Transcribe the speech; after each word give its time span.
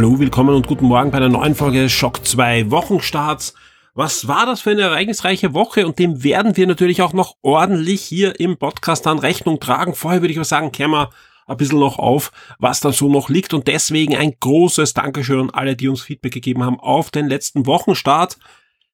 Hallo, 0.00 0.18
willkommen 0.18 0.54
und 0.54 0.66
guten 0.66 0.86
Morgen 0.86 1.10
bei 1.10 1.18
einer 1.18 1.28
neuen 1.28 1.54
Folge 1.54 1.90
Schock 1.90 2.24
2 2.26 2.70
Wochenstarts. 2.70 3.52
Was 3.92 4.26
war 4.26 4.46
das 4.46 4.62
für 4.62 4.70
eine 4.70 4.80
ereignisreiche 4.80 5.52
Woche 5.52 5.86
und 5.86 5.98
dem 5.98 6.24
werden 6.24 6.56
wir 6.56 6.66
natürlich 6.66 7.02
auch 7.02 7.12
noch 7.12 7.34
ordentlich 7.42 8.00
hier 8.00 8.40
im 8.40 8.56
Podcast 8.56 9.04
dann 9.04 9.18
Rechnung 9.18 9.60
tragen. 9.60 9.94
Vorher 9.94 10.22
würde 10.22 10.32
ich 10.32 10.38
mal 10.38 10.44
sagen, 10.44 10.72
kehren 10.72 10.92
wir 10.92 11.10
ein 11.46 11.56
bisschen 11.58 11.80
noch 11.80 11.98
auf, 11.98 12.32
was 12.58 12.80
da 12.80 12.92
so 12.92 13.10
noch 13.10 13.28
liegt 13.28 13.52
und 13.52 13.68
deswegen 13.68 14.16
ein 14.16 14.32
großes 14.40 14.94
Dankeschön 14.94 15.38
an 15.38 15.50
alle, 15.50 15.76
die 15.76 15.88
uns 15.88 16.00
Feedback 16.00 16.32
gegeben 16.32 16.64
haben 16.64 16.80
auf 16.80 17.10
den 17.10 17.28
letzten 17.28 17.66
Wochenstart. 17.66 18.38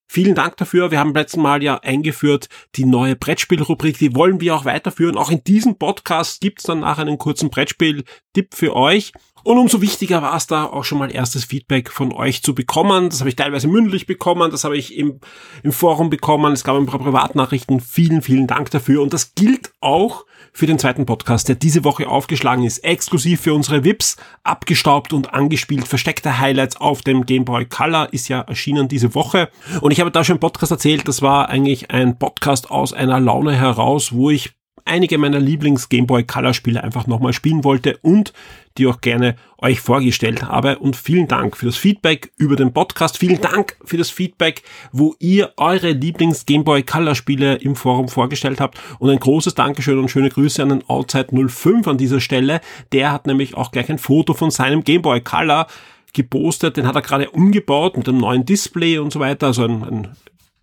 Vielen 0.08 0.34
Dank 0.34 0.56
dafür. 0.56 0.90
Wir 0.90 0.98
haben 0.98 1.14
letzten 1.14 1.40
Mal 1.40 1.62
ja 1.62 1.76
eingeführt 1.76 2.48
die 2.74 2.84
neue 2.84 3.14
Brettspielrubrik. 3.14 3.96
Die 3.98 4.16
wollen 4.16 4.40
wir 4.40 4.56
auch 4.56 4.64
weiterführen. 4.64 5.16
Auch 5.16 5.30
in 5.30 5.44
diesem 5.44 5.78
Podcast 5.78 6.40
gibt's 6.40 6.64
dann 6.64 6.80
nachher 6.80 7.02
einen 7.02 7.18
kurzen 7.18 7.48
Brettspiel-Tipp 7.48 8.54
für 8.54 8.74
euch. 8.74 9.12
Und 9.46 9.58
umso 9.58 9.80
wichtiger 9.80 10.22
war 10.22 10.34
es 10.34 10.48
da 10.48 10.64
auch 10.64 10.82
schon 10.82 10.98
mal 10.98 11.14
erstes 11.14 11.44
Feedback 11.44 11.92
von 11.92 12.12
euch 12.12 12.42
zu 12.42 12.52
bekommen. 12.52 13.10
Das 13.10 13.20
habe 13.20 13.28
ich 13.28 13.36
teilweise 13.36 13.68
mündlich 13.68 14.04
bekommen, 14.08 14.50
das 14.50 14.64
habe 14.64 14.76
ich 14.76 14.96
im, 14.96 15.20
im 15.62 15.70
Forum 15.70 16.10
bekommen. 16.10 16.52
Es 16.52 16.64
gab 16.64 16.74
ein 16.74 16.86
paar 16.86 16.98
Privatnachrichten. 16.98 17.78
Vielen, 17.78 18.22
vielen 18.22 18.48
Dank 18.48 18.72
dafür. 18.72 19.02
Und 19.02 19.12
das 19.12 19.36
gilt 19.36 19.70
auch 19.80 20.26
für 20.52 20.66
den 20.66 20.80
zweiten 20.80 21.06
Podcast, 21.06 21.48
der 21.48 21.54
diese 21.54 21.84
Woche 21.84 22.08
aufgeschlagen 22.08 22.64
ist. 22.64 22.78
Exklusiv 22.78 23.40
für 23.40 23.54
unsere 23.54 23.84
VIPs, 23.84 24.16
abgestaubt 24.42 25.12
und 25.12 25.32
angespielt. 25.32 25.86
Versteckte 25.86 26.40
Highlights 26.40 26.78
auf 26.78 27.02
dem 27.02 27.24
Game 27.24 27.44
Boy 27.44 27.66
Color 27.66 28.12
ist 28.12 28.26
ja 28.26 28.40
erschienen 28.40 28.88
diese 28.88 29.14
Woche. 29.14 29.48
Und 29.80 29.92
ich 29.92 30.00
habe 30.00 30.10
da 30.10 30.24
schon 30.24 30.38
im 30.38 30.40
Podcast 30.40 30.72
erzählt, 30.72 31.06
das 31.06 31.22
war 31.22 31.50
eigentlich 31.50 31.92
ein 31.92 32.18
Podcast 32.18 32.72
aus 32.72 32.92
einer 32.92 33.20
Laune 33.20 33.54
heraus, 33.54 34.10
wo 34.10 34.28
ich 34.28 34.56
einige 34.86 35.18
meiner 35.18 35.40
Lieblings 35.40 35.88
Game 35.88 36.06
Boy 36.06 36.24
Color 36.24 36.54
Spiele 36.54 36.82
einfach 36.82 37.06
nochmal 37.06 37.32
spielen 37.32 37.64
wollte 37.64 37.98
und 37.98 38.32
die 38.78 38.86
auch 38.86 39.00
gerne 39.00 39.36
euch 39.58 39.80
vorgestellt 39.80 40.42
habe. 40.42 40.78
Und 40.78 40.96
vielen 40.96 41.28
Dank 41.28 41.56
für 41.56 41.66
das 41.66 41.76
Feedback 41.76 42.32
über 42.36 42.56
den 42.56 42.72
Podcast. 42.72 43.18
Vielen 43.18 43.40
Dank 43.40 43.76
für 43.84 43.96
das 43.96 44.10
Feedback, 44.10 44.62
wo 44.92 45.14
ihr 45.18 45.52
eure 45.56 45.92
Lieblings 45.92 46.46
Game 46.46 46.64
Boy 46.64 46.82
Color 46.82 47.14
Spiele 47.14 47.56
im 47.56 47.76
Forum 47.76 48.08
vorgestellt 48.08 48.60
habt. 48.60 48.78
Und 48.98 49.10
ein 49.10 49.18
großes 49.18 49.54
Dankeschön 49.54 49.98
und 49.98 50.10
schöne 50.10 50.28
Grüße 50.28 50.62
an 50.62 50.68
den 50.70 50.88
Outside 50.88 51.28
05 51.48 51.88
an 51.88 51.98
dieser 51.98 52.20
Stelle. 52.20 52.60
Der 52.92 53.12
hat 53.12 53.26
nämlich 53.26 53.56
auch 53.56 53.72
gleich 53.72 53.90
ein 53.90 53.98
Foto 53.98 54.34
von 54.34 54.50
seinem 54.50 54.84
Game 54.84 55.02
Boy 55.02 55.20
Color 55.20 55.66
gepostet. 56.12 56.76
Den 56.76 56.86
hat 56.86 56.94
er 56.94 57.02
gerade 57.02 57.30
umgebaut 57.30 57.96
mit 57.96 58.08
einem 58.08 58.18
neuen 58.18 58.44
Display 58.44 58.98
und 58.98 59.12
so 59.12 59.20
weiter. 59.20 59.48
Also 59.48 59.64
ein, 59.64 59.82
ein 59.82 60.08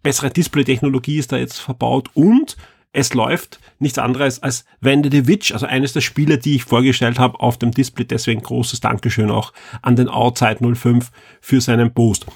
bessere 0.04 0.30
Display-Technologie 0.30 1.18
ist 1.18 1.32
da 1.32 1.38
jetzt 1.38 1.60
verbaut 1.60 2.10
und 2.14 2.58
es 2.94 3.13
läuft 3.13 3.59
nichts 3.80 3.97
anderes 3.97 4.41
als 4.41 4.66
Wende 4.80 5.09
the 5.11 5.27
Witch, 5.27 5.52
also 5.52 5.66
eines 5.66 5.94
der 5.94 6.02
Spiele, 6.02 6.38
die 6.38 6.55
ich 6.55 6.63
vorgestellt 6.63 7.19
habe 7.19 7.39
auf 7.39 7.58
dem 7.58 7.72
Display. 7.72 8.05
Deswegen 8.05 8.41
großes 8.41 8.80
Dankeschön 8.80 9.31
auch 9.31 9.52
an 9.81 9.95
den 9.95 10.08
Outside 10.08 10.59
05 10.75 11.11
für 11.41 11.59
seinen 11.59 11.94
Post. 11.94 12.27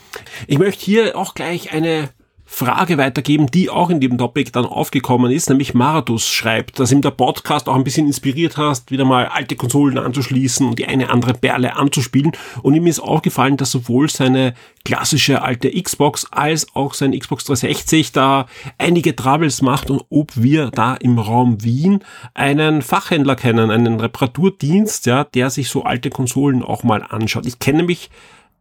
Ich 0.48 0.58
möchte 0.58 0.84
hier 0.84 1.16
auch 1.16 1.36
gleich 1.36 1.72
eine 1.72 2.10
Frage 2.50 2.98
weitergeben, 2.98 3.48
die 3.52 3.70
auch 3.70 3.90
in 3.90 4.00
dem 4.00 4.18
Topic 4.18 4.52
dann 4.52 4.66
aufgekommen 4.66 5.32
ist, 5.32 5.50
nämlich 5.50 5.74
Maratus 5.74 6.28
schreibt, 6.28 6.80
dass 6.80 6.94
ihm 6.94 7.02
der 7.02 7.12
Podcast 7.12 7.68
auch 7.68 7.76
ein 7.76 7.84
bisschen 7.84 8.08
inspiriert 8.08 8.56
hast, 8.56 8.90
wieder 8.90 9.04
mal 9.04 9.26
alte 9.26 9.58
Konsolen 9.58 9.98
anzuschließen 9.98 10.66
und 10.66 10.80
die 10.80 10.86
eine 10.86 11.10
andere 11.10 11.34
Perle 11.34 11.76
anzuspielen. 11.76 12.32
Und 12.64 12.74
ihm 12.74 12.88
ist 12.88 13.02
aufgefallen, 13.02 13.58
dass 13.58 13.72
sowohl 13.72 14.10
seine 14.10 14.54
klassische 14.86 15.42
alte 15.42 15.70
Xbox 15.70 16.26
als 16.32 16.74
auch 16.74 16.94
sein 16.94 17.12
Xbox 17.12 17.44
360 17.44 18.14
da 18.14 18.48
einige 18.78 19.14
Troubles 19.14 19.62
macht 19.62 19.92
und 19.92 20.04
ob 20.10 20.32
wir 20.36 20.72
da 20.72 20.96
im 20.96 21.20
Raum 21.20 21.62
Wien 21.66 22.00
einen 22.34 22.82
Fachhändler 22.82 23.36
kennen, 23.36 23.70
einen 23.72 24.00
Reparaturdienst, 24.00 25.06
ja, 25.06 25.26
der 25.26 25.50
sich 25.50 25.70
so 25.70 25.84
alte 25.84 26.10
Konsolen 26.10 26.64
auch 26.64 26.84
mal 26.84 27.04
anschaut. 27.04 27.46
Ich 27.46 27.60
kenne 27.60 27.84
mich 27.84 28.10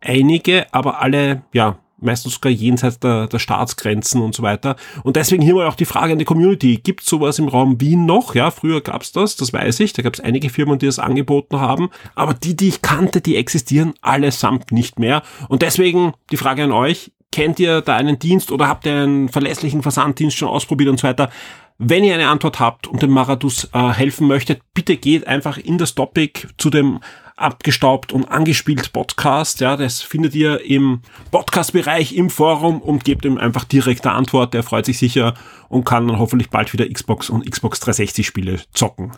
einige, 0.01 0.67
aber 0.75 1.01
alle, 1.01 1.43
ja, 1.53 1.79
meistens 2.07 2.35
sogar 2.35 2.51
jenseits 2.51 2.99
der, 2.99 3.27
der 3.27 3.39
Staatsgrenzen 3.39 4.23
und 4.23 4.35
so 4.35 4.43
weiter. 4.43 4.77
Und 5.03 5.17
deswegen 5.17 5.43
hier 5.43 5.55
mal 5.55 5.67
auch 5.67 5.75
die 5.75 5.85
Frage 5.85 6.13
an 6.13 6.19
die 6.19 6.25
Community. 6.25 6.81
Gibt 6.83 7.05
sowas 7.05 7.39
im 7.39 7.49
Raum 7.49 7.81
Wien 7.81 8.07
noch? 8.07 8.35
Ja, 8.35 8.51
früher 8.51 8.81
gab's 8.81 9.13
das, 9.13 9.37
das 9.37 9.53
weiß 9.53 9.81
ich. 9.81 9.93
Da 9.93 10.03
gab's 10.03 10.21
einige 10.21 10.49
Firmen, 10.49 10.79
die 10.79 10.87
das 10.87 10.99
angeboten 10.99 11.61
haben. 11.61 11.91
Aber 12.15 12.33
die, 12.33 12.57
die 12.57 12.69
ich 12.69 12.83
kannte, 12.83 13.21
die 13.21 13.37
existieren 13.37 13.95
allesamt 14.01 14.73
nicht 14.73 14.99
mehr. 14.99 15.23
Und 15.49 15.63
deswegen 15.63 16.15
die 16.31 16.37
Frage 16.37 16.65
an 16.65 16.73
euch. 16.73 17.13
Kennt 17.33 17.59
ihr 17.61 17.83
da 17.83 17.97
einen 17.97 18.19
Dienst 18.19 18.51
oder 18.51 18.67
habt 18.67 18.87
ihr 18.87 18.95
einen 18.95 19.29
verlässlichen 19.29 19.83
Versanddienst 19.83 20.39
schon 20.39 20.49
ausprobiert 20.49 20.89
und 20.89 21.01
so 21.01 21.07
weiter? 21.07 21.29
Wenn 21.77 22.05
ihr 22.05 22.15
eine 22.15 22.29
Antwort 22.29 22.61
habt 22.61 22.87
und 22.87 23.03
dem 23.03 23.11
Marathus 23.11 23.69
äh, 23.75 23.91
helfen 23.91 24.27
möchtet, 24.27 24.63
bitte 24.73 24.97
geht 24.97 25.27
einfach 25.27 25.59
in 25.59 25.77
das 25.77 25.95
Topic 25.95 26.47
zu 26.57 26.71
dem 26.71 27.01
abgestaubt 27.37 28.13
und 28.13 28.25
angespielt 28.25 28.93
Podcast. 28.93 29.61
Ja, 29.61 29.77
das 29.77 30.01
findet 30.01 30.35
ihr 30.35 30.65
im 30.65 31.03
Podcast-Bereich 31.31 32.15
im 32.15 32.31
Forum 32.31 32.81
und 32.81 33.05
gebt 33.05 33.25
ihm 33.27 33.37
einfach 33.37 33.65
direkte 33.65 34.11
Antwort. 34.11 34.55
Der 34.55 34.63
freut 34.63 34.87
sich 34.87 34.99
sicher 34.99 35.35
und 35.69 35.85
kann 35.85 36.09
dann 36.09 36.19
hoffentlich 36.19 36.49
bald 36.49 36.73
wieder 36.73 36.89
Xbox 36.89 37.29
und 37.29 37.49
Xbox 37.49 37.81
360 37.81 38.27
Spiele 38.27 38.61
zocken. 38.73 39.13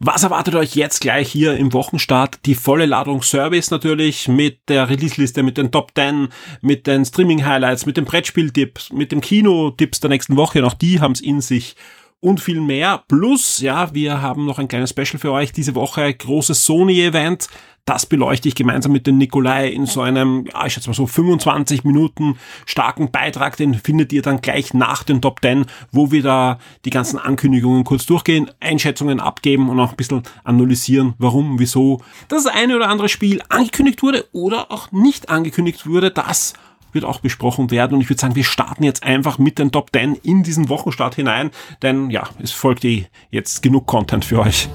Was 0.00 0.22
erwartet 0.22 0.54
euch 0.54 0.76
jetzt 0.76 1.00
gleich 1.00 1.28
hier 1.28 1.56
im 1.56 1.72
Wochenstart? 1.72 2.46
Die 2.46 2.54
volle 2.54 2.86
Ladung 2.86 3.22
Service 3.22 3.72
natürlich 3.72 4.28
mit 4.28 4.68
der 4.68 4.88
Release-Liste, 4.88 5.42
mit 5.42 5.58
den 5.58 5.72
Top 5.72 5.90
10, 5.96 6.28
mit 6.60 6.86
den 6.86 7.04
Streaming-Highlights, 7.04 7.84
mit 7.84 7.96
den 7.96 8.04
Brettspiel-Tipps, 8.04 8.92
mit 8.92 9.10
dem 9.10 9.20
Kino-Tipps 9.20 9.98
der 9.98 10.10
nächsten 10.10 10.36
Woche. 10.36 10.64
Auch 10.64 10.74
die 10.74 11.00
haben 11.00 11.12
es 11.12 11.20
in 11.20 11.40
sich 11.40 11.74
und 12.20 12.40
viel 12.40 12.60
mehr. 12.60 13.04
Plus, 13.08 13.60
ja, 13.60 13.94
wir 13.94 14.20
haben 14.20 14.46
noch 14.46 14.58
ein 14.58 14.68
kleines 14.68 14.90
Special 14.90 15.18
für 15.18 15.32
euch 15.32 15.52
diese 15.52 15.74
Woche, 15.74 16.12
großes 16.12 16.64
Sony-Event. 16.64 17.48
Das 17.84 18.04
beleuchte 18.04 18.48
ich 18.48 18.54
gemeinsam 18.54 18.92
mit 18.92 19.06
dem 19.06 19.16
Nikolai 19.16 19.68
in 19.68 19.86
so 19.86 20.02
einem, 20.02 20.44
ja, 20.52 20.66
ich 20.66 20.74
schätze 20.74 20.90
mal 20.90 20.94
so 20.94 21.06
25 21.06 21.84
Minuten 21.84 22.36
starken 22.66 23.10
Beitrag. 23.10 23.56
Den 23.56 23.72
findet 23.72 24.12
ihr 24.12 24.20
dann 24.20 24.42
gleich 24.42 24.74
nach 24.74 25.04
den 25.04 25.22
Top 25.22 25.40
10, 25.40 25.64
wo 25.90 26.10
wir 26.10 26.22
da 26.22 26.58
die 26.84 26.90
ganzen 26.90 27.18
Ankündigungen 27.18 27.84
kurz 27.84 28.04
durchgehen, 28.04 28.50
Einschätzungen 28.60 29.20
abgeben 29.20 29.70
und 29.70 29.80
auch 29.80 29.92
ein 29.92 29.96
bisschen 29.96 30.22
analysieren, 30.44 31.14
warum, 31.16 31.58
wieso 31.58 32.02
das 32.28 32.46
eine 32.46 32.76
oder 32.76 32.90
andere 32.90 33.08
Spiel 33.08 33.40
angekündigt 33.48 34.02
wurde 34.02 34.26
oder 34.32 34.70
auch 34.70 34.92
nicht 34.92 35.30
angekündigt 35.30 35.86
wurde. 35.86 36.10
Das 36.10 36.52
wird 36.92 37.04
auch 37.04 37.20
besprochen 37.20 37.70
werden. 37.70 37.94
Und 37.94 38.00
ich 38.00 38.08
würde 38.08 38.20
sagen, 38.20 38.34
wir 38.34 38.44
starten 38.44 38.84
jetzt 38.84 39.02
einfach 39.02 39.38
mit 39.38 39.58
den 39.58 39.72
Top 39.72 39.90
10 39.92 40.14
in 40.22 40.42
diesen 40.42 40.68
Wochenstart 40.68 41.14
hinein, 41.14 41.50
denn 41.82 42.10
ja, 42.10 42.28
es 42.42 42.52
folgt 42.52 42.84
eh 42.84 43.06
jetzt 43.30 43.62
genug 43.62 43.86
Content 43.86 44.24
für 44.24 44.40
euch. 44.40 44.68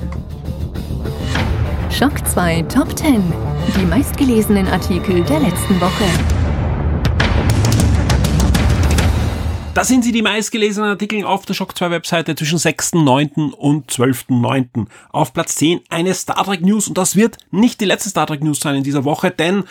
Schock 1.89 2.25
2 2.27 2.63
Top 2.63 2.97
10. 2.97 3.21
Die 3.79 3.85
meistgelesenen 3.85 4.67
Artikel 4.67 5.23
der 5.23 5.39
letzten 5.39 5.79
Woche. 5.79 6.05
Da 9.73 9.83
sind 9.83 10.03
sie 10.03 10.11
die 10.11 10.21
meistgelesenen 10.21 10.91
Artikel 10.91 11.25
auf 11.25 11.47
der 11.47 11.55
Shock 11.55 11.75
2 11.75 11.89
Webseite 11.89 12.35
zwischen 12.35 12.59
6.9. 12.59 13.53
und 13.53 13.89
12.9. 13.91 14.85
Auf 15.11 15.33
Platz 15.33 15.55
10 15.55 15.81
eine 15.89 16.13
Star 16.13 16.43
Trek 16.43 16.61
News 16.61 16.87
und 16.87 16.95
das 16.95 17.15
wird 17.15 17.37
nicht 17.49 17.81
die 17.81 17.85
letzte 17.85 18.09
Star 18.09 18.27
Trek 18.27 18.43
News 18.43 18.59
sein 18.59 18.75
in 18.75 18.83
dieser 18.83 19.03
Woche, 19.03 19.31
denn 19.31 19.63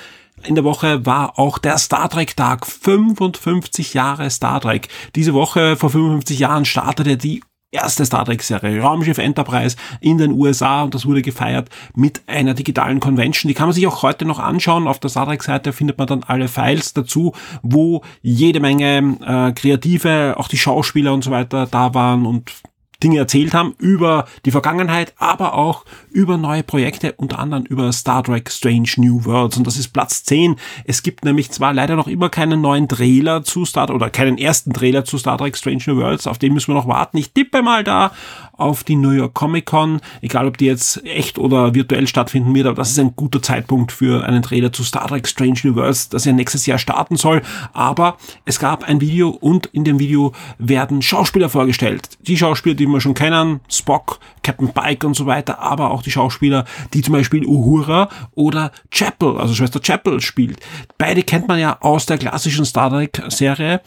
in 0.44 0.54
der 0.54 0.64
Woche 0.64 1.06
war 1.06 1.38
auch 1.38 1.58
der 1.58 1.78
Star 1.78 2.08
Trek 2.08 2.36
Tag. 2.36 2.66
55 2.66 3.94
Jahre 3.94 4.30
Star 4.30 4.60
Trek. 4.60 4.88
Diese 5.14 5.34
Woche 5.34 5.76
vor 5.76 5.90
55 5.90 6.38
Jahren 6.38 6.64
startete 6.64 7.16
die 7.16 7.42
erste 7.72 8.04
Star 8.04 8.24
Trek-Serie, 8.24 8.80
Raumschiff 8.80 9.18
Enterprise 9.18 9.76
in 10.00 10.18
den 10.18 10.32
USA 10.32 10.82
und 10.82 10.94
das 10.94 11.06
wurde 11.06 11.22
gefeiert 11.22 11.70
mit 11.96 12.22
einer 12.26 12.54
digitalen 12.54 13.00
Convention. 13.00 13.48
Die 13.48 13.54
kann 13.54 13.66
man 13.66 13.74
sich 13.74 13.86
auch 13.86 14.02
heute 14.02 14.26
noch 14.26 14.38
anschauen. 14.38 14.86
Auf 14.86 15.00
der 15.00 15.10
Star 15.10 15.26
Trek-Seite 15.26 15.72
findet 15.72 15.98
man 15.98 16.06
dann 16.06 16.22
alle 16.22 16.48
Files 16.48 16.92
dazu, 16.92 17.32
wo 17.62 18.02
jede 18.20 18.60
Menge 18.60 19.16
äh, 19.24 19.52
Kreative, 19.52 20.34
auch 20.36 20.48
die 20.48 20.58
Schauspieler 20.58 21.14
und 21.14 21.24
so 21.24 21.30
weiter 21.30 21.66
da 21.66 21.94
waren 21.94 22.26
und 22.26 22.52
Dinge 23.02 23.18
erzählt 23.18 23.54
haben 23.54 23.74
über 23.78 24.26
die 24.44 24.50
Vergangenheit, 24.50 25.14
aber 25.16 25.54
auch 25.54 25.84
über 26.10 26.36
neue 26.36 26.62
Projekte, 26.62 27.12
unter 27.12 27.38
anderem 27.38 27.64
über 27.64 27.92
Star 27.92 28.22
Trek 28.22 28.50
Strange 28.50 28.90
New 28.96 29.24
Worlds. 29.24 29.56
Und 29.56 29.66
das 29.66 29.76
ist 29.76 29.88
Platz 29.88 30.24
10. 30.24 30.56
Es 30.84 31.02
gibt 31.02 31.24
nämlich 31.24 31.50
zwar 31.50 31.72
leider 31.72 31.96
noch 31.96 32.08
immer 32.08 32.28
keinen 32.28 32.60
neuen 32.60 32.88
Trailer 32.88 33.42
zu 33.42 33.64
Star 33.64 33.90
oder 33.90 34.10
keinen 34.10 34.38
ersten 34.38 34.72
Trailer 34.72 35.04
zu 35.04 35.18
Star 35.18 35.38
Trek 35.38 35.56
Strange 35.56 35.82
New 35.86 35.96
Worlds, 35.96 36.26
auf 36.26 36.38
den 36.38 36.54
müssen 36.54 36.68
wir 36.68 36.74
noch 36.74 36.88
warten. 36.88 37.16
Ich 37.16 37.32
tippe 37.32 37.62
mal 37.62 37.84
da 37.84 38.12
auf 38.52 38.84
die 38.84 38.96
New 38.96 39.10
York 39.10 39.34
Comic 39.34 39.66
Con, 39.66 40.00
egal 40.20 40.46
ob 40.46 40.58
die 40.58 40.66
jetzt 40.66 41.04
echt 41.04 41.38
oder 41.38 41.74
virtuell 41.74 42.06
stattfinden 42.06 42.54
wird, 42.54 42.66
aber 42.66 42.76
das 42.76 42.90
ist 42.90 42.98
ein 42.98 43.16
guter 43.16 43.42
Zeitpunkt 43.42 43.92
für 43.92 44.24
einen 44.24 44.42
Trailer 44.42 44.72
zu 44.72 44.84
Star 44.84 45.06
Trek 45.06 45.26
Strange 45.26 45.60
Universe, 45.64 46.08
das 46.10 46.24
ja 46.24 46.32
nächstes 46.32 46.66
Jahr 46.66 46.78
starten 46.78 47.16
soll. 47.16 47.42
Aber 47.72 48.16
es 48.44 48.58
gab 48.58 48.84
ein 48.84 49.00
Video 49.00 49.30
und 49.30 49.66
in 49.66 49.84
dem 49.84 49.98
Video 49.98 50.32
werden 50.58 51.02
Schauspieler 51.02 51.48
vorgestellt. 51.48 52.18
Die 52.20 52.36
Schauspieler, 52.36 52.74
die 52.74 52.86
wir 52.86 53.00
schon 53.00 53.14
kennen, 53.14 53.60
Spock, 53.68 54.18
Captain 54.42 54.72
Pike 54.72 55.06
und 55.06 55.14
so 55.14 55.26
weiter, 55.26 55.60
aber 55.60 55.90
auch 55.90 56.02
die 56.02 56.10
Schauspieler, 56.10 56.64
die 56.92 57.02
zum 57.02 57.12
Beispiel 57.12 57.46
Uhura 57.46 58.08
oder 58.34 58.72
Chapel, 58.90 59.38
also 59.38 59.54
Schwester 59.54 59.80
Chapel 59.80 60.20
spielt. 60.20 60.60
Beide 60.98 61.22
kennt 61.22 61.48
man 61.48 61.58
ja 61.58 61.78
aus 61.80 62.06
der 62.06 62.18
klassischen 62.18 62.64
Star 62.64 62.90
Trek 62.90 63.22
Serie. 63.28 63.80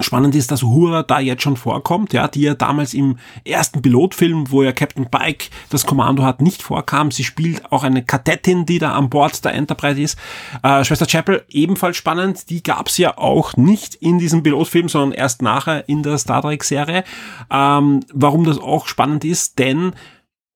Spannend 0.00 0.34
ist, 0.34 0.50
dass 0.50 0.62
Uhura 0.62 1.02
da 1.02 1.20
jetzt 1.20 1.42
schon 1.42 1.58
vorkommt, 1.58 2.14
ja, 2.14 2.26
die 2.26 2.40
ja 2.40 2.54
damals 2.54 2.94
im 2.94 3.18
ersten 3.44 3.82
Pilotfilm, 3.82 4.50
wo 4.50 4.62
ja 4.62 4.72
Captain 4.72 5.10
Pike 5.10 5.50
das 5.68 5.84
Kommando 5.84 6.22
hat, 6.22 6.40
nicht 6.40 6.62
vorkam. 6.62 7.10
Sie 7.10 7.24
spielt 7.24 7.70
auch 7.70 7.84
eine 7.84 8.02
Kadettin, 8.02 8.64
die 8.64 8.78
da 8.78 8.92
an 8.92 9.10
Bord 9.10 9.44
der 9.44 9.52
Enterprise 9.52 10.00
ist. 10.00 10.18
Äh, 10.62 10.82
Schwester 10.84 11.06
Chapel 11.06 11.44
ebenfalls 11.50 11.98
spannend. 11.98 12.48
Die 12.48 12.62
gab's 12.62 12.96
ja 12.96 13.18
auch 13.18 13.54
nicht 13.56 13.94
in 13.96 14.18
diesem 14.18 14.42
Pilotfilm, 14.42 14.88
sondern 14.88 15.12
erst 15.12 15.42
nachher 15.42 15.86
in 15.90 16.02
der 16.02 16.16
Star 16.16 16.40
Trek 16.40 16.64
Serie. 16.64 17.04
Ähm, 17.50 18.00
warum 18.14 18.44
das 18.44 18.58
auch 18.58 18.86
spannend 18.86 19.26
ist, 19.26 19.58
denn 19.58 19.92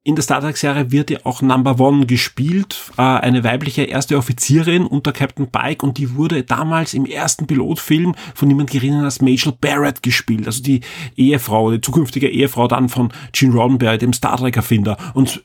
in 0.06 0.14
der 0.14 0.22
Star 0.22 0.40
Trek-Serie 0.40 0.92
wird 0.92 1.10
ja 1.10 1.18
auch 1.24 1.42
Number 1.42 1.80
One 1.80 2.06
gespielt, 2.06 2.92
äh, 2.96 3.02
eine 3.02 3.42
weibliche 3.42 3.82
erste 3.82 4.16
Offizierin 4.16 4.86
unter 4.86 5.10
Captain 5.10 5.48
Pike 5.50 5.84
und 5.84 5.98
die 5.98 6.14
wurde 6.14 6.44
damals 6.44 6.94
im 6.94 7.06
ersten 7.06 7.48
Pilotfilm 7.48 8.14
von 8.32 8.46
niemand 8.46 8.70
geringer 8.70 9.02
als 9.02 9.20
Majel 9.20 9.52
Barrett 9.60 10.04
gespielt, 10.04 10.46
also 10.46 10.62
die 10.62 10.82
Ehefrau, 11.16 11.72
die 11.72 11.80
zukünftige 11.80 12.28
Ehefrau 12.28 12.68
dann 12.68 12.88
von 12.88 13.12
Gene 13.32 13.54
Roddenberry, 13.54 13.98
dem 13.98 14.12
Star 14.12 14.36
Trek-Erfinder. 14.36 14.96
Und 15.14 15.42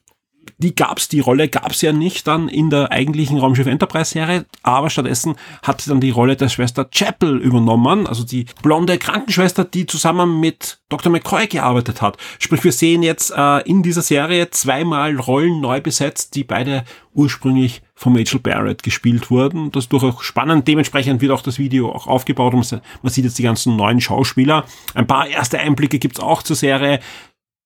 die 0.62 0.76
gab's, 0.76 1.10
die 1.10 1.20
Rolle 1.20 1.50
gab's 1.50 1.82
ja 1.82 1.92
nicht 1.92 2.28
dann 2.28 2.48
in 2.48 2.70
der 2.70 2.92
eigentlichen 2.92 3.38
Raumschiff 3.38 3.68
Enterprise 3.68 4.12
Serie, 4.12 4.46
aber 4.64 4.90
stattdessen 4.90 5.36
hat 5.64 5.82
sie 5.82 5.90
dann 5.90 6.00
die 6.00 6.12
Rolle 6.12 6.36
der 6.36 6.50
Schwester 6.50 6.86
Chapel 6.86 7.38
übernommen, 7.38 8.08
also 8.08 8.24
die 8.24 8.46
blonde 8.62 8.98
Krankenschwester, 8.98 9.66
die 9.66 9.86
zusammen 9.86 10.40
mit 10.40 10.80
Dr. 10.90 11.12
McCoy 11.12 11.48
gearbeitet 11.48 12.02
hat. 12.02 12.18
Sprich, 12.40 12.64
wir 12.64 12.72
sehen 12.72 13.02
jetzt 13.04 13.34
äh, 13.36 13.60
in 13.62 13.82
dieser 13.82 14.02
Serie 14.02 14.50
zweimal 14.52 15.16
Rollen 15.18 15.62
neu 15.62 15.82
besetzt, 15.82 16.36
die 16.36 16.44
beide 16.44 16.84
ursprünglich 17.14 17.82
von 17.96 18.16
Rachel 18.16 18.40
Barrett 18.40 18.84
gespielt 18.84 19.30
wurden. 19.30 19.72
Das 19.72 19.86
ist 19.86 19.94
durchaus 19.94 20.24
spannend. 20.24 20.68
Dementsprechend 20.68 21.22
wird 21.22 21.32
auch 21.32 21.42
das 21.42 21.60
Video 21.60 21.92
auch 21.92 22.08
aufgebaut. 22.08 22.54
Man 22.54 23.12
sieht 23.12 23.26
jetzt 23.26 23.38
die 23.38 23.44
ganzen 23.44 23.76
neuen 23.76 24.02
Schauspieler. 24.02 24.66
Ein 24.94 25.08
paar 25.08 25.28
erste 25.28 25.60
Einblicke 25.60 26.00
gibt's 26.00 26.20
auch 26.20 26.42
zur 26.42 26.56
Serie 26.56 27.00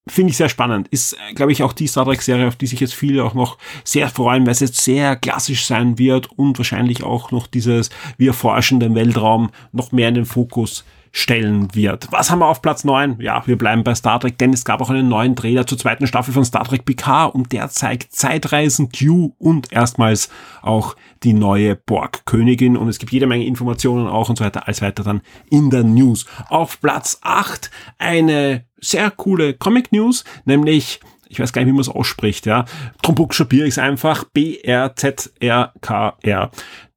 finde 0.07 0.31
ich 0.31 0.37
sehr 0.37 0.49
spannend. 0.49 0.87
Ist, 0.89 1.17
glaube 1.33 1.51
ich, 1.51 1.63
auch 1.63 1.73
die 1.73 1.87
Star 1.87 2.05
Trek-Serie, 2.05 2.47
auf 2.47 2.55
die 2.55 2.67
sich 2.67 2.79
jetzt 2.79 2.93
viele 2.93 3.23
auch 3.23 3.33
noch 3.33 3.57
sehr 3.83 4.07
freuen, 4.09 4.45
weil 4.45 4.51
es 4.51 4.59
jetzt 4.59 4.83
sehr 4.83 5.15
klassisch 5.15 5.65
sein 5.65 5.97
wird 5.97 6.29
und 6.37 6.57
wahrscheinlich 6.57 7.03
auch 7.03 7.31
noch 7.31 7.47
dieses, 7.47 7.89
wir 8.17 8.29
erforschen 8.29 8.79
den 8.79 8.95
Weltraum 8.95 9.49
noch 9.71 9.91
mehr 9.91 10.09
in 10.09 10.15
den 10.15 10.25
Fokus 10.25 10.85
stellen 11.15 11.73
wird. 11.73 12.09
Was 12.11 12.29
haben 12.29 12.39
wir 12.39 12.47
auf 12.47 12.61
Platz 12.61 12.83
9? 12.83 13.21
Ja, 13.21 13.41
wir 13.47 13.57
bleiben 13.57 13.85
bei 13.85 13.95
Star 13.95 14.19
Trek, 14.19 14.37
denn 14.37 14.51
es 14.51 14.65
gab 14.65 14.81
auch 14.81 14.89
einen 14.89 15.07
neuen 15.07 15.37
Trailer 15.37 15.65
zur 15.65 15.77
zweiten 15.77 16.07
Staffel 16.07 16.33
von 16.33 16.43
Star 16.43 16.65
Trek 16.65 16.83
PK 16.83 17.27
und 17.27 17.53
der 17.53 17.69
zeigt 17.69 18.11
Zeitreisen, 18.11 18.89
Q 18.91 19.33
und 19.37 19.71
erstmals 19.71 20.29
auch 20.61 20.97
die 21.23 21.31
neue 21.31 21.77
Borg-Königin 21.77 22.75
und 22.75 22.89
es 22.89 22.99
gibt 22.99 23.13
jede 23.13 23.27
Menge 23.27 23.45
Informationen 23.45 24.07
auch 24.07 24.27
und 24.27 24.37
so 24.37 24.43
weiter, 24.43 24.67
als 24.67 24.81
weiter 24.81 25.03
dann 25.03 25.21
in 25.49 25.69
der 25.69 25.85
News. 25.85 26.25
Auf 26.49 26.81
Platz 26.81 27.19
8 27.21 27.71
eine 27.97 28.65
sehr 28.81 29.09
coole 29.09 29.53
Comic 29.53 29.93
News, 29.93 30.25
nämlich 30.43 30.99
ich 31.27 31.39
weiß 31.39 31.53
gar 31.53 31.61
nicht, 31.61 31.69
wie 31.69 31.73
man 31.73 31.81
es 31.81 31.89
ausspricht, 31.89 32.45
ja. 32.45 32.65
Drum 33.01 33.15
buchstabiere 33.15 33.65
ich 33.67 33.73
es 33.75 33.79
einfach. 33.79 34.25
B-R-Z-R-K-R. 34.25 34.91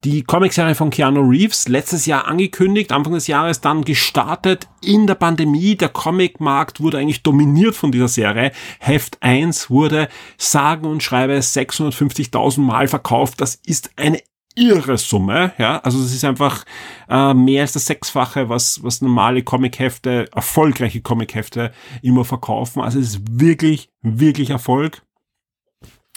Die 0.04 0.22
Comicserie 0.22 0.76
von 0.76 0.90
Keanu 0.90 1.22
Reeves, 1.28 1.66
letztes 1.66 2.06
Jahr 2.06 2.28
angekündigt, 2.28 2.92
Anfang 2.92 3.14
des 3.14 3.26
Jahres 3.26 3.60
dann 3.60 3.84
gestartet 3.84 4.68
in 4.80 5.08
der 5.08 5.16
Pandemie. 5.16 5.74
Der 5.74 5.88
Comicmarkt 5.88 6.80
wurde 6.80 6.98
eigentlich 6.98 7.24
dominiert 7.24 7.74
von 7.74 7.90
dieser 7.90 8.06
Serie. 8.06 8.52
Heft 8.78 9.20
1 9.22 9.70
wurde 9.70 10.08
sagen 10.36 10.86
und 10.86 11.02
schreibe 11.02 11.36
650.000 11.38 12.60
Mal 12.60 12.86
verkauft. 12.86 13.40
Das 13.40 13.56
ist 13.56 13.90
eine 13.96 14.20
irre 14.58 14.98
Summe, 14.98 15.52
ja, 15.58 15.78
also 15.78 15.98
es 16.02 16.12
ist 16.12 16.24
einfach 16.24 16.64
äh, 17.08 17.32
mehr 17.34 17.62
als 17.62 17.72
das 17.72 17.86
Sechsfache, 17.86 18.48
was, 18.48 18.82
was 18.82 19.00
normale 19.00 19.42
Comichefte, 19.42 20.26
erfolgreiche 20.34 21.00
Comichefte 21.00 21.72
immer 22.02 22.24
verkaufen. 22.24 22.82
Also 22.82 22.98
es 22.98 23.14
ist 23.14 23.40
wirklich, 23.40 23.90
wirklich 24.02 24.50
Erfolg 24.50 25.02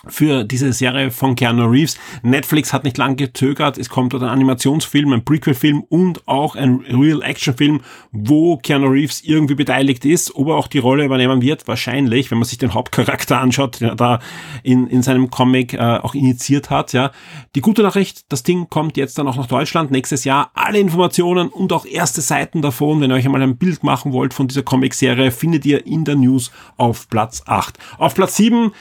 für 0.07 0.43
diese 0.43 0.73
Serie 0.73 1.11
von 1.11 1.35
Keanu 1.35 1.65
Reeves. 1.65 1.97
Netflix 2.23 2.73
hat 2.73 2.83
nicht 2.83 2.97
lange 2.97 3.15
gezögert. 3.15 3.77
Es 3.77 3.89
kommt 3.89 4.13
dort 4.13 4.23
ein 4.23 4.29
Animationsfilm, 4.29 5.13
ein 5.13 5.23
Prequel-Film 5.23 5.83
und 5.89 6.27
auch 6.27 6.55
ein 6.55 6.81
Real-Action-Film, 6.89 7.81
wo 8.11 8.57
Keanu 8.57 8.87
Reeves 8.87 9.21
irgendwie 9.21 9.55
beteiligt 9.55 10.05
ist. 10.05 10.35
Ob 10.35 10.47
er 10.47 10.55
auch 10.55 10.67
die 10.67 10.79
Rolle 10.79 11.05
übernehmen 11.05 11.41
wird, 11.41 11.67
wahrscheinlich, 11.67 12.31
wenn 12.31 12.39
man 12.39 12.45
sich 12.45 12.57
den 12.57 12.73
Hauptcharakter 12.73 13.39
anschaut, 13.39 13.81
der 13.81 13.95
da 13.95 14.19
in, 14.63 14.87
in 14.87 15.03
seinem 15.03 15.29
Comic 15.29 15.73
äh, 15.73 15.77
auch 15.77 16.15
initiiert 16.15 16.69
hat. 16.69 16.93
Ja, 16.93 17.11
Die 17.55 17.61
gute 17.61 17.83
Nachricht, 17.83 18.25
das 18.29 18.43
Ding 18.43 18.67
kommt 18.69 18.97
jetzt 18.97 19.17
dann 19.17 19.27
auch 19.27 19.37
nach 19.37 19.47
Deutschland 19.47 19.91
nächstes 19.91 20.23
Jahr. 20.23 20.51
Alle 20.53 20.79
Informationen 20.79 21.49
und 21.49 21.73
auch 21.73 21.85
erste 21.85 22.21
Seiten 22.21 22.61
davon, 22.61 23.01
wenn 23.01 23.11
ihr 23.11 23.15
euch 23.15 23.25
einmal 23.25 23.41
ein 23.41 23.57
Bild 23.57 23.83
machen 23.83 24.13
wollt 24.13 24.33
von 24.33 24.47
dieser 24.47 24.63
Comic-Serie, 24.63 25.31
findet 25.31 25.65
ihr 25.65 25.85
in 25.85 26.05
der 26.05 26.15
News 26.15 26.51
auf 26.77 27.07
Platz 27.09 27.43
8. 27.45 27.77
Auf 27.97 28.15
Platz 28.15 28.35
7 28.37 28.71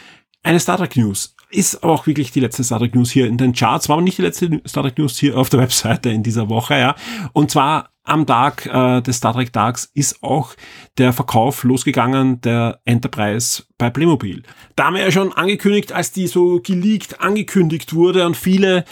eine 0.42 0.60
Star 0.60 0.78
Trek 0.78 0.96
News. 0.96 1.34
Ist 1.50 1.82
aber 1.82 1.92
auch 1.92 2.06
wirklich 2.06 2.30
die 2.30 2.40
letzte 2.40 2.62
Star 2.62 2.78
Trek 2.78 2.94
News 2.94 3.10
hier 3.10 3.26
in 3.26 3.36
den 3.36 3.52
Charts, 3.52 3.88
war 3.88 3.94
aber 3.94 4.02
nicht 4.02 4.18
die 4.18 4.22
letzte 4.22 4.60
Star 4.66 4.84
Trek 4.84 4.98
News 4.98 5.18
hier 5.18 5.36
auf 5.36 5.48
der 5.48 5.60
Webseite 5.60 6.10
in 6.10 6.22
dieser 6.22 6.48
Woche, 6.48 6.78
ja. 6.78 6.94
Und 7.32 7.50
zwar 7.50 7.90
am 8.04 8.26
Tag 8.26 8.66
äh, 8.66 9.00
des 9.02 9.18
Star 9.18 9.34
Trek 9.34 9.52
Tags 9.52 9.90
ist 9.94 10.22
auch 10.22 10.54
der 10.98 11.12
Verkauf 11.12 11.64
losgegangen 11.64 12.40
der 12.40 12.80
Enterprise 12.84 13.64
bei 13.78 13.90
Playmobil. 13.90 14.42
Da 14.74 14.86
haben 14.86 14.94
wir 14.94 15.02
ja 15.02 15.10
schon 15.10 15.32
angekündigt, 15.32 15.92
als 15.92 16.10
die 16.12 16.26
so 16.26 16.60
geleakt 16.60 17.20
angekündigt 17.20 17.94
wurde 17.94 18.26
und 18.26 18.36
viele 18.36 18.84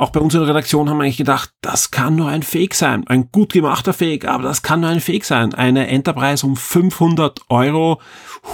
auch 0.00 0.10
bei 0.10 0.20
uns 0.20 0.32
in 0.32 0.40
der 0.40 0.48
Redaktion 0.48 0.88
haben 0.88 0.96
wir 0.96 1.04
eigentlich 1.04 1.18
gedacht, 1.18 1.52
das 1.60 1.90
kann 1.90 2.16
nur 2.16 2.28
ein 2.28 2.42
Fake 2.42 2.74
sein. 2.74 3.06
Ein 3.06 3.30
gut 3.30 3.52
gemachter 3.52 3.92
Fake, 3.92 4.24
aber 4.24 4.42
das 4.42 4.62
kann 4.62 4.80
nur 4.80 4.88
ein 4.88 5.00
Fake 5.00 5.26
sein. 5.26 5.52
Eine 5.52 5.88
Enterprise 5.88 6.46
um 6.46 6.56
500 6.56 7.40
Euro. 7.50 8.00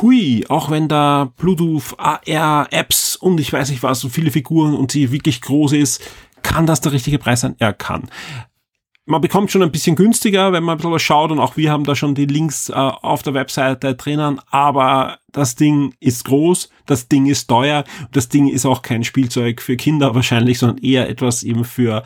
Hui, 0.00 0.44
auch 0.48 0.70
wenn 0.70 0.88
da 0.88 1.32
Bluetooth, 1.36 1.94
AR, 1.98 2.66
Apps 2.72 3.14
und 3.14 3.38
ich 3.38 3.52
weiß 3.52 3.70
nicht 3.70 3.84
was 3.84 4.02
und 4.02 4.10
viele 4.10 4.32
Figuren 4.32 4.74
und 4.74 4.90
sie 4.90 5.12
wirklich 5.12 5.40
groß 5.40 5.72
ist, 5.72 6.02
kann 6.42 6.66
das 6.66 6.80
der 6.80 6.92
richtige 6.92 7.18
Preis 7.18 7.42
sein? 7.42 7.54
Er 7.58 7.72
kann 7.72 8.10
man 9.06 9.20
bekommt 9.20 9.52
schon 9.52 9.62
ein 9.62 9.70
bisschen 9.70 9.94
günstiger, 9.94 10.52
wenn 10.52 10.64
man 10.64 10.74
ein 10.74 10.78
bisschen 10.78 10.92
was 10.92 11.02
schaut 11.02 11.30
und 11.30 11.38
auch 11.38 11.56
wir 11.56 11.70
haben 11.70 11.84
da 11.84 11.94
schon 11.94 12.16
die 12.16 12.26
Links 12.26 12.68
äh, 12.68 12.74
auf 12.74 13.22
der 13.22 13.34
Webseite 13.34 13.94
drinnen, 13.94 14.40
aber 14.50 15.18
das 15.30 15.54
Ding 15.54 15.94
ist 16.00 16.24
groß, 16.24 16.68
das 16.86 17.08
Ding 17.08 17.26
ist 17.26 17.46
teuer, 17.46 17.84
das 18.10 18.28
Ding 18.28 18.48
ist 18.48 18.66
auch 18.66 18.82
kein 18.82 19.04
Spielzeug 19.04 19.62
für 19.62 19.76
Kinder 19.76 20.14
wahrscheinlich, 20.14 20.58
sondern 20.58 20.78
eher 20.78 21.08
etwas 21.08 21.44
eben 21.44 21.64
für 21.64 22.02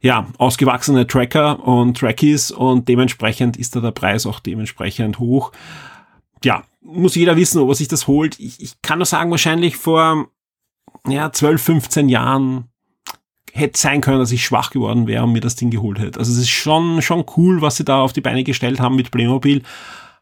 ja, 0.00 0.26
ausgewachsene 0.36 1.06
Tracker 1.06 1.66
und 1.66 1.98
Trackies 1.98 2.50
und 2.50 2.88
dementsprechend 2.88 3.56
ist 3.56 3.74
da 3.74 3.80
der 3.80 3.90
Preis 3.90 4.26
auch 4.26 4.38
dementsprechend 4.38 5.18
hoch. 5.18 5.50
Ja, 6.44 6.62
muss 6.82 7.16
jeder 7.16 7.36
wissen, 7.36 7.60
ob 7.60 7.70
er 7.70 7.74
sich 7.74 7.88
das 7.88 8.06
holt. 8.06 8.38
Ich, 8.38 8.60
ich 8.62 8.80
kann 8.82 8.98
nur 8.98 9.06
sagen, 9.06 9.30
wahrscheinlich 9.30 9.76
vor 9.76 10.28
ja, 11.08 11.32
12, 11.32 11.60
15 11.60 12.08
Jahren 12.08 12.68
hätte 13.52 13.78
sein 13.78 14.00
können, 14.00 14.18
dass 14.18 14.32
ich 14.32 14.44
schwach 14.44 14.70
geworden 14.70 15.06
wäre 15.06 15.24
und 15.24 15.32
mir 15.32 15.40
das 15.40 15.56
Ding 15.56 15.70
geholt 15.70 15.98
hätte. 15.98 16.18
Also 16.18 16.32
es 16.32 16.38
ist 16.38 16.50
schon, 16.50 17.02
schon 17.02 17.24
cool, 17.36 17.62
was 17.62 17.76
sie 17.76 17.84
da 17.84 18.00
auf 18.00 18.12
die 18.12 18.20
Beine 18.20 18.44
gestellt 18.44 18.80
haben 18.80 18.96
mit 18.96 19.10
Playmobil. 19.10 19.62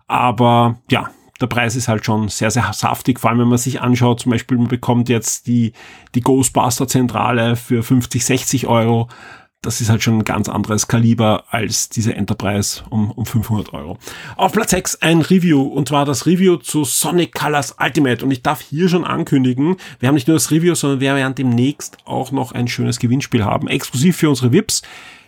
Aber 0.06 0.78
ja, 0.90 1.10
der 1.40 1.46
Preis 1.46 1.76
ist 1.76 1.88
halt 1.88 2.04
schon 2.04 2.28
sehr, 2.28 2.50
sehr 2.50 2.72
saftig, 2.72 3.20
vor 3.20 3.30
allem 3.30 3.40
wenn 3.40 3.48
man 3.48 3.58
sich 3.58 3.80
anschaut, 3.80 4.20
zum 4.20 4.32
Beispiel 4.32 4.56
man 4.56 4.68
bekommt 4.68 5.08
jetzt 5.08 5.46
die, 5.46 5.72
die 6.14 6.20
Ghostbuster 6.20 6.88
Zentrale 6.88 7.56
für 7.56 7.82
50, 7.82 8.24
60 8.24 8.66
Euro 8.66 9.08
das 9.66 9.80
ist 9.80 9.90
halt 9.90 10.02
schon 10.02 10.18
ein 10.18 10.24
ganz 10.24 10.48
anderes 10.48 10.86
Kaliber 10.86 11.44
als 11.50 11.88
diese 11.88 12.14
Enterprise 12.14 12.84
um, 12.88 13.10
um 13.10 13.26
500 13.26 13.74
Euro. 13.74 13.98
Auf 14.36 14.52
Platz 14.52 14.70
6 14.70 15.02
ein 15.02 15.20
Review 15.22 15.60
und 15.60 15.88
zwar 15.88 16.04
das 16.04 16.24
Review 16.24 16.56
zu 16.56 16.84
Sonic 16.84 17.34
Colors 17.34 17.74
Ultimate 17.80 18.24
und 18.24 18.30
ich 18.30 18.42
darf 18.42 18.60
hier 18.60 18.88
schon 18.88 19.04
ankündigen, 19.04 19.76
wir 19.98 20.08
haben 20.08 20.14
nicht 20.14 20.28
nur 20.28 20.36
das 20.36 20.52
Review, 20.52 20.76
sondern 20.76 21.00
wir 21.00 21.16
werden 21.16 21.34
demnächst 21.34 21.98
auch 22.04 22.30
noch 22.30 22.52
ein 22.52 22.68
schönes 22.68 23.00
Gewinnspiel 23.00 23.44
haben, 23.44 23.66
exklusiv 23.66 24.16
für 24.16 24.28
unsere 24.28 24.52
VIPs. 24.52 24.82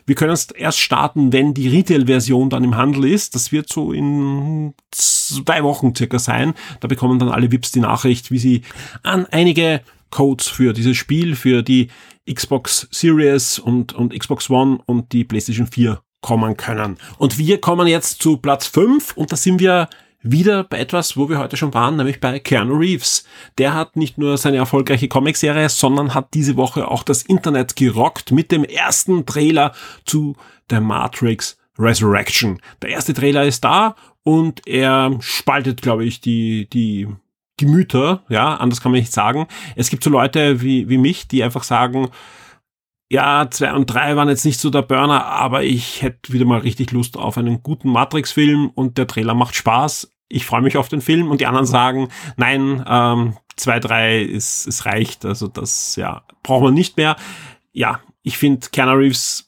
Wir 0.06 0.14
können 0.14 0.32
es 0.32 0.50
erst 0.52 0.78
starten, 0.78 1.32
wenn 1.32 1.52
die 1.52 1.68
Retail-Version 1.68 2.48
dann 2.48 2.64
im 2.64 2.76
Handel 2.76 3.04
ist. 3.04 3.34
Das 3.34 3.52
wird 3.52 3.68
so 3.68 3.92
in 3.92 4.72
zwei 4.90 5.62
Wochen 5.64 5.94
circa 5.94 6.18
sein. 6.18 6.54
Da 6.80 6.88
bekommen 6.88 7.18
dann 7.18 7.28
alle 7.28 7.52
VIPs 7.52 7.72
die 7.72 7.80
Nachricht, 7.80 8.30
wie 8.30 8.38
sie 8.38 8.62
an 9.02 9.26
einige 9.26 9.82
Codes 10.10 10.48
für 10.48 10.72
dieses 10.72 10.96
Spiel, 10.96 11.36
für 11.36 11.62
die 11.62 11.88
Xbox 12.32 12.88
Series 12.90 13.58
und, 13.58 13.92
und 13.92 14.18
Xbox 14.18 14.50
One 14.50 14.78
und 14.86 15.12
die 15.12 15.24
PlayStation 15.24 15.66
4 15.66 16.00
kommen 16.20 16.56
können. 16.56 16.98
Und 17.18 17.38
wir 17.38 17.60
kommen 17.60 17.86
jetzt 17.86 18.22
zu 18.22 18.38
Platz 18.38 18.66
5 18.66 19.16
und 19.16 19.32
da 19.32 19.36
sind 19.36 19.60
wir 19.60 19.88
wieder 20.20 20.64
bei 20.64 20.78
etwas, 20.78 21.16
wo 21.16 21.28
wir 21.28 21.38
heute 21.38 21.56
schon 21.56 21.74
waren, 21.74 21.96
nämlich 21.96 22.20
bei 22.20 22.40
Keanu 22.40 22.76
Reeves. 22.76 23.24
Der 23.56 23.74
hat 23.74 23.96
nicht 23.96 24.18
nur 24.18 24.36
seine 24.36 24.56
erfolgreiche 24.56 25.08
Comicserie, 25.08 25.68
sondern 25.68 26.14
hat 26.14 26.34
diese 26.34 26.56
Woche 26.56 26.88
auch 26.88 27.02
das 27.02 27.22
Internet 27.22 27.76
gerockt 27.76 28.32
mit 28.32 28.50
dem 28.50 28.64
ersten 28.64 29.26
Trailer 29.26 29.72
zu 30.04 30.36
der 30.70 30.80
Matrix 30.80 31.56
Resurrection. 31.78 32.60
Der 32.82 32.90
erste 32.90 33.14
Trailer 33.14 33.44
ist 33.44 33.62
da 33.62 33.94
und 34.24 34.66
er 34.66 35.16
spaltet, 35.20 35.82
glaube 35.82 36.04
ich, 36.04 36.20
die, 36.20 36.68
die 36.68 37.08
Gemüter, 37.58 38.22
ja, 38.30 38.56
anders 38.56 38.80
kann 38.80 38.92
man 38.92 39.00
nicht 39.00 39.12
sagen. 39.12 39.46
Es 39.76 39.90
gibt 39.90 40.02
so 40.02 40.10
Leute 40.10 40.62
wie, 40.62 40.88
wie 40.88 40.96
mich, 40.96 41.28
die 41.28 41.42
einfach 41.42 41.64
sagen, 41.64 42.08
ja, 43.10 43.48
zwei 43.50 43.72
und 43.72 43.86
drei 43.86 44.16
waren 44.16 44.28
jetzt 44.28 44.44
nicht 44.44 44.60
so 44.60 44.70
der 44.70 44.82
Burner, 44.82 45.24
aber 45.26 45.64
ich 45.64 46.02
hätte 46.02 46.32
wieder 46.32 46.44
mal 46.44 46.60
richtig 46.60 46.92
Lust 46.92 47.16
auf 47.16 47.38
einen 47.38 47.62
guten 47.62 47.90
Matrix-Film 47.90 48.70
und 48.74 48.98
der 48.98 49.06
Trailer 49.06 49.34
macht 49.34 49.54
Spaß. 49.54 50.14
Ich 50.28 50.44
freue 50.44 50.60
mich 50.60 50.76
auf 50.76 50.88
den 50.88 51.00
Film 51.00 51.30
und 51.30 51.40
die 51.40 51.46
anderen 51.46 51.66
sagen, 51.66 52.08
nein, 52.36 52.84
ähm, 52.86 53.36
zwei, 53.56 53.80
drei 53.80 54.20
ist, 54.20 54.66
es 54.66 54.84
reicht. 54.84 55.24
Also 55.24 55.48
das, 55.48 55.96
ja, 55.96 56.22
braucht 56.42 56.64
man 56.64 56.74
nicht 56.74 56.98
mehr. 56.98 57.16
Ja, 57.72 58.00
ich 58.22 58.36
finde 58.36 58.68
Keanu 58.70 58.92
Reeves 58.92 59.47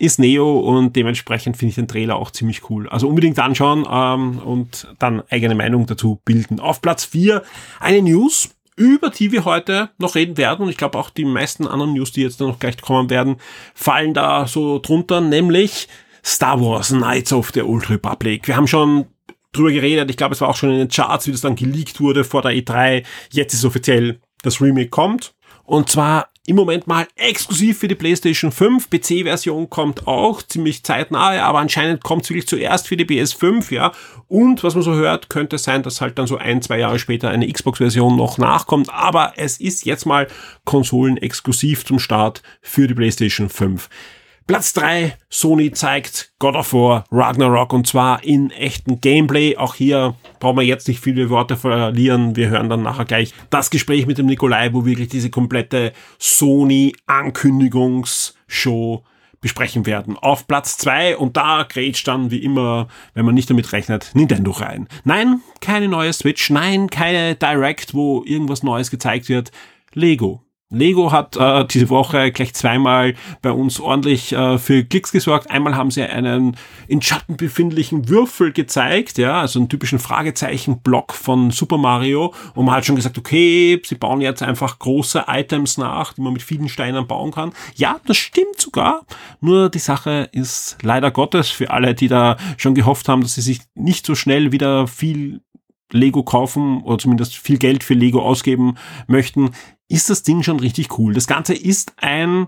ist 0.00 0.18
Neo 0.18 0.58
und 0.60 0.96
dementsprechend 0.96 1.58
finde 1.58 1.70
ich 1.70 1.74
den 1.74 1.86
Trailer 1.86 2.16
auch 2.16 2.30
ziemlich 2.30 2.70
cool. 2.70 2.88
Also 2.88 3.06
unbedingt 3.06 3.38
anschauen 3.38 3.86
ähm, 3.88 4.38
und 4.38 4.88
dann 4.98 5.22
eigene 5.28 5.54
Meinung 5.54 5.84
dazu 5.86 6.20
bilden. 6.24 6.58
Auf 6.58 6.80
Platz 6.80 7.04
vier 7.04 7.42
eine 7.80 8.00
News, 8.00 8.48
über 8.76 9.10
die 9.10 9.30
wir 9.30 9.44
heute 9.44 9.90
noch 9.98 10.14
reden 10.14 10.38
werden. 10.38 10.62
Und 10.62 10.70
ich 10.70 10.78
glaube 10.78 10.98
auch 10.98 11.10
die 11.10 11.26
meisten 11.26 11.66
anderen 11.66 11.92
News, 11.92 12.12
die 12.12 12.22
jetzt 12.22 12.40
noch 12.40 12.58
gleich 12.58 12.80
kommen 12.80 13.10
werden, 13.10 13.36
fallen 13.74 14.14
da 14.14 14.46
so 14.46 14.78
drunter, 14.78 15.20
nämlich 15.20 15.86
Star 16.24 16.58
Wars 16.62 16.88
Knights 16.88 17.34
of 17.34 17.50
the 17.52 17.62
Old 17.62 17.90
Republic. 17.90 18.48
Wir 18.48 18.56
haben 18.56 18.66
schon 18.66 19.04
drüber 19.52 19.70
geredet. 19.70 20.08
Ich 20.08 20.16
glaube, 20.16 20.34
es 20.34 20.40
war 20.40 20.48
auch 20.48 20.56
schon 20.56 20.70
in 20.70 20.78
den 20.78 20.88
Charts, 20.88 21.26
wie 21.26 21.32
das 21.32 21.42
dann 21.42 21.56
geleakt 21.56 22.00
wurde 22.00 22.24
vor 22.24 22.40
der 22.40 22.52
E3. 22.52 23.04
Jetzt 23.32 23.52
ist 23.52 23.66
offiziell 23.66 24.18
das 24.42 24.62
Remake 24.62 24.88
kommt. 24.88 25.34
Und 25.64 25.90
zwar 25.90 26.29
im 26.46 26.56
Moment 26.56 26.86
mal 26.86 27.06
exklusiv 27.16 27.78
für 27.78 27.88
die 27.88 27.94
PlayStation 27.94 28.50
5. 28.50 28.88
PC-Version 28.88 29.68
kommt 29.68 30.06
auch 30.06 30.42
ziemlich 30.42 30.82
zeitnah, 30.82 31.40
aber 31.42 31.58
anscheinend 31.58 32.02
kommt 32.02 32.22
es 32.24 32.30
wirklich 32.30 32.48
zuerst 32.48 32.88
für 32.88 32.96
die 32.96 33.04
PS5, 33.04 33.72
ja. 33.72 33.92
Und 34.26 34.64
was 34.64 34.74
man 34.74 34.82
so 34.82 34.94
hört, 34.94 35.28
könnte 35.28 35.58
sein, 35.58 35.82
dass 35.82 36.00
halt 36.00 36.18
dann 36.18 36.26
so 36.26 36.38
ein, 36.38 36.62
zwei 36.62 36.78
Jahre 36.78 36.98
später 36.98 37.28
eine 37.28 37.50
Xbox-Version 37.50 38.16
noch 38.16 38.38
nachkommt. 38.38 38.88
Aber 38.90 39.34
es 39.36 39.60
ist 39.60 39.84
jetzt 39.84 40.06
mal 40.06 40.28
konsolenexklusiv 40.64 41.84
zum 41.84 41.98
Start 41.98 42.42
für 42.62 42.88
die 42.88 42.94
PlayStation 42.94 43.48
5. 43.48 43.88
Platz 44.50 44.72
3, 44.72 45.16
Sony 45.28 45.70
zeigt 45.70 46.32
God 46.40 46.56
of 46.56 46.72
War 46.72 47.04
Ragnarok 47.12 47.72
und 47.72 47.86
zwar 47.86 48.24
in 48.24 48.50
echten 48.50 49.00
Gameplay. 49.00 49.56
Auch 49.56 49.76
hier 49.76 50.16
brauchen 50.40 50.56
wir 50.56 50.64
jetzt 50.64 50.88
nicht 50.88 50.98
viele 50.98 51.30
Worte 51.30 51.56
verlieren. 51.56 52.34
Wir 52.34 52.48
hören 52.48 52.68
dann 52.68 52.82
nachher 52.82 53.04
gleich 53.04 53.32
das 53.50 53.70
Gespräch 53.70 54.08
mit 54.08 54.18
dem 54.18 54.26
Nikolai, 54.26 54.72
wo 54.72 54.84
wirklich 54.84 55.06
diese 55.06 55.30
komplette 55.30 55.92
Sony 56.18 56.96
Ankündigungsshow 57.06 59.04
besprechen 59.40 59.86
werden. 59.86 60.18
Auf 60.18 60.48
Platz 60.48 60.76
2 60.78 61.16
und 61.16 61.36
da 61.36 61.62
grätscht 61.62 62.08
dann 62.08 62.32
wie 62.32 62.42
immer, 62.42 62.88
wenn 63.14 63.26
man 63.26 63.36
nicht 63.36 63.50
damit 63.50 63.70
rechnet, 63.70 64.10
Nintendo 64.14 64.50
rein. 64.50 64.88
Nein, 65.04 65.42
keine 65.60 65.86
neue 65.86 66.12
Switch, 66.12 66.50
nein, 66.50 66.90
keine 66.90 67.36
Direct, 67.36 67.94
wo 67.94 68.24
irgendwas 68.26 68.64
Neues 68.64 68.90
gezeigt 68.90 69.28
wird. 69.28 69.52
Lego. 69.94 70.42
Lego 70.72 71.10
hat 71.10 71.36
äh, 71.36 71.64
diese 71.66 71.88
Woche 71.88 72.30
gleich 72.30 72.54
zweimal 72.54 73.14
bei 73.42 73.50
uns 73.50 73.80
ordentlich 73.80 74.32
äh, 74.32 74.56
für 74.56 74.84
Klicks 74.84 75.10
gesorgt. 75.10 75.50
Einmal 75.50 75.74
haben 75.74 75.90
sie 75.90 76.02
einen 76.02 76.56
in 76.86 77.02
Schatten 77.02 77.36
befindlichen 77.36 78.08
Würfel 78.08 78.52
gezeigt, 78.52 79.18
ja, 79.18 79.40
also 79.40 79.58
einen 79.58 79.68
typischen 79.68 79.98
Fragezeichen-Block 79.98 81.12
von 81.12 81.50
Super 81.50 81.76
Mario. 81.76 82.32
Und 82.54 82.66
man 82.66 82.76
hat 82.76 82.86
schon 82.86 82.94
gesagt, 82.94 83.18
okay, 83.18 83.82
sie 83.84 83.96
bauen 83.96 84.20
jetzt 84.20 84.44
einfach 84.44 84.78
große 84.78 85.24
Items 85.26 85.76
nach, 85.76 86.12
die 86.12 86.20
man 86.20 86.34
mit 86.34 86.42
vielen 86.42 86.68
Steinen 86.68 87.08
bauen 87.08 87.32
kann. 87.32 87.52
Ja, 87.74 88.00
das 88.06 88.16
stimmt 88.16 88.60
sogar. 88.60 89.04
Nur 89.40 89.70
die 89.70 89.80
Sache 89.80 90.28
ist 90.30 90.78
leider 90.82 91.10
Gottes 91.10 91.50
für 91.50 91.70
alle, 91.70 91.96
die 91.96 92.06
da 92.06 92.36
schon 92.58 92.76
gehofft 92.76 93.08
haben, 93.08 93.22
dass 93.22 93.34
sie 93.34 93.40
sich 93.40 93.58
nicht 93.74 94.06
so 94.06 94.14
schnell 94.14 94.52
wieder 94.52 94.86
viel 94.86 95.40
Lego 95.92 96.22
kaufen 96.22 96.82
oder 96.82 96.98
zumindest 96.98 97.36
viel 97.36 97.58
Geld 97.58 97.82
für 97.82 97.94
Lego 97.94 98.22
ausgeben 98.22 98.76
möchten, 99.08 99.50
ist 99.90 100.08
das 100.08 100.22
Ding 100.22 100.42
schon 100.42 100.60
richtig 100.60 100.98
cool. 100.98 101.12
Das 101.12 101.26
Ganze 101.26 101.52
ist 101.52 101.92
ein 101.96 102.46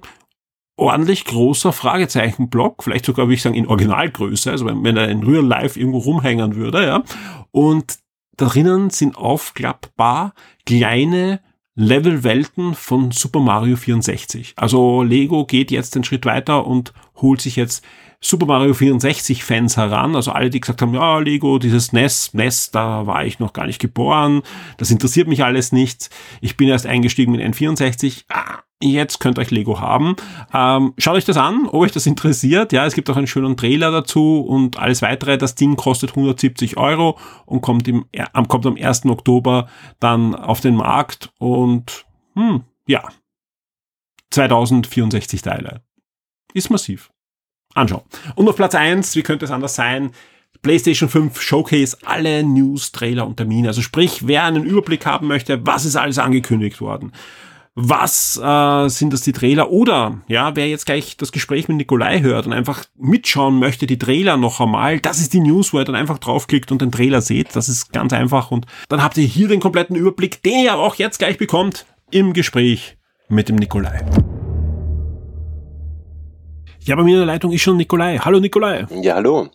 ordentlich 0.76 1.25
großer 1.25 1.72
Fragezeichenblock, 1.72 2.84
vielleicht 2.84 3.04
sogar 3.04 3.26
würde 3.26 3.34
ich 3.34 3.42
sagen 3.42 3.56
in 3.56 3.66
Originalgröße, 3.66 4.50
also 4.50 4.64
wenn, 4.64 4.82
wenn 4.84 4.96
er 4.96 5.08
in 5.08 5.22
Real 5.22 5.44
Life 5.44 5.78
irgendwo 5.78 5.99
rumhängen 5.99 6.54
würde, 6.56 6.87
ja. 6.87 7.02
Und 7.50 7.99
drinnen 8.37 8.90
sind 8.90 9.16
aufklappbar 9.16 10.34
kleine 10.64 11.40
Levelwelten 11.75 12.75
von 12.75 13.11
Super 13.11 13.40
Mario 13.40 13.76
64. 13.76 14.54
Also 14.56 15.02
Lego 15.02 15.44
geht 15.44 15.70
jetzt 15.70 15.94
den 15.94 16.04
Schritt 16.04 16.26
weiter 16.26 16.66
und 16.66 16.92
holt 17.16 17.40
sich 17.40 17.56
jetzt 17.56 17.84
Super 18.24 18.46
Mario 18.46 18.72
64 18.72 19.42
Fans 19.42 19.76
heran, 19.76 20.14
also 20.14 20.30
alle, 20.30 20.48
die 20.48 20.60
gesagt 20.60 20.80
haben, 20.80 20.94
ja, 20.94 21.18
Lego, 21.18 21.58
dieses 21.58 21.92
NES, 21.92 22.34
NES, 22.34 22.70
da 22.70 23.04
war 23.04 23.26
ich 23.26 23.40
noch 23.40 23.52
gar 23.52 23.66
nicht 23.66 23.80
geboren, 23.80 24.42
das 24.76 24.92
interessiert 24.92 25.26
mich 25.26 25.42
alles 25.42 25.72
nicht. 25.72 26.08
Ich 26.40 26.56
bin 26.56 26.68
erst 26.68 26.86
eingestiegen 26.86 27.32
mit 27.32 27.40
N64. 27.40 28.22
Ah, 28.28 28.60
jetzt 28.80 29.18
könnt 29.18 29.38
ihr 29.38 29.42
euch 29.42 29.50
Lego 29.50 29.80
haben. 29.80 30.14
Ähm, 30.54 30.94
schaut 30.98 31.16
euch 31.16 31.24
das 31.24 31.36
an, 31.36 31.66
ob 31.66 31.80
euch 31.80 31.90
das 31.90 32.06
interessiert. 32.06 32.72
Ja, 32.72 32.86
es 32.86 32.94
gibt 32.94 33.10
auch 33.10 33.16
einen 33.16 33.26
schönen 33.26 33.56
Trailer 33.56 33.90
dazu 33.90 34.40
und 34.40 34.78
alles 34.78 35.02
weitere. 35.02 35.36
Das 35.36 35.56
Ding 35.56 35.74
kostet 35.74 36.10
170 36.10 36.76
Euro 36.76 37.18
und 37.44 37.60
kommt, 37.60 37.88
im, 37.88 38.04
kommt 38.46 38.66
am 38.66 38.76
1. 38.76 39.04
Oktober 39.06 39.66
dann 39.98 40.36
auf 40.36 40.60
den 40.60 40.76
Markt 40.76 41.32
und 41.38 42.06
hm, 42.36 42.62
ja, 42.86 43.02
2064 44.30 45.42
Teile. 45.42 45.82
Ist 46.54 46.70
massiv 46.70 47.10
anschauen. 47.74 48.02
Und 48.34 48.48
auf 48.48 48.56
Platz 48.56 48.74
eins, 48.74 49.16
wie 49.16 49.22
könnte 49.22 49.44
es 49.44 49.50
anders 49.50 49.74
sein? 49.74 50.10
PlayStation 50.62 51.08
5 51.08 51.40
Showcase, 51.40 51.96
alle 52.04 52.44
News, 52.44 52.92
Trailer 52.92 53.26
und 53.26 53.36
Termine. 53.36 53.68
Also 53.68 53.82
sprich, 53.82 54.26
wer 54.26 54.44
einen 54.44 54.64
Überblick 54.64 55.04
haben 55.06 55.26
möchte, 55.26 55.66
was 55.66 55.84
ist 55.84 55.96
alles 55.96 56.18
angekündigt 56.18 56.80
worden? 56.80 57.12
Was 57.74 58.36
äh, 58.36 58.88
sind 58.88 59.14
das 59.14 59.22
die 59.22 59.32
Trailer? 59.32 59.70
Oder 59.70 60.20
ja, 60.28 60.54
wer 60.54 60.68
jetzt 60.68 60.84
gleich 60.84 61.16
das 61.16 61.32
Gespräch 61.32 61.68
mit 61.68 61.78
Nikolai 61.78 62.20
hört 62.20 62.46
und 62.46 62.52
einfach 62.52 62.84
mitschauen 62.98 63.58
möchte, 63.58 63.86
die 63.86 63.98
Trailer 63.98 64.36
noch 64.36 64.60
einmal, 64.60 65.00
das 65.00 65.20
ist 65.20 65.32
die 65.32 65.40
News, 65.40 65.72
wo 65.72 65.78
ihr 65.78 65.84
dann 65.84 65.94
einfach 65.94 66.18
draufklickt 66.18 66.70
und 66.70 66.82
den 66.82 66.92
Trailer 66.92 67.22
seht. 67.22 67.56
Das 67.56 67.70
ist 67.70 67.92
ganz 67.92 68.12
einfach. 68.12 68.50
Und 68.50 68.66
dann 68.88 69.02
habt 69.02 69.16
ihr 69.16 69.24
hier 69.24 69.48
den 69.48 69.60
kompletten 69.60 69.96
Überblick, 69.96 70.42
den 70.42 70.64
ihr 70.64 70.76
auch 70.76 70.96
jetzt 70.96 71.18
gleich 71.18 71.38
bekommt 71.38 71.86
im 72.10 72.34
Gespräch 72.34 72.98
mit 73.28 73.48
dem 73.48 73.56
Nikolai. 73.56 74.04
Ja, 76.84 76.96
bei 76.96 77.04
mir 77.04 77.12
in 77.12 77.18
der 77.18 77.26
Leitung 77.26 77.52
ist 77.52 77.62
schon 77.62 77.76
Nikolai. 77.76 78.18
Hallo 78.18 78.40
Nikolai. 78.40 78.86
Ja, 79.02 79.14
hallo. 79.14 79.48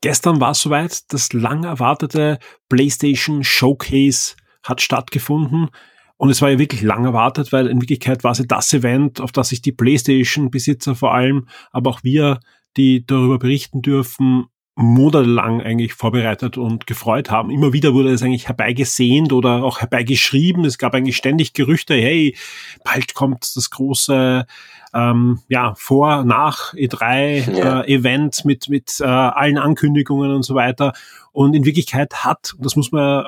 Gestern 0.00 0.40
war 0.40 0.52
es 0.52 0.62
soweit, 0.62 1.12
das 1.12 1.34
lang 1.34 1.64
erwartete 1.64 2.38
PlayStation 2.70 3.44
Showcase 3.44 4.36
hat 4.62 4.80
stattgefunden. 4.80 5.68
Und 6.16 6.30
es 6.30 6.40
war 6.40 6.48
ja 6.48 6.58
wirklich 6.58 6.80
lang 6.80 7.04
erwartet, 7.04 7.52
weil 7.52 7.66
in 7.66 7.82
Wirklichkeit 7.82 8.24
war 8.24 8.32
es 8.32 8.38
ja 8.38 8.46
das 8.48 8.72
Event, 8.72 9.20
auf 9.20 9.32
das 9.32 9.50
sich 9.50 9.60
die 9.60 9.72
PlayStation-Besitzer 9.72 10.94
vor 10.94 11.12
allem, 11.12 11.46
aber 11.72 11.90
auch 11.90 12.02
wir, 12.04 12.40
die 12.78 13.04
darüber 13.04 13.38
berichten 13.38 13.82
dürfen, 13.82 14.46
monatelang 14.80 15.60
eigentlich 15.60 15.92
vorbereitet 15.92 16.56
und 16.56 16.86
gefreut 16.86 17.30
haben. 17.30 17.50
Immer 17.50 17.72
wieder 17.72 17.92
wurde 17.92 18.12
es 18.12 18.22
eigentlich 18.22 18.48
herbeigesehnt 18.48 19.32
oder 19.32 19.62
auch 19.62 19.80
herbeigeschrieben. 19.80 20.64
Es 20.64 20.78
gab 20.78 20.94
eigentlich 20.94 21.16
ständig 21.16 21.52
Gerüchte, 21.52 21.94
hey, 21.94 22.36
bald 22.82 23.14
kommt 23.14 23.54
das 23.54 23.70
große 23.70 24.46
ähm, 24.94 25.40
ja, 25.48 25.74
vor, 25.76 26.24
nach 26.24 26.74
E3 26.74 27.52
ja. 27.52 27.80
äh, 27.82 27.94
Event 27.94 28.44
mit, 28.44 28.68
mit 28.68 29.00
äh, 29.00 29.04
allen 29.04 29.58
Ankündigungen 29.58 30.30
und 30.30 30.42
so 30.42 30.54
weiter. 30.54 30.94
Und 31.32 31.54
in 31.54 31.64
Wirklichkeit 31.64 32.24
hat, 32.24 32.54
das 32.58 32.74
muss 32.74 32.90
man 32.90 33.26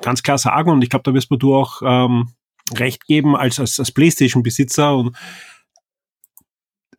ganz 0.00 0.22
klar 0.22 0.38
sagen, 0.38 0.70
und 0.70 0.82
ich 0.82 0.90
glaube, 0.90 1.02
da 1.02 1.12
wirst 1.14 1.30
du 1.30 1.54
auch 1.54 1.82
ähm, 1.84 2.28
recht 2.74 3.06
geben 3.06 3.36
als, 3.36 3.58
als, 3.58 3.78
als 3.78 3.90
PlayStation-Besitzer 3.90 4.96
und 4.96 5.16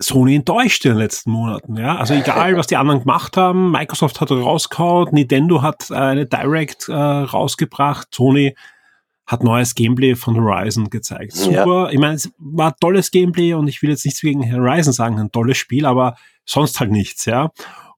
Sony 0.01 0.35
enttäuscht 0.35 0.85
in 0.85 0.91
den 0.91 0.97
letzten 0.97 1.31
Monaten. 1.31 1.77
Ja? 1.77 1.97
Also 1.97 2.13
egal, 2.13 2.57
was 2.57 2.67
die 2.67 2.77
anderen 2.77 3.01
gemacht 3.01 3.37
haben, 3.37 3.71
Microsoft 3.71 4.21
hat 4.21 4.31
rausgehauen, 4.31 5.09
Nintendo 5.11 5.61
hat 5.61 5.91
eine 5.91 6.25
Direct 6.25 6.89
äh, 6.89 6.93
rausgebracht, 6.93 8.07
Sony 8.13 8.55
hat 9.27 9.43
neues 9.43 9.75
Gameplay 9.75 10.15
von 10.15 10.35
Horizon 10.35 10.89
gezeigt. 10.89 11.33
Super. 11.33 11.85
Ja. 11.85 11.89
Ich 11.91 11.99
meine, 11.99 12.15
es 12.15 12.31
war 12.37 12.75
tolles 12.75 13.11
Gameplay 13.11 13.53
und 13.53 13.67
ich 13.67 13.81
will 13.81 13.89
jetzt 13.89 14.03
nichts 14.03 14.21
gegen 14.21 14.51
Horizon 14.51 14.91
sagen, 14.91 15.19
ein 15.19 15.31
tolles 15.31 15.57
Spiel, 15.57 15.85
aber 15.85 16.15
sonst 16.45 16.79
halt 16.79 16.91
nichts, 16.91 17.25
ja. 17.25 17.51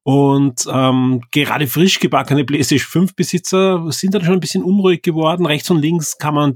Und 0.04 0.68
ähm, 0.70 1.22
gerade 1.32 1.66
frisch 1.68 2.00
gebackene 2.00 2.44
PlayStation 2.44 2.90
5 2.90 3.16
Besitzer 3.16 3.90
sind 3.90 4.14
dann 4.14 4.24
schon 4.24 4.34
ein 4.34 4.42
bisschen 4.42 4.64
unruhig 4.64 5.02
geworden. 5.02 5.46
Rechts 5.46 5.70
und 5.70 5.82
links 5.82 6.18
kann 6.18 6.36
man 6.36 6.54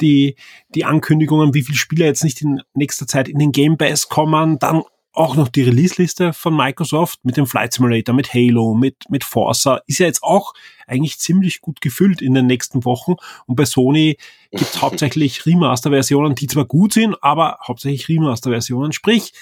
die, 0.00 0.34
die 0.74 0.84
Ankündigungen, 0.84 1.54
wie 1.54 1.62
viele 1.62 1.78
Spieler 1.78 2.06
jetzt 2.06 2.24
nicht 2.24 2.42
in 2.42 2.60
nächster 2.74 3.06
Zeit 3.06 3.28
in 3.28 3.38
den 3.38 3.52
Game 3.52 3.78
Pass 3.78 4.08
kommen, 4.08 4.58
dann 4.58 4.82
auch 5.12 5.34
noch 5.34 5.48
die 5.48 5.62
Release-Liste 5.62 6.32
von 6.32 6.56
Microsoft 6.56 7.24
mit 7.24 7.36
dem 7.36 7.46
Flight 7.46 7.72
Simulator, 7.72 8.14
mit 8.14 8.32
Halo, 8.34 8.74
mit, 8.74 8.96
mit 9.08 9.24
Forza, 9.24 9.80
ist 9.86 9.98
ja 9.98 10.06
jetzt 10.06 10.22
auch 10.22 10.54
eigentlich 10.86 11.18
ziemlich 11.18 11.60
gut 11.60 11.80
gefüllt 11.80 12.22
in 12.22 12.34
den 12.34 12.46
nächsten 12.46 12.84
Wochen. 12.84 13.14
Und 13.46 13.56
bei 13.56 13.64
Sony 13.64 14.16
gibt 14.50 14.62
es 14.62 14.80
hauptsächlich 14.80 15.44
Remaster-Versionen, 15.46 16.36
die 16.36 16.46
zwar 16.46 16.66
gut 16.66 16.92
sind, 16.92 17.16
aber 17.20 17.58
hauptsächlich 17.66 18.08
Remaster-Versionen. 18.08 18.92
Sprich, 18.92 19.32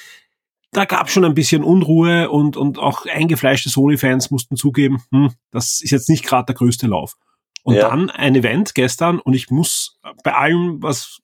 da 0.76 0.84
gab 0.84 1.08
schon 1.08 1.24
ein 1.24 1.34
bisschen 1.34 1.64
Unruhe 1.64 2.28
und, 2.28 2.58
und 2.58 2.78
auch 2.78 3.06
eingefleischte 3.06 3.70
Sony-Fans 3.70 4.30
mussten 4.30 4.56
zugeben, 4.56 5.02
hm, 5.10 5.32
das 5.50 5.80
ist 5.80 5.90
jetzt 5.90 6.10
nicht 6.10 6.24
gerade 6.24 6.46
der 6.46 6.54
größte 6.54 6.86
Lauf. 6.86 7.14
Und 7.62 7.76
ja. 7.76 7.88
dann 7.88 8.10
ein 8.10 8.34
Event 8.34 8.74
gestern 8.74 9.18
und 9.18 9.32
ich 9.32 9.50
muss 9.50 9.98
bei 10.22 10.34
allem, 10.34 10.82
was 10.82 11.18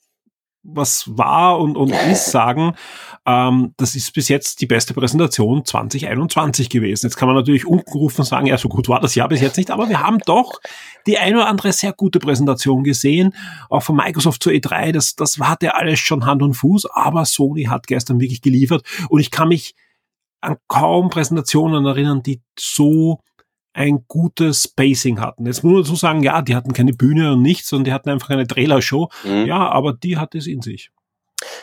was 0.64 1.04
war 1.19 1.59
und, 1.59 1.76
und 1.76 1.90
ist 1.90 2.31
sagen, 2.31 2.75
ähm, 3.26 3.75
das 3.76 3.97
ist 3.97 4.12
bis 4.12 4.28
jetzt 4.28 4.61
die 4.61 4.66
beste 4.66 4.95
Präsentation 4.95 5.64
2021 5.64 6.71
gewesen. 6.71 7.07
Jetzt 7.07 7.16
kann 7.16 7.26
man 7.26 7.37
natürlich 7.37 7.66
ungerufen 7.66 8.25
sagen, 8.25 8.47
ja, 8.47 8.57
so 8.57 8.69
gut 8.69 8.88
war 8.88 9.00
das 9.00 9.14
Jahr 9.14 9.28
bis 9.28 9.40
jetzt 9.40 9.57
nicht, 9.57 9.71
aber 9.71 9.88
wir 9.88 10.00
haben 10.00 10.19
doch 10.25 10.61
die 11.07 11.19
ein 11.19 11.35
oder 11.35 11.49
andere 11.49 11.73
sehr 11.73 11.92
gute 11.92 12.21
Präsentation 12.21 12.85
gesehen, 12.85 13.35
auch 13.71 13.83
von 13.83 13.97
Microsoft 13.97 14.42
zur 14.42 14.52
E3, 14.52 14.92
das, 14.92 15.16
das 15.16 15.38
hatte 15.38 15.75
alles 15.75 15.99
schon 15.99 16.26
Hand 16.26 16.42
und 16.42 16.54
Fuß, 16.54 16.87
aber 16.87 17.25
Sony 17.25 17.64
hat 17.64 17.87
gestern 17.87 18.21
wirklich 18.21 18.40
geliefert 18.40 18.87
und 19.09 19.21
ich 19.21 19.31
kann 19.31 19.49
mich 19.49 19.75
an 20.40 20.57
kaum 20.69 21.09
Präsentationen 21.11 21.87
erinnern, 21.87 22.23
die 22.23 22.40
so 22.59 23.21
ein 23.73 24.05
gutes 24.09 24.64
Spacing 24.64 25.21
hatten. 25.21 25.47
Jetzt 25.47 25.64
muss 25.64 25.73
man 25.73 25.85
so 25.85 25.95
sagen, 25.95 26.23
ja, 26.23 26.43
die 26.43 26.55
hatten 26.55 26.73
keine 26.73 26.93
Bühne 26.93 27.33
und 27.33 27.43
nichts, 27.43 27.69
sondern 27.69 27.85
die 27.85 27.93
hatten 27.93 28.11
einfach 28.11 28.31
eine 28.31 28.47
Trailershow. 28.47 29.09
Mhm. 29.25 29.47
Ja, 29.47 29.69
aber 29.71 29.93
die 29.93 30.19
hat 30.19 30.35
es 30.35 30.47
in 30.47 30.62
sich. 30.62 30.91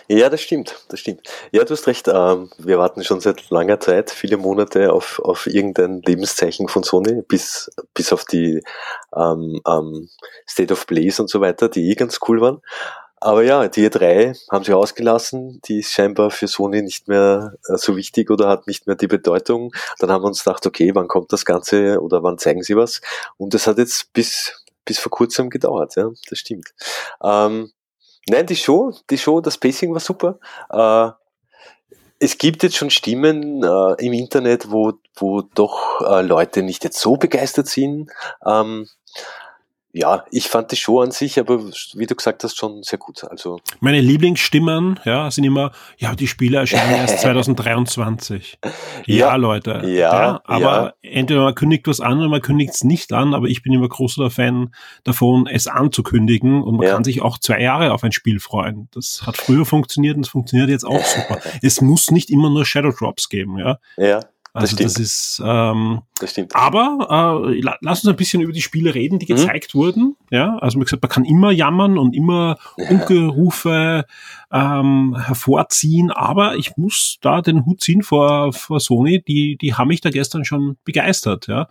Ja, 0.07 0.29
das 0.29 0.41
stimmt, 0.41 0.75
das 0.89 0.99
stimmt. 0.99 1.21
Ja, 1.51 1.63
du 1.63 1.71
hast 1.71 1.87
recht, 1.87 2.07
ähm, 2.07 2.49
wir 2.57 2.79
warten 2.79 3.03
schon 3.03 3.19
seit 3.21 3.49
langer 3.49 3.79
Zeit, 3.79 4.09
viele 4.09 4.37
Monate 4.37 4.91
auf, 4.91 5.19
auf 5.19 5.47
irgendein 5.47 6.01
Lebenszeichen 6.01 6.67
von 6.67 6.83
Sony, 6.83 7.21
bis, 7.27 7.71
bis 7.93 8.11
auf 8.11 8.25
die 8.25 8.61
ähm, 9.15 9.61
ähm, 9.67 10.09
State 10.47 10.73
of 10.73 10.87
Plays 10.87 11.19
und 11.19 11.29
so 11.29 11.41
weiter, 11.41 11.69
die 11.69 11.89
eh 11.89 11.95
ganz 11.95 12.19
cool 12.27 12.41
waren. 12.41 12.61
Aber 13.21 13.43
ja, 13.43 13.67
die 13.67 13.89
E3 13.89 14.37
haben 14.49 14.63
sie 14.63 14.73
ausgelassen, 14.73 15.61
die 15.65 15.79
ist 15.79 15.91
scheinbar 15.91 16.31
für 16.31 16.47
Sony 16.47 16.81
nicht 16.81 17.07
mehr 17.07 17.53
äh, 17.67 17.77
so 17.77 17.97
wichtig 17.97 18.31
oder 18.31 18.47
hat 18.47 18.67
nicht 18.67 18.87
mehr 18.87 18.95
die 18.95 19.07
Bedeutung. 19.07 19.73
Dann 19.99 20.11
haben 20.11 20.23
wir 20.23 20.27
uns 20.27 20.43
gedacht, 20.43 20.65
okay, 20.65 20.91
wann 20.95 21.07
kommt 21.07 21.33
das 21.33 21.43
Ganze 21.43 22.01
oder 22.01 22.23
wann 22.23 22.37
zeigen 22.37 22.63
sie 22.63 22.77
was? 22.77 23.01
Und 23.37 23.53
das 23.53 23.67
hat 23.67 23.77
jetzt 23.77 24.13
bis, 24.13 24.63
bis 24.85 24.99
vor 24.99 25.11
kurzem 25.11 25.49
gedauert, 25.49 25.95
ja, 25.95 26.09
das 26.29 26.39
stimmt. 26.39 26.73
Ähm, 27.21 27.71
nein, 28.29 28.45
die 28.45 28.55
Show, 28.55 28.93
die 29.09 29.17
Show, 29.17 29.41
das 29.41 29.57
Pacing 29.57 29.91
war 29.93 29.99
super. 29.99 30.39
Äh, 30.69 31.11
es 32.19 32.37
gibt 32.37 32.63
jetzt 32.63 32.75
schon 32.75 32.89
Stimmen 32.89 33.63
äh, 33.63 34.05
im 34.05 34.13
Internet, 34.13 34.71
wo, 34.71 34.93
wo 35.15 35.41
doch 35.41 36.01
äh, 36.01 36.21
Leute 36.21 36.63
nicht 36.63 36.83
jetzt 36.83 36.99
so 36.99 37.15
begeistert 37.15 37.67
sind. 37.67 38.11
Ähm, 38.45 38.87
ja, 39.91 40.23
ich 40.29 40.47
fand 40.47 40.71
die 40.71 40.75
Show 40.75 41.01
an 41.01 41.09
sich, 41.09 41.39
aber 41.39 41.63
wie 41.63 42.05
du 42.05 42.15
gesagt 42.15 42.43
hast, 42.43 42.57
schon 42.57 42.83
sehr 42.83 42.99
gut. 42.99 43.23
Also 43.23 43.59
meine 43.79 43.99
Lieblingsstimmen, 43.99 44.99
ja, 45.03 45.31
sind 45.31 45.45
immer, 45.45 45.71
ja, 45.97 46.13
die 46.13 46.27
Spiele 46.27 46.57
erscheinen 46.57 46.95
erst 46.95 47.19
2023. 47.21 48.59
Ja, 49.07 49.15
ja 49.15 49.35
Leute. 49.35 49.81
Ja, 49.85 49.89
ja 49.89 50.41
aber 50.43 50.93
ja. 51.01 51.11
entweder 51.11 51.43
man 51.43 51.55
kündigt 51.55 51.87
was 51.87 52.01
an 52.01 52.19
oder 52.19 52.29
man 52.29 52.41
kündigt 52.41 52.75
es 52.75 52.83
nicht 52.83 53.11
an. 53.13 53.33
Aber 53.33 53.47
ich 53.47 53.63
bin 53.63 53.73
immer 53.73 53.89
großer 53.89 54.29
Fan 54.29 54.75
davon, 55.03 55.47
es 55.47 55.67
anzukündigen 55.67 56.61
und 56.61 56.77
man 56.77 56.87
kann 56.87 57.03
sich 57.03 57.23
auch 57.23 57.39
zwei 57.39 57.59
Jahre 57.59 57.91
auf 57.91 58.03
ein 58.03 58.11
Spiel 58.11 58.39
freuen. 58.39 58.89
Das 58.93 59.23
hat 59.25 59.37
früher 59.37 59.65
funktioniert 59.65 60.17
und 60.17 60.25
es 60.25 60.29
funktioniert 60.29 60.69
jetzt 60.69 60.85
auch 60.85 61.03
super. 61.03 61.39
es 61.63 61.81
muss 61.81 62.11
nicht 62.11 62.29
immer 62.29 62.51
nur 62.51 62.63
Shadow 62.63 62.91
Drops 62.91 63.27
geben, 63.29 63.57
ja. 63.57 63.79
Ja. 63.97 64.19
Also 64.53 64.75
das, 64.75 64.93
das 64.93 65.01
ist, 65.01 65.41
ähm, 65.45 66.01
das 66.19 66.31
stimmt. 66.31 66.55
aber 66.55 67.45
äh, 67.53 67.61
lass 67.81 68.03
uns 68.03 68.07
ein 68.09 68.15
bisschen 68.15 68.41
über 68.41 68.51
die 68.51 68.61
Spiele 68.61 68.95
reden, 68.95 69.19
die 69.19 69.31
mhm. 69.31 69.37
gezeigt 69.37 69.75
mhm. 69.75 69.79
wurden. 69.79 70.15
Ja, 70.31 70.57
also 70.57 70.79
wie 70.79 70.83
gesagt, 70.83 71.03
man 71.03 71.09
kann 71.09 71.25
immer 71.25 71.51
jammern 71.51 71.97
und 71.97 72.15
immer 72.15 72.57
ja. 72.77 72.89
Ungerufe 72.89 74.05
ähm, 74.51 75.15
hervorziehen, 75.17 76.09
aber 76.11 76.55
ich 76.55 76.77
muss 76.77 77.17
da 77.21 77.41
den 77.41 77.65
Hut 77.65 77.81
ziehen 77.81 78.01
vor, 78.01 78.51
vor 78.53 78.79
Sony, 78.79 79.21
die, 79.21 79.57
die 79.57 79.75
haben 79.75 79.89
mich 79.89 80.01
da 80.01 80.09
gestern 80.09 80.45
schon 80.45 80.77
begeistert. 80.83 81.47
Ja, 81.47 81.67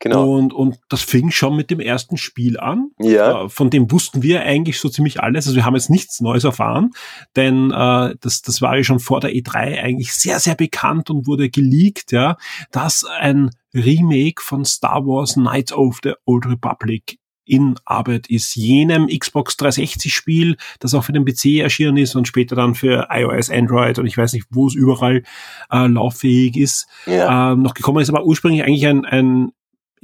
Genau. 0.00 0.36
Und, 0.36 0.52
und 0.52 0.78
das 0.88 1.02
fing 1.02 1.30
schon 1.30 1.56
mit 1.56 1.70
dem 1.70 1.80
ersten 1.80 2.16
Spiel 2.16 2.58
an. 2.58 2.90
Ja. 2.98 3.44
Äh, 3.44 3.48
von 3.48 3.70
dem 3.70 3.90
wussten 3.90 4.22
wir 4.22 4.42
eigentlich 4.42 4.78
so 4.80 4.88
ziemlich 4.88 5.20
alles. 5.20 5.46
Also 5.46 5.56
wir 5.56 5.64
haben 5.64 5.74
jetzt 5.74 5.90
nichts 5.90 6.20
Neues 6.20 6.44
erfahren, 6.44 6.90
denn 7.36 7.70
äh, 7.70 8.14
das, 8.20 8.42
das 8.42 8.60
war 8.60 8.76
ja 8.76 8.84
schon 8.84 9.00
vor 9.00 9.20
der 9.20 9.30
E3 9.30 9.80
eigentlich 9.80 10.12
sehr, 10.12 10.40
sehr 10.40 10.54
bekannt 10.54 11.10
und 11.10 11.26
wurde 11.26 11.48
geleakt, 11.48 12.12
ja, 12.12 12.36
dass 12.70 13.04
ein 13.04 13.50
Remake 13.74 14.42
von 14.42 14.64
Star 14.64 15.04
Wars 15.06 15.34
Knights 15.34 15.72
of 15.72 15.98
the 16.02 16.12
Old 16.26 16.46
Republic 16.46 17.18
in 17.46 17.74
Arbeit 17.84 18.28
ist, 18.28 18.56
jenem 18.56 19.06
Xbox 19.06 19.56
360 19.56 20.14
Spiel, 20.14 20.56
das 20.80 20.94
auch 20.94 21.04
für 21.04 21.12
den 21.12 21.24
PC 21.24 21.60
erschienen 21.60 21.98
ist 21.98 22.14
und 22.14 22.26
später 22.26 22.56
dann 22.56 22.74
für 22.74 23.08
iOS, 23.10 23.50
Android 23.50 23.98
und 23.98 24.06
ich 24.06 24.16
weiß 24.16 24.32
nicht, 24.32 24.46
wo 24.50 24.66
es 24.66 24.74
überall 24.74 25.22
äh, 25.70 25.86
lauffähig 25.86 26.56
ist, 26.56 26.86
ja. 27.06 27.52
äh, 27.52 27.56
noch 27.56 27.74
gekommen 27.74 28.00
ist, 28.00 28.08
aber 28.08 28.24
ursprünglich 28.24 28.64
eigentlich 28.64 28.86
ein, 28.86 29.04
ein 29.04 29.52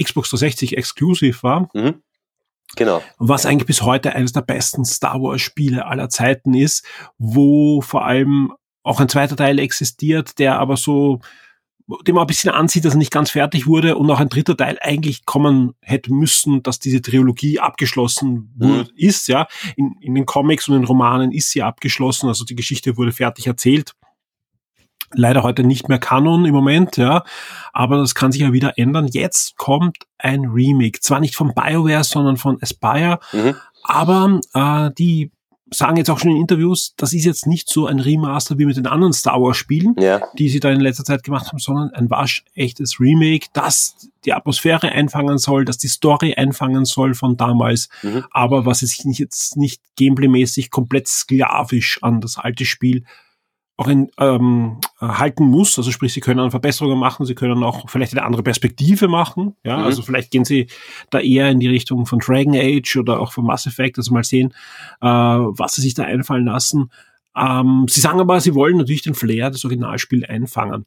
Xbox 0.03 0.31
360 0.31 0.77
exklusiv 0.77 1.43
war. 1.43 1.69
Mhm. 1.75 2.03
Genau. 2.77 3.03
Was 3.19 3.47
eigentlich 3.47 3.67
bis 3.67 3.83
heute 3.83 4.15
eines 4.15 4.33
der 4.33 4.43
besten 4.43 4.85
Star 4.85 5.21
Wars 5.21 5.41
Spiele 5.41 5.87
aller 5.87 6.09
Zeiten 6.09 6.55
ist, 6.55 6.85
wo 7.19 7.81
vor 7.81 8.05
allem 8.05 8.53
auch 8.83 9.01
ein 9.01 9.09
zweiter 9.09 9.37
Teil 9.37 9.59
existiert, 9.59 10.39
der 10.39 10.59
aber 10.59 10.77
so, 10.77 11.21
dem 12.07 12.15
man 12.15 12.25
ein 12.25 12.29
bisschen 12.29 12.51
ansieht, 12.51 12.85
dass 12.85 12.95
er 12.95 12.99
nicht 12.99 13.11
ganz 13.11 13.33
fertig 13.33 13.67
wurde 13.67 13.97
und 13.97 14.09
auch 14.11 14.21
ein 14.21 14.29
dritter 14.29 14.57
Teil 14.57 14.79
eigentlich 14.81 15.27
kommen 15.27 15.75
hätte 15.81 16.13
müssen, 16.13 16.63
dass 16.63 16.79
diese 16.79 17.03
Trilogie 17.03 17.59
abgeschlossen 17.59 18.55
mhm. 18.57 18.69
wurde, 18.69 18.91
ist, 18.95 19.27
ja. 19.29 19.49
In, 19.77 19.97
in 20.01 20.15
den 20.15 20.27
Comics 20.27 20.69
und 20.69 20.75
den 20.75 20.85
Romanen 20.85 21.33
ist 21.33 21.51
sie 21.51 21.63
abgeschlossen, 21.63 22.29
also 22.29 22.45
die 22.45 22.55
Geschichte 22.55 22.97
wurde 22.97 23.13
fertig 23.13 23.49
erzählt 23.49 23.95
leider 25.15 25.43
heute 25.43 25.65
nicht 25.65 25.89
mehr 25.89 25.99
Kanon 25.99 26.45
im 26.45 26.55
Moment, 26.55 26.97
ja, 26.97 27.25
aber 27.73 27.99
das 27.99 28.15
kann 28.15 28.33
sich 28.33 28.43
ja 28.43 28.53
wieder 28.53 28.79
ändern. 28.79 29.09
Jetzt 29.09 29.57
kommt 29.57 29.99
ein 30.19 30.47
Remake, 30.47 31.01
zwar 31.01 31.21
nicht 31.21 31.37
von 31.37 31.55
BioWare, 31.55 32.05
sondern 32.05 32.37
von 32.37 32.59
Aspire, 32.61 33.19
mhm. 33.33 33.57
aber 33.85 34.41
äh, 34.55 34.91
die 34.97 35.31
sagen 35.73 35.97
jetzt 35.97 36.11
auch 36.11 36.19
schon 36.19 36.33
in 36.33 36.37
Interviews, 36.37 36.95
das 36.97 37.13
ist 37.13 37.25
jetzt 37.25 37.47
nicht 37.47 37.69
so 37.69 37.87
ein 37.87 38.01
Remaster 38.01 38.59
wie 38.59 38.67
mit 38.67 38.77
den 38.77 38.87
anderen 38.87 39.13
Star 39.13 39.41
Wars 39.41 39.57
Spielen, 39.57 39.95
ja. 39.99 40.21
die 40.37 40.49
sie 40.49 40.61
da 40.61 40.71
in 40.71 40.81
letzter 40.81 41.05
Zeit 41.05 41.23
gemacht 41.23 41.49
haben, 41.49 41.59
sondern 41.59 41.91
ein 41.91 42.11
waschechtes 42.11 42.99
Remake, 42.99 43.47
das 43.53 44.11
die 44.25 44.33
Atmosphäre 44.33 44.91
einfangen 44.91 45.39
soll, 45.39 45.65
das 45.65 45.79
die 45.79 45.89
Story 45.89 46.35
einfangen 46.35 46.85
soll 46.85 47.15
von 47.15 47.37
damals, 47.37 47.89
mhm. 48.03 48.25
aber 48.33 48.67
was 48.67 48.83
es 48.83 48.91
sich 48.91 49.05
nicht 49.05 49.19
jetzt 49.19 49.57
nicht 49.57 49.81
gameplaymäßig 49.97 50.71
komplett 50.71 51.09
sklavisch 51.09 52.03
an 52.03 52.21
das 52.21 52.37
alte 52.37 52.65
Spiel 52.65 53.05
auch 53.81 53.89
in, 53.89 54.11
ähm, 54.19 54.77
halten 55.01 55.45
muss. 55.45 55.79
Also 55.79 55.91
sprich, 55.91 56.13
sie 56.13 56.21
können 56.21 56.51
Verbesserungen 56.51 56.99
machen, 56.99 57.25
sie 57.25 57.35
können 57.35 57.63
auch 57.65 57.89
vielleicht 57.89 58.13
eine 58.13 58.25
andere 58.27 58.43
Perspektive 58.43 59.09
machen. 59.09 59.57
Ja, 59.65 59.79
mhm. 59.79 59.85
also 59.85 60.03
vielleicht 60.03 60.31
gehen 60.31 60.45
sie 60.45 60.67
da 61.09 61.19
eher 61.19 61.49
in 61.49 61.61
die 61.61 61.69
Richtung 61.69 62.05
von 62.05 62.19
Dragon 62.19 62.55
Age 62.55 62.99
oder 62.99 63.21
auch 63.21 63.33
von 63.33 63.47
Mass 63.47 63.67
Effect. 63.67 63.97
Also 63.97 64.13
mal 64.13 64.23
sehen, 64.23 64.53
äh, 65.01 65.07
was 65.07 65.73
sie 65.73 65.81
sich 65.81 65.95
da 65.95 66.03
einfallen 66.03 66.45
lassen. 66.45 66.91
Ähm, 67.35 67.87
sie 67.89 68.01
sagen 68.01 68.21
aber, 68.21 68.39
sie 68.43 68.55
wollen 68.55 68.77
natürlich 68.77 69.03
den 69.03 69.15
Flair 69.15 69.51
des 69.51 69.65
Originalspiels 69.65 70.29
einfangen. 70.29 70.85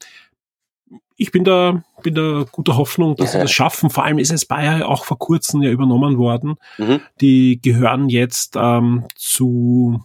Ich 1.16 1.32
bin 1.32 1.42
da, 1.42 1.82
bin 2.04 2.14
da 2.14 2.44
guter 2.52 2.76
Hoffnung, 2.76 3.16
dass 3.16 3.32
ja. 3.32 3.40
sie 3.40 3.42
das 3.42 3.50
schaffen. 3.50 3.90
Vor 3.90 4.04
allem 4.04 4.20
ist 4.20 4.30
es 4.30 4.46
Bayer 4.46 4.88
auch 4.88 5.04
vor 5.04 5.18
kurzem 5.18 5.62
ja 5.62 5.70
übernommen 5.70 6.16
worden. 6.16 6.54
Mhm. 6.78 7.00
Die 7.20 7.60
gehören 7.60 8.08
jetzt 8.08 8.54
ähm, 8.56 9.06
zu 9.16 10.00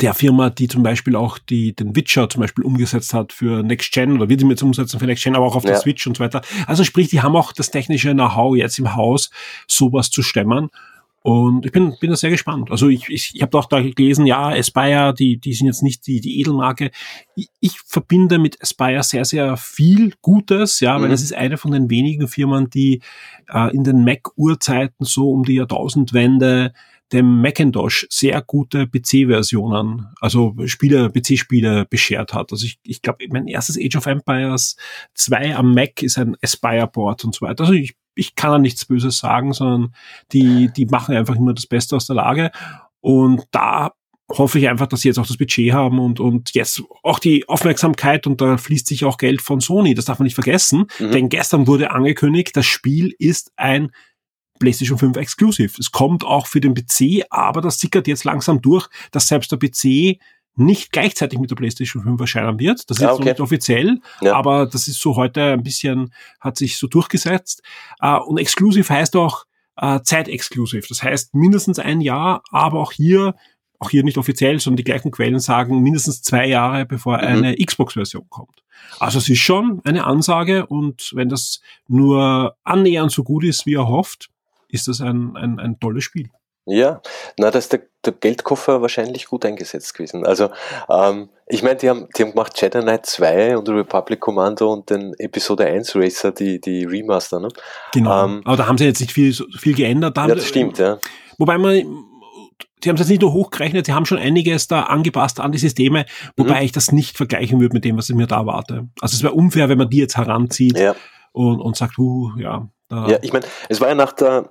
der 0.00 0.12
Firma, 0.12 0.50
die 0.50 0.68
zum 0.68 0.82
Beispiel 0.82 1.16
auch 1.16 1.38
die, 1.38 1.74
den 1.74 1.96
Witcher 1.96 2.28
zum 2.28 2.42
Beispiel 2.42 2.64
umgesetzt 2.64 3.14
hat 3.14 3.32
für 3.32 3.62
Next 3.62 3.92
Gen 3.92 4.12
oder 4.12 4.28
wird 4.28 4.42
ihm 4.42 4.50
jetzt 4.50 4.62
umsetzen 4.62 5.00
für 5.00 5.06
Next 5.06 5.24
Gen, 5.24 5.34
aber 5.34 5.46
auch 5.46 5.56
auf 5.56 5.64
ja. 5.64 5.70
der 5.70 5.80
Switch 5.80 6.06
und 6.06 6.18
so 6.18 6.24
weiter. 6.24 6.42
Also 6.66 6.84
sprich, 6.84 7.08
die 7.08 7.22
haben 7.22 7.34
auch 7.36 7.52
das 7.52 7.70
technische 7.70 8.12
Know-how 8.12 8.54
jetzt 8.54 8.78
im 8.78 8.94
Haus, 8.94 9.30
sowas 9.66 10.10
zu 10.10 10.22
stemmen. 10.22 10.68
Und 11.22 11.66
ich 11.66 11.72
bin, 11.72 11.94
bin 12.00 12.10
da 12.10 12.16
sehr 12.16 12.30
gespannt. 12.30 12.70
Also 12.70 12.88
ich, 12.88 13.08
ich, 13.08 13.32
ich 13.34 13.42
habe 13.42 13.58
auch 13.58 13.66
da 13.66 13.80
gelesen, 13.80 14.24
ja, 14.24 14.48
Aspire, 14.48 15.12
die, 15.12 15.38
die 15.38 15.52
sind 15.52 15.66
jetzt 15.66 15.82
nicht 15.82 16.06
die, 16.06 16.20
die 16.20 16.40
Edelmarke. 16.40 16.90
Ich, 17.34 17.48
ich 17.60 17.80
verbinde 17.84 18.38
mit 18.38 18.62
Aspire 18.62 19.02
sehr, 19.02 19.24
sehr 19.24 19.56
viel 19.56 20.12
Gutes, 20.22 20.80
ja, 20.80 20.96
mhm. 20.96 21.02
weil 21.02 21.10
das 21.10 21.22
ist 21.22 21.34
eine 21.34 21.56
von 21.56 21.72
den 21.72 21.90
wenigen 21.90 22.28
Firmen, 22.28 22.70
die 22.70 23.00
äh, 23.52 23.74
in 23.74 23.84
den 23.84 24.04
Mac-Urzeiten 24.04 25.04
so 25.04 25.30
um 25.30 25.44
die 25.44 25.54
Jahrtausendwende 25.54 26.72
dem 27.12 27.40
Macintosh 27.40 28.06
sehr 28.10 28.42
gute 28.42 28.86
PC-Versionen, 28.86 30.08
also 30.20 30.54
Spiele, 30.66 31.10
PC-Spiele 31.10 31.86
beschert 31.86 32.34
hat. 32.34 32.52
Also 32.52 32.66
ich, 32.66 32.78
ich 32.82 33.02
glaube, 33.02 33.24
mein 33.30 33.48
erstes 33.48 33.78
Age 33.78 33.96
of 33.96 34.06
Empires 34.06 34.76
2 35.14 35.56
am 35.56 35.74
Mac 35.74 36.02
ist 36.02 36.18
ein 36.18 36.36
Aspire-Board 36.42 37.24
und 37.24 37.34
so 37.34 37.46
weiter. 37.46 37.64
Also 37.64 37.72
ich, 37.72 37.96
ich 38.14 38.34
kann 38.34 38.50
da 38.50 38.58
nichts 38.58 38.84
Böses 38.84 39.18
sagen, 39.18 39.52
sondern 39.52 39.94
die, 40.32 40.70
die 40.76 40.86
machen 40.86 41.14
einfach 41.16 41.36
immer 41.36 41.54
das 41.54 41.66
Beste 41.66 41.96
aus 41.96 42.06
der 42.06 42.16
Lage. 42.16 42.50
Und 43.00 43.44
da 43.52 43.92
hoffe 44.30 44.58
ich 44.58 44.68
einfach, 44.68 44.86
dass 44.86 45.00
sie 45.00 45.08
jetzt 45.08 45.18
auch 45.18 45.26
das 45.26 45.38
Budget 45.38 45.72
haben 45.72 45.98
und, 45.98 46.20
und 46.20 46.52
jetzt 46.54 46.82
auch 47.02 47.18
die 47.18 47.48
Aufmerksamkeit 47.48 48.26
und 48.26 48.40
da 48.40 48.58
fließt 48.58 48.86
sich 48.86 49.04
auch 49.04 49.16
Geld 49.16 49.40
von 49.40 49.60
Sony. 49.60 49.94
Das 49.94 50.04
darf 50.04 50.18
man 50.18 50.24
nicht 50.24 50.34
vergessen, 50.34 50.86
mhm. 50.98 51.12
denn 51.12 51.28
gestern 51.30 51.66
wurde 51.66 51.90
angekündigt, 51.90 52.54
das 52.54 52.66
Spiel 52.66 53.14
ist 53.18 53.52
ein 53.56 53.90
PlayStation 54.58 54.98
5 54.98 55.16
Exclusive. 55.16 55.72
Es 55.78 55.90
kommt 55.90 56.24
auch 56.24 56.46
für 56.46 56.60
den 56.60 56.74
PC, 56.74 57.24
aber 57.30 57.60
das 57.60 57.78
sickert 57.78 58.06
jetzt 58.06 58.24
langsam 58.24 58.60
durch, 58.60 58.88
dass 59.10 59.28
selbst 59.28 59.52
der 59.52 59.58
PC 59.58 60.18
nicht 60.56 60.90
gleichzeitig 60.90 61.38
mit 61.38 61.50
der 61.50 61.56
PlayStation 61.56 62.02
5 62.02 62.20
erscheinen 62.20 62.58
wird. 62.58 62.90
Das 62.90 62.96
ist 62.96 63.02
ja, 63.02 63.12
okay. 63.12 63.20
noch 63.20 63.26
nicht 63.26 63.40
offiziell, 63.40 64.00
ja. 64.20 64.34
aber 64.34 64.66
das 64.66 64.88
ist 64.88 65.00
so 65.00 65.16
heute 65.16 65.52
ein 65.52 65.62
bisschen, 65.62 66.12
hat 66.40 66.56
sich 66.56 66.78
so 66.78 66.88
durchgesetzt. 66.88 67.62
Uh, 68.02 68.18
und 68.26 68.38
Exclusive 68.38 68.92
heißt 68.92 69.14
auch 69.16 69.44
uh, 69.80 70.00
Zeit-Exclusive. 70.00 70.86
Das 70.88 71.02
heißt 71.02 71.34
mindestens 71.34 71.78
ein 71.78 72.00
Jahr, 72.00 72.42
aber 72.50 72.80
auch 72.80 72.92
hier 72.92 73.34
auch 73.78 73.90
hier 73.90 74.02
nicht 74.02 74.18
offiziell, 74.18 74.58
sondern 74.58 74.78
die 74.78 74.84
gleichen 74.84 75.10
Quellen 75.10 75.38
sagen 75.38 75.82
mindestens 75.82 76.22
zwei 76.22 76.46
Jahre, 76.46 76.84
bevor 76.84 77.18
mhm. 77.18 77.24
eine 77.24 77.56
Xbox-Version 77.56 78.26
kommt. 78.28 78.64
Also 78.98 79.18
es 79.18 79.28
ist 79.28 79.38
schon 79.38 79.80
eine 79.84 80.04
Ansage 80.04 80.66
und 80.66 81.10
wenn 81.14 81.28
das 81.28 81.60
nur 81.86 82.56
annähernd 82.64 83.12
so 83.12 83.22
gut 83.22 83.44
ist, 83.44 83.66
wie 83.66 83.74
er 83.74 83.88
hofft, 83.88 84.30
ist 84.68 84.88
das 84.88 85.00
ein, 85.00 85.36
ein, 85.36 85.58
ein 85.58 85.80
tolles 85.80 86.04
Spiel. 86.04 86.30
Ja, 86.70 87.00
na, 87.38 87.50
da 87.50 87.58
ist 87.58 87.72
der, 87.72 87.80
der 88.04 88.12
Geldkoffer 88.12 88.82
wahrscheinlich 88.82 89.26
gut 89.26 89.46
eingesetzt 89.46 89.94
gewesen. 89.94 90.26
Also, 90.26 90.50
ähm, 90.90 91.30
ich 91.46 91.62
meine, 91.62 91.76
die 91.76 91.88
haben, 91.88 92.08
die 92.14 92.22
haben 92.22 92.32
gemacht 92.32 92.60
Jedi 92.60 92.82
Knight 92.82 93.06
2 93.06 93.56
und 93.56 93.68
Republic 93.70 94.20
Commando 94.20 94.70
und 94.70 94.90
den 94.90 95.14
Episode 95.18 95.64
1 95.64 95.96
Racer, 95.96 96.30
die, 96.30 96.60
die 96.60 96.84
Remaster, 96.84 97.40
ne? 97.40 97.48
Genau. 97.94 98.26
Ähm, 98.26 98.42
Aber 98.44 98.58
da 98.58 98.66
haben 98.66 98.76
sie 98.76 98.84
jetzt 98.84 99.00
nicht 99.00 99.12
viel, 99.12 99.32
viel 99.32 99.74
geändert. 99.74 100.18
Da 100.18 100.28
ja, 100.28 100.34
das 100.34 100.46
stimmt, 100.46 100.76
ja. 100.76 100.98
Wobei 101.38 101.56
man, 101.56 101.72
Sie 102.82 102.90
haben 102.90 102.96
es 102.96 103.00
jetzt 103.00 103.08
nicht 103.08 103.22
nur 103.22 103.32
hochgerechnet, 103.32 103.86
Sie 103.86 103.94
haben 103.94 104.04
schon 104.04 104.18
einiges 104.18 104.68
da 104.68 104.82
angepasst 104.82 105.40
an 105.40 105.52
die 105.52 105.58
Systeme, 105.58 106.04
wobei 106.36 106.60
mhm. 106.60 106.66
ich 106.66 106.72
das 106.72 106.92
nicht 106.92 107.16
vergleichen 107.16 107.60
würde 107.60 107.74
mit 107.74 107.84
dem, 107.84 107.96
was 107.96 108.10
ich 108.10 108.14
mir 108.14 108.26
da 108.26 108.36
erwarte. 108.36 108.88
Also 109.00 109.14
es 109.14 109.22
wäre 109.22 109.32
unfair, 109.32 109.70
wenn 109.70 109.78
man 109.78 109.88
die 109.88 109.98
jetzt 109.98 110.18
heranzieht 110.18 110.78
ja. 110.78 110.94
und, 111.32 111.60
und 111.60 111.76
sagt, 111.76 111.98
uh, 111.98 112.30
ja. 112.36 112.68
Da. 112.88 113.06
Ja, 113.06 113.18
ich 113.20 113.32
meine, 113.32 113.44
es 113.68 113.80
war 113.80 113.88
ja 113.88 113.94
nach 113.94 114.12
der 114.12 114.48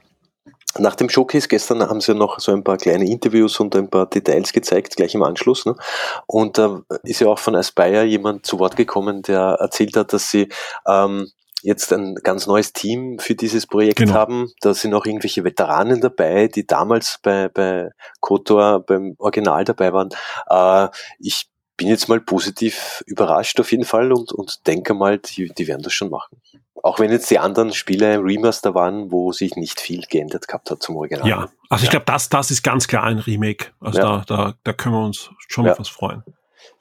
nach 0.79 0.95
dem 0.95 1.09
Showcase 1.09 1.47
gestern 1.47 1.81
haben 1.81 2.01
sie 2.01 2.13
noch 2.13 2.39
so 2.39 2.51
ein 2.51 2.63
paar 2.63 2.77
kleine 2.77 3.05
Interviews 3.05 3.59
und 3.59 3.75
ein 3.75 3.89
paar 3.89 4.07
Details 4.07 4.53
gezeigt, 4.53 4.95
gleich 4.95 5.15
im 5.15 5.23
Anschluss. 5.23 5.65
Ne? 5.65 5.75
Und 6.25 6.57
da 6.57 6.81
äh, 6.89 6.97
ist 7.03 7.21
ja 7.21 7.27
auch 7.27 7.39
von 7.39 7.55
Aspire 7.55 8.03
jemand 8.03 8.45
zu 8.45 8.59
Wort 8.59 8.75
gekommen, 8.75 9.21
der 9.21 9.57
erzählt 9.59 9.95
hat, 9.95 10.13
dass 10.13 10.31
sie 10.31 10.49
ähm, 10.87 11.27
jetzt 11.63 11.91
ein 11.91 12.15
ganz 12.15 12.47
neues 12.47 12.73
Team 12.73 13.19
für 13.19 13.35
dieses 13.35 13.67
Projekt 13.67 13.97
genau. 13.97 14.13
haben. 14.13 14.51
Da 14.61 14.73
sind 14.73 14.93
auch 14.93 15.05
irgendwelche 15.05 15.43
Veteranen 15.43 16.01
dabei, 16.01 16.47
die 16.47 16.67
damals 16.67 17.19
bei, 17.21 17.49
bei 17.49 17.89
Kotor 18.19 18.85
beim 18.85 19.15
Original 19.17 19.65
dabei 19.65 19.91
waren. 19.93 20.09
Äh, 20.49 20.89
ich 21.19 21.49
bin 21.77 21.87
jetzt 21.87 22.09
mal 22.09 22.19
positiv 22.19 23.03
überrascht 23.05 23.59
auf 23.59 23.71
jeden 23.71 23.85
Fall 23.85 24.11
und, 24.11 24.31
und 24.31 24.65
denke 24.65 24.93
mal, 24.93 25.19
die, 25.19 25.49
die 25.49 25.67
werden 25.67 25.83
das 25.83 25.93
schon 25.93 26.09
machen. 26.09 26.41
Auch 26.83 26.99
wenn 26.99 27.11
jetzt 27.11 27.29
die 27.29 27.39
anderen 27.39 27.73
Spiele 27.73 28.19
Remaster 28.19 28.75
waren, 28.75 29.11
wo 29.11 29.31
sich 29.31 29.55
nicht 29.55 29.79
viel 29.79 30.03
geändert 30.09 30.47
gehabt 30.47 30.69
hat 30.71 30.81
zum 30.81 30.95
Original. 30.97 31.27
Ja, 31.27 31.49
also 31.69 31.83
ich 31.83 31.89
glaube, 31.89 32.05
das, 32.05 32.29
das 32.29 32.51
ist 32.51 32.63
ganz 32.63 32.87
klar 32.87 33.03
ein 33.03 33.19
Remake. 33.19 33.67
Also 33.79 33.99
ja. 33.99 34.23
da, 34.27 34.35
da, 34.35 34.53
da 34.63 34.73
können 34.73 34.95
wir 34.95 35.03
uns 35.03 35.29
schon 35.47 35.65
ja. 35.65 35.73
auf 35.73 35.79
was 35.79 35.89
freuen. 35.89 36.23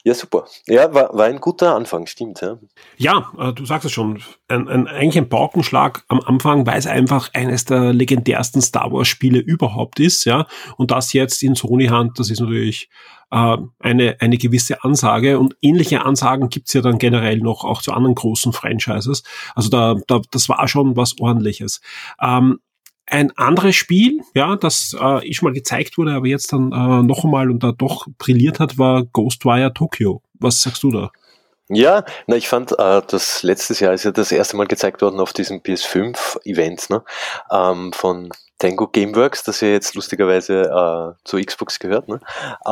Ja, 0.06 0.14
super. 0.14 0.44
Ja, 0.68 0.94
war, 0.94 1.12
war 1.14 1.24
ein 1.24 1.40
guter 1.40 1.74
Anfang, 1.74 2.06
stimmt. 2.06 2.40
Ja, 2.40 2.60
ja 2.96 3.32
äh, 3.40 3.52
du 3.52 3.66
sagst 3.66 3.86
es 3.86 3.90
schon. 3.90 4.22
Ein, 4.46 4.68
ein, 4.68 4.86
eigentlich 4.86 5.18
ein 5.18 5.28
Paukenschlag 5.28 6.04
am 6.06 6.20
Anfang, 6.20 6.64
weil 6.64 6.78
es 6.78 6.86
einfach 6.86 7.34
eines 7.34 7.64
der 7.64 7.92
legendärsten 7.92 8.62
Star 8.62 8.92
Wars-Spiele 8.92 9.40
überhaupt 9.40 9.98
ist. 9.98 10.24
ja. 10.24 10.46
Und 10.76 10.92
das 10.92 11.12
jetzt 11.12 11.42
in 11.42 11.56
Sony-Hand, 11.56 12.20
das 12.20 12.30
ist 12.30 12.38
natürlich 12.38 12.88
äh, 13.32 13.56
eine, 13.80 14.16
eine 14.20 14.38
gewisse 14.38 14.84
Ansage. 14.84 15.40
Und 15.40 15.56
ähnliche 15.60 16.04
Ansagen 16.04 16.50
gibt's 16.50 16.72
ja 16.72 16.82
dann 16.82 16.98
generell 16.98 17.38
noch 17.38 17.64
auch 17.64 17.82
zu 17.82 17.92
anderen 17.92 18.14
großen 18.14 18.52
Franchises. 18.52 19.24
Also 19.56 19.70
da, 19.70 19.96
da 20.06 20.20
das 20.30 20.48
war 20.48 20.68
schon 20.68 20.96
was 20.96 21.18
ordentliches. 21.18 21.80
Ähm, 22.22 22.60
ein 23.06 23.36
anderes 23.36 23.76
Spiel, 23.76 24.20
ja, 24.34 24.56
das 24.56 24.94
äh, 24.98 25.32
schon 25.32 25.48
mal 25.48 25.54
gezeigt 25.54 25.96
wurde, 25.96 26.12
aber 26.12 26.26
jetzt 26.26 26.52
dann 26.52 26.72
äh, 26.72 27.02
noch 27.02 27.24
einmal 27.24 27.50
und 27.50 27.62
da 27.62 27.72
doch 27.72 28.06
brilliert 28.18 28.60
hat, 28.60 28.78
war 28.78 29.04
Ghostwire 29.04 29.72
Tokyo. 29.72 30.22
Was 30.34 30.60
sagst 30.60 30.82
du 30.82 30.90
da? 30.90 31.10
Ja, 31.68 32.04
na, 32.26 32.36
ich 32.36 32.48
fand, 32.48 32.72
äh, 32.78 33.02
das 33.06 33.42
letztes 33.42 33.80
Jahr 33.80 33.92
ist 33.92 34.04
ja 34.04 34.12
das 34.12 34.30
erste 34.30 34.56
Mal 34.56 34.66
gezeigt 34.66 35.02
worden 35.02 35.18
auf 35.18 35.32
diesem 35.32 35.60
PS5-Event 35.60 36.90
ne, 36.90 37.02
ähm, 37.50 37.92
von 37.92 38.30
Tango 38.58 38.86
Gameworks, 38.88 39.42
das 39.42 39.60
ja 39.60 39.68
jetzt 39.68 39.94
lustigerweise 39.94 40.62
äh, 40.62 41.20
zur 41.24 41.40
Xbox 41.40 41.78
gehört. 41.78 42.08
Ne? 42.08 42.20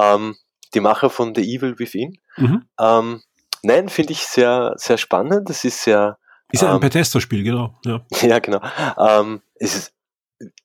Ähm, 0.01 0.37
die 0.75 0.81
Macher 0.81 1.11
von 1.11 1.35
The 1.35 1.43
Evil 1.43 1.79
Within. 1.79 2.19
Mhm. 2.37 2.65
Ähm, 2.81 3.23
nein, 3.63 3.89
finde 3.89 4.13
ich 4.13 4.27
sehr, 4.27 4.75
sehr 4.77 4.99
spannend. 4.99 5.49
Das 5.49 5.65
ist 5.65 5.83
sehr. 5.83 6.19
Ist 6.53 6.63
ja 6.63 6.69
ein 6.69 6.75
ähm, 6.77 6.81
Bethesda-Spiel, 6.81 7.43
genau. 7.43 7.75
Ja, 7.85 8.01
ja 8.23 8.39
genau. 8.39 8.61
Ähm, 8.97 9.43
es 9.57 9.75
ist 9.75 9.94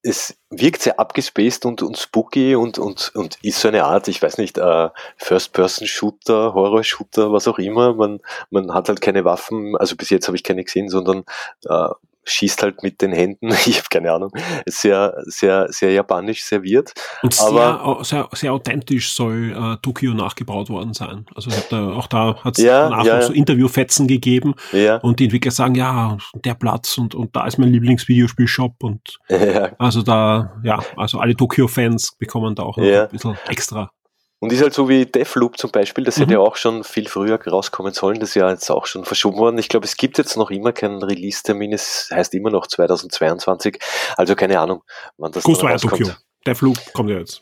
es 0.01 0.37
wirkt 0.49 0.81
sehr 0.81 0.99
abgespaced 0.99 1.65
und, 1.65 1.81
und 1.81 1.97
spooky 1.97 2.55
und, 2.55 2.79
und, 2.79 3.11
und 3.15 3.37
ist 3.43 3.61
so 3.61 3.67
eine 3.67 3.83
Art, 3.83 4.07
ich 4.07 4.21
weiß 4.21 4.37
nicht, 4.37 4.57
äh, 4.57 4.89
First-Person-Shooter, 5.17 6.53
Horror-Shooter, 6.53 7.31
was 7.31 7.47
auch 7.47 7.59
immer. 7.59 7.93
Man, 7.93 8.19
man 8.49 8.73
hat 8.73 8.89
halt 8.89 9.01
keine 9.01 9.25
Waffen, 9.25 9.75
also 9.77 9.95
bis 9.95 10.09
jetzt 10.09 10.27
habe 10.27 10.37
ich 10.37 10.43
keine 10.43 10.63
gesehen, 10.63 10.89
sondern 10.89 11.23
äh, 11.65 11.89
schießt 12.25 12.61
halt 12.63 12.83
mit 12.83 13.01
den 13.01 13.11
Händen, 13.11 13.49
ich 13.65 13.77
habe 13.77 13.87
keine 13.89 14.11
Ahnung, 14.11 14.31
sehr, 14.65 15.15
sehr, 15.25 15.67
sehr 15.69 15.91
japanisch 15.91 16.43
serviert. 16.43 16.93
Und 17.21 17.33
sehr, 17.33 17.47
aber, 17.47 18.03
sehr, 18.03 18.29
sehr 18.33 18.53
authentisch 18.53 19.13
soll 19.13 19.51
äh, 19.51 19.77
Tokio 19.81 20.13
nachgebaut 20.13 20.69
worden 20.69 20.93
sein. 20.93 21.25
Also 21.35 21.51
da, 21.69 21.93
auch 21.93 22.07
da 22.07 22.43
hat 22.43 22.57
es 22.57 22.63
ja, 22.63 22.89
danach 22.89 23.05
ja, 23.05 23.21
so 23.21 23.33
Interviewfetzen 23.33 24.07
gegeben 24.07 24.55
ja. 24.71 24.97
und 24.97 25.19
die 25.19 25.25
Entwickler 25.25 25.51
sagen, 25.51 25.75
ja, 25.75 26.17
der 26.33 26.53
Platz 26.53 26.97
und, 26.97 27.15
und 27.15 27.35
da 27.35 27.45
ist 27.45 27.57
mein 27.57 27.69
Lieblingsvideospielshop 27.69 28.83
und 28.83 29.19
ja. 29.29 29.71
also 29.77 30.01
da, 30.01 30.53
ja, 30.63 30.79
also 30.95 31.19
alle 31.19 31.35
Tokio-Fans 31.35 32.15
bekommen 32.17 32.55
da 32.55 32.63
auch 32.63 32.77
noch 32.77 32.85
ein 32.85 33.09
bisschen 33.09 33.37
extra 33.47 33.91
und 34.39 34.53
ist 34.53 34.61
halt 34.61 34.73
so 34.73 34.87
wie 34.87 35.05
Deathloop 35.05 35.57
zum 35.57 35.71
Beispiel, 35.71 36.05
das 36.05 36.17
mhm. 36.17 36.21
hätte 36.21 36.33
ja 36.33 36.39
auch 36.39 36.55
schon 36.55 36.83
viel 36.83 37.07
früher 37.07 37.39
rauskommen 37.45 37.93
sollen, 37.93 38.19
das 38.19 38.29
ist 38.29 38.35
ja 38.35 38.49
jetzt 38.49 38.69
auch 38.69 38.85
schon 38.85 39.05
verschoben 39.05 39.37
worden. 39.37 39.57
Ich 39.57 39.69
glaube, 39.69 39.85
es 39.85 39.97
gibt 39.97 40.17
jetzt 40.17 40.37
noch 40.37 40.49
immer 40.49 40.71
keinen 40.71 41.03
Release-Termin, 41.03 41.73
es 41.73 42.09
heißt 42.11 42.33
immer 42.33 42.49
noch 42.49 42.67
2022, 42.67 43.79
also 44.15 44.35
keine 44.35 44.59
Ahnung, 44.59 44.83
wann 45.17 45.31
das 45.31 45.43
Ghostwire 45.43 45.73
rauskommt. 45.73 46.01
Tokyo. 46.01 46.15
Deathloop 46.45 46.93
kommt 46.93 47.09
ja 47.09 47.17
jetzt. 47.17 47.41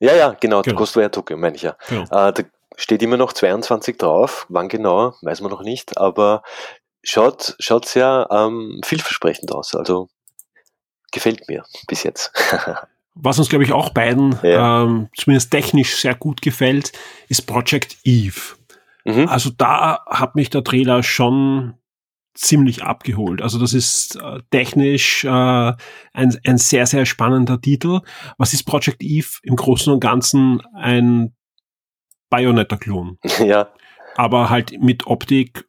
Ja, 0.00 0.14
ja, 0.16 0.36
genau, 0.40 0.62
genau. 0.62 0.76
Ghostwire 0.76 1.10
Tokyo 1.10 1.36
meine 1.36 1.54
ich 1.54 1.62
ja. 1.62 1.76
Genau. 1.88 2.02
Äh, 2.02 2.32
da 2.32 2.42
steht 2.76 3.02
immer 3.02 3.16
noch 3.16 3.32
22 3.32 3.98
drauf, 3.98 4.46
wann 4.48 4.68
genau, 4.68 5.14
weiß 5.22 5.40
man 5.40 5.52
noch 5.52 5.62
nicht, 5.62 5.96
aber 5.98 6.42
schaut, 7.04 7.54
schaut 7.60 7.86
sehr 7.86 8.26
ähm, 8.30 8.80
vielversprechend 8.84 9.52
aus, 9.52 9.74
also 9.76 10.08
gefällt 11.12 11.48
mir 11.48 11.64
bis 11.86 12.02
jetzt. 12.02 12.32
Was 13.14 13.38
uns, 13.38 13.48
glaube 13.48 13.64
ich, 13.64 13.72
auch 13.72 13.90
beiden 13.90 14.38
ja. 14.42 14.84
ähm, 14.84 15.08
zumindest 15.14 15.50
technisch 15.50 15.96
sehr 15.96 16.14
gut 16.14 16.40
gefällt, 16.40 16.92
ist 17.28 17.42
Project 17.42 17.98
Eve. 18.04 18.56
Mhm. 19.04 19.28
Also 19.28 19.50
da 19.50 20.00
hat 20.06 20.34
mich 20.34 20.50
der 20.50 20.64
Trailer 20.64 21.02
schon 21.02 21.74
ziemlich 22.34 22.82
abgeholt. 22.82 23.42
Also 23.42 23.58
das 23.58 23.74
ist 23.74 24.16
äh, 24.16 24.40
technisch 24.50 25.24
äh, 25.24 25.28
ein, 25.28 26.38
ein 26.44 26.58
sehr, 26.58 26.86
sehr 26.86 27.04
spannender 27.04 27.60
Titel. 27.60 28.00
Was 28.38 28.54
ist 28.54 28.64
Project 28.64 29.02
Eve? 29.02 29.28
Im 29.42 29.56
Großen 29.56 29.92
und 29.92 30.00
Ganzen 30.00 30.62
ein 30.74 31.34
Bayonetta-Klon. 32.30 33.18
Ja. 33.44 33.68
Aber 34.14 34.50
halt 34.50 34.78
mit 34.78 35.06
Optik, 35.06 35.64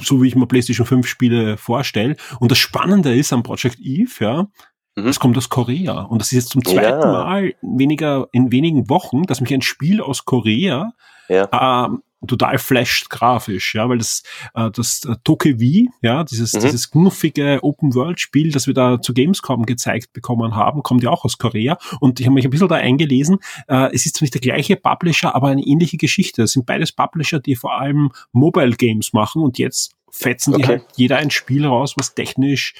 so 0.00 0.20
wie 0.20 0.26
ich 0.26 0.34
mir 0.34 0.48
PlayStation 0.48 0.84
5 0.84 1.06
Spiele 1.06 1.56
vorstelle. 1.56 2.16
Und 2.40 2.50
das 2.50 2.58
Spannende 2.58 3.14
ist 3.14 3.32
am 3.32 3.44
Project 3.44 3.78
Eve, 3.78 4.10
ja, 4.18 4.48
Mhm. 4.98 5.06
Das 5.06 5.20
kommt 5.20 5.36
aus 5.36 5.48
Korea. 5.48 6.02
Und 6.02 6.20
das 6.20 6.32
ist 6.32 6.36
jetzt 6.36 6.48
zum 6.50 6.64
zweiten 6.64 7.00
ja. 7.00 7.12
Mal 7.12 7.54
weniger, 7.62 8.28
in 8.32 8.52
wenigen 8.52 8.88
Wochen, 8.88 9.22
dass 9.24 9.40
mich 9.40 9.52
ein 9.52 9.62
Spiel 9.62 10.00
aus 10.00 10.24
Korea 10.24 10.92
ja. 11.28 11.86
ähm, 11.86 12.02
total 12.26 12.58
flasht 12.58 13.10
grafisch, 13.10 13.74
ja, 13.74 13.88
weil 13.88 13.98
das, 13.98 14.22
äh, 14.54 14.70
das 14.72 15.04
äh, 15.04 15.14
Tokevi, 15.22 15.88
ja, 16.02 16.24
dieses, 16.24 16.52
mhm. 16.52 16.60
dieses 16.60 16.90
knuffige 16.90 17.60
Open-World-Spiel, 17.62 18.50
das 18.50 18.66
wir 18.66 18.74
da 18.74 19.00
zu 19.00 19.14
Gamescom 19.14 19.66
gezeigt 19.66 20.12
bekommen 20.12 20.56
haben, 20.56 20.82
kommt 20.82 21.02
ja 21.04 21.10
auch 21.10 21.24
aus 21.24 21.38
Korea 21.38 21.78
und 22.00 22.18
ich 22.18 22.26
habe 22.26 22.34
mich 22.34 22.44
ein 22.44 22.50
bisschen 22.50 22.68
da 22.68 22.74
eingelesen, 22.74 23.38
äh, 23.68 23.94
es 23.94 24.04
ist 24.04 24.16
zwar 24.16 24.24
nicht 24.24 24.34
der 24.34 24.40
gleiche 24.40 24.76
Publisher, 24.76 25.34
aber 25.34 25.48
eine 25.48 25.62
ähnliche 25.62 25.96
Geschichte. 25.96 26.42
Es 26.42 26.52
sind 26.52 26.66
beides 26.66 26.90
Publisher, 26.90 27.38
die 27.38 27.54
vor 27.54 27.78
allem 27.78 28.10
Mobile 28.32 28.74
Games 28.74 29.12
machen 29.12 29.42
und 29.42 29.58
jetzt 29.58 29.92
fetzen 30.10 30.54
okay. 30.54 30.62
die 30.62 30.68
halt 30.68 30.84
jeder 30.96 31.16
ein 31.18 31.30
Spiel 31.30 31.66
raus, 31.66 31.94
was 31.96 32.14
technisch 32.14 32.74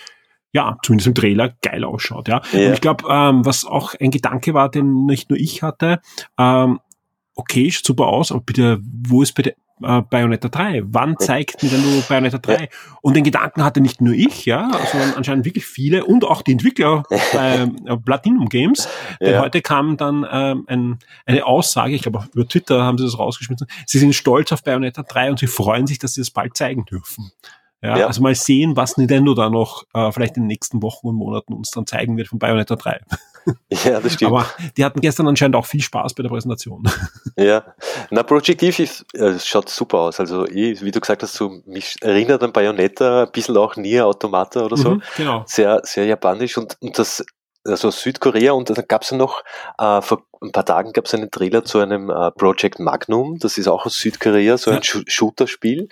ja, 0.52 0.76
zumindest 0.82 1.08
im 1.08 1.14
Trailer 1.14 1.54
geil 1.62 1.84
ausschaut, 1.84 2.28
ja. 2.28 2.40
ja. 2.52 2.68
Und 2.68 2.74
ich 2.74 2.80
glaube, 2.80 3.04
ähm, 3.10 3.44
was 3.44 3.64
auch 3.64 3.94
ein 4.00 4.10
Gedanke 4.10 4.54
war, 4.54 4.70
den 4.70 5.06
nicht 5.06 5.30
nur 5.30 5.38
ich 5.38 5.62
hatte, 5.62 6.00
ähm, 6.38 6.80
okay, 7.34 7.70
schaut 7.70 7.86
super 7.86 8.06
aus, 8.06 8.32
aber 8.32 8.40
bitte, 8.40 8.80
wo 8.82 9.22
ist 9.22 9.32
bitte, 9.32 9.54
äh, 9.82 10.02
Bayonetta 10.02 10.48
3? 10.48 10.82
Wann 10.86 11.16
zeigt 11.18 11.62
Nintendo 11.62 11.88
Bayonetta 12.08 12.38
3? 12.38 12.52
Ja. 12.54 12.66
Und 13.00 13.14
den 13.14 13.24
Gedanken 13.24 13.64
hatte 13.64 13.80
nicht 13.80 14.00
nur 14.00 14.14
ich, 14.14 14.44
ja, 14.44 14.70
sondern 14.90 15.14
anscheinend 15.14 15.44
wirklich 15.44 15.66
viele 15.66 16.04
und 16.04 16.24
auch 16.24 16.42
die 16.42 16.52
Entwickler 16.52 17.04
bei 17.32 17.68
äh, 17.84 17.96
Platinum 17.96 18.48
Games. 18.48 18.88
Denn 19.20 19.34
ja. 19.34 19.40
heute 19.40 19.60
kam 19.62 19.96
dann 19.96 20.26
ähm, 20.30 20.64
ein, 20.66 20.98
eine 21.26 21.46
Aussage, 21.46 21.94
ich 21.94 22.02
glaube 22.02 22.28
über 22.32 22.48
Twitter 22.48 22.82
haben 22.82 22.98
sie 22.98 23.04
das 23.04 23.18
rausgeschmissen, 23.18 23.66
sie 23.86 23.98
sind 23.98 24.14
stolz 24.14 24.52
auf 24.52 24.62
Bayonetta 24.62 25.02
3 25.02 25.30
und 25.30 25.38
sie 25.38 25.46
freuen 25.46 25.86
sich, 25.86 25.98
dass 25.98 26.14
sie 26.14 26.20
das 26.20 26.30
bald 26.30 26.56
zeigen 26.56 26.84
dürfen. 26.84 27.30
Ja, 27.82 27.98
ja. 27.98 28.06
Also 28.06 28.22
mal 28.22 28.34
sehen, 28.34 28.76
was 28.76 28.96
Nintendo 28.96 29.34
da 29.34 29.50
noch 29.50 29.84
äh, 29.94 30.10
vielleicht 30.10 30.36
in 30.36 30.44
den 30.44 30.48
nächsten 30.48 30.82
Wochen 30.82 31.06
und 31.06 31.14
Monaten 31.14 31.52
uns 31.52 31.70
dann 31.70 31.86
zeigen 31.86 32.16
wird 32.16 32.28
von 32.28 32.38
Bayonetta 32.38 32.76
3. 32.76 33.00
Ja, 33.70 33.98
das 33.98 34.12
stimmt. 34.12 34.32
Aber 34.32 34.46
die 34.76 34.84
hatten 34.84 35.00
gestern 35.00 35.26
anscheinend 35.26 35.56
auch 35.56 35.64
viel 35.64 35.80
Spaß 35.80 36.12
bei 36.12 36.22
der 36.22 36.28
Präsentation. 36.28 36.82
Ja, 37.38 37.64
na, 38.10 38.22
Project 38.22 38.62
Eve 38.62 38.82
ist, 38.82 39.06
äh, 39.14 39.38
schaut 39.38 39.68
super 39.70 39.98
aus. 39.98 40.18
Also, 40.18 40.44
ich, 40.46 40.82
wie 40.82 40.90
du 40.90 41.00
gesagt 41.00 41.22
hast, 41.22 41.34
so, 41.34 41.62
mich 41.66 41.96
erinnert 42.02 42.42
an 42.42 42.52
Bayonetta, 42.52 43.22
ein 43.22 43.32
bisschen 43.32 43.56
auch 43.56 43.76
Nier 43.76 44.06
Automata 44.06 44.64
oder 44.64 44.76
so. 44.76 44.96
Mhm, 44.96 45.02
genau. 45.16 45.44
Sehr, 45.46 45.80
sehr 45.84 46.04
japanisch 46.04 46.58
und, 46.58 46.76
und 46.80 46.98
das 46.98 47.24
also 47.64 47.90
Südkorea 47.90 48.52
und 48.52 48.70
dann 48.70 48.84
gab 48.88 49.02
es 49.02 49.10
ja 49.10 49.16
noch, 49.16 49.42
äh, 49.78 50.00
vor 50.02 50.22
ein 50.40 50.52
paar 50.52 50.64
Tagen 50.64 50.92
gab 50.92 51.06
es 51.06 51.14
einen 51.14 51.30
Trailer 51.30 51.64
zu 51.64 51.78
einem 51.78 52.10
äh, 52.10 52.30
Project 52.32 52.78
Magnum, 52.78 53.38
das 53.38 53.58
ist 53.58 53.68
auch 53.68 53.86
aus 53.86 53.98
Südkorea, 53.98 54.56
so 54.56 54.70
ein 54.70 54.80
ja. 54.82 55.00
Shooter-Spiel, 55.06 55.88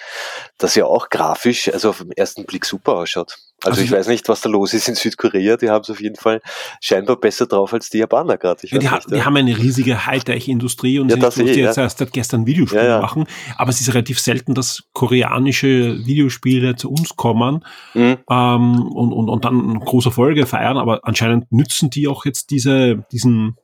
das 0.59 0.75
ja 0.75 0.87
auch 0.87 1.09
grafisch, 1.09 1.73
also 1.73 1.91
auf 1.91 1.99
den 1.99 2.13
ersten 2.13 2.45
Blick 2.45 2.65
super 2.65 2.95
ausschaut. 2.95 3.39
Also, 3.65 3.81
also 3.81 3.83
ich 3.83 3.91
weiß 3.91 4.09
nicht, 4.09 4.29
was 4.29 4.43
da 4.43 4.51
los 4.51 4.75
ist 4.75 4.87
in 4.89 4.95
Südkorea, 4.95 5.57
die 5.57 5.71
haben 5.71 5.81
es 5.81 5.89
auf 5.89 6.01
jeden 6.01 6.17
Fall 6.17 6.43
scheinbar 6.81 7.17
besser 7.17 7.47
drauf 7.47 7.73
als 7.73 7.89
die 7.89 7.99
Japaner 7.99 8.37
gerade. 8.37 8.67
Ja, 8.67 8.79
die, 8.79 8.91
ha 8.91 9.01
die, 9.11 9.23
haben 9.23 9.37
eine 9.37 9.57
riesige 9.57 10.07
Hightech-Industrie 10.07 10.99
und 10.99 11.11
ja, 11.11 11.31
sind 11.31 11.49
eh, 11.49 11.55
jetzt 11.55 11.77
ja. 11.77 11.85
erst 11.85 11.99
seit 11.99 12.13
gestern 12.13 12.47
Videospiele 12.47 12.87
ja, 12.87 13.01
machen, 13.01 13.25
aber 13.57 13.71
es 13.71 13.81
ist 13.81 13.89
relativ 13.89 14.21
selten, 14.21 14.55
dass 14.55 14.85
koreanische 14.93 16.07
Videospiele 16.07 16.77
zu 16.77 16.91
uns 16.91 17.17
kommen 17.17 17.65
mhm. 17.95 18.19
ähm, 18.31 18.83
und, 18.89 19.13
und, 19.13 19.29
und 19.31 19.45
dann 19.47 19.81
große 19.81 20.11
Folge 20.11 20.47
feiern, 20.47 20.77
aber 20.77 21.01
anscheinend 21.05 21.51
nützen 21.51 21.89
die 21.89 22.09
auch 22.09 22.27
jetzt 22.27 22.51
diese, 22.51 23.07
diesen 23.11 23.57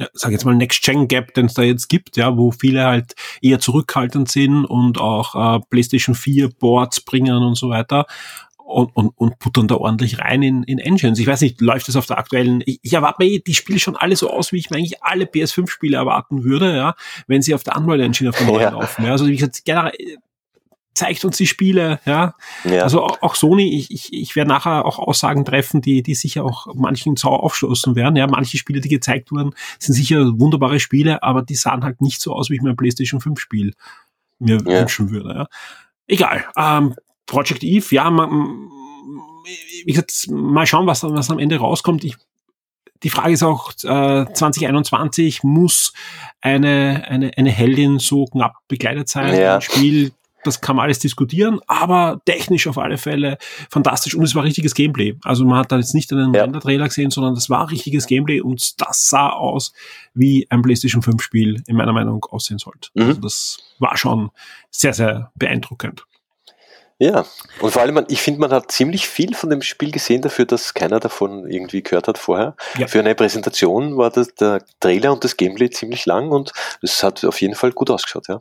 ja, 0.00 0.08
sag 0.12 0.32
jetzt 0.32 0.44
mal 0.44 0.56
Next-Gen-Gap, 0.56 1.34
den 1.34 1.46
es 1.46 1.54
da 1.54 1.62
jetzt 1.62 1.88
gibt, 1.88 2.16
ja, 2.16 2.36
wo 2.36 2.50
viele 2.50 2.84
halt 2.84 3.14
eher 3.40 3.60
zurückhaltend 3.60 4.28
sind 4.28 4.64
und 4.64 4.98
auch 4.98 5.58
äh, 5.58 5.60
PlayStation 5.70 6.16
4 6.16 6.48
Boards 6.48 7.00
bringen 7.00 7.36
und 7.36 7.56
so 7.56 7.68
weiter 7.68 8.06
und, 8.64 8.96
und, 8.96 9.12
und 9.16 9.38
puttern 9.38 9.68
da 9.68 9.76
ordentlich 9.76 10.18
rein 10.18 10.42
in, 10.42 10.62
in 10.62 10.78
Engines. 10.78 11.18
Ich 11.18 11.26
weiß 11.26 11.42
nicht, 11.42 11.60
läuft 11.60 11.86
das 11.88 11.96
auf 11.96 12.06
der 12.06 12.18
aktuellen, 12.18 12.62
ich, 12.64 12.80
ich 12.82 12.92
erwarte 12.94 13.22
mir 13.22 13.40
die 13.40 13.54
Spiele 13.54 13.78
schon 13.78 13.96
alle 13.96 14.16
so 14.16 14.30
aus, 14.30 14.52
wie 14.52 14.58
ich 14.58 14.70
mir 14.70 14.78
eigentlich 14.78 15.02
alle 15.02 15.26
PS5-Spiele 15.26 15.96
erwarten 15.96 16.44
würde, 16.44 16.74
ja, 16.74 16.94
wenn 17.26 17.42
sie 17.42 17.54
auf 17.54 17.62
der 17.62 17.76
Unreal 17.76 18.00
Engine 18.00 18.30
auf 18.30 18.38
der 18.38 18.46
neuen 18.46 18.60
ja. 18.60 18.70
laufen. 18.70 19.04
Ja. 19.04 19.12
Also 19.12 19.26
wie 19.26 19.36
gesagt, 19.36 19.64
generell, 19.64 19.92
zeigt 20.94 21.24
uns 21.24 21.36
die 21.36 21.46
Spiele, 21.46 22.00
ja. 22.06 22.34
ja. 22.64 22.82
Also 22.82 23.04
auch 23.04 23.34
Sony, 23.34 23.76
ich, 23.76 23.90
ich, 23.90 24.12
ich 24.12 24.36
werde 24.36 24.48
nachher 24.48 24.84
auch 24.84 24.98
Aussagen 24.98 25.44
treffen, 25.44 25.82
die, 25.82 26.02
die 26.02 26.14
sicher 26.14 26.44
auch 26.44 26.68
manchen 26.74 27.16
sauer 27.16 27.42
aufstoßen 27.42 27.96
werden. 27.96 28.16
Ja, 28.16 28.26
manche 28.28 28.56
Spiele, 28.56 28.80
die 28.80 28.88
gezeigt 28.88 29.32
wurden, 29.32 29.54
sind 29.78 29.94
sicher 29.94 30.38
wunderbare 30.38 30.80
Spiele, 30.80 31.22
aber 31.22 31.42
die 31.42 31.56
sahen 31.56 31.84
halt 31.84 32.00
nicht 32.00 32.22
so 32.22 32.32
aus, 32.32 32.48
wie 32.48 32.54
ich 32.54 32.62
mir 32.62 32.70
ein 32.70 32.76
PlayStation 32.76 33.20
5 33.20 33.40
Spiel 33.40 33.74
mir 34.38 34.58
ja. 34.58 34.80
wünschen 34.80 35.10
würde. 35.10 35.34
Ja. 35.34 35.46
Egal. 36.06 36.44
Ähm, 36.56 36.94
Project 37.26 37.62
Eve, 37.62 37.86
ja, 37.94 38.10
man, 38.10 38.68
wie 39.84 39.92
gesagt, 39.92 40.28
mal 40.30 40.66
schauen, 40.66 40.86
was, 40.86 41.02
was 41.02 41.30
am 41.30 41.38
Ende 41.38 41.56
rauskommt. 41.56 42.04
Ich, 42.04 42.16
die 43.02 43.10
Frage 43.10 43.32
ist 43.32 43.42
auch, 43.42 43.72
äh, 43.82 44.26
2021 44.32 45.42
muss 45.42 45.92
eine, 46.40 47.04
eine, 47.08 47.32
eine 47.36 47.50
Heldin 47.50 47.98
so 47.98 48.26
knapp 48.26 48.56
begleitet 48.68 49.08
sein. 49.08 49.38
Ja. 49.38 49.56
Ein 49.56 49.60
Spiel 49.60 50.12
das 50.44 50.60
kann 50.60 50.76
man 50.76 50.84
alles 50.84 50.98
diskutieren, 50.98 51.60
aber 51.66 52.20
technisch 52.24 52.66
auf 52.66 52.78
alle 52.78 52.98
Fälle 52.98 53.38
fantastisch 53.70 54.14
und 54.14 54.24
es 54.24 54.34
war 54.34 54.44
richtiges 54.44 54.74
Gameplay. 54.74 55.16
Also 55.22 55.44
man 55.44 55.58
hat 55.58 55.72
da 55.72 55.78
jetzt 55.78 55.94
nicht 55.94 56.12
einen 56.12 56.34
ja. 56.34 56.42
Render-Trailer 56.42 56.86
gesehen, 56.86 57.10
sondern 57.10 57.34
das 57.34 57.50
war 57.50 57.70
richtiges 57.70 58.06
Gameplay 58.06 58.40
und 58.40 58.80
das 58.80 59.08
sah 59.08 59.30
aus, 59.30 59.72
wie 60.12 60.46
ein 60.50 60.62
PlayStation 60.62 61.02
5 61.02 61.22
Spiel 61.22 61.62
in 61.66 61.76
meiner 61.76 61.92
Meinung 61.92 62.24
aussehen 62.26 62.58
sollte. 62.58 62.90
Mhm. 62.94 63.02
Also 63.02 63.20
das 63.20 63.58
war 63.78 63.96
schon 63.96 64.30
sehr, 64.70 64.92
sehr 64.92 65.32
beeindruckend. 65.34 66.04
Ja, 66.98 67.24
und 67.60 67.72
vor 67.72 67.82
allem, 67.82 68.04
ich 68.08 68.20
finde, 68.20 68.40
man 68.40 68.52
hat 68.52 68.70
ziemlich 68.70 69.08
viel 69.08 69.34
von 69.34 69.50
dem 69.50 69.62
Spiel 69.62 69.90
gesehen 69.90 70.22
dafür, 70.22 70.44
dass 70.44 70.74
keiner 70.74 71.00
davon 71.00 71.50
irgendwie 71.50 71.82
gehört 71.82 72.06
hat 72.06 72.18
vorher. 72.18 72.54
Ja. 72.78 72.86
Für 72.86 73.00
eine 73.00 73.16
Präsentation 73.16 73.96
war 73.96 74.10
das, 74.10 74.32
der 74.34 74.64
Trailer 74.78 75.12
und 75.12 75.24
das 75.24 75.36
Gameplay 75.36 75.70
ziemlich 75.70 76.06
lang 76.06 76.30
und 76.30 76.52
es 76.82 77.02
hat 77.02 77.24
auf 77.24 77.40
jeden 77.40 77.56
Fall 77.56 77.72
gut 77.72 77.90
ausgeschaut, 77.90 78.28
ja. 78.28 78.40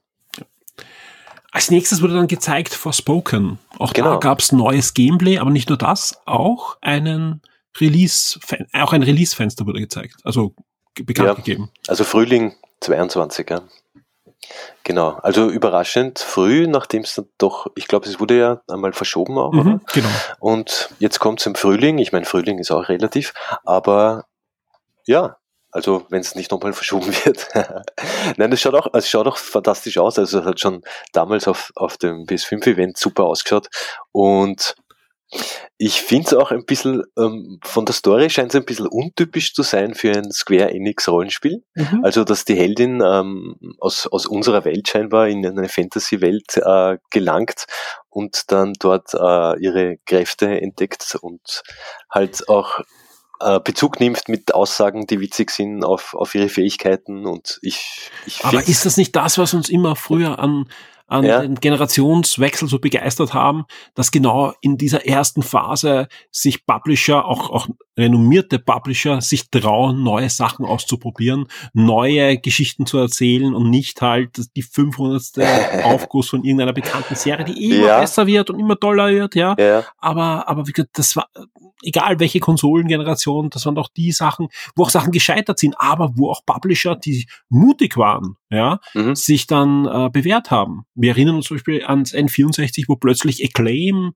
Als 1.52 1.70
nächstes 1.70 2.02
wurde 2.02 2.16
dann 2.16 2.28
gezeigt 2.28 2.74
Forspoken. 2.74 3.60
Auch 3.78 3.94
genau. 3.94 4.14
da 4.14 4.18
gab 4.18 4.40
es 4.40 4.52
neues 4.52 4.96
Gameplay, 4.96 5.38
aber 5.38 5.52
nicht 5.52 5.70
nur 5.70 5.78
das, 5.78 6.20
auch 6.26 6.78
einen 6.82 7.42
Release, 7.80 8.40
auch 8.74 8.94
ein 8.94 9.04
Release-Fenster 9.04 9.66
wurde 9.66 9.80
gezeigt, 9.80 10.16
also 10.24 10.54
bekannt 10.96 11.28
ja, 11.28 11.34
gegeben. 11.34 11.70
Also 11.88 12.04
Frühling 12.04 12.56
22, 12.82 13.50
ja. 13.50 13.62
Genau, 14.84 15.12
also 15.22 15.50
überraschend 15.50 16.20
früh, 16.20 16.68
nachdem 16.68 17.04
es 17.04 17.16
dann 17.16 17.28
doch, 17.38 17.68
ich 17.76 17.88
glaube, 17.88 18.08
es 18.08 18.20
wurde 18.20 18.38
ja 18.38 18.62
einmal 18.68 18.94
verschoben 18.94 19.38
auch. 19.38 19.54
Mhm, 19.54 19.82
genau. 19.94 20.10
Und 20.40 20.90
jetzt 21.00 21.20
kommt 21.20 21.40
es 21.40 21.46
im 21.46 21.56
Frühling, 21.56 21.98
ich 22.00 22.12
meine, 22.12 22.26
Frühling 22.26 22.60
ist 22.60 22.72
auch 22.72 22.90
relativ, 22.90 23.34
aber 23.64 24.26
ja, 25.06 25.38
also 25.74 26.06
wenn 26.10 26.22
es 26.22 26.36
nicht 26.36 26.52
nochmal 26.52 26.74
verschoben 26.74 27.14
wird. 27.26 27.48
Nein, 28.38 28.52
es 28.52 28.62
schaut 28.62 28.76
auch, 28.76 28.88
es 28.94 29.10
schaut 29.10 29.28
auch 29.28 29.38
fantastisch 29.38 29.98
aus. 29.98 30.20
Also 30.20 30.40
es 30.40 30.46
hat 30.46 30.60
schon 30.60 30.84
damals 31.12 31.48
auf, 31.48 31.72
auf 31.76 31.98
dem 31.98 32.26
PS5-Event 32.26 32.98
super 32.98 33.24
ausgeschaut. 33.24 33.68
Und 34.12 34.76
ich 35.78 36.02
finde 36.02 36.28
es 36.28 36.34
auch 36.34 36.52
ein 36.52 36.66
bisschen, 36.66 37.04
ähm, 37.18 37.60
von 37.64 37.86
der 37.86 37.94
Story 37.94 38.30
scheint 38.30 38.54
es 38.54 38.60
ein 38.60 38.66
bisschen 38.66 38.88
untypisch 38.88 39.54
zu 39.54 39.64
sein 39.64 39.96
für 39.96 40.12
ein 40.12 40.32
Square 40.32 40.72
Enix 40.72 41.08
Rollenspiel. 41.08 41.64
Mhm. 41.76 42.02
Also, 42.04 42.24
dass 42.24 42.46
die 42.46 42.56
Heldin 42.56 43.02
ähm, 43.06 43.56
aus, 43.80 44.08
aus 44.08 44.26
unserer 44.26 44.66
Welt 44.66 44.88
scheinbar 44.88 45.28
in 45.28 45.46
eine 45.46 45.68
Fantasy-Welt 45.68 46.58
äh, 46.58 46.98
gelangt 47.10 47.66
und 48.10 48.52
dann 48.52 48.74
dort 48.80 49.14
äh, 49.14 49.60
ihre 49.60 49.98
Kräfte 50.06 50.62
entdeckt 50.62 51.18
und 51.22 51.64
halt 52.10 52.48
auch 52.48 52.80
äh, 53.40 53.60
Bezug 53.60 54.00
nimmt 54.00 54.30
mit 54.30 54.54
Aussagen, 54.54 55.08
die 55.08 55.20
witzig 55.20 55.52
sind 55.52 55.84
auf, 55.84 56.14
auf 56.14 56.34
ihre 56.36 56.50
Fähigkeiten 56.50 57.26
und 57.26 57.60
ich, 57.62 58.10
ich 58.26 58.46
Aber 58.46 58.66
ist 58.66 58.86
das 58.86 58.96
nicht 58.96 59.16
das, 59.16 59.38
was 59.38 59.54
uns 59.54 59.70
immer 59.70 59.96
früher 59.96 60.40
an 60.40 60.70
an 61.14 61.26
ja. 61.26 61.42
den 61.42 61.56
Generationswechsel 61.56 62.68
so 62.68 62.80
begeistert 62.80 63.34
haben, 63.34 63.66
dass 63.94 64.12
genau 64.12 64.54
in 64.62 64.78
dieser 64.78 65.06
ersten 65.06 65.44
Phase 65.44 66.08
sich 66.32 66.66
Publisher, 66.66 67.26
auch, 67.26 67.52
auch 67.52 67.68
renommierte 67.98 68.60
Publisher, 68.60 69.22
sich 69.22 69.50
trauen, 69.50 70.04
neue 70.04 70.30
Sachen 70.30 70.66
auszuprobieren, 70.66 71.48
neue 71.74 72.38
Geschichten 72.40 72.86
zu 72.86 72.98
erzählen 72.98 73.54
und 73.54 73.70
nicht 73.70 74.02
halt 74.02 74.56
die 74.56 74.62
500. 74.64 75.24
Aufguss 75.84 76.30
von 76.30 76.44
irgendeiner 76.44 76.74
bekannten 76.74 77.16
Serie, 77.16 77.46
die 77.46 77.72
immer 77.72 77.88
ja. 77.88 78.00
besser 78.00 78.28
wird 78.28 78.50
und 78.50 78.60
immer 78.60 78.80
toller 78.80 79.10
wird, 79.10 79.36
ja. 79.36 79.56
ja. 79.58 79.84
Aber, 79.98 80.48
aber 80.48 80.68
wie 80.68 80.72
gesagt, 80.72 80.98
das 80.98 81.16
war, 81.16 81.28
egal 81.84 82.20
welche 82.20 82.40
Konsolengeneration, 82.40 83.50
das 83.50 83.66
waren 83.66 83.76
doch 83.76 83.90
die 83.90 84.12
Sachen, 84.12 84.48
wo 84.76 84.84
auch 84.84 84.90
Sachen 84.90 85.12
gescheitert 85.12 85.60
sind, 85.60 85.76
aber 85.78 86.12
wo 86.16 86.30
auch 86.30 86.46
Publisher, 86.46 86.96
die 86.96 87.28
mutig 87.50 87.98
waren, 87.98 88.36
ja, 88.50 88.80
mhm. 88.94 89.16
sich 89.16 89.48
dann 89.48 89.86
äh, 89.86 90.10
bewährt 90.10 90.52
haben. 90.52 90.86
Wir 90.96 91.12
erinnern 91.12 91.36
uns 91.36 91.48
zum 91.48 91.58
Beispiel 91.58 91.84
ans 91.86 92.14
N64, 92.14 92.86
wo 92.88 92.96
plötzlich 92.96 93.44
Acclaim 93.44 94.14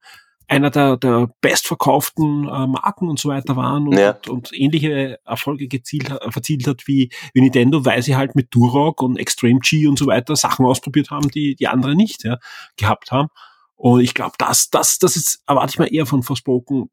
einer 0.48 0.70
der, 0.70 0.98
der 0.98 1.30
bestverkauften 1.42 2.46
äh, 2.48 2.68
Marken 2.68 3.10
und 3.10 3.20
so 3.20 3.30
weiter 3.30 3.56
waren 3.56 3.88
und, 3.88 3.98
ja. 3.98 4.12
und, 4.12 4.30
und 4.30 4.54
ähnliche 4.54 5.20
Erfolge 5.26 5.68
gezielt, 5.68 6.10
verzielt 6.30 6.68
hat 6.68 6.88
wie, 6.88 7.10
wie 7.34 7.42
Nintendo, 7.42 7.84
weil 7.86 8.02
sie 8.02 8.16
halt 8.16 8.36
mit 8.36 8.54
Durok 8.54 9.02
und 9.02 9.18
Extreme 9.18 9.60
G 9.60 9.88
und 9.88 10.00
so 10.00 10.08
weiter 10.08 10.36
Sachen 10.36 10.66
ausprobiert 10.66 11.12
haben, 11.12 11.30
die 11.30 11.56
die 11.56 11.68
andere 11.68 11.96
nicht 11.96 12.24
ja, 12.24 12.38
gehabt 12.78 13.12
haben. 13.12 13.30
Und 13.76 14.02
ich 14.02 14.14
glaube, 14.14 14.36
das, 14.38 14.70
das, 14.70 15.00
das 15.00 15.16
ist, 15.18 15.44
erwarte 15.48 15.72
ich 15.72 15.80
mal 15.80 15.94
eher 15.94 16.06
von 16.06 16.24
Forspoken, 16.24 16.90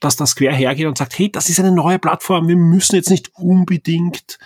dass 0.00 0.16
das 0.16 0.36
quer 0.36 0.52
hergeht 0.52 0.86
und 0.86 0.98
sagt, 0.98 1.18
hey, 1.18 1.32
das 1.32 1.48
ist 1.48 1.58
eine 1.58 1.72
neue 1.72 1.98
Plattform, 1.98 2.46
wir 2.46 2.56
müssen 2.56 2.94
jetzt 2.94 3.10
nicht 3.10 3.30
unbedingt 3.34 4.38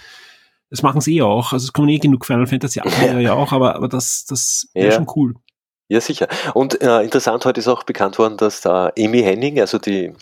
das 0.70 0.83
machen 0.83 1.03
sie 1.03 1.18
eh 1.18 1.22
auch. 1.22 1.53
Also 1.53 1.64
es 1.64 1.75
kommen 1.75 1.90
eh 1.90 1.98
genug 1.98 2.25
Final 2.25 2.46
Fantasy 2.46 2.81
8 2.81 3.03
ja. 3.03 3.18
ja 3.20 3.35
auch, 3.35 3.53
aber, 3.53 3.77
aber 3.77 3.88
das, 3.88 4.25
das 4.25 4.70
wäre 4.72 4.87
ja. 4.88 4.92
schon 4.94 5.07
cool. 5.14 5.35
Ja, 5.92 6.00
sicher. 6.00 6.26
Und 6.55 6.81
äh, 6.81 7.02
interessant, 7.02 7.44
heute 7.44 7.61
ist 7.61 7.68
auch 7.68 7.83
bekannt 7.83 8.18
worden, 8.18 8.38
dass 8.38 8.62
da 8.62 8.90
Amy 8.98 9.20
Henning, 9.20 9.61
also 9.61 9.76
die, 9.76 10.14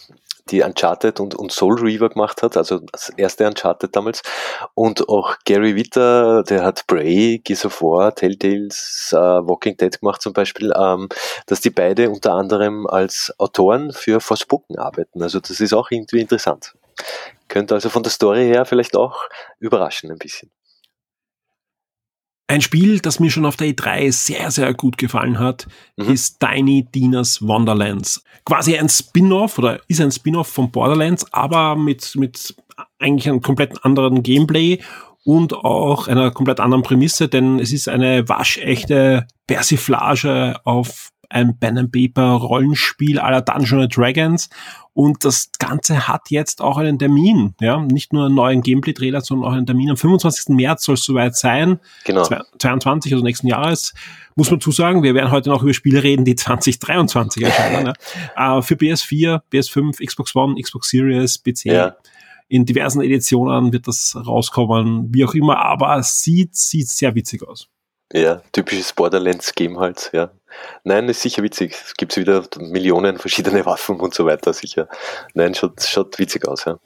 die 0.51 0.63
Uncharted 0.63 1.21
und, 1.21 1.37
und 1.37 1.53
Soul 1.53 1.79
Reaver 1.79 2.09
gemacht 2.09 2.43
hat, 2.43 2.57
also 2.57 2.81
das 2.81 3.11
erste 3.11 3.47
Uncharted 3.47 3.95
damals. 3.95 4.23
Und 4.75 5.09
auch 5.09 5.37
Gary 5.45 5.77
Witter, 5.77 6.43
der 6.43 6.65
hat 6.65 6.89
Bray, 6.89 7.39
Gears 7.39 7.67
of 7.67 7.83
War, 7.83 8.13
Telltales, 8.13 9.11
äh, 9.13 9.17
Walking 9.17 9.77
Dead 9.77 10.01
gemacht 10.01 10.21
zum 10.23 10.33
Beispiel, 10.33 10.73
ähm, 10.77 11.09
dass 11.47 11.61
die 11.61 11.71
beide 11.71 12.11
unter 12.11 12.33
anderem 12.33 12.89
als 12.89 13.33
Autoren 13.39 13.93
für 13.93 14.19
Forspoken 14.19 14.77
arbeiten. 14.77 15.23
Also 15.23 15.39
das 15.39 15.61
ist 15.61 15.73
auch 15.73 15.93
irgendwie 15.93 16.19
interessant. 16.19 16.75
Könnte 17.47 17.75
also 17.75 17.91
von 17.91 18.03
der 18.03 18.11
Story 18.11 18.45
her 18.45 18.65
vielleicht 18.65 18.97
auch 18.97 19.21
überraschen 19.61 20.11
ein 20.11 20.19
bisschen. 20.19 20.51
Ein 22.51 22.63
Spiel, 22.63 22.99
das 22.99 23.21
mir 23.21 23.31
schon 23.31 23.47
auf 23.47 23.57
der 23.57 23.69
E3 23.69 24.11
sehr, 24.11 24.51
sehr 24.51 24.75
gut 24.75 24.99
gefallen 24.99 25.39
hat, 25.39 25.69
Mhm. 25.97 26.13
ist 26.13 26.41
Tiny 26.41 26.85
Dina's 26.93 27.41
Wonderlands. 27.47 28.25
Quasi 28.45 28.77
ein 28.77 28.89
Spin-off 28.89 29.57
oder 29.59 29.79
ist 29.87 30.01
ein 30.01 30.11
Spin-off 30.11 30.49
von 30.49 30.69
Borderlands, 30.73 31.33
aber 31.33 31.77
mit, 31.77 32.17
mit 32.17 32.57
eigentlich 32.99 33.29
einem 33.29 33.41
komplett 33.41 33.85
anderen 33.85 34.25
Gameplay 34.25 34.81
und 35.25 35.55
auch 35.55 36.09
einer 36.09 36.33
komplett 36.33 36.59
anderen 36.59 36.83
Prämisse, 36.83 37.29
denn 37.29 37.61
es 37.61 37.73
ist 37.73 37.89
eine 37.89 38.29
waschechte 38.29 39.29
Persiflage 39.47 40.57
auf 40.65 41.11
ein 41.31 41.59
Pen 41.59 41.79
and 41.79 41.93
Paper 41.93 42.33
Rollenspiel 42.33 43.19
aller 43.19 43.41
Dungeons 43.41 43.85
and 43.85 43.97
Dragons 43.97 44.51
und 44.93 45.25
das 45.25 45.51
Ganze 45.59 46.09
hat 46.09 46.31
jetzt 46.31 46.61
auch 46.61 46.77
einen 46.77 46.99
Termin, 46.99 47.55
ja, 47.61 47.81
nicht 47.81 48.13
nur 48.13 48.27
einen 48.27 48.35
neuen 48.35 48.61
Gameplay-Trailer, 48.61 49.21
sondern 49.21 49.51
auch 49.51 49.57
einen 49.57 49.65
Termin. 49.65 49.89
Am 49.91 49.97
25. 49.97 50.55
März 50.55 50.85
soll 50.85 50.97
es 50.97 51.05
soweit 51.05 51.37
sein, 51.37 51.79
Genau. 52.05 52.25
22, 52.59 53.13
also 53.13 53.25
nächsten 53.25 53.47
Jahres. 53.47 53.95
Muss 54.35 54.51
man 54.51 54.61
zusagen, 54.61 55.03
wir 55.03 55.15
werden 55.15 55.31
heute 55.31 55.49
noch 55.49 55.63
über 55.63 55.73
Spiele 55.73 56.03
reden, 56.03 56.25
die 56.25 56.35
2023 56.35 57.45
erscheinen. 57.45 57.93
ja. 58.37 58.59
äh, 58.59 58.63
für 58.63 58.75
PS4, 58.75 59.41
PS5, 59.53 60.05
Xbox 60.05 60.35
One, 60.35 60.61
Xbox 60.61 60.91
Series, 60.91 61.39
PC. 61.43 61.65
Ja. 61.67 61.97
In 62.49 62.65
diversen 62.65 63.01
Editionen 63.01 63.73
wird 63.73 63.87
das 63.87 64.17
rauskommen, 64.17 65.15
wie 65.15 65.25
auch 65.25 65.35
immer, 65.35 65.59
aber 65.59 65.97
es 65.99 66.21
sieht, 66.21 66.57
sieht 66.57 66.89
sehr 66.89 67.15
witzig 67.15 67.47
aus. 67.47 67.69
Ja, 68.13 68.43
typisches 68.51 68.93
Borderlands-Game 68.93 69.79
halt, 69.79 70.11
ja. 70.13 70.33
Nein, 70.85 71.09
ist 71.09 71.23
sicher 71.23 71.43
witzig. 71.43 71.73
Es 71.73 71.95
gibt 71.95 72.17
wieder 72.17 72.45
Millionen 72.59 73.19
verschiedene 73.19 73.65
Waffen 73.67 74.01
und 74.01 74.15
so 74.15 74.27
weiter, 74.27 74.53
sicher. 74.53 74.89
Nein, 75.35 75.55
schaut, 75.55 75.83
schaut 75.83 76.19
witzig 76.19 76.47
aus, 76.47 76.65
ja. 76.65 76.79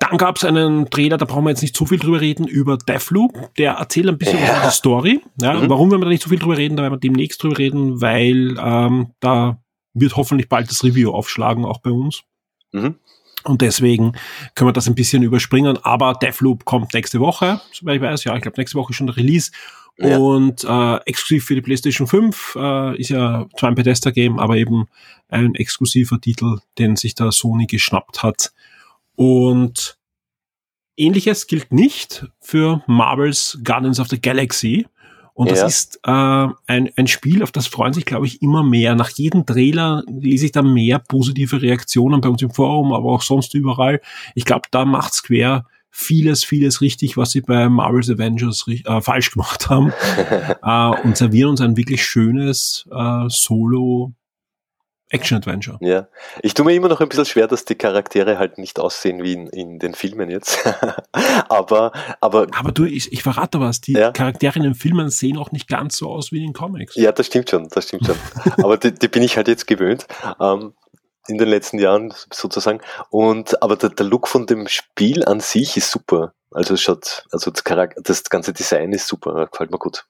Dann 0.00 0.16
gab 0.16 0.36
es 0.36 0.44
einen 0.44 0.88
Trailer, 0.90 1.16
da 1.16 1.24
brauchen 1.24 1.44
wir 1.44 1.50
jetzt 1.50 1.62
nicht 1.62 1.76
so 1.76 1.84
viel 1.84 1.98
drüber 1.98 2.20
reden, 2.20 2.46
über 2.46 2.76
Deathloop. 2.78 3.54
Der 3.56 3.72
erzählt 3.72 4.06
ein 4.08 4.16
bisschen 4.16 4.38
Ja. 4.38 4.58
über 4.58 4.66
die 4.68 4.72
Story. 4.72 5.20
Ja, 5.40 5.54
Mhm. 5.54 5.68
Warum 5.70 5.90
werden 5.90 6.00
wir 6.02 6.04
da 6.06 6.10
nicht 6.10 6.22
so 6.22 6.28
viel 6.30 6.38
drüber 6.38 6.56
reden? 6.56 6.76
Da 6.76 6.82
werden 6.84 6.94
wir 6.94 7.00
demnächst 7.00 7.42
drüber 7.42 7.58
reden, 7.58 8.00
weil 8.00 8.56
ähm, 8.60 9.10
da 9.20 9.58
wird 9.94 10.16
hoffentlich 10.16 10.48
bald 10.48 10.70
das 10.70 10.84
Review 10.84 11.10
aufschlagen, 11.10 11.64
auch 11.64 11.80
bei 11.80 11.90
uns. 11.90 12.22
Mhm. 12.70 12.94
Und 13.44 13.60
deswegen 13.62 14.12
können 14.54 14.68
wir 14.68 14.72
das 14.72 14.86
ein 14.86 14.94
bisschen 14.94 15.22
überspringen. 15.24 15.78
Aber 15.82 16.14
Deathloop 16.14 16.64
kommt 16.64 16.94
nächste 16.94 17.18
Woche, 17.18 17.60
soweit 17.72 17.96
ich 17.96 18.02
weiß. 18.02 18.24
Ja, 18.24 18.36
ich 18.36 18.42
glaube, 18.42 18.60
nächste 18.60 18.78
Woche 18.78 18.90
ist 18.92 18.96
schon 18.96 19.06
der 19.08 19.16
Release. 19.16 19.50
Ja. 20.00 20.18
Und 20.18 20.64
äh, 20.64 20.96
exklusiv 21.06 21.44
für 21.46 21.54
die 21.56 21.60
PlayStation 21.60 22.06
5 22.06 22.56
äh, 22.56 23.00
ist 23.00 23.10
ja 23.10 23.46
zwar 23.58 23.70
ein 23.70 23.74
Bethesda-Game, 23.74 24.38
aber 24.38 24.56
eben 24.56 24.86
ein 25.28 25.54
exklusiver 25.56 26.20
Titel, 26.20 26.58
den 26.78 26.96
sich 26.96 27.14
da 27.14 27.32
Sony 27.32 27.66
geschnappt 27.66 28.22
hat. 28.22 28.52
Und 29.16 29.98
ähnliches 30.96 31.46
gilt 31.46 31.72
nicht 31.72 32.26
für 32.40 32.82
Marvel's 32.86 33.58
Guardians 33.64 33.98
of 34.00 34.08
the 34.08 34.20
Galaxy. 34.20 34.86
Und 35.34 35.50
das 35.50 35.60
Ja. 35.60 35.66
ist 35.66 36.00
äh, 36.04 36.10
ein, 36.66 36.90
ein 36.96 37.06
Spiel, 37.06 37.42
auf 37.44 37.52
das 37.52 37.68
freuen 37.68 37.92
sich, 37.92 38.04
glaube 38.04 38.26
ich, 38.26 38.42
immer 38.42 38.64
mehr. 38.64 38.94
Nach 38.96 39.10
jedem 39.10 39.46
Trailer 39.46 40.02
lese 40.08 40.46
ich 40.46 40.52
da 40.52 40.62
mehr 40.62 40.98
positive 40.98 41.62
Reaktionen 41.62 42.20
bei 42.20 42.28
uns 42.28 42.42
im 42.42 42.50
Forum, 42.50 42.92
aber 42.92 43.10
auch 43.12 43.22
sonst 43.22 43.54
überall. 43.54 44.00
Ich 44.34 44.44
glaube, 44.44 44.68
da 44.72 44.84
macht 44.84 45.14
Square 45.14 45.64
vieles, 45.90 46.44
vieles 46.44 46.80
richtig, 46.80 47.16
was 47.16 47.30
sie 47.32 47.40
bei 47.40 47.68
Marvel's 47.68 48.10
Avengers 48.10 48.66
äh, 48.68 49.00
falsch 49.00 49.30
gemacht 49.32 49.68
haben. 49.68 49.92
äh, 50.62 51.02
und 51.02 51.16
servieren 51.16 51.50
uns 51.50 51.60
ein 51.60 51.76
wirklich 51.76 52.04
schönes 52.04 52.86
äh, 52.92 53.24
Solo 53.28 54.12
Action-Adventure. 55.10 55.78
Ja, 55.80 56.08
ich 56.42 56.52
tue 56.52 56.66
mir 56.66 56.74
immer 56.74 56.88
noch 56.88 57.00
ein 57.00 57.08
bisschen 57.08 57.24
schwer, 57.24 57.46
dass 57.46 57.64
die 57.64 57.76
Charaktere 57.76 58.38
halt 58.38 58.58
nicht 58.58 58.78
aussehen 58.78 59.22
wie 59.22 59.32
in, 59.32 59.46
in 59.46 59.78
den 59.78 59.94
Filmen 59.94 60.28
jetzt. 60.28 60.58
aber, 61.48 61.92
aber, 62.20 62.46
Aber 62.54 62.72
du, 62.72 62.84
ich, 62.84 63.10
ich 63.10 63.22
verrate 63.22 63.58
was, 63.58 63.80
die 63.80 63.92
Ja. 63.92 64.12
Charaktere 64.12 64.56
in 64.58 64.64
den 64.64 64.74
Filmen 64.74 65.08
sehen 65.08 65.38
auch 65.38 65.50
nicht 65.50 65.66
ganz 65.66 65.96
so 65.96 66.10
aus 66.10 66.30
wie 66.30 66.38
in 66.38 66.48
den 66.48 66.52
Comics. 66.52 66.94
ja, 66.96 67.10
das 67.10 67.26
stimmt 67.26 67.48
schon, 67.48 67.68
das 67.68 67.88
stimmt 67.88 68.04
schon. 68.04 68.16
aber 68.62 68.76
die, 68.76 68.92
die 68.92 69.08
bin 69.08 69.22
ich 69.22 69.38
halt 69.38 69.48
jetzt 69.48 69.66
gewöhnt. 69.66 70.06
Ähm, 70.40 70.74
in 71.28 71.38
den 71.38 71.48
letzten 71.48 71.78
Jahren 71.78 72.12
sozusagen. 72.32 72.80
Und, 73.10 73.62
aber 73.62 73.76
der, 73.76 73.90
der 73.90 74.06
Look 74.06 74.28
von 74.28 74.46
dem 74.46 74.66
Spiel 74.68 75.24
an 75.24 75.40
sich 75.40 75.76
ist 75.76 75.90
super. 75.90 76.32
Also 76.50 76.74
es 76.74 76.80
schaut, 76.82 77.24
also 77.30 77.50
das, 77.50 77.62
Charakter, 77.64 78.00
das 78.02 78.24
ganze 78.24 78.52
Design 78.52 78.92
ist 78.92 79.06
super, 79.06 79.46
gefällt 79.50 79.70
mir 79.70 79.78
gut. 79.78 80.04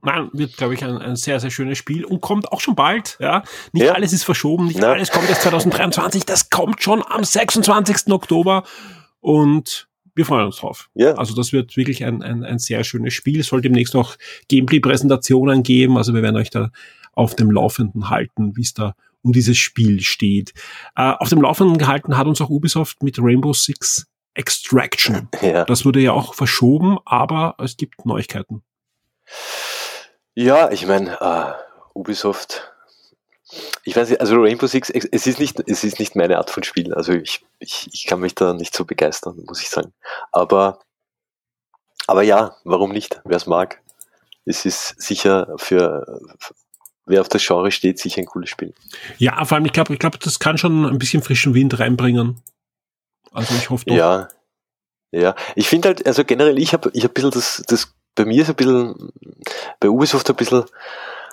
Nein, 0.00 0.30
wird, 0.32 0.56
glaube 0.56 0.74
ich, 0.74 0.84
ein, 0.84 0.96
ein 0.98 1.16
sehr, 1.16 1.40
sehr 1.40 1.50
schönes 1.50 1.76
Spiel 1.76 2.04
und 2.04 2.20
kommt 2.20 2.52
auch 2.52 2.60
schon 2.60 2.76
bald. 2.76 3.16
Ja, 3.18 3.42
Nicht 3.72 3.86
Ja. 3.86 3.94
alles 3.94 4.12
ist 4.12 4.22
verschoben, 4.22 4.66
nicht 4.68 4.78
Na. 4.80 4.92
alles 4.92 5.10
kommt 5.10 5.28
erst 5.28 5.42
2023, 5.42 6.24
das 6.24 6.50
kommt 6.50 6.82
schon 6.84 7.02
am 7.04 7.24
26. 7.24 8.12
Oktober 8.12 8.62
und 9.20 9.88
wir 10.14 10.24
freuen 10.24 10.46
uns 10.46 10.58
drauf. 10.58 10.88
Ja, 10.94 11.14
Also 11.14 11.34
das 11.34 11.52
wird 11.52 11.76
wirklich 11.76 12.04
ein, 12.04 12.22
ein, 12.22 12.44
ein 12.44 12.58
sehr 12.60 12.84
schönes 12.84 13.12
Spiel. 13.14 13.40
Es 13.40 13.48
soll 13.48 13.60
demnächst 13.60 13.94
noch 13.94 14.16
Gameplay-Präsentationen 14.48 15.64
geben. 15.64 15.96
Also 15.96 16.14
wir 16.14 16.22
werden 16.22 16.36
euch 16.36 16.50
da 16.50 16.70
auf 17.12 17.34
dem 17.34 17.50
Laufenden 17.50 18.08
halten, 18.10 18.56
wie 18.56 18.62
es 18.62 18.74
da 18.74 18.94
um 19.22 19.32
dieses 19.32 19.56
Spiel 19.56 20.00
steht. 20.00 20.52
Äh, 20.96 21.12
auf 21.18 21.28
dem 21.28 21.42
Laufenden 21.42 21.78
gehalten 21.78 22.16
hat 22.16 22.26
uns 22.26 22.40
auch 22.40 22.50
Ubisoft 22.50 23.02
mit 23.02 23.18
Rainbow 23.18 23.52
Six 23.52 24.06
Extraction. 24.34 25.28
ja. 25.42 25.64
Das 25.64 25.84
wurde 25.84 26.00
ja 26.00 26.12
auch 26.12 26.34
verschoben, 26.34 26.98
aber 27.04 27.56
es 27.58 27.76
gibt 27.76 28.06
Neuigkeiten. 28.06 28.62
Ja, 30.34 30.70
ich 30.70 30.86
meine, 30.86 31.20
äh, 31.20 31.52
Ubisoft, 31.98 32.72
ich 33.82 33.96
weiß 33.96 34.10
nicht, 34.10 34.20
also 34.20 34.36
Rainbow 34.36 34.66
Six, 34.66 34.90
es 34.90 35.04
es 35.04 35.26
ist 35.26 35.40
nicht, 35.40 35.60
es 35.66 35.82
ist 35.82 35.98
nicht 35.98 36.14
meine 36.14 36.38
Art 36.38 36.50
von 36.50 36.62
Spiel. 36.62 36.94
Also 36.94 37.12
ich, 37.12 37.44
ich, 37.58 37.88
ich 37.92 38.06
kann 38.06 38.20
mich 38.20 38.34
da 38.36 38.52
nicht 38.52 38.74
so 38.74 38.84
begeistern, 38.84 39.42
muss 39.46 39.60
ich 39.60 39.68
sagen. 39.68 39.92
Aber, 40.30 40.78
aber 42.06 42.22
ja, 42.22 42.56
warum 42.64 42.92
nicht? 42.92 43.20
Wer 43.24 43.38
es 43.38 43.46
mag. 43.46 43.82
Es 44.44 44.64
ist 44.64 45.00
sicher 45.00 45.52
für, 45.56 46.20
wer 47.08 47.20
auf 47.20 47.28
das 47.28 47.44
Genre 47.46 47.70
steht, 47.70 47.98
sicher 47.98 48.20
ein 48.20 48.26
cooles 48.26 48.50
Spiel. 48.50 48.72
Ja, 49.18 49.44
vor 49.44 49.56
allem, 49.56 49.66
ich 49.66 49.72
glaube, 49.72 49.92
ich 49.92 49.98
glaube, 49.98 50.18
das 50.18 50.38
kann 50.38 50.58
schon 50.58 50.84
ein 50.84 50.98
bisschen 50.98 51.22
frischen 51.22 51.54
Wind 51.54 51.78
reinbringen. 51.78 52.40
Also 53.32 53.54
ich 53.54 53.70
hoffe 53.70 53.84
doch. 53.86 53.94
Ja. 53.94 54.28
Ja. 55.10 55.34
Ich 55.54 55.68
finde 55.68 55.88
halt, 55.88 56.06
also 56.06 56.24
generell, 56.24 56.58
ich 56.58 56.72
habe 56.72 56.90
ich 56.92 57.04
hab 57.04 57.12
ein 57.12 57.14
bisschen 57.14 57.30
das, 57.30 57.62
das, 57.66 57.94
bei 58.14 58.24
mir 58.24 58.42
ist 58.42 58.50
ein 58.50 58.56
bisschen, 58.56 59.12
bei 59.80 59.88
Ubisoft 59.88 60.28
ein 60.28 60.36
bisschen, 60.36 60.64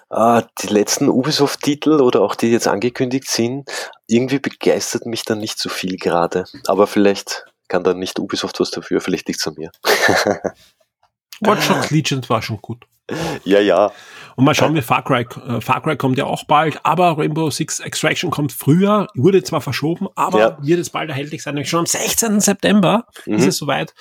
äh, 0.10 0.42
die 0.62 0.68
letzten 0.68 1.10
Ubisoft-Titel 1.10 2.02
oder 2.02 2.22
auch 2.22 2.36
die 2.36 2.52
jetzt 2.52 2.68
angekündigt 2.68 3.28
sind, 3.28 3.70
irgendwie 4.08 4.40
begeistert 4.40 5.06
mich 5.06 5.24
dann 5.24 5.40
nicht 5.40 5.60
so 5.60 5.70
viel 5.70 5.98
gerade. 5.98 6.46
Aber 6.68 6.88
vielleicht 6.88 7.46
kann 7.68 7.84
dann 7.84 8.00
nicht 8.00 8.20
Ubisoft 8.20 8.60
was 8.60 8.72
dafür, 8.72 9.02
vielleicht 9.02 9.28
liegt's 9.28 9.48
an 9.48 9.56
mir. 9.58 9.72
Watch 11.42 11.68
Dogs 11.68 11.92
Legion 11.92 12.22
war 12.30 12.42
schon 12.42 12.62
gut. 12.62 12.86
ja, 13.44 13.60
ja. 13.60 13.92
Und 14.36 14.44
mal 14.46 14.54
schauen, 14.54 14.76
wie 14.76 14.82
Far 14.82 15.04
Cry, 15.04 15.26
äh, 15.48 15.62
Far 15.62 15.82
Cry 15.82 15.96
kommt 15.96 16.18
ja 16.18 16.26
auch 16.26 16.44
bald, 16.46 16.80
aber 16.84 17.18
Rainbow 17.18 17.50
Six 17.50 17.80
Extraction 17.80 18.32
kommt 18.32 18.52
früher, 18.52 19.08
wurde 19.16 19.42
zwar 19.44 19.62
verschoben, 19.62 20.08
aber 20.16 20.40
Ja. 20.40 20.58
wird 20.62 20.80
jetzt 20.80 20.92
bald 20.92 21.10
erhältlich 21.10 21.42
sein. 21.42 21.54
Nämlich 21.56 21.70
Schon 21.70 21.80
am 21.82 21.86
16. 21.86 22.40
September 22.42 23.06
ist 23.26 23.42
Mhm. 23.44 23.48
es 23.48 23.58
soweit. 23.58 23.94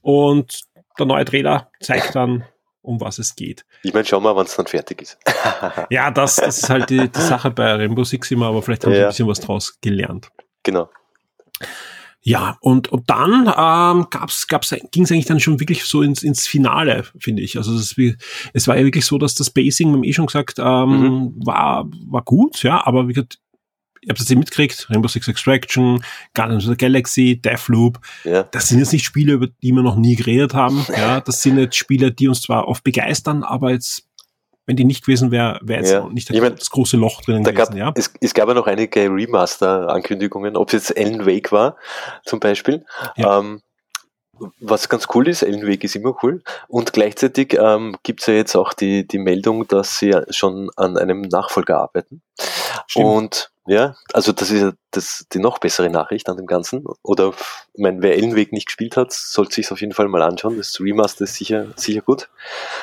Und 0.00 0.60
der 0.98 1.06
neue 1.06 1.24
Trailer 1.24 1.70
zeigt 1.80 2.14
dann, 2.14 2.44
um 2.82 3.00
was 3.00 3.18
es 3.18 3.34
geht. 3.34 3.64
Ich 3.82 3.92
meine, 3.94 4.04
schau 4.04 4.20
mal, 4.20 4.36
wann 4.36 4.46
es 4.46 4.54
dann 4.54 4.66
fertig 4.66 5.02
ist. 5.02 5.18
Ja, 5.90 6.10
das, 6.10 6.36
das 6.36 6.58
ist 6.58 6.70
halt 6.70 6.90
die, 6.90 7.08
die 7.08 7.20
Sache 7.20 7.50
bei 7.50 7.74
Rainbow 7.74 8.04
Six 8.04 8.30
immer, 8.30 8.46
aber 8.46 8.62
vielleicht 8.62 8.84
haben 8.84 8.92
sie 8.92 8.98
Ja. 8.98 9.06
ein 9.06 9.10
bisschen 9.10 9.26
was 9.28 9.40
draus 9.40 9.78
gelernt. 9.80 10.28
genau. 10.62 10.88
Ja, 12.26 12.56
und, 12.60 12.88
und 12.88 13.10
dann 13.10 13.42
ähm, 13.46 14.06
gab's, 14.08 14.46
gab's, 14.48 14.74
ging 14.92 15.04
es 15.04 15.12
eigentlich 15.12 15.26
dann 15.26 15.40
schon 15.40 15.60
wirklich 15.60 15.84
so 15.84 16.00
ins, 16.00 16.22
ins 16.22 16.46
Finale, 16.46 17.04
finde 17.18 17.42
ich. 17.42 17.58
Also 17.58 17.72
wie- 17.98 18.16
es 18.54 18.66
war 18.66 18.78
ja 18.78 18.84
wirklich 18.84 19.04
so, 19.04 19.18
dass 19.18 19.34
das 19.34 19.50
Basing, 19.50 19.88
wir 19.90 19.96
haben 19.96 20.04
eh 20.04 20.12
schon 20.14 20.24
gesagt, 20.26 20.58
ähm, 20.58 21.34
war, 21.44 21.86
war 22.06 22.22
gut, 22.22 22.62
ja, 22.62 22.84
aber 22.86 23.08
wie 23.08 23.12
gesagt, 23.12 23.40
ihr 24.00 24.08
habt 24.08 24.20
es 24.20 24.30
eh 24.30 24.36
mitgekriegt, 24.36 24.88
Rainbow 24.90 25.08
Six 25.08 25.28
Extraction, 25.28 26.02
Guardians 26.32 26.64
of 26.64 26.70
the 26.70 26.76
Galaxy, 26.78 27.40
Deathloop, 27.42 28.00
Ja. 28.24 28.42
das 28.44 28.68
sind 28.68 28.78
jetzt 28.78 28.92
nicht 28.94 29.04
Spiele, 29.04 29.34
über 29.34 29.48
die 29.62 29.72
wir 29.72 29.82
noch 29.82 29.96
nie 29.96 30.16
geredet 30.16 30.54
haben. 30.54 30.84
Ja, 30.96 31.20
das 31.20 31.42
sind 31.42 31.58
jetzt 31.58 31.76
Spiele, 31.76 32.10
die 32.10 32.28
uns 32.28 32.40
zwar 32.40 32.68
oft 32.68 32.84
begeistern, 32.84 33.42
aber 33.42 33.70
jetzt, 33.72 34.08
wenn 34.66 34.76
die 34.76 34.84
nicht 34.84 35.04
gewesen 35.04 35.30
wäre, 35.30 35.58
wäre 35.62 35.80
jetzt 35.80 35.92
Ja. 35.92 36.08
nicht 36.08 36.30
Ich 36.30 36.40
mein, 36.40 36.56
das 36.56 36.70
große 36.70 36.96
Loch 36.96 37.20
drinnen 37.22 37.44
Da 37.44 37.52
gab, 37.52 37.68
gewesen, 37.68 37.78
ja. 37.78 37.92
es, 37.94 38.12
es 38.20 38.34
gab 38.34 38.48
ja 38.48 38.54
noch 38.54 38.66
einige 38.66 39.08
Remaster-Ankündigungen, 39.10 40.56
ob 40.56 40.72
es 40.72 40.88
jetzt 40.88 40.98
Alan 40.98 41.26
Wake 41.26 41.52
war, 41.52 41.76
zum 42.24 42.40
Beispiel. 42.40 42.84
Ja. 43.16 43.38
Ähm, 43.40 43.60
was 44.60 44.88
ganz 44.88 45.06
cool 45.14 45.28
ist, 45.28 45.44
Alan 45.44 45.66
Wake 45.66 45.84
ist 45.84 45.94
immer 45.94 46.16
cool. 46.22 46.42
Und 46.68 46.92
gleichzeitig 46.92 47.56
ähm, 47.58 47.96
gibt 48.02 48.20
es 48.20 48.26
ja 48.26 48.34
jetzt 48.34 48.56
auch 48.56 48.72
die, 48.72 49.06
die 49.06 49.18
Meldung, 49.18 49.68
dass 49.68 49.98
sie 49.98 50.12
schon 50.30 50.70
an 50.76 50.96
einem 50.96 51.22
Nachfolger 51.22 51.78
arbeiten. 51.78 52.22
Stimmt. 52.86 53.06
Und 53.06 53.50
ja, 53.66 53.96
also 54.12 54.32
das 54.32 54.50
ist 54.50 54.60
ja 54.60 54.72
das, 54.90 55.26
die 55.32 55.38
noch 55.38 55.58
bessere 55.58 55.88
Nachricht 55.88 56.28
an 56.28 56.36
dem 56.36 56.46
Ganzen. 56.46 56.84
Oder, 57.02 57.32
ich 57.72 57.82
meine, 57.82 58.02
wer 58.02 58.16
Wake 58.36 58.52
nicht 58.52 58.66
gespielt 58.66 58.96
hat, 58.96 59.12
sollte 59.12 59.54
sich 59.54 59.70
auf 59.72 59.80
jeden 59.80 59.94
Fall 59.94 60.08
mal 60.08 60.22
anschauen. 60.22 60.58
Das 60.58 60.78
Remaster 60.80 61.24
ist 61.24 61.36
sicher, 61.36 61.68
sicher 61.76 62.02
gut. 62.02 62.28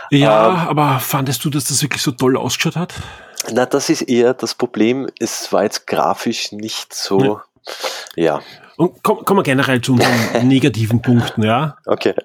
Ja, 0.09 0.49
ähm, 0.49 0.55
aber 0.69 0.99
fandest 0.99 1.45
du, 1.45 1.51
dass 1.51 1.65
das 1.65 1.83
wirklich 1.83 2.01
so 2.01 2.11
toll 2.11 2.35
ausgeschaut 2.35 2.75
hat? 2.75 2.95
Na, 3.51 3.65
das 3.65 3.89
ist 3.89 4.01
eher 4.03 4.33
das 4.33 4.55
Problem. 4.55 5.07
Es 5.19 5.53
war 5.53 5.63
jetzt 5.63 5.85
grafisch 5.85 6.51
nicht 6.51 6.93
so, 6.93 7.41
ja, 8.15 8.41
Und 8.77 9.03
kommen 9.03 9.25
komm 9.25 9.37
wir 9.37 9.43
generell 9.43 9.81
zu 9.81 9.93
unseren 9.93 10.47
negativen 10.47 11.01
Punkten, 11.01 11.43
ja. 11.43 11.77
okay. 11.85 12.15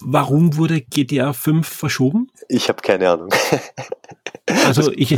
warum 0.00 0.56
wurde 0.56 0.80
GTA 0.80 1.32
5 1.32 1.66
verschoben? 1.66 2.30
Ich 2.48 2.68
habe 2.68 2.82
keine 2.82 3.10
Ahnung. 3.10 3.30
Also 4.66 4.92
ich, 4.96 5.16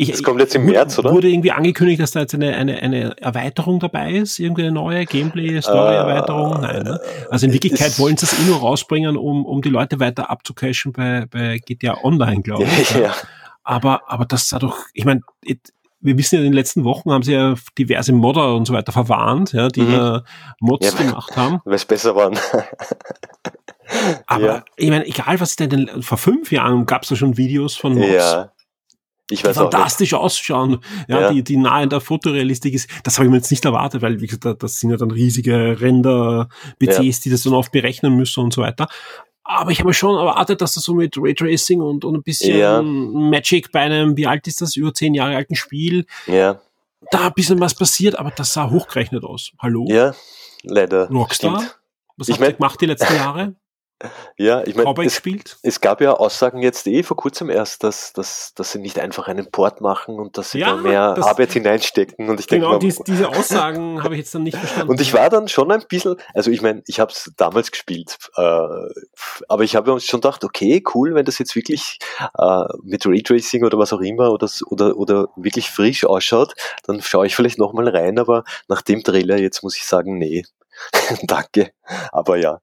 ich, 0.00 0.10
das 0.10 0.22
kommt 0.22 0.40
jetzt 0.40 0.54
im 0.54 0.64
März, 0.64 0.98
oder? 0.98 1.12
Wurde 1.12 1.28
irgendwie 1.28 1.52
angekündigt, 1.52 2.00
dass 2.00 2.12
da 2.12 2.20
jetzt 2.20 2.34
eine, 2.34 2.54
eine, 2.56 2.80
eine 2.82 3.16
Erweiterung 3.18 3.80
dabei 3.80 4.12
ist? 4.12 4.38
Irgendwie 4.38 4.62
eine 4.62 4.72
neue 4.72 5.04
Gameplay-Story-Erweiterung? 5.04 6.60
Nein, 6.60 6.82
ne? 6.84 7.00
Also 7.30 7.46
in 7.46 7.52
Wirklichkeit 7.52 7.92
Äh, 7.94 7.98
wollen 7.98 8.16
sie 8.16 8.26
es 8.26 8.32
eh 8.38 8.42
nur 8.46 8.58
rausbringen, 8.60 9.16
um, 9.16 9.44
um 9.44 9.62
die 9.62 9.68
Leute 9.68 10.00
weiter 10.00 10.30
abzucashen 10.30 10.92
bei, 10.92 11.26
bei 11.30 11.58
GTA 11.58 11.98
Online, 12.02 12.42
glaube 12.42 12.64
ich. 12.64 12.90
ja, 12.94 13.14
Aber, 13.62 14.02
aber 14.10 14.24
das 14.24 14.48
sah 14.48 14.58
doch, 14.58 14.78
ich 14.94 15.04
meine, 15.04 15.20
wir 16.02 16.16
wissen 16.16 16.36
ja, 16.36 16.40
in 16.40 16.46
den 16.46 16.54
letzten 16.54 16.84
Wochen 16.84 17.12
haben 17.12 17.22
sie 17.22 17.32
ja 17.34 17.54
diverse 17.76 18.12
Modder 18.14 18.54
und 18.56 18.64
so 18.66 18.72
weiter 18.72 18.90
verwarnt, 18.92 19.52
ja, 19.52 19.68
die 19.68 19.82
Mhm. 19.82 19.92
da 19.92 20.24
Mods 20.60 20.92
Ja. 20.92 20.98
gemacht 20.98 21.36
haben. 21.36 21.60
weil 21.66 21.74
es 21.74 21.84
besser 21.84 22.16
waren. 22.16 22.38
Aber 24.26 24.44
Ja. 24.46 24.64
ich 24.76 24.88
meine, 24.88 25.04
egal 25.06 25.40
was 25.40 25.56
denn, 25.56 25.68
denn 25.70 26.02
vor 26.02 26.16
fünf 26.18 26.52
Jahren 26.52 26.86
gab 26.86 27.02
es 27.02 27.08
da 27.10 27.16
schon 27.16 27.36
Videos 27.36 27.76
von 27.76 27.94
Mods, 27.94 28.08
ja. 28.14 28.52
Ich 29.30 29.44
weiß 29.44 29.56
fantastisch 29.56 30.14
ausschauen, 30.14 30.78
ja, 31.08 31.20
Ja. 31.20 31.32
die, 31.32 31.42
die 31.44 31.56
nahe 31.56 31.84
in 31.84 31.88
der 31.90 32.00
Fotorealistik 32.00 32.74
ist. 32.74 32.88
Das 33.04 33.16
habe 33.18 33.26
ich 33.26 33.30
mir 33.30 33.36
jetzt 33.38 33.50
nicht 33.50 33.64
erwartet, 33.64 34.02
weil 34.02 34.20
wie 34.20 34.26
gesagt, 34.26 34.44
da- 34.44 34.54
das 34.54 34.80
sind 34.80 34.90
ja 34.90 34.96
dann 34.96 35.10
riesige 35.10 35.80
Render-PCs, 35.80 37.20
die 37.20 37.30
das 37.30 37.42
dann 37.42 37.54
oft 37.54 37.72
berechnen 37.72 38.16
müssen 38.16 38.40
und 38.44 38.52
so 38.52 38.62
weiter. 38.62 38.88
Aber 39.44 39.70
ich 39.70 39.78
habe 39.80 39.88
mir 39.88 39.94
schon 39.94 40.16
erwartet, 40.16 40.60
dass 40.60 40.74
das 40.74 40.84
so 40.84 40.94
mit 40.94 41.16
Raytracing 41.16 41.80
und, 41.80 42.04
und 42.04 42.14
ein 42.14 42.22
bisschen 42.22 42.56
Ja. 42.58 42.82
Magic 42.82 43.72
bei 43.72 43.80
einem, 43.80 44.16
wie 44.16 44.26
alt 44.26 44.46
ist 44.46 44.60
das, 44.60 44.76
über 44.76 44.92
zehn 44.94 45.14
Jahre 45.14 45.34
alten 45.36 45.56
Spiel, 45.56 46.06
Ja, 46.26 46.60
da 47.10 47.26
ein 47.28 47.32
bisschen 47.34 47.58
was 47.60 47.74
passiert, 47.74 48.18
aber 48.18 48.30
das 48.30 48.52
sah 48.52 48.70
hochgerechnet 48.70 49.24
aus. 49.24 49.52
Hallo? 49.58 49.86
ja, 49.88 50.12
leider. 50.62 51.08
Rockstar? 51.08 51.58
Stimmt. 51.58 51.76
Was 52.16 52.28
Ich 52.28 52.34
habt 52.36 52.44
ihr 52.46 52.52
gemacht 52.52 52.80
die 52.80 52.86
letzten 52.86 53.14
Jahre? 53.14 53.54
Ja, 54.38 54.62
ich 54.66 54.74
meine, 54.74 54.94
es, 55.04 55.20
es 55.62 55.80
gab 55.82 56.00
ja 56.00 56.14
Aussagen 56.14 56.62
jetzt 56.62 56.86
eh 56.86 57.02
vor 57.02 57.18
kurzem 57.18 57.50
erst, 57.50 57.84
dass, 57.84 58.14
dass, 58.14 58.54
dass 58.54 58.72
sie 58.72 58.78
nicht 58.78 58.98
einfach 58.98 59.28
einen 59.28 59.50
Port 59.50 59.82
machen 59.82 60.18
und 60.18 60.38
dass 60.38 60.52
sie 60.52 60.60
Ja, 60.60 60.70
da 60.70 60.76
mehr 60.76 61.14
das- 61.14 61.26
Arbeit 61.26 61.52
hineinstecken. 61.52 62.30
Und 62.30 62.40
ich 62.40 62.46
denke 62.46 62.64
Genau, 62.64 62.72
mal, 62.76 62.78
dies, 62.78 62.98
diese 63.06 63.28
Aussagen 63.28 64.02
habe 64.02 64.14
ich 64.14 64.20
jetzt 64.20 64.34
dann 64.34 64.44
nicht 64.44 64.56
verstanden. 64.56 64.90
Und 64.90 65.00
ich 65.02 65.12
war 65.12 65.28
dann 65.28 65.48
schon 65.48 65.70
ein 65.70 65.84
bisschen, 65.86 66.16
also 66.34 66.50
ich 66.50 66.62
meine, 66.62 66.82
ich 66.86 66.98
habe 66.98 67.12
es 67.12 67.30
damals 67.36 67.70
gespielt, 67.70 68.16
äh, 68.36 68.42
aber 69.48 69.64
ich 69.64 69.76
habe 69.76 69.92
uns 69.92 70.04
schon 70.06 70.20
gedacht, 70.20 70.44
okay, 70.44 70.82
cool, 70.94 71.14
wenn 71.14 71.26
das 71.26 71.38
jetzt 71.38 71.54
wirklich 71.54 71.98
äh, 72.38 72.64
mit 72.82 73.04
Raytracing 73.04 73.64
oder 73.64 73.78
was 73.78 73.92
auch 73.92 74.00
immer 74.00 74.32
oder, 74.32 74.48
oder, 74.68 74.96
oder 74.96 75.28
wirklich 75.36 75.70
frisch 75.70 76.04
ausschaut, 76.06 76.54
dann 76.86 77.02
schaue 77.02 77.26
ich 77.26 77.36
vielleicht 77.36 77.58
nochmal 77.58 77.88
rein, 77.88 78.18
aber 78.18 78.44
nach 78.68 78.80
dem 78.80 79.02
Trailer 79.04 79.36
jetzt 79.38 79.62
muss 79.62 79.76
ich 79.76 79.84
sagen, 79.84 80.16
nee, 80.16 80.44
danke. 81.24 81.72
Aber 82.12 82.36
ja, 82.38 82.60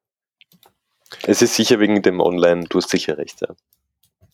es 1.25 1.41
ist 1.41 1.55
sicher 1.55 1.79
wegen 1.79 2.01
dem 2.01 2.19
Online, 2.19 2.65
du 2.69 2.77
hast 2.77 2.89
sicher 2.89 3.17
recht. 3.17 3.41
Ja, 3.41 3.47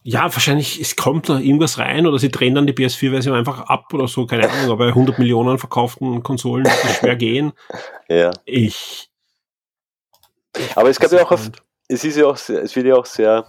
Ja, 0.03 0.23
wahrscheinlich, 0.23 0.79
es 0.79 0.95
kommt 0.95 1.29
da 1.29 1.39
irgendwas 1.39 1.77
rein 1.77 2.07
oder 2.07 2.19
sie 2.19 2.29
drehen 2.29 2.55
dann 2.55 2.67
die 2.67 2.73
PS4-Version 2.73 3.35
einfach 3.35 3.61
ab 3.61 3.93
oder 3.93 4.07
so, 4.07 4.25
keine 4.25 4.49
Ahnung, 4.49 4.71
aber 4.71 4.85
bei 4.85 4.87
100 4.87 5.19
Millionen 5.19 5.57
verkauften 5.57 6.23
Konsolen 6.23 6.65
wird 6.65 6.83
das 6.83 6.97
schwer 6.97 7.15
gehen. 7.15 7.53
ja. 8.09 8.31
Ich. 8.45 9.09
aber 10.75 10.89
es 10.89 10.99
gab 10.99 11.11
ja 11.11 11.23
auch 11.23 11.31
auf, 11.31 11.49
es 11.87 12.03
ist 12.03 12.17
ja 12.17 12.25
auch, 12.25 12.37
sehr, 12.37 12.61
es 12.63 12.75
wird 12.75 12.87
ja 12.87 12.95
auch 12.95 13.05
sehr 13.05 13.45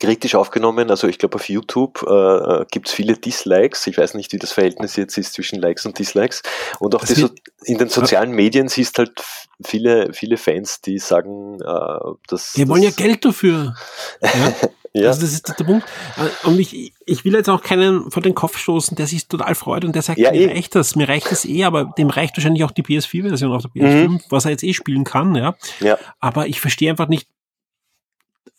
kritisch 0.00 0.34
aufgenommen. 0.34 0.90
Also 0.90 1.08
ich 1.08 1.18
glaube 1.18 1.36
auf 1.36 1.48
YouTube 1.48 2.02
äh, 2.02 2.64
gibt 2.70 2.88
es 2.88 2.94
viele 2.94 3.14
Dislikes. 3.16 3.86
Ich 3.86 3.96
weiß 3.98 4.14
nicht, 4.14 4.32
wie 4.32 4.38
das 4.38 4.52
Verhältnis 4.52 4.96
jetzt 4.96 5.16
ist 5.18 5.34
zwischen 5.34 5.60
Likes 5.60 5.86
und 5.86 5.98
Dislikes. 5.98 6.42
Und 6.80 6.94
auch 6.94 7.04
so, 7.06 7.28
in 7.64 7.78
den 7.78 7.88
sozialen 7.88 8.32
Medien 8.32 8.68
siehst 8.68 8.98
halt 8.98 9.22
viele, 9.64 10.12
viele 10.12 10.36
Fans, 10.36 10.80
die 10.80 10.98
sagen, 10.98 11.60
äh, 11.60 11.98
dass 12.28 12.52
Die 12.52 12.68
wollen 12.68 12.82
ja 12.82 12.90
Geld 12.90 13.24
dafür. 13.24 13.74
Ja? 14.22 14.30
Ja, 14.96 15.08
Also 15.08 15.22
das 15.22 15.32
ist 15.32 15.48
der 15.58 15.64
Punkt. 15.64 15.84
Äh, 16.16 16.46
Und 16.46 16.60
ich, 16.60 16.92
ich 17.04 17.24
will 17.24 17.32
jetzt 17.34 17.48
auch 17.48 17.62
keinen 17.62 18.12
vor 18.12 18.22
den 18.22 18.36
Kopf 18.36 18.56
stoßen, 18.58 18.96
der 18.96 19.08
sich 19.08 19.26
total 19.26 19.56
freut 19.56 19.84
und 19.84 19.92
der 19.96 20.02
sagt, 20.02 20.20
Ja, 20.20 20.30
mir 20.30 20.42
eh. 20.42 20.52
reicht 20.52 20.76
das, 20.76 20.94
mir 20.94 21.08
reicht 21.08 21.32
das 21.32 21.44
eh, 21.44 21.64
aber 21.64 21.92
dem 21.98 22.10
reicht 22.10 22.36
wahrscheinlich 22.36 22.62
auch 22.62 22.70
die 22.70 22.84
PS4-Version 22.84 23.50
auf 23.52 23.62
der 23.62 23.72
PS5, 23.72 24.22
was 24.30 24.44
er 24.44 24.52
jetzt 24.52 24.62
eh 24.62 24.72
spielen 24.72 25.02
kann, 25.02 25.34
ja. 25.34 25.56
Mhm. 25.80 25.86
ja, 25.88 25.98
Aber 26.20 26.46
ich 26.46 26.60
verstehe 26.60 26.90
einfach 26.90 27.08
nicht 27.08 27.26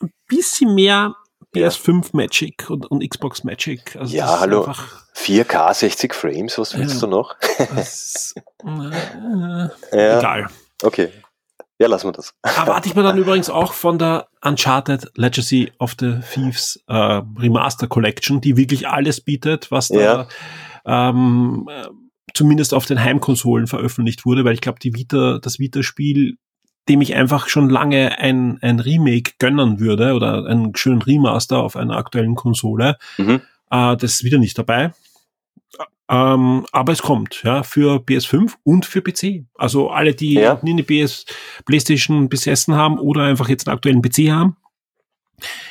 ein 0.01 0.11
bisschen 0.27 0.75
mehr 0.75 1.15
PS5 1.55 2.09
Magic 2.13 2.69
und, 2.69 2.85
und 2.87 3.07
Xbox 3.07 3.43
Magic. 3.43 3.95
Also 3.95 4.15
Ja, 4.15 4.33
ist 4.35 4.39
hallo. 4.41 4.63
Einfach, 4.65 5.05
4K, 5.15 5.73
60 5.73 6.13
Frames, 6.13 6.57
was 6.57 6.77
willst 6.77 6.95
Ja. 6.95 7.01
du 7.01 7.07
noch? 7.07 7.35
das, 7.75 8.33
äh, 8.63 8.67
Ja, 9.97 10.19
Egal. 10.19 10.47
okay. 10.83 11.09
Ja, 11.77 11.87
lassen 11.87 12.07
wir 12.07 12.13
das. 12.13 12.33
Erwarte 12.41 12.87
ich 12.87 12.95
mir 12.95 13.03
dann 13.03 13.17
übrigens 13.17 13.49
auch 13.49 13.73
von 13.73 13.99
der 13.99 14.27
Uncharted 14.41 15.11
Legacy 15.15 15.73
of 15.77 15.95
the 15.99 16.19
Thieves 16.33 16.81
äh, 16.87 16.93
Remaster 16.93 17.87
Collection, 17.87 18.39
die 18.39 18.55
wirklich 18.55 18.87
alles 18.87 19.19
bietet, 19.19 19.71
was 19.71 19.89
da 19.89 20.29
ähm, 20.85 21.67
äh, 21.69 21.87
zumindest 22.33 22.73
auf 22.73 22.85
den 22.85 23.03
Heimkonsolen 23.03 23.67
veröffentlicht 23.67 24.25
wurde, 24.25 24.45
weil 24.45 24.53
ich 24.53 24.61
glaube, 24.61 24.79
die 24.79 24.93
Vita, 24.95 25.39
das 25.41 25.59
Vita-Spiel, 25.59 26.37
dem 26.89 27.01
ich 27.01 27.15
einfach 27.15 27.47
schon 27.47 27.69
lange 27.69 28.19
ein, 28.19 28.59
ein 28.61 28.79
Remake 28.79 29.33
gönnen 29.39 29.79
würde 29.79 30.13
oder 30.13 30.45
einen 30.45 30.75
schönen 30.75 31.01
Remaster 31.01 31.57
auf 31.63 31.75
einer 31.75 31.97
aktuellen 31.97 32.35
Konsole, 32.35 32.97
Mhm. 33.17 33.41
äh, 33.71 33.97
das 33.97 34.03
ist 34.15 34.23
wieder 34.23 34.37
nicht 34.37 34.57
dabei. 34.57 34.93
Ähm, 36.07 36.67
aber 36.71 36.93
es 36.93 37.01
kommt, 37.01 37.41
ja, 37.43 37.63
für 37.63 37.95
PS5 37.99 38.53
und 38.63 38.85
für 38.85 39.01
PC. 39.01 39.45
Also 39.55 39.89
alle, 39.89 40.13
die 40.13 40.33
Ja. 40.33 40.59
nie 40.61 40.71
eine 40.73 40.83
PS, 40.83 41.25
PlayStation 41.65 42.29
besessen 42.29 42.75
haben 42.75 42.99
oder 42.99 43.23
einfach 43.23 43.49
jetzt 43.49 43.67
einen 43.67 43.75
aktuellen 43.75 44.03
PC 44.03 44.29
haben, 44.31 44.55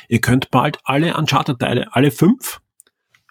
ihr 0.09 0.19
könnt 0.19 0.51
bald 0.51 0.79
alle 0.83 1.15
Uncharted-Teile, 1.15 1.87
alle 1.93 2.11
fünf, 2.11 2.59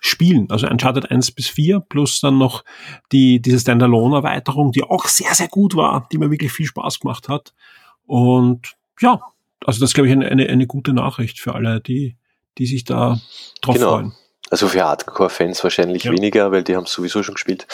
spielen. 0.04 0.50
Also 0.50 0.68
Uncharted 0.68 1.10
1 1.10 1.32
bis 1.32 1.48
4 1.48 1.80
plus 1.80 2.20
dann 2.20 2.36
noch 2.36 2.62
die, 3.10 3.40
diese 3.40 3.58
Standalone-Erweiterung, 3.58 4.70
die 4.72 4.82
auch 4.82 5.06
sehr, 5.06 5.34
sehr 5.34 5.48
gut 5.48 5.76
war, 5.76 6.06
die 6.12 6.18
mir 6.18 6.30
wirklich 6.30 6.52
viel 6.52 6.66
Spaß 6.66 7.00
gemacht 7.00 7.28
hat. 7.28 7.54
Und 8.06 8.74
ja, 9.00 9.20
also 9.64 9.80
das 9.80 9.90
ist, 9.90 9.94
glaube 9.94 10.08
ich, 10.08 10.12
eine, 10.12 10.26
eine, 10.26 10.46
eine 10.48 10.66
gute 10.66 10.92
Nachricht 10.92 11.40
für 11.40 11.54
alle, 11.54 11.80
die, 11.80 12.16
die 12.58 12.66
sich 12.66 12.84
da 12.84 13.18
drauf 13.62 13.76
Genau. 13.76 13.90
freuen. 13.92 14.12
Also 14.54 14.68
für 14.68 14.84
Hardcore-Fans 14.84 15.64
wahrscheinlich 15.64 16.04
Ja. 16.04 16.12
weniger, 16.12 16.52
weil 16.52 16.62
die 16.62 16.76
haben 16.76 16.84
es 16.84 16.92
sowieso 16.92 17.24
schon 17.24 17.34
gespielt. 17.34 17.66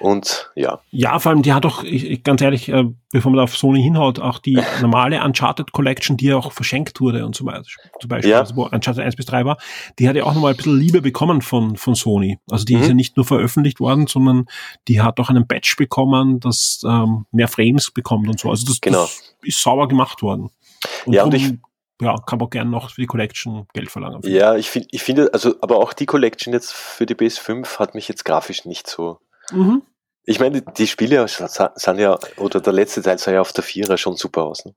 Und 0.00 0.50
ja, 0.56 0.80
Ja, 0.90 1.16
vor 1.20 1.30
allem, 1.30 1.42
die 1.42 1.52
hat 1.52 1.64
doch, 1.64 1.84
ich, 1.84 2.10
ich, 2.10 2.24
ganz 2.24 2.42
ehrlich, 2.42 2.68
äh, 2.70 2.86
bevor 3.12 3.30
man 3.30 3.36
da 3.36 3.44
auf 3.44 3.56
Sony 3.56 3.80
hinhaut, 3.80 4.18
auch 4.18 4.40
die 4.40 4.54
normale 4.82 5.22
Uncharted 5.22 5.70
Collection, 5.70 6.16
die 6.16 6.26
ja 6.26 6.36
auch 6.36 6.50
verschenkt 6.50 7.00
wurde 7.00 7.24
und 7.24 7.36
so 7.36 7.46
weiter, 7.46 7.62
zum 8.00 8.08
Beispiel, 8.08 8.32
Ja. 8.32 8.40
also 8.40 8.56
wo 8.56 8.64
Uncharted 8.64 9.04
1 9.04 9.14
bis 9.14 9.26
3 9.26 9.44
war, 9.44 9.58
die 10.00 10.08
hat 10.08 10.16
ja 10.16 10.24
auch 10.24 10.34
nochmal 10.34 10.54
ein 10.54 10.56
bisschen 10.56 10.76
Liebe 10.76 11.00
bekommen 11.02 11.40
von, 11.40 11.76
von 11.76 11.94
Sony. 11.94 12.40
Also 12.50 12.64
die 12.64 12.74
ist 12.74 12.80
Mhm. 12.82 12.88
ja 12.88 12.94
nicht 12.94 13.16
nur 13.16 13.24
veröffentlicht 13.24 13.78
worden, 13.78 14.08
sondern 14.08 14.46
die 14.88 15.00
hat 15.02 15.20
auch 15.20 15.28
einen 15.30 15.46
Patch 15.46 15.76
bekommen, 15.76 16.40
das 16.40 16.80
ähm, 16.84 17.26
mehr 17.30 17.46
Frames 17.46 17.92
bekommt 17.92 18.28
und 18.28 18.40
so. 18.40 18.50
Also 18.50 18.66
das, 18.66 18.80
Genau. 18.80 19.02
das 19.02 19.36
ist 19.42 19.62
sauber 19.62 19.86
gemacht 19.86 20.20
worden. 20.20 20.50
Ja, 21.06 21.22
und 21.22 21.32
ich- 21.34 21.52
ja, 22.00 22.16
kann 22.26 22.38
man 22.38 22.50
gerne 22.50 22.70
noch 22.70 22.90
für 22.90 23.00
die 23.00 23.06
Collection 23.06 23.66
Geld 23.72 23.90
verlangen. 23.90 24.20
ja, 24.24 24.56
ich, 24.56 24.70
find, 24.70 24.86
ich 24.90 25.02
finde, 25.02 25.30
also, 25.32 25.54
aber 25.60 25.78
auch 25.78 25.92
die 25.92 26.06
Collection 26.06 26.52
jetzt 26.52 26.72
für 26.72 27.06
die 27.06 27.14
PS5 27.14 27.78
hat 27.78 27.94
mich 27.94 28.08
jetzt 28.08 28.24
grafisch 28.24 28.64
nicht 28.64 28.88
so. 28.88 29.18
Mhm. 29.52 29.82
Ich 30.24 30.40
meine, 30.40 30.62
die 30.62 30.86
Spiele 30.86 31.26
sind 31.28 31.98
ja, 31.98 32.18
oder 32.38 32.60
der 32.60 32.72
letzte 32.72 33.02
Teil 33.02 33.18
sah 33.18 33.32
ja 33.32 33.40
auf 33.40 33.52
der 33.52 33.62
Vierer 33.62 33.98
schon 33.98 34.16
super 34.16 34.44
aus. 34.44 34.64
Ne? 34.64 34.74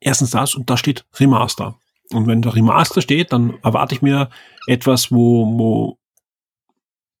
erstens 0.00 0.30
das 0.30 0.54
und 0.54 0.68
da 0.70 0.76
steht 0.76 1.04
Remaster. 1.14 1.76
Und 2.10 2.26
wenn 2.26 2.42
da 2.42 2.50
Remaster 2.50 3.02
steht, 3.02 3.32
dann 3.32 3.58
erwarte 3.62 3.94
ich 3.94 4.02
mir 4.02 4.30
etwas, 4.66 5.12
wo, 5.12 5.44
wo 5.58 5.98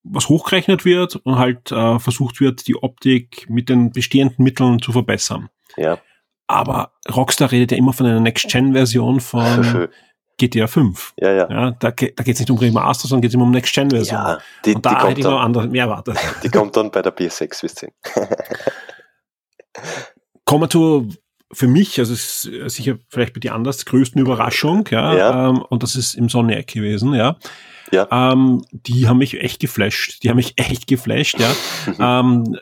was 0.02 0.28
hochgerechnet 0.28 0.84
wird 0.84 1.16
und 1.16 1.36
halt 1.36 1.70
äh, 1.70 1.98
versucht 1.98 2.40
wird, 2.40 2.66
die 2.66 2.76
Optik 2.76 3.46
mit 3.50 3.68
den 3.68 3.90
bestehenden 3.90 4.42
Mitteln 4.42 4.80
zu 4.80 4.92
verbessern. 4.92 5.50
Ja. 5.76 5.98
Aber 6.48 6.92
Rockstar 7.14 7.52
redet 7.52 7.72
ja 7.72 7.76
immer 7.78 7.92
von 7.92 8.06
einer 8.06 8.20
Next-Gen-Version 8.20 9.20
von 9.20 9.88
GTA 10.38 10.66
5. 10.66 11.14
ja, 11.18 11.32
ja. 11.32 11.50
Ja, 11.50 11.70
da, 11.72 11.90
da 11.90 11.92
geht 11.92 12.10
es 12.10 12.40
nicht 12.40 12.50
um 12.50 12.58
Remaster, 12.58 13.06
sondern 13.06 13.22
geht 13.22 13.30
es 13.30 13.34
immer 13.34 13.44
um 13.44 13.50
Next-Gen-Version. 13.50 14.18
Ja, 14.18 14.38
die, 14.64 14.70
die, 14.70 14.76
und 14.76 14.86
da 14.86 14.90
hätte 14.92 15.00
kommt 15.02 15.18
ich 15.18 15.24
noch 15.24 15.40
andere, 15.40 15.68
mehr 15.68 15.84
erwartet. 15.84 16.16
die 16.42 16.48
kommt 16.48 16.76
dann 16.76 16.90
bei 16.90 17.02
der 17.02 17.14
PS6, 17.14 17.62
wisst 17.62 17.82
ihr. 17.82 17.90
Kommen 20.44 20.62
wir 20.62 20.70
zu, 20.70 21.08
für 21.52 21.68
mich, 21.68 21.98
also 21.98 22.14
es 22.14 22.46
ist 22.46 22.76
sicher 22.76 22.98
vielleicht 23.08 23.34
bei 23.34 23.40
dir 23.40 23.54
anders, 23.54 23.84
größten 23.84 24.20
Überraschung, 24.20 24.88
ja, 24.90 25.14
Ja. 25.14 25.48
Ähm, 25.50 25.62
und 25.68 25.82
das 25.82 25.96
ist 25.96 26.14
im 26.14 26.28
Sonic 26.30 26.68
gewesen, 26.68 27.14
ja. 27.14 27.36
Ja. 27.92 28.06
Ähm, 28.10 28.64
die 28.70 29.08
haben 29.08 29.18
mich 29.18 29.40
echt 29.40 29.60
geflasht, 29.60 30.22
die 30.22 30.30
haben 30.30 30.36
mich 30.36 30.54
echt 30.56 30.86
geflasht, 30.86 31.38
ja. 31.38 32.20
ähm, 32.20 32.58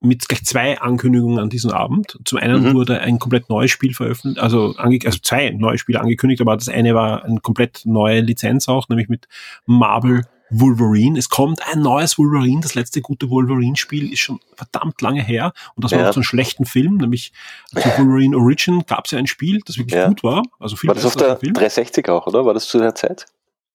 mit 0.00 0.28
gleich 0.28 0.44
zwei 0.44 0.80
Ankündigungen 0.80 1.38
an 1.38 1.50
diesem 1.50 1.70
Abend. 1.72 2.18
Zum 2.24 2.38
einen 2.38 2.62
Mhm. 2.62 2.74
wurde 2.74 3.00
ein 3.00 3.18
komplett 3.18 3.48
neues 3.50 3.70
Spiel 3.70 3.94
veröffentlicht, 3.94 4.42
also, 4.42 4.74
also 4.76 5.18
zwei 5.22 5.50
neue 5.50 5.76
Spiele 5.78 6.00
angekündigt, 6.00 6.40
aber 6.40 6.56
das 6.56 6.68
eine 6.68 6.94
war 6.94 7.24
eine 7.24 7.40
komplett 7.40 7.82
neue 7.84 8.20
Lizenz 8.20 8.68
auch, 8.68 8.88
nämlich 8.88 9.08
mit 9.08 9.28
Marvel 9.66 10.22
Wolverine. 10.52 11.16
Es 11.16 11.28
kommt 11.28 11.60
ein 11.72 11.80
neues 11.80 12.18
Wolverine. 12.18 12.60
Das 12.60 12.74
letzte 12.74 13.00
gute 13.02 13.30
Wolverine-Spiel 13.30 14.12
ist 14.12 14.18
schon 14.18 14.40
verdammt 14.56 15.00
lange 15.00 15.22
her. 15.22 15.52
Und 15.76 15.84
das 15.84 15.92
war 15.92 16.00
Ja. 16.00 16.08
auch 16.08 16.12
so 16.12 16.20
ein 16.20 16.24
schlechten 16.24 16.64
Film, 16.64 16.96
nämlich 16.96 17.32
zu 17.68 17.76
Wolverine 17.98 18.36
Origin 18.36 18.82
gab 18.84 19.04
es 19.04 19.12
ja 19.12 19.18
ein 19.20 19.28
Spiel, 19.28 19.60
das 19.64 19.78
wirklich 19.78 19.94
Ja. 19.94 20.08
gut 20.08 20.24
war. 20.24 20.42
Also 20.58 20.74
viel 20.74 20.88
War 20.88 20.96
das 20.96 21.04
auf 21.04 21.14
der 21.14 21.28
als 21.28 21.34
der 21.38 21.40
Film. 21.40 21.54
360 21.54 22.08
auch, 22.08 22.26
oder? 22.26 22.44
War 22.46 22.54
das 22.54 22.66
zu 22.66 22.78
der 22.78 22.96
Zeit? 22.96 23.26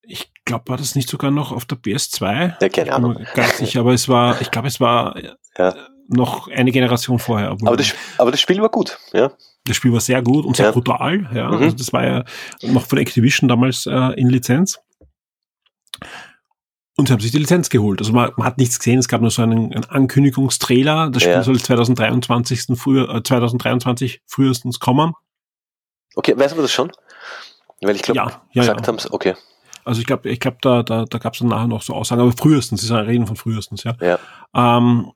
Ich 0.02 0.32
glaube, 0.44 0.68
war 0.68 0.76
das 0.78 0.96
nicht 0.96 1.08
sogar 1.08 1.32
noch 1.32 1.54
auf 1.54 1.64
der 1.64 1.78
PS2? 1.78 2.58
Ja, 2.62 2.68
keine 2.68 2.92
Ahnung. 2.94 3.20
Gar 3.36 3.46
nicht 3.46 3.56
sicher, 3.56 3.80
aber 3.80 3.94
es 3.94 4.10
war, 4.10 4.42
ich 4.42 4.52
glaube, 4.52 4.68
es 4.68 4.82
war 4.82 5.16
äh, 5.16 5.30
Ja. 5.58 5.74
Noch 6.08 6.48
eine 6.48 6.72
Generation 6.72 7.20
vorher. 7.20 7.50
Aber 7.50 7.78
das, 7.78 7.94
aber 8.18 8.32
das 8.32 8.40
Spiel 8.40 8.62
war 8.62 8.70
gut, 8.70 8.98
ja. 9.14 9.32
Das 9.66 9.76
Spiel 9.78 9.92
war 9.92 10.00
sehr 10.00 10.22
gut 10.22 10.46
und 10.46 10.56
sehr 10.56 10.68
Ja. 10.68 10.72
brutal. 10.72 11.28
Ja, 11.34 11.50
Mhm. 11.50 11.64
also 11.64 11.76
das 11.76 11.92
war 11.94 12.06
ja 12.06 12.24
noch 12.62 12.86
von 12.86 13.00
Activision 13.00 13.48
damals 13.48 13.86
äh, 13.88 14.14
in 14.20 14.30
Lizenz. 14.30 14.80
Und 16.98 17.08
sie 17.08 17.14
haben 17.14 17.20
sich 17.20 17.32
die 17.32 17.40
Lizenz 17.40 17.70
geholt. 17.70 18.00
Also 18.00 18.14
man, 18.14 18.32
man 18.38 18.48
hat 18.48 18.58
nichts 18.58 18.78
gesehen, 18.80 19.00
es 19.00 19.08
gab 19.10 19.20
nur 19.22 19.32
so 19.32 19.42
einen, 19.42 19.74
einen 19.74 19.86
Ankündigungstrailer. 19.86 21.10
Das 21.10 21.24
Spiel 21.24 21.34
Ja. 21.34 21.44
soll 21.44 21.60
2023. 21.60 22.78
Früher, 22.80 23.10
äh, 23.14 23.22
2023 23.24 24.22
frühestens 24.28 24.80
kommen. 24.80 25.14
Okay, 26.16 26.38
weiß 26.38 26.54
man 26.54 26.62
das 26.62 26.72
schon? 26.72 26.92
Weil 27.82 27.96
ich 27.98 28.02
glaube, 28.04 28.18
Ja, 28.20 28.42
ja, 28.54 28.62
gesagt 28.62 28.82
ja. 28.82 28.88
haben 28.88 29.00
sie, 29.00 29.12
okay, 29.12 29.36
Also 29.84 30.00
ich 30.00 30.08
glaube, 30.08 30.30
ich 30.30 30.40
glaube, 30.40 30.58
da, 30.62 30.82
da, 30.84 31.04
da 31.06 31.18
gab 31.18 31.34
es 31.34 31.40
dann 31.40 31.50
nachher 31.50 31.68
noch 31.68 31.82
so 31.82 31.94
Aussagen, 31.94 32.22
aber 32.22 32.32
frühestens, 32.32 32.82
sie 32.82 32.96
reden 33.06 33.28
von 33.28 33.36
frühestens, 33.36 33.84
ja. 33.84 33.96
ja. 34.02 34.18
Ähm, 34.56 35.12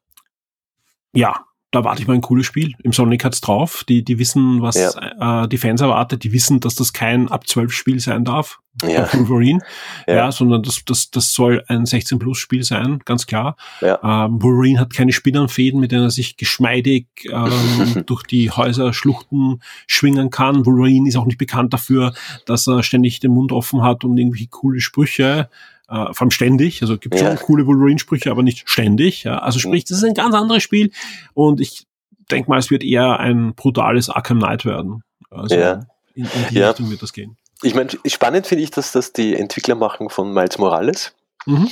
ja, 1.14 1.46
da 1.72 1.84
warte 1.84 2.02
ich 2.02 2.08
mal 2.08 2.16
ein 2.16 2.22
cooles 2.22 2.48
Spiel. 2.48 2.74
Im 2.82 2.94
Sonic 2.94 3.24
hat's 3.24 3.42
drauf. 3.42 3.84
Die, 3.88 4.04
die 4.04 4.18
wissen, 4.18 4.62
was 4.62 4.76
äh, 4.76 5.48
die 5.48 5.58
Fans 5.58 5.82
erwartet. 5.82 6.24
Die 6.24 6.34
wissen, 6.34 6.60
dass 6.60 6.74
das 6.74 6.94
kein 6.94 7.30
ab 7.30 7.48
12 7.48 7.72
Spiel 7.72 8.00
sein 8.00 8.26
darf. 8.26 8.60
Ja. 8.82 9.12
Wolverine. 9.14 9.60
Ja. 10.08 10.16
Ja. 10.16 10.32
sondern 10.32 10.64
das, 10.64 10.84
das, 10.86 11.12
das 11.12 11.32
soll 11.32 11.64
ein 11.68 11.86
16-Plus-Spiel 11.86 12.64
sein, 12.64 13.00
ganz 13.06 13.28
klar. 13.28 13.56
Ja. 13.82 14.00
Ähm, 14.02 14.42
Wolverine 14.42 14.80
hat 14.80 14.94
keine 14.94 15.12
Spinnernfäden, 15.12 15.80
mit 15.80 15.92
denen 15.92 16.04
er 16.04 16.12
sich 16.12 16.38
geschmeidig 16.38 17.08
ähm, 17.30 18.04
durch 18.06 18.24
die 18.24 18.50
Häuser, 18.50 18.94
Schluchten 18.94 19.60
schwingen 19.86 20.32
kann. 20.32 20.66
Wolverine 20.66 21.08
ist 21.08 21.18
auch 21.18 21.26
nicht 21.26 21.38
bekannt 21.38 21.74
dafür, 21.74 22.14
dass 22.46 22.68
er 22.68 22.82
ständig 22.82 23.20
den 23.20 23.32
Mund 23.32 23.52
offen 23.52 23.84
hat 23.84 24.04
und 24.04 24.18
irgendwie 24.18 24.48
coole 24.48 24.80
Sprüche 24.80 25.50
äh, 25.90 26.14
vor 26.14 26.22
allem 26.22 26.32
ständig, 26.32 26.82
also 26.82 26.98
gibt 26.98 27.16
Ja. 27.16 27.28
schon 27.38 27.46
coole 27.46 27.66
Wolverine-Sprüche, 27.68 28.30
aber 28.32 28.44
nicht 28.44 28.70
ständig. 28.70 29.24
Ja. 29.24 29.40
Also 29.40 29.60
sprich, 29.60 29.86
das 29.86 29.98
ist 30.00 30.04
ein 30.04 30.14
ganz 30.14 30.36
anderes 30.36 30.64
Spiel 30.64 30.92
und 31.34 31.60
ich 31.60 31.86
denke 32.32 32.50
mal, 32.50 32.60
es 32.60 32.70
wird 32.70 32.84
eher 32.84 33.20
ein 33.20 33.54
brutales 33.56 34.10
Arkham 34.10 34.40
Knight 34.40 34.66
werden. 34.66 35.04
Also 35.32 35.56
Ja. 35.56 35.82
in, 36.16 36.26
in 36.26 36.30
die 36.52 36.56
Ja. 36.56 36.70
Richtung 36.70 36.90
wird 36.92 37.02
das 37.02 37.14
gehen. 37.14 37.38
Ich 37.62 37.76
meine, 37.76 37.90
spannend 38.06 38.48
finde 38.48 38.64
ich, 38.64 38.72
dass 38.72 38.92
das 38.94 39.12
die 39.14 39.36
Entwickler 39.36 39.76
machen 39.76 40.10
von 40.10 40.34
Miles 40.34 40.58
Morales. 40.60 41.14
Mhm. 41.46 41.70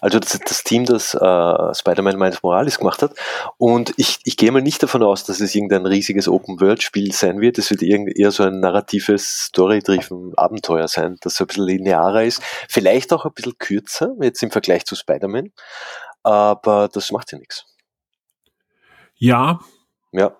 Also 0.00 0.18
das, 0.18 0.38
das 0.38 0.64
Team, 0.64 0.86
das 0.86 1.14
äh, 1.14 1.18
Spider-Man 1.74 2.18
Miles 2.18 2.42
Morales 2.42 2.78
gemacht 2.78 3.02
hat. 3.02 3.12
Und 3.58 3.92
ich, 3.98 4.18
ich 4.24 4.36
gehe 4.36 4.50
mal 4.50 4.62
nicht 4.62 4.82
davon 4.82 5.02
aus, 5.02 5.24
dass 5.24 5.40
es 5.40 5.54
irgendein 5.54 5.84
riesiges 5.86 6.26
Open-World-Spiel 6.26 7.12
sein 7.12 7.40
wird. 7.40 7.58
Es 7.58 7.70
wird 7.70 7.82
eher 7.82 8.30
so 8.32 8.44
ein 8.44 8.60
narratives, 8.60 9.44
story-driven 9.46 10.32
Abenteuer 10.36 10.88
sein, 10.88 11.16
das 11.20 11.36
so 11.36 11.44
ein 11.44 11.48
bisschen 11.48 11.66
linearer 11.66 12.24
ist. 12.24 12.42
Vielleicht 12.68 13.12
auch 13.12 13.26
ein 13.26 13.32
bisschen 13.34 13.58
kürzer, 13.58 14.14
jetzt 14.22 14.42
im 14.42 14.50
Vergleich 14.50 14.84
zu 14.86 14.94
Spider-Man. 14.96 15.52
Aber 16.22 16.88
das 16.92 17.10
macht 17.12 17.30
ja 17.32 17.38
nichts. 17.38 17.64
Ja, 19.16 19.60
Ja. 20.12 20.32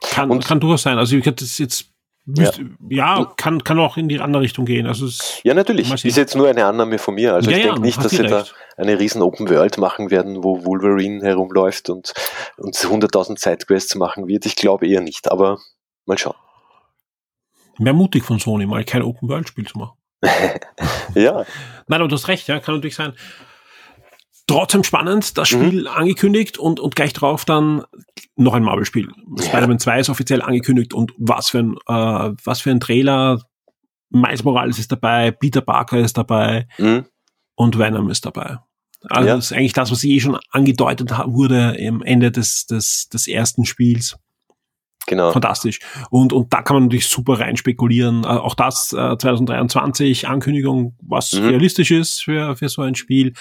kann, 0.00 0.30
Und- 0.30 0.44
kann 0.46 0.60
durchaus 0.60 0.82
sein. 0.82 0.96
Also 0.96 1.16
ich 1.16 1.26
hätte 1.26 1.44
das 1.44 1.58
jetzt 2.34 2.58
ja, 2.88 3.18
ja 3.18 3.32
kann, 3.36 3.64
kann 3.64 3.78
auch 3.78 3.96
in 3.96 4.08
die 4.08 4.20
andere 4.20 4.42
Richtung 4.42 4.64
gehen. 4.64 4.86
Also 4.86 5.06
es, 5.06 5.40
Ja, 5.44 5.54
natürlich. 5.54 5.92
Ist 6.04 6.16
jetzt 6.16 6.36
nur 6.36 6.48
eine 6.48 6.64
Annahme 6.64 6.98
von 6.98 7.14
mir. 7.14 7.34
Also 7.34 7.50
Ja, 7.50 7.56
ich 7.56 7.64
ja, 7.64 7.70
denke 7.70 7.86
nicht, 7.86 8.04
dass 8.04 8.12
sie 8.12 8.22
da 8.22 8.44
eine 8.76 8.98
riesen 8.98 9.22
Open 9.22 9.48
World 9.48 9.78
machen 9.78 10.10
werden, 10.10 10.44
wo 10.44 10.64
Wolverine 10.64 11.22
herumläuft 11.22 11.90
und, 11.90 12.12
und 12.56 12.74
100.000 12.76 13.38
Sidequests 13.38 13.94
machen 13.94 14.28
wird. 14.28 14.46
Ich 14.46 14.56
glaube 14.56 14.86
eher 14.86 15.00
nicht, 15.00 15.30
aber 15.30 15.58
mal 16.06 16.18
schauen. 16.18 16.36
mehr 17.78 17.92
mutig 17.92 18.24
von 18.24 18.38
Sony, 18.38 18.66
mal 18.66 18.84
kein 18.84 19.02
Open-World-Spiel 19.02 19.66
zu 19.66 19.78
machen. 19.78 19.98
Ja, 21.14 21.46
Nein, 21.88 22.00
aber 22.00 22.08
du 22.08 22.16
hast 22.16 22.28
recht, 22.28 22.48
ja, 22.48 22.60
kann 22.60 22.74
natürlich 22.74 22.94
sein. 22.94 23.14
Trotzdem 24.48 24.82
spannend, 24.82 25.38
das 25.38 25.52
Mhm. 25.52 25.66
Spiel 25.66 25.86
angekündigt 25.88 26.58
und, 26.58 26.80
und 26.80 26.96
gleich 26.96 27.12
drauf 27.12 27.44
dann 27.44 27.84
noch 28.34 28.54
ein 28.54 28.64
Marvel-Spiel. 28.64 29.08
Spider-Man 29.40 29.78
2 29.78 30.00
ist 30.00 30.08
offiziell 30.08 30.42
angekündigt 30.42 30.92
und 30.94 31.12
was 31.18 31.50
für 31.50 31.58
ein, 31.60 31.74
äh, 31.86 32.34
was 32.44 32.60
für 32.60 32.70
ein 32.72 32.80
Trailer. 32.80 33.40
Miles 34.10 34.42
Morales 34.42 34.78
ist 34.78 34.90
dabei, 34.90 35.30
Peter 35.30 35.60
Parker 35.60 35.98
ist 35.98 36.16
dabei 36.18 36.66
mhm. 36.78 37.04
und 37.54 37.78
Venom 37.78 38.08
ist 38.10 38.24
dabei. 38.26 38.58
Also 39.10 39.28
Ja. 39.28 39.36
das 39.36 39.50
ist 39.50 39.52
eigentlich 39.52 39.74
das, 39.74 39.92
was 39.92 40.02
eh 40.02 40.18
schon 40.18 40.38
angedeutet 40.50 41.10
wurde 41.26 41.76
am 41.86 42.02
Ende 42.02 42.32
des, 42.32 42.66
des, 42.66 43.08
des 43.10 43.28
ersten 43.28 43.64
Spiels. 43.66 44.16
genau. 45.06 45.30
Fantastisch. 45.32 45.78
Und, 46.10 46.32
und 46.32 46.52
da 46.52 46.62
kann 46.62 46.74
man 46.76 46.82
natürlich 46.84 47.08
super 47.08 47.38
rein 47.38 47.56
spekulieren. 47.58 48.24
Äh, 48.24 48.28
auch 48.28 48.54
das 48.54 48.92
äh, 48.94 49.16
2023 49.18 50.26
Ankündigung, 50.26 50.96
was 51.02 51.32
Mhm. 51.32 51.48
realistisch 51.48 51.90
ist 51.90 52.22
für, 52.24 52.56
für 52.56 52.68
so 52.68 52.82
ein 52.82 52.94
Spiel. 52.94 53.34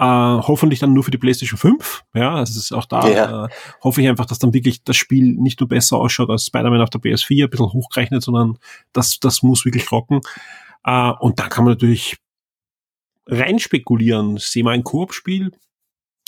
Äh, 0.00 0.02
hoffentlich 0.02 0.78
dann 0.78 0.94
nur 0.94 1.04
für 1.04 1.10
die 1.10 1.18
PlayStation 1.18 1.58
5. 1.58 2.04
Ja, 2.14 2.36
also 2.36 2.52
es 2.52 2.56
ist 2.56 2.72
auch 2.72 2.86
da 2.86 3.06
Ja. 3.06 3.44
äh, 3.44 3.48
hoffe 3.84 4.00
ich 4.00 4.08
einfach, 4.08 4.24
dass 4.24 4.38
dann 4.38 4.54
wirklich 4.54 4.82
das 4.82 4.96
Spiel 4.96 5.34
nicht 5.34 5.60
nur 5.60 5.68
besser 5.68 5.98
ausschaut 5.98 6.30
als 6.30 6.46
Spider-Man 6.46 6.80
auf 6.80 6.88
der 6.88 7.02
PS4, 7.02 7.44
ein 7.44 7.50
bisschen 7.50 7.70
hochgerechnet, 7.74 8.22
sondern 8.22 8.56
das, 8.94 9.20
das 9.20 9.42
muss 9.42 9.66
wirklich 9.66 9.92
rocken. 9.92 10.20
Äh, 10.84 11.12
und 11.20 11.38
da 11.38 11.48
kann 11.48 11.64
man 11.64 11.74
natürlich 11.74 12.16
rein 13.26 13.58
spekulieren. 13.58 14.38
Sehen 14.38 14.64
wir 14.64 14.70
ein 14.70 14.84
Koop-Spiel? 14.84 15.52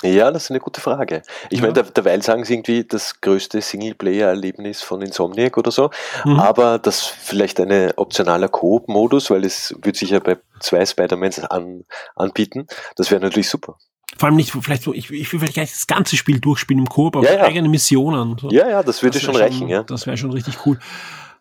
Ja, 0.03 0.31
das 0.31 0.45
ist 0.45 0.51
eine 0.51 0.61
gute 0.61 0.81
Frage. 0.81 1.23
Ich 1.51 1.59
Ja. 1.59 1.63
meine, 1.63 1.75
der, 1.75 1.85
derweil 1.85 2.23
sagen 2.23 2.45
sie 2.45 2.55
irgendwie 2.55 2.85
das 2.85 3.21
größte 3.21 3.61
Singleplayer-Erlebnis 3.61 4.83
von 4.83 5.01
Insomniac 5.03 5.57
oder 5.57 5.71
so, 5.71 5.91
Mhm. 6.25 6.41
aber 6.41 6.79
das 6.79 7.05
vielleicht 7.07 7.61
eine 7.61 7.93
optionaler 7.97 8.49
Koop-Modus, 8.49 9.31
weil 9.31 9.45
es 9.45 9.75
wird 9.83 9.97
sich 9.97 10.11
ja 10.11 10.19
bei 10.19 10.39
zwei 10.61 10.85
Spider-Mans 10.85 11.41
an, 11.45 11.85
anbieten. 12.17 12.67
Das 12.97 13.11
wäre 13.11 13.21
natürlich 13.21 13.49
super. 13.49 13.77
Vor 14.19 14.27
allem 14.27 14.37
nicht, 14.37 14.51
vielleicht 14.51 14.83
so, 14.83 14.93
ich, 14.93 15.11
ich 15.11 15.33
will 15.33 15.41
vielleicht 15.41 15.55
gar 15.57 15.63
nicht 15.63 15.75
das 15.75 15.87
ganze 15.87 16.17
Spiel 16.17 16.39
durchspielen 16.39 16.83
im 16.83 16.89
Koop, 16.89 17.17
aber 17.17 17.25
Ja, 17.27 17.37
ja. 17.39 17.45
eigene 17.45 17.69
Missionen. 17.69 18.37
So. 18.39 18.51
Ja, 18.51 18.69
ja, 18.69 18.83
das 18.83 19.03
würde 19.03 19.19
schon 19.21 19.37
reichen, 19.37 19.69
ja. 19.69 19.83
Das 19.85 20.07
wäre 20.07 20.17
schon 20.19 20.33
richtig 20.33 20.67
cool. 20.67 20.79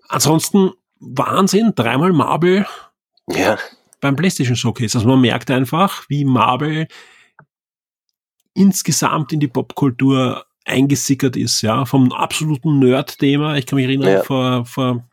Ansonsten 0.08 0.72
Wahnsinn, 1.00 1.74
dreimal 1.76 2.14
Marvel 2.14 2.66
Ja, 3.30 3.58
beim 4.02 4.16
PlayStation 4.16 4.56
Showcase. 4.56 4.98
Also 4.98 5.08
man 5.08 5.20
merkt 5.22 5.52
einfach, 5.52 6.04
wie 6.10 6.26
Marvel 6.26 6.88
insgesamt 8.54 9.32
in 9.34 9.40
die 9.40 9.48
Popkultur 9.48 10.46
eingesickert 10.66 11.36
ist, 11.36 11.62
ja, 11.62 11.86
vom 11.86 12.12
absoluten 12.12 12.80
Nerd-Thema. 12.80 13.58
Ich 13.58 13.66
kann 13.66 13.78
mich 13.78 13.86
erinnern, 13.86 14.14
Ja. 14.14 14.24
vor, 14.24 14.66
vor 14.66 15.04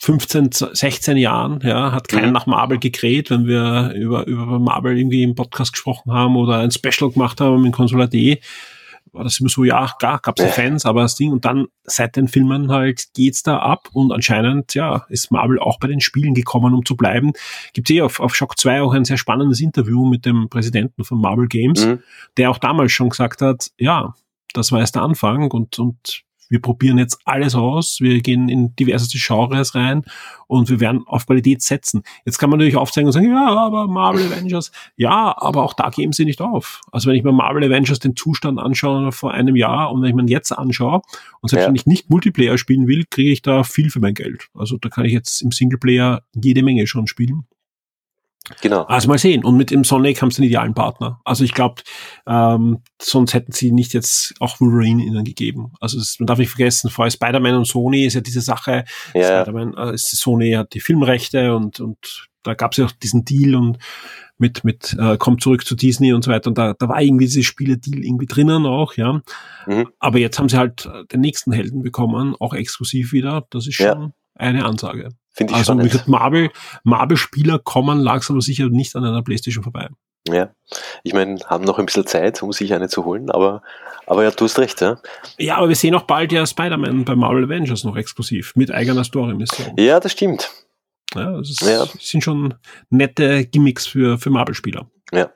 15, 0.00 0.50
16 0.52 1.16
Jahren, 1.16 1.60
ja, 1.64 1.90
hat 1.92 2.08
keiner 2.08 2.28
Mhm. 2.28 2.32
nach 2.32 2.46
Marvel 2.46 2.78
gekräht, 2.78 3.30
wenn 3.30 3.46
wir 3.46 3.92
über, 3.96 4.26
über 4.26 4.58
Marvel 4.60 4.96
irgendwie 4.96 5.24
im 5.24 5.34
Podcast 5.34 5.72
gesprochen 5.72 6.12
haben 6.12 6.36
oder 6.36 6.58
ein 6.58 6.70
Special 6.70 7.10
gemacht 7.10 7.40
haben 7.40 7.64
in 7.66 7.72
Consola.de. 7.72 8.38
War 9.12 9.24
das 9.24 9.40
immer 9.40 9.48
so, 9.48 9.64
ja, 9.64 9.92
gar, 9.98 10.18
gab's 10.20 10.40
ja 10.40 10.48
Ja. 10.48 10.52
Fans, 10.52 10.86
aber 10.86 11.02
das 11.02 11.14
Ding, 11.14 11.32
und 11.32 11.44
dann 11.44 11.66
seit 11.84 12.16
den 12.16 12.28
Filmen 12.28 12.70
halt 12.70 13.08
geht's 13.14 13.42
da 13.42 13.58
ab 13.58 13.88
und 13.92 14.12
anscheinend, 14.12 14.74
ja, 14.74 15.06
ist 15.08 15.30
Marvel 15.30 15.58
auch 15.58 15.78
bei 15.78 15.88
den 15.88 16.00
Spielen 16.00 16.34
gekommen, 16.34 16.74
um 16.74 16.84
zu 16.84 16.96
bleiben. 16.96 17.32
Gibt's 17.72 17.90
eh 17.90 18.02
auf, 18.02 18.20
auf 18.20 18.34
Shock 18.34 18.58
2 18.58 18.82
auch 18.82 18.92
ein 18.92 19.04
sehr 19.04 19.18
spannendes 19.18 19.60
Interview 19.60 20.06
mit 20.06 20.26
dem 20.26 20.48
Präsidenten 20.48 21.04
von 21.04 21.20
Marvel 21.20 21.48
Games, 21.48 21.84
mhm. 21.84 22.00
der 22.36 22.50
auch 22.50 22.58
damals 22.58 22.92
schon 22.92 23.10
gesagt 23.10 23.42
hat, 23.42 23.70
ja, 23.78 24.14
das 24.54 24.72
war 24.72 24.80
erst 24.80 24.94
der 24.94 25.02
Anfang 25.02 25.50
und, 25.50 25.78
und 25.78 26.24
wir 26.48 26.60
probieren 26.60 26.98
jetzt 26.98 27.18
alles 27.24 27.54
aus, 27.54 27.98
wir 28.00 28.20
gehen 28.20 28.48
in 28.48 28.74
diverseste 28.76 29.18
Genres 29.18 29.74
rein 29.74 30.04
und 30.46 30.70
wir 30.70 30.80
werden 30.80 31.04
auf 31.06 31.26
Qualität 31.26 31.62
setzen. 31.62 32.02
Jetzt 32.24 32.38
kann 32.38 32.50
man 32.50 32.58
natürlich 32.58 32.76
aufzeigen 32.76 33.06
und 33.06 33.12
sagen, 33.12 33.30
ja, 33.30 33.48
aber 33.48 33.86
Marvel 33.86 34.26
Avengers, 34.32 34.72
ja, 34.96 35.34
aber 35.38 35.62
auch 35.62 35.74
da 35.74 35.90
geben 35.90 36.12
sie 36.12 36.24
nicht 36.24 36.40
auf. 36.40 36.80
Also 36.90 37.08
wenn 37.08 37.16
ich 37.16 37.24
mir 37.24 37.32
Marvel 37.32 37.64
Avengers 37.64 37.98
den 37.98 38.16
Zustand 38.16 38.58
anschaue 38.58 39.12
vor 39.12 39.32
einem 39.32 39.56
Jahr 39.56 39.92
und 39.92 40.02
wenn 40.02 40.08
ich 40.10 40.14
mir 40.14 40.22
ihn 40.22 40.28
jetzt 40.28 40.52
anschaue 40.52 41.02
und 41.40 41.48
selbst 41.48 41.64
Ja. 41.64 41.68
wenn 41.68 41.76
ich 41.76 41.86
nicht 41.86 42.10
Multiplayer 42.10 42.58
spielen 42.58 42.86
will, 42.86 43.04
kriege 43.10 43.30
ich 43.30 43.42
da 43.42 43.62
viel 43.62 43.90
für 43.90 44.00
mein 44.00 44.14
Geld. 44.14 44.48
Also 44.54 44.78
da 44.78 44.88
kann 44.88 45.04
ich 45.04 45.12
jetzt 45.12 45.42
im 45.42 45.52
Singleplayer 45.52 46.22
jede 46.34 46.62
Menge 46.62 46.86
schon 46.86 47.06
spielen. 47.06 47.46
Genau. 48.60 48.82
Also 48.84 49.08
mal 49.08 49.18
sehen. 49.18 49.44
Und 49.44 49.56
mit 49.56 49.70
dem 49.70 49.84
Sonic 49.84 50.20
haben 50.22 50.30
sie 50.30 50.42
den 50.42 50.48
idealen 50.48 50.74
Partner. 50.74 51.20
Also 51.24 51.44
ich 51.44 51.54
glaube, 51.54 51.82
ähm, 52.26 52.82
sonst 53.00 53.34
hätten 53.34 53.52
sie 53.52 53.72
nicht 53.72 53.92
jetzt 53.94 54.34
auch 54.40 54.60
Wolverine 54.60 55.02
ihnen 55.04 55.24
gegeben. 55.24 55.72
Also 55.80 55.98
es, 55.98 56.16
man 56.18 56.26
darf 56.26 56.38
nicht 56.38 56.50
vergessen, 56.50 56.90
vorher 56.90 57.10
Spider-Man 57.10 57.54
und 57.56 57.66
Sony 57.66 58.04
ist 58.04 58.14
ja 58.14 58.20
diese 58.20 58.40
Sache. 58.40 58.84
Ja, 59.14 59.20
ja. 59.20 59.42
Spider-Man, 59.42 59.74
äh, 59.74 59.94
ist- 59.94 60.16
Sony 60.16 60.52
hat 60.52 60.74
die 60.74 60.80
Filmrechte 60.80 61.54
und, 61.56 61.80
und 61.80 62.28
da 62.42 62.54
gab 62.54 62.72
es 62.72 62.78
ja 62.78 62.86
auch 62.86 62.92
diesen 62.92 63.24
Deal 63.24 63.54
und 63.56 63.78
mit, 64.38 64.62
mit 64.62 64.96
äh, 64.98 65.16
kommt 65.18 65.42
zurück 65.42 65.66
zu 65.66 65.74
Disney 65.74 66.12
und 66.12 66.24
so 66.24 66.30
weiter. 66.30 66.48
Und 66.48 66.56
da, 66.58 66.72
da 66.72 66.88
war 66.88 67.02
irgendwie 67.02 67.24
dieses 67.26 67.44
Spiele-Deal 67.44 68.04
irgendwie 68.04 68.26
drinnen 68.26 68.66
auch, 68.66 68.94
ja. 68.94 69.20
Mhm. 69.66 69.88
Aber 69.98 70.18
jetzt 70.18 70.38
haben 70.38 70.48
sie 70.48 70.56
halt 70.56 70.86
äh, 70.86 71.04
den 71.06 71.20
nächsten 71.20 71.52
Helden 71.52 71.82
bekommen, 71.82 72.36
auch 72.38 72.54
exklusiv 72.54 73.12
wieder. 73.12 73.46
Das 73.50 73.66
ist 73.66 73.78
Ja. 73.78 73.94
schon 73.94 74.12
eine 74.36 74.64
Ansage. 74.64 75.08
Finde 75.38 75.52
ich 75.52 75.58
Also 75.58 75.72
spannend. 75.72 75.90
gesagt, 75.90 76.08
Marvel, 76.08 76.50
Marvel-Spieler 76.84 77.58
kommen 77.60 78.00
langsam 78.00 78.34
aber 78.36 78.42
sicher 78.42 78.68
nicht 78.68 78.94
an 78.96 79.04
einer 79.04 79.22
Playstation 79.22 79.62
vorbei. 79.62 79.88
Ja. 80.28 80.50
Ich 81.04 81.14
meine, 81.14 81.38
haben 81.46 81.64
noch 81.64 81.78
ein 81.78 81.86
bisschen 81.86 82.06
Zeit, 82.06 82.42
um 82.42 82.52
sich 82.52 82.74
eine 82.74 82.88
zu 82.88 83.04
holen, 83.06 83.30
aber, 83.30 83.62
aber 84.06 84.24
ja, 84.24 84.30
du 84.30 84.44
hast 84.44 84.58
recht, 84.58 84.80
ja. 84.82 85.00
Ja, 85.38 85.56
aber 85.56 85.68
wir 85.68 85.76
sehen 85.76 85.94
auch 85.94 86.02
bald 86.02 86.32
ja 86.32 86.44
Spider-Man 86.46 87.04
bei 87.06 87.14
Marvel 87.14 87.44
Avengers 87.44 87.84
noch 87.84 87.96
exklusiv 87.96 88.52
mit 88.56 88.70
eigener 88.70 89.04
Story-Mission. 89.04 89.74
Ja, 89.78 90.00
das 90.00 90.12
stimmt. 90.12 90.50
Ja, 91.14 91.38
das 91.38 91.50
ist, 91.50 91.62
Ja. 91.62 91.86
sind 92.00 92.22
schon 92.22 92.54
nette 92.90 93.46
Gimmicks 93.46 93.86
für, 93.86 94.18
für 94.18 94.28
Marvel-Spieler. 94.28 94.90
Ja. 95.12 95.30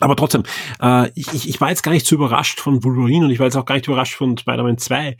Aber 0.00 0.16
trotzdem, 0.16 0.42
äh, 0.80 1.10
ich, 1.14 1.32
ich 1.32 1.48
ich 1.48 1.60
war 1.60 1.68
jetzt 1.68 1.82
gar 1.82 1.92
nicht 1.92 2.06
so 2.06 2.16
überrascht 2.16 2.58
von 2.58 2.82
Wolverine 2.82 3.26
und 3.26 3.30
ich 3.30 3.38
war 3.38 3.46
jetzt 3.46 3.56
auch 3.56 3.64
gar 3.66 3.76
nicht 3.76 3.86
überrascht 3.86 4.14
von 4.14 4.36
Spider-Man 4.36 4.78
2. 4.78 5.16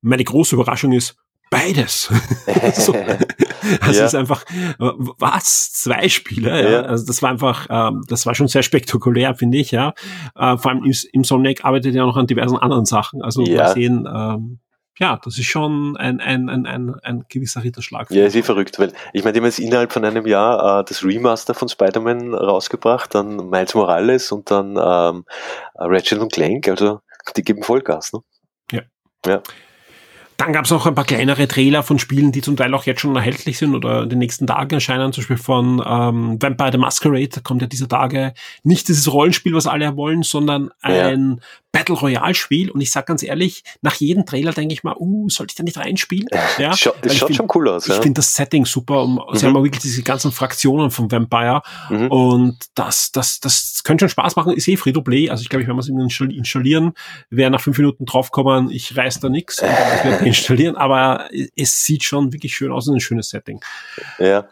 Meine 0.00 0.24
große 0.24 0.54
Überraschung 0.56 0.92
ist 0.92 1.16
beides. 1.50 2.10
so, 2.74 2.92
also 2.94 2.94
Ja. 2.94 3.88
es 3.90 3.98
ist 4.00 4.14
einfach, 4.14 4.44
was? 4.78 5.72
Zwei 5.72 6.08
Spiele? 6.08 6.62
Ja? 6.62 6.70
Ja. 6.70 6.80
Also 6.82 7.06
das 7.06 7.22
war 7.22 7.30
einfach, 7.30 7.66
ähm, 7.70 8.04
das 8.08 8.26
war 8.26 8.34
schon 8.34 8.48
sehr 8.48 8.62
spektakulär, 8.62 9.34
finde 9.34 9.58
ich, 9.58 9.70
ja. 9.70 9.94
Äh, 10.36 10.56
vor 10.58 10.70
allem 10.70 10.84
im, 10.84 10.94
im 11.12 11.24
Sonic 11.24 11.64
arbeitet 11.64 11.94
ja 11.94 12.04
noch 12.04 12.16
an 12.16 12.26
diversen 12.26 12.56
anderen 12.56 12.84
Sachen. 12.84 13.22
Also 13.22 13.42
Ja. 13.44 13.64
mal 13.64 13.72
sehen, 13.74 14.08
ähm, 14.12 14.58
ja, 15.00 15.20
das 15.22 15.38
ist 15.38 15.46
schon 15.46 15.96
ein, 15.96 16.20
ein, 16.20 16.48
ein, 16.48 16.66
ein, 16.66 16.94
ein 17.02 17.24
gewisser 17.28 17.62
Ritterschlag. 17.62 18.10
Ja, 18.10 18.26
ist 18.26 18.34
eh 18.34 18.42
verrückt, 18.42 18.80
weil 18.80 18.92
ich 19.12 19.22
meine, 19.22 19.32
die 19.34 19.38
haben 19.38 19.44
jetzt 19.46 19.60
innerhalb 19.60 19.92
von 19.92 20.04
einem 20.04 20.26
Jahr 20.26 20.80
äh, 20.80 20.84
das 20.84 21.04
Remaster 21.04 21.54
von 21.54 21.68
Spider-Man 21.68 22.34
rausgebracht, 22.34 23.14
dann 23.14 23.48
Miles 23.48 23.74
Morales 23.76 24.32
und 24.32 24.50
dann 24.50 24.70
ähm, 24.76 25.24
Ratchet 25.76 26.18
und 26.18 26.32
Clank, 26.32 26.66
also 26.68 27.00
die 27.36 27.42
geben 27.42 27.62
Vollgas, 27.62 28.12
ne? 28.12 29.42
Dann 30.38 30.52
gab 30.52 30.66
es 30.66 30.70
noch 30.70 30.86
ein 30.86 30.94
paar 30.94 31.04
kleinere 31.04 31.48
Trailer 31.48 31.82
von 31.82 31.98
Spielen, 31.98 32.30
die 32.30 32.42
zum 32.42 32.56
Teil 32.56 32.72
auch 32.72 32.84
jetzt 32.84 33.00
schon 33.00 33.16
erhältlich 33.16 33.58
sind 33.58 33.74
oder 33.74 34.04
in 34.04 34.08
den 34.08 34.20
nächsten 34.20 34.46
Tagen 34.46 34.72
erscheinen. 34.72 35.12
Zum 35.12 35.22
Beispiel 35.22 35.36
von 35.36 35.82
ähm, 35.84 36.40
Vampire 36.40 36.70
the 36.70 36.78
Masquerade 36.78 37.28
da 37.28 37.40
kommt 37.40 37.60
ja 37.60 37.66
dieser 37.66 37.88
Tage 37.88 38.34
nicht 38.62 38.86
dieses 38.86 39.12
Rollenspiel, 39.12 39.52
was 39.52 39.66
alle 39.66 39.96
wollen, 39.96 40.22
sondern 40.22 40.70
ein 40.80 41.40
Battle 41.70 41.94
Royale 41.96 42.34
Spiel. 42.34 42.70
Und 42.70 42.80
ich 42.80 42.90
sag 42.90 43.06
ganz 43.06 43.22
ehrlich, 43.22 43.62
nach 43.82 43.94
jedem 43.94 44.24
Trailer 44.24 44.52
denke 44.52 44.72
ich 44.72 44.82
mal, 44.84 44.96
uh, 44.98 45.28
sollte 45.28 45.52
ich 45.52 45.56
da 45.56 45.62
nicht 45.62 45.76
reinspielen? 45.76 46.26
Ja, 46.58 46.74
Scha 46.76 46.90
weil 46.90 47.06
es 47.06 47.12
ich 47.12 47.18
schaut 47.18 47.26
find- 47.28 47.36
schon 47.36 47.48
cool 47.54 47.68
aus, 47.68 47.86
Ich 47.86 47.94
ja. 47.94 48.00
finde 48.00 48.18
das 48.20 48.34
Setting 48.34 48.64
super. 48.64 49.02
Um, 49.02 49.20
Sie 49.32 49.44
Mhm. 49.44 49.48
haben 49.50 49.56
auch 49.58 49.62
wirklich 49.64 49.82
diese 49.82 50.02
ganzen 50.02 50.32
Fraktionen 50.32 50.90
von 50.90 51.10
Vampire. 51.12 51.60
Mhm. 51.90 52.08
Und 52.10 52.58
das, 52.74 53.12
das, 53.12 53.40
das 53.40 53.82
könnte 53.84 54.02
schon 54.04 54.08
Spaß 54.10 54.36
machen. 54.36 54.52
Ist 54.54 54.66
eh 54.68 54.76
free 54.76 54.92
to 54.92 55.02
play. 55.02 55.28
Also 55.30 55.42
ich 55.42 55.48
glaube, 55.50 55.62
ich 55.62 55.68
werde 55.68 55.80
es 55.80 55.88
installi- 55.88 56.34
installieren. 56.36 56.92
Wer 57.30 57.50
nach 57.50 57.60
fünf 57.60 57.76
Minuten 57.78 58.06
draufkommen, 58.06 58.70
ich 58.70 58.96
reiß 58.96 59.20
da 59.20 59.28
nix. 59.28 59.60
und 59.60 59.68
dann 59.68 60.04
werde 60.04 60.20
ich 60.22 60.26
installieren. 60.26 60.76
Aber 60.76 61.28
es 61.54 61.82
sieht 61.84 62.02
schon 62.02 62.32
wirklich 62.32 62.54
schön 62.56 62.72
aus 62.72 62.88
und 62.88 62.94
ein 62.96 63.00
schönes 63.00 63.28
Setting. 63.28 63.60
ja. 64.18 64.48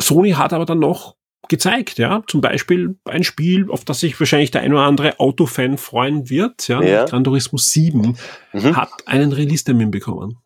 Sony 0.00 0.32
hat 0.32 0.52
aber 0.52 0.64
dann 0.66 0.80
noch 0.80 1.14
gezeigt, 1.48 1.98
ja, 1.98 2.22
zum 2.26 2.40
Beispiel 2.40 2.96
ein 3.04 3.24
Spiel, 3.24 3.70
auf 3.70 3.84
das 3.84 4.00
sich 4.00 4.18
wahrscheinlich 4.18 4.50
der 4.50 4.62
ein 4.62 4.72
oder 4.72 4.82
andere 4.82 5.18
Autofan 5.20 5.78
freuen 5.78 6.28
wird, 6.30 6.68
ja, 6.68 6.82
Ja. 6.82 7.04
Gran 7.04 7.24
Turismo 7.24 7.58
7 7.58 8.16
Mhm. 8.52 8.76
hat 8.76 8.90
einen 9.06 9.32
Release-Termin 9.32 9.90
bekommen. 9.90 10.38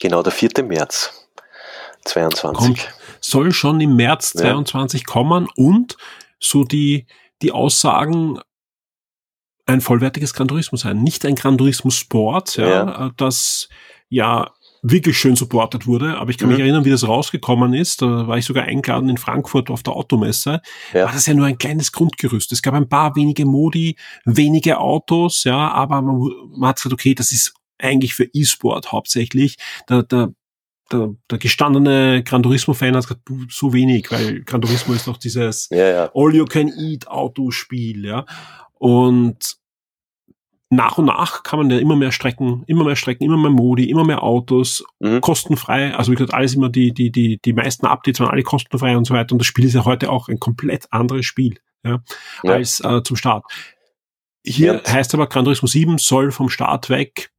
Genau, 0.00 0.22
der 0.22 0.32
4. 0.32 0.62
März 0.64 1.28
22. 2.04 2.58
Kommt. 2.66 2.88
Soll 3.20 3.52
schon 3.52 3.80
im 3.80 3.96
März 3.96 4.32
Ja. 4.34 4.40
22 4.42 5.04
kommen 5.06 5.48
und 5.56 5.96
so 6.38 6.64
die, 6.64 7.06
die 7.42 7.52
Aussagen 7.52 8.40
ein 9.66 9.80
vollwertiges 9.80 10.34
Gran 10.34 10.48
Turismo 10.48 10.76
sein. 10.78 11.02
Nicht 11.02 11.24
ein 11.24 11.34
Gran 11.36 11.58
Turismo 11.58 11.90
Sport, 11.90 12.56
ja, 12.56 12.68
Ja. 12.68 13.10
das 13.16 13.68
ja 14.08 14.50
wirklich 14.82 15.18
schön 15.18 15.36
supportet 15.36 15.86
wurde. 15.86 16.16
Aber 16.18 16.30
ich 16.30 16.38
kann 16.38 16.48
mich 16.48 16.58
Mhm. 16.58 16.64
erinnern, 16.64 16.84
wie 16.84 16.90
das 16.90 17.06
rausgekommen 17.06 17.74
ist. 17.74 18.00
Da 18.02 18.26
war 18.26 18.38
ich 18.38 18.44
sogar 18.46 18.64
eingeladen 18.64 19.08
in 19.08 19.18
Frankfurt 19.18 19.70
auf 19.70 19.82
der 19.82 19.94
Automesse. 19.94 20.60
Ja. 20.94 21.04
War 21.06 21.12
das 21.12 21.26
ja 21.26 21.34
nur 21.34 21.46
ein 21.46 21.58
kleines 21.58 21.92
Grundgerüst. 21.92 22.50
Es 22.52 22.62
gab 22.62 22.74
ein 22.74 22.88
paar 22.88 23.14
wenige 23.16 23.44
Modi, 23.44 23.96
wenige 24.24 24.78
Autos, 24.78 25.44
ja, 25.44 25.70
aber 25.70 26.00
man, 26.02 26.18
man 26.56 26.68
hat 26.70 26.76
gesagt, 26.76 26.92
okay, 26.94 27.14
das 27.14 27.30
ist 27.32 27.52
eigentlich 27.78 28.14
für 28.14 28.24
E-Sport 28.32 28.92
hauptsächlich. 28.92 29.56
Da, 29.86 30.02
da, 30.02 30.28
der, 30.92 31.10
der 31.30 31.38
gestandene 31.38 32.22
Gran 32.24 32.42
Turismo-Fan 32.42 32.96
hat 32.96 33.04
gesagt, 33.04 33.24
"Puh, 33.24 33.44
so 33.48 33.72
wenig, 33.72 34.10
weil 34.10 34.42
Gran 34.42 34.60
Turismo 34.60 34.92
ist 34.94 35.06
doch 35.06 35.16
dieses 35.18 35.68
Ja, 35.70 35.86
ja. 35.88 36.10
All-You-Can-Eat-Autospiel, 36.14 38.04
ja. 38.04 38.24
Und 38.78 39.56
nach 40.72 40.98
und 40.98 41.06
nach 41.06 41.42
kann 41.42 41.58
man 41.58 41.68
ja 41.70 41.78
immer 41.78 41.96
mehr 41.96 42.12
Strecken, 42.12 42.62
immer 42.66 42.84
mehr 42.84 42.94
Strecken, 42.94 43.24
immer 43.24 43.36
mehr 43.36 43.50
Modi, 43.50 43.90
immer 43.90 44.04
mehr 44.04 44.22
Autos, 44.22 44.84
Mhm. 45.00 45.20
kostenfrei. 45.20 45.94
Also 45.96 46.12
wie 46.12 46.16
gesagt, 46.16 46.32
alles 46.34 46.54
immer 46.54 46.68
die, 46.68 46.92
die, 46.92 47.10
die, 47.10 47.38
die 47.44 47.52
meisten 47.52 47.86
Updates 47.86 48.20
waren 48.20 48.30
alle 48.30 48.44
kostenfrei 48.44 48.96
und 48.96 49.04
so 49.04 49.12
weiter. 49.14 49.32
Und 49.32 49.40
das 49.40 49.46
Spiel 49.48 49.64
ist 49.64 49.74
ja 49.74 49.84
heute 49.84 50.10
auch 50.10 50.28
ein 50.28 50.38
komplett 50.38 50.86
anderes 50.92 51.26
Spiel, 51.26 51.58
ja, 51.84 52.02
Ja. 52.44 52.52
als 52.52 52.80
äh, 52.80 53.02
zum 53.02 53.16
Start. 53.16 53.44
Hier 54.46 54.80
Ja. 54.84 54.92
heißt 54.92 55.12
aber 55.14 55.26
Gran 55.26 55.44
Turismo 55.44 55.66
7 55.68 55.98
soll 55.98 56.30
vom 56.30 56.48
Start 56.48 56.88
weg 56.88 57.30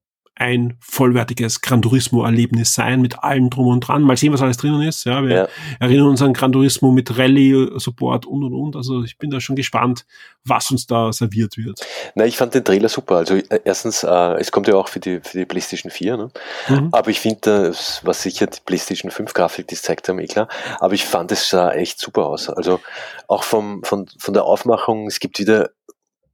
ein 0.42 0.76
vollwertiges 0.82 1.62
Gran 1.62 1.82
Turismo-Erlebnis 1.82 2.74
sein, 2.74 3.00
mit 3.02 3.24
allem 3.24 3.50
drum 3.50 3.68
und 3.68 3.82
dran. 3.82 4.02
Mal 4.02 4.18
sehen, 4.18 4.34
was 4.34 4.42
alles 4.42 4.58
drinnen 4.58 4.82
ist. 4.82 5.06
Ja, 5.06 5.24
wir 5.24 5.36
Ja. 5.36 5.48
erinnern 5.80 6.08
uns 6.08 6.22
an 6.22 6.34
Gran 6.34 6.52
Turismo 6.52 6.92
mit 6.92 7.18
Rallye-Support 7.18 8.26
und 8.26 8.44
und 8.44 8.54
und. 8.54 8.76
Also 8.76 9.04
ich 9.04 9.18
bin 9.18 9.30
da 9.30 9.39
schon 9.39 9.56
gespannt, 9.56 10.06
was 10.44 10.72
uns 10.72 10.88
da 10.88 11.14
serviert 11.14 11.58
wird. 11.58 11.80
Na, 12.16 12.26
ich 12.26 12.38
fand 12.38 12.54
den 12.56 12.66
Trailer 12.66 12.89
super. 12.89 13.18
Also 13.18 13.36
äh, 13.36 13.60
erstens, 13.64 14.04
äh, 14.04 14.39
es 14.39 14.52
kommt 14.52 14.68
ja 14.68 14.76
auch 14.76 14.88
für 14.88 15.00
die, 15.00 15.20
für 15.22 15.38
die 15.38 15.46
PlayStation 15.46 15.92
4, 15.92 16.18
ne? 16.18 16.30
Mhm. 16.68 16.89
Aber 16.92 17.10
ich 17.12 17.20
finde, 17.20 17.39
das 17.68 18.02
was 18.04 18.24
sicher 18.24 18.48
die 18.48 18.60
PlayStation 18.66 19.12
5 19.12 19.34
Grafik, 19.34 19.68
die 19.68 19.76
es 19.76 19.84
zeigt 19.84 20.10
haben, 20.10 20.20
eh 20.20 20.26
klar. 20.28 20.48
Aber 20.80 20.94
ich 20.94 21.06
fand 21.06 21.32
es 21.32 21.50
sah 21.50 21.72
echt 21.72 22.00
super 22.00 22.26
aus. 22.26 22.50
Also 22.50 22.80
auch 23.28 23.44
vom, 23.44 23.84
von, 23.84 24.08
von 24.18 24.34
der 24.34 24.46
Aufmachung, 24.46 25.06
es 25.08 25.20
gibt 25.20 25.38
wieder 25.39 25.70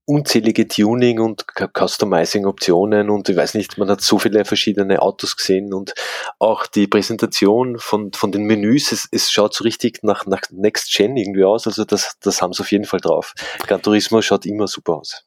unzählige 0.07 0.67
Tuning 0.67 1.19
und 1.19 1.45
Cu- 1.53 1.67
Customizing 1.77 2.45
Optionen 2.45 3.09
und 3.09 3.27
ich 3.27 3.35
weiß 3.35 3.53
nicht, 3.55 3.77
man 3.77 3.89
hat 3.89 4.01
so 4.01 4.17
viele 4.17 4.45
verschiedene 4.45 5.01
Autos 5.01 5.35
gesehen 5.35 5.73
und 5.73 5.93
auch 6.39 6.65
die 6.65 6.87
Präsentation 6.87 7.77
von, 7.77 8.13
von 8.13 8.31
den 8.31 8.43
Menüs, 8.45 8.91
es, 8.93 9.07
es 9.11 9.29
schaut 9.29 9.53
so 9.53 9.65
richtig 9.65 9.99
nach, 10.03 10.25
nach 10.25 10.41
Next 10.49 10.93
Gen 10.95 11.17
irgendwie 11.17 11.43
aus, 11.43 11.67
also 11.67 11.83
das, 11.83 12.17
das 12.21 12.41
haben 12.41 12.53
sie 12.53 12.61
auf 12.63 12.71
jeden 12.71 12.85
Fall 12.85 13.01
drauf. 13.01 13.33
Gran 13.67 13.81
Turismo 13.81 14.21
schaut 14.21 14.45
immer 14.45 14.67
super 14.67 14.95
aus. 14.95 15.25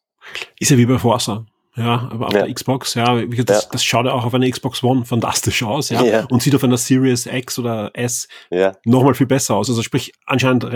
Ist 0.59 0.71
ja 0.71 0.79
wie 0.79 0.87
bei 0.87 0.99
Forza. 0.99 1.45
Ja, 1.77 2.09
aber 2.11 2.27
auf 2.27 2.33
Ja. 2.33 2.43
der 2.47 2.53
Xbox, 2.55 2.95
ja, 2.95 3.21
das, 3.45 3.63
Ja. 3.65 3.69
das 3.71 3.85
schaut 3.85 4.07
ja 4.07 4.13
auch 4.13 4.25
auf 4.25 4.35
einer 4.35 4.51
Xbox 4.51 4.83
One 4.83 5.05
fantastisch 5.05 5.63
aus, 5.63 5.91
ja, 5.91 6.03
Ja. 6.03 6.27
und 6.29 6.43
sieht 6.43 6.55
auf 6.55 6.65
einer 6.65 6.77
Series 6.79 7.27
X 7.27 7.59
oder 7.59 7.91
S 7.95 8.29
Ja, 8.51 8.73
nochmal 8.85 9.15
viel 9.15 9.27
besser 9.29 9.55
aus. 9.55 9.69
Also 9.69 9.83
sprich, 9.83 10.13
anscheinend, 10.27 10.67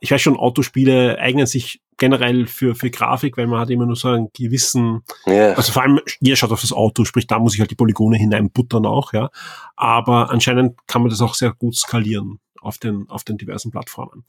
ich 0.00 0.10
weiß 0.10 0.20
schon, 0.20 0.36
Autospiele 0.36 1.18
eignen 1.18 1.46
sich 1.46 1.81
generell 1.96 2.46
für, 2.46 2.74
für 2.74 2.90
Grafik, 2.90 3.36
weil 3.36 3.46
man 3.46 3.60
hat 3.60 3.70
immer 3.70 3.86
nur 3.86 3.96
so 3.96 4.08
einen 4.08 4.28
gewissen, 4.32 5.02
ja, 5.26 5.52
also 5.52 5.72
vor 5.72 5.82
allem, 5.82 6.00
jeder 6.20 6.36
schaut 6.36 6.52
auf 6.52 6.60
das 6.60 6.72
Auto, 6.72 7.04
sprich, 7.04 7.26
da 7.26 7.38
muss 7.38 7.54
ich 7.54 7.60
halt 7.60 7.70
die 7.70 7.76
Polygone 7.76 8.16
hineinbuttern 8.16 8.86
auch, 8.86 9.12
ja. 9.12 9.30
Aber 9.76 10.30
anscheinend 10.30 10.78
kann 10.86 11.02
man 11.02 11.10
das 11.10 11.20
auch 11.20 11.34
sehr 11.34 11.52
gut 11.52 11.76
skalieren 11.76 12.40
auf 12.60 12.78
den, 12.78 13.08
auf 13.08 13.24
den 13.24 13.36
diversen 13.36 13.70
Plattformen. 13.70 14.24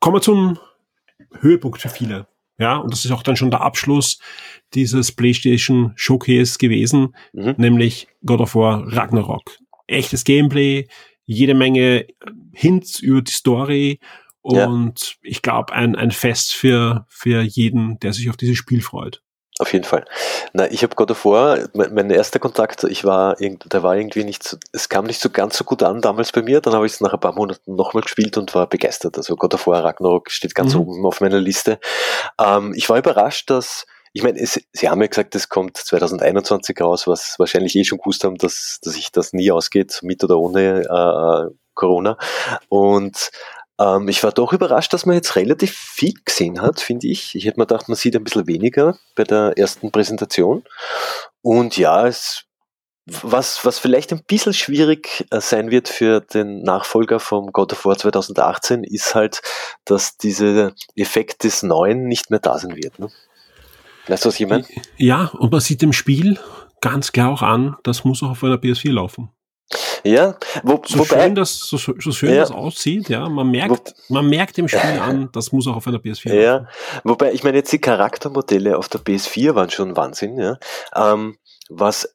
Kommen 0.00 0.16
wir 0.16 0.22
zum 0.22 0.58
Höhepunkt 1.40 1.80
für 1.80 1.88
viele. 1.88 2.28
Ja, 2.58 2.76
und 2.76 2.92
das 2.92 3.04
ist 3.04 3.10
auch 3.10 3.22
dann 3.22 3.36
schon 3.36 3.50
der 3.50 3.60
Abschluss 3.60 4.18
dieses 4.72 5.12
PlayStation 5.12 5.92
Showcase 5.94 6.58
gewesen, 6.58 7.14
mhm. 7.32 7.54
nämlich 7.58 8.08
God 8.24 8.40
of 8.40 8.54
War 8.54 8.84
Ragnarok. 8.86 9.58
Echtes 9.86 10.24
Gameplay, 10.24 10.88
jede 11.26 11.54
Menge 11.54 12.06
Hints 12.52 12.98
über 13.00 13.20
die 13.20 13.32
Story 13.32 14.00
Ja. 14.54 14.66
und 14.66 15.16
ich 15.22 15.42
glaube 15.42 15.72
ein, 15.72 15.96
ein 15.96 16.10
Fest 16.10 16.52
für, 16.54 17.06
für 17.08 17.42
jeden, 17.42 17.98
der 18.00 18.12
sich 18.12 18.30
auf 18.30 18.36
dieses 18.36 18.56
Spiel 18.56 18.80
freut. 18.82 19.22
Auf 19.58 19.72
jeden 19.72 19.86
Fall. 19.86 20.04
Na, 20.52 20.70
ich 20.70 20.82
habe 20.82 20.94
of 21.10 21.24
War, 21.24 21.58
mein, 21.72 21.94
mein 21.94 22.10
erster 22.10 22.38
Kontakt, 22.38 22.84
ich 22.84 23.04
war, 23.04 23.36
der 23.36 23.82
war 23.82 23.96
irgendwie 23.96 24.22
nicht, 24.24 24.42
so, 24.42 24.58
es 24.72 24.90
kam 24.90 25.06
nicht 25.06 25.18
so 25.18 25.30
ganz 25.30 25.56
so 25.56 25.64
gut 25.64 25.82
an 25.82 26.02
damals 26.02 26.30
bei 26.30 26.42
mir, 26.42 26.60
dann 26.60 26.74
habe 26.74 26.84
ich 26.84 26.92
es 26.92 27.00
nach 27.00 27.14
ein 27.14 27.20
paar 27.20 27.32
Monaten 27.34 27.74
nochmal 27.74 28.02
gespielt 28.02 28.36
und 28.36 28.54
war 28.54 28.66
begeistert. 28.66 29.16
Also 29.16 29.34
God 29.34 29.54
of 29.54 29.66
War 29.66 29.82
Ragnarok 29.82 30.30
steht 30.30 30.54
ganz 30.54 30.74
Mhm. 30.74 30.80
oben 30.80 31.06
auf 31.06 31.22
meiner 31.22 31.40
Liste. 31.40 31.78
Ähm, 32.38 32.74
ich 32.76 32.90
war 32.90 32.98
überrascht, 32.98 33.48
dass, 33.48 33.86
ich 34.12 34.22
meine, 34.22 34.38
es, 34.38 34.60
sie 34.72 34.88
haben 34.90 35.00
ja 35.00 35.06
gesagt, 35.08 35.34
es 35.34 35.48
kommt 35.48 35.78
2021 35.78 36.78
raus, 36.78 37.06
was 37.06 37.38
wahrscheinlich 37.38 37.74
eh 37.76 37.84
schon 37.84 37.96
gewusst 37.98 38.24
haben, 38.24 38.36
dass, 38.36 38.78
dass 38.82 38.92
sich 38.92 39.10
das 39.10 39.32
nie 39.32 39.50
ausgeht, 39.52 40.00
mit 40.02 40.22
oder 40.22 40.38
ohne 40.38 40.82
äh, 40.82 41.54
Corona. 41.72 42.18
Und 42.68 43.30
ähm, 43.78 44.08
ich 44.08 44.22
war 44.22 44.32
doch 44.32 44.52
überrascht, 44.52 44.92
dass 44.92 45.06
man 45.06 45.16
jetzt 45.16 45.36
relativ 45.36 45.76
viel 45.76 46.14
gesehen 46.24 46.62
hat, 46.62 46.80
finde 46.80 47.08
ich. 47.08 47.34
Ich 47.34 47.44
hätte 47.44 47.58
mir 47.58 47.66
gedacht, 47.66 47.88
man 47.88 47.96
sieht 47.96 48.16
ein 48.16 48.24
bisschen 48.24 48.46
weniger 48.46 48.98
bei 49.14 49.24
der 49.24 49.56
ersten 49.56 49.90
Präsentation. 49.92 50.64
Und 51.42 51.76
ja, 51.76 52.06
es, 52.06 52.44
was, 53.04 53.64
was 53.64 53.78
vielleicht 53.78 54.12
ein 54.12 54.22
bisschen 54.26 54.54
schwierig 54.54 55.26
äh, 55.30 55.40
sein 55.40 55.70
wird 55.70 55.88
für 55.88 56.20
den 56.20 56.62
Nachfolger 56.62 57.20
vom 57.20 57.52
God 57.52 57.72
of 57.72 57.84
War 57.84 57.98
2018, 57.98 58.82
ist 58.84 59.14
halt, 59.14 59.42
dass 59.84 60.16
dieser 60.16 60.72
Effekt 60.94 61.44
des 61.44 61.62
Neuen 61.62 62.04
nicht 62.08 62.30
mehr 62.30 62.40
da 62.40 62.58
sein 62.58 62.76
wird. 62.76 62.98
Ne? 62.98 63.10
Weißt 64.08 64.24
du, 64.24 64.28
was 64.28 64.40
ich 64.40 64.46
meine? 64.46 64.64
Ja, 64.96 65.26
und 65.38 65.52
man 65.52 65.60
sieht 65.60 65.82
dem 65.82 65.92
Spiel 65.92 66.38
ganz 66.80 67.12
klar 67.12 67.30
auch 67.30 67.42
an, 67.42 67.76
das 67.82 68.04
muss 68.04 68.22
auch 68.22 68.30
auf 68.30 68.44
einer 68.44 68.56
PS4 68.56 68.92
laufen. 68.92 69.30
Ja, 70.06 70.36
wo, 70.62 70.80
so 70.84 70.98
wobei, 70.98 71.22
schön 71.22 71.34
das, 71.34 71.58
so, 71.58 71.76
so 71.76 71.92
schön 72.12 72.30
ja, 72.30 72.36
das 72.36 72.50
aussieht, 72.50 73.08
ja, 73.08 73.28
man 73.28 73.50
merkt, 73.50 73.94
wo, 74.08 74.14
man 74.14 74.26
merkt 74.28 74.56
dem 74.56 74.68
Spiel 74.68 74.80
an, 75.00 75.28
das 75.32 75.52
muss 75.52 75.66
auch 75.66 75.76
auf 75.76 75.86
einer 75.86 75.98
PS4 75.98 76.34
Ja, 76.34 76.68
wobei, 77.04 77.32
ich 77.32 77.42
meine, 77.42 77.58
jetzt 77.58 77.72
die 77.72 77.80
Charaktermodelle 77.80 78.78
auf 78.78 78.88
der 78.88 79.00
PS4 79.00 79.54
waren 79.54 79.70
schon 79.70 79.96
Wahnsinn, 79.96 80.38
ja. 80.38 80.58
Ähm, 80.94 81.36
was 81.68 82.14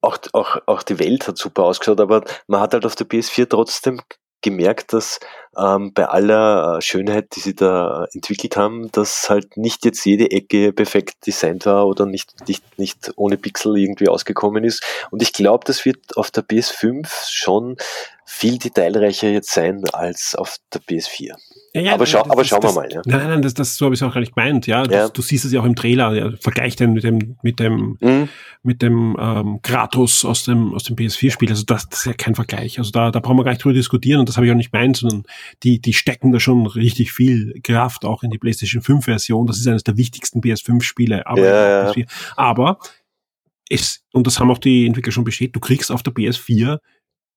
auch, 0.00 0.18
auch, 0.32 0.58
auch 0.66 0.82
die 0.82 0.98
Welt 0.98 1.26
hat 1.28 1.36
super 1.36 1.64
ausgeschaut, 1.64 2.00
aber 2.00 2.24
man 2.46 2.60
hat 2.60 2.72
halt 2.72 2.86
auf 2.86 2.94
der 2.94 3.06
PS4 3.06 3.48
trotzdem 3.48 4.00
gemerkt, 4.42 4.92
dass 4.92 5.18
ähm, 5.56 5.92
bei 5.92 6.06
aller 6.06 6.76
äh, 6.76 6.82
Schönheit, 6.82 7.34
die 7.34 7.40
sie 7.40 7.54
da 7.54 8.06
entwickelt 8.12 8.56
haben, 8.56 8.90
dass 8.92 9.28
halt 9.30 9.56
nicht 9.56 9.84
jetzt 9.84 10.04
jede 10.04 10.30
Ecke 10.30 10.72
perfekt 10.72 11.26
designt 11.26 11.66
war 11.66 11.86
oder 11.86 12.06
nicht, 12.06 12.48
nicht, 12.48 12.78
nicht 12.78 13.12
ohne 13.16 13.36
Pixel 13.36 13.76
irgendwie 13.76 14.08
ausgekommen 14.08 14.64
ist. 14.64 14.84
Und 15.10 15.22
ich 15.22 15.32
glaube, 15.32 15.64
das 15.66 15.84
wird 15.84 16.16
auf 16.16 16.30
der 16.30 16.44
PS5 16.44 17.08
schon 17.30 17.76
viel 18.28 18.58
detailreicher 18.58 19.28
jetzt 19.28 19.52
sein 19.52 19.82
als 19.92 20.34
auf 20.34 20.56
der 20.74 20.82
PS4. 20.82 21.34
Ja, 21.76 21.82
ja, 21.82 21.94
aber, 21.94 22.06
schau, 22.06 22.22
das, 22.22 22.30
aber 22.30 22.44
schauen 22.44 22.60
das, 22.62 22.74
wir 22.74 22.80
mal. 22.80 22.88
Ja. 22.90 23.02
Nein, 23.04 23.28
nein, 23.28 23.42
das, 23.42 23.54
das 23.54 23.76
so 23.76 23.84
habe 23.84 23.94
ich 23.94 24.02
auch 24.02 24.12
gar 24.12 24.20
nicht 24.20 24.34
gemeint. 24.34 24.66
Ja, 24.66 24.84
ja. 24.86 25.08
Du, 25.08 25.22
siehst 25.22 25.44
es 25.44 25.52
ja 25.52 25.60
auch 25.60 25.64
im 25.64 25.76
Trailer. 25.76 26.12
Ja, 26.14 26.30
vergleich 26.40 26.74
den 26.74 26.92
mit 26.92 27.04
dem 27.04 27.36
mit 27.42 27.60
dem 27.60 27.98
mhm. 28.00 28.28
mit 28.62 28.82
dem 28.82 29.16
ähm, 29.20 29.60
Kratos 29.62 30.24
aus 30.24 30.44
dem 30.44 30.74
aus 30.74 30.84
dem 30.84 30.96
PS4-Spiel. 30.96 31.50
Also 31.50 31.64
das, 31.64 31.88
das 31.88 32.00
ist 32.00 32.06
ja 32.06 32.14
kein 32.14 32.34
Vergleich. 32.34 32.78
Also 32.78 32.90
da, 32.90 33.10
da 33.10 33.20
brauchen 33.20 33.36
wir 33.36 33.44
gar 33.44 33.52
nicht 33.52 33.62
drüber 33.62 33.74
diskutieren. 33.74 34.20
Und 34.20 34.28
das 34.28 34.36
habe 34.36 34.46
ich 34.46 34.52
auch 34.52 34.56
nicht 34.56 34.72
gemeint, 34.72 34.96
sondern 34.96 35.24
die 35.62 35.80
die 35.80 35.92
stecken 35.92 36.32
da 36.32 36.40
schon 36.40 36.66
richtig 36.66 37.12
viel 37.12 37.60
Kraft 37.62 38.04
auch 38.04 38.22
in 38.22 38.30
die 38.30 38.38
PlayStation 38.38 38.82
5-Version. 38.82 39.46
Das 39.46 39.58
ist 39.58 39.66
eines 39.66 39.84
der 39.84 39.96
wichtigsten 39.96 40.40
PS5-Spiele. 40.40 41.26
Aber, 41.26 41.42
ja, 41.42 41.92
ja. 41.92 42.04
aber 42.36 42.78
es 43.68 44.04
und 44.12 44.26
das 44.26 44.40
haben 44.40 44.50
auch 44.50 44.58
die 44.58 44.86
Entwickler 44.86 45.12
schon 45.12 45.24
bestätigt. 45.24 45.56
Du 45.56 45.60
kriegst 45.60 45.90
auf 45.90 46.02
der 46.02 46.12
PS4 46.12 46.78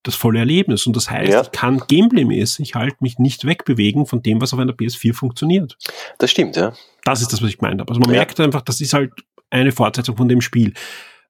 das 0.04 0.16
volle 0.16 0.40
Erlebnis. 0.40 0.86
Und 0.88 0.96
das 0.96 1.10
heißt, 1.10 1.32
ja. 1.32 1.42
ich 1.42 1.52
kann 1.52 1.82
Gameplay-mäßig 1.88 2.76
halt 2.76 3.02
mich 3.02 3.20
nicht 3.20 3.46
wegbewegen 3.46 4.06
von 4.06 4.22
dem, 4.22 4.42
was 4.42 4.54
auf 4.54 4.60
einer 4.60 4.74
PS4 4.74 5.14
funktioniert. 5.14 5.78
Das 6.18 6.32
stimmt, 6.32 6.56
ja. 6.56 6.74
Das 7.04 7.22
ist 7.22 7.34
das, 7.34 7.42
was 7.42 7.50
ich 7.50 7.58
gemeint 7.58 7.82
habe. 7.82 7.90
Also 7.90 8.00
man 8.00 8.12
ja. 8.12 8.18
merkt 8.18 8.40
einfach, 8.40 8.62
das 8.62 8.82
ist 8.82 8.94
halt 8.94 9.12
eine 9.50 9.72
Fortsetzung 9.72 10.16
von 10.16 10.30
dem 10.30 10.42
Spiel. 10.42 10.74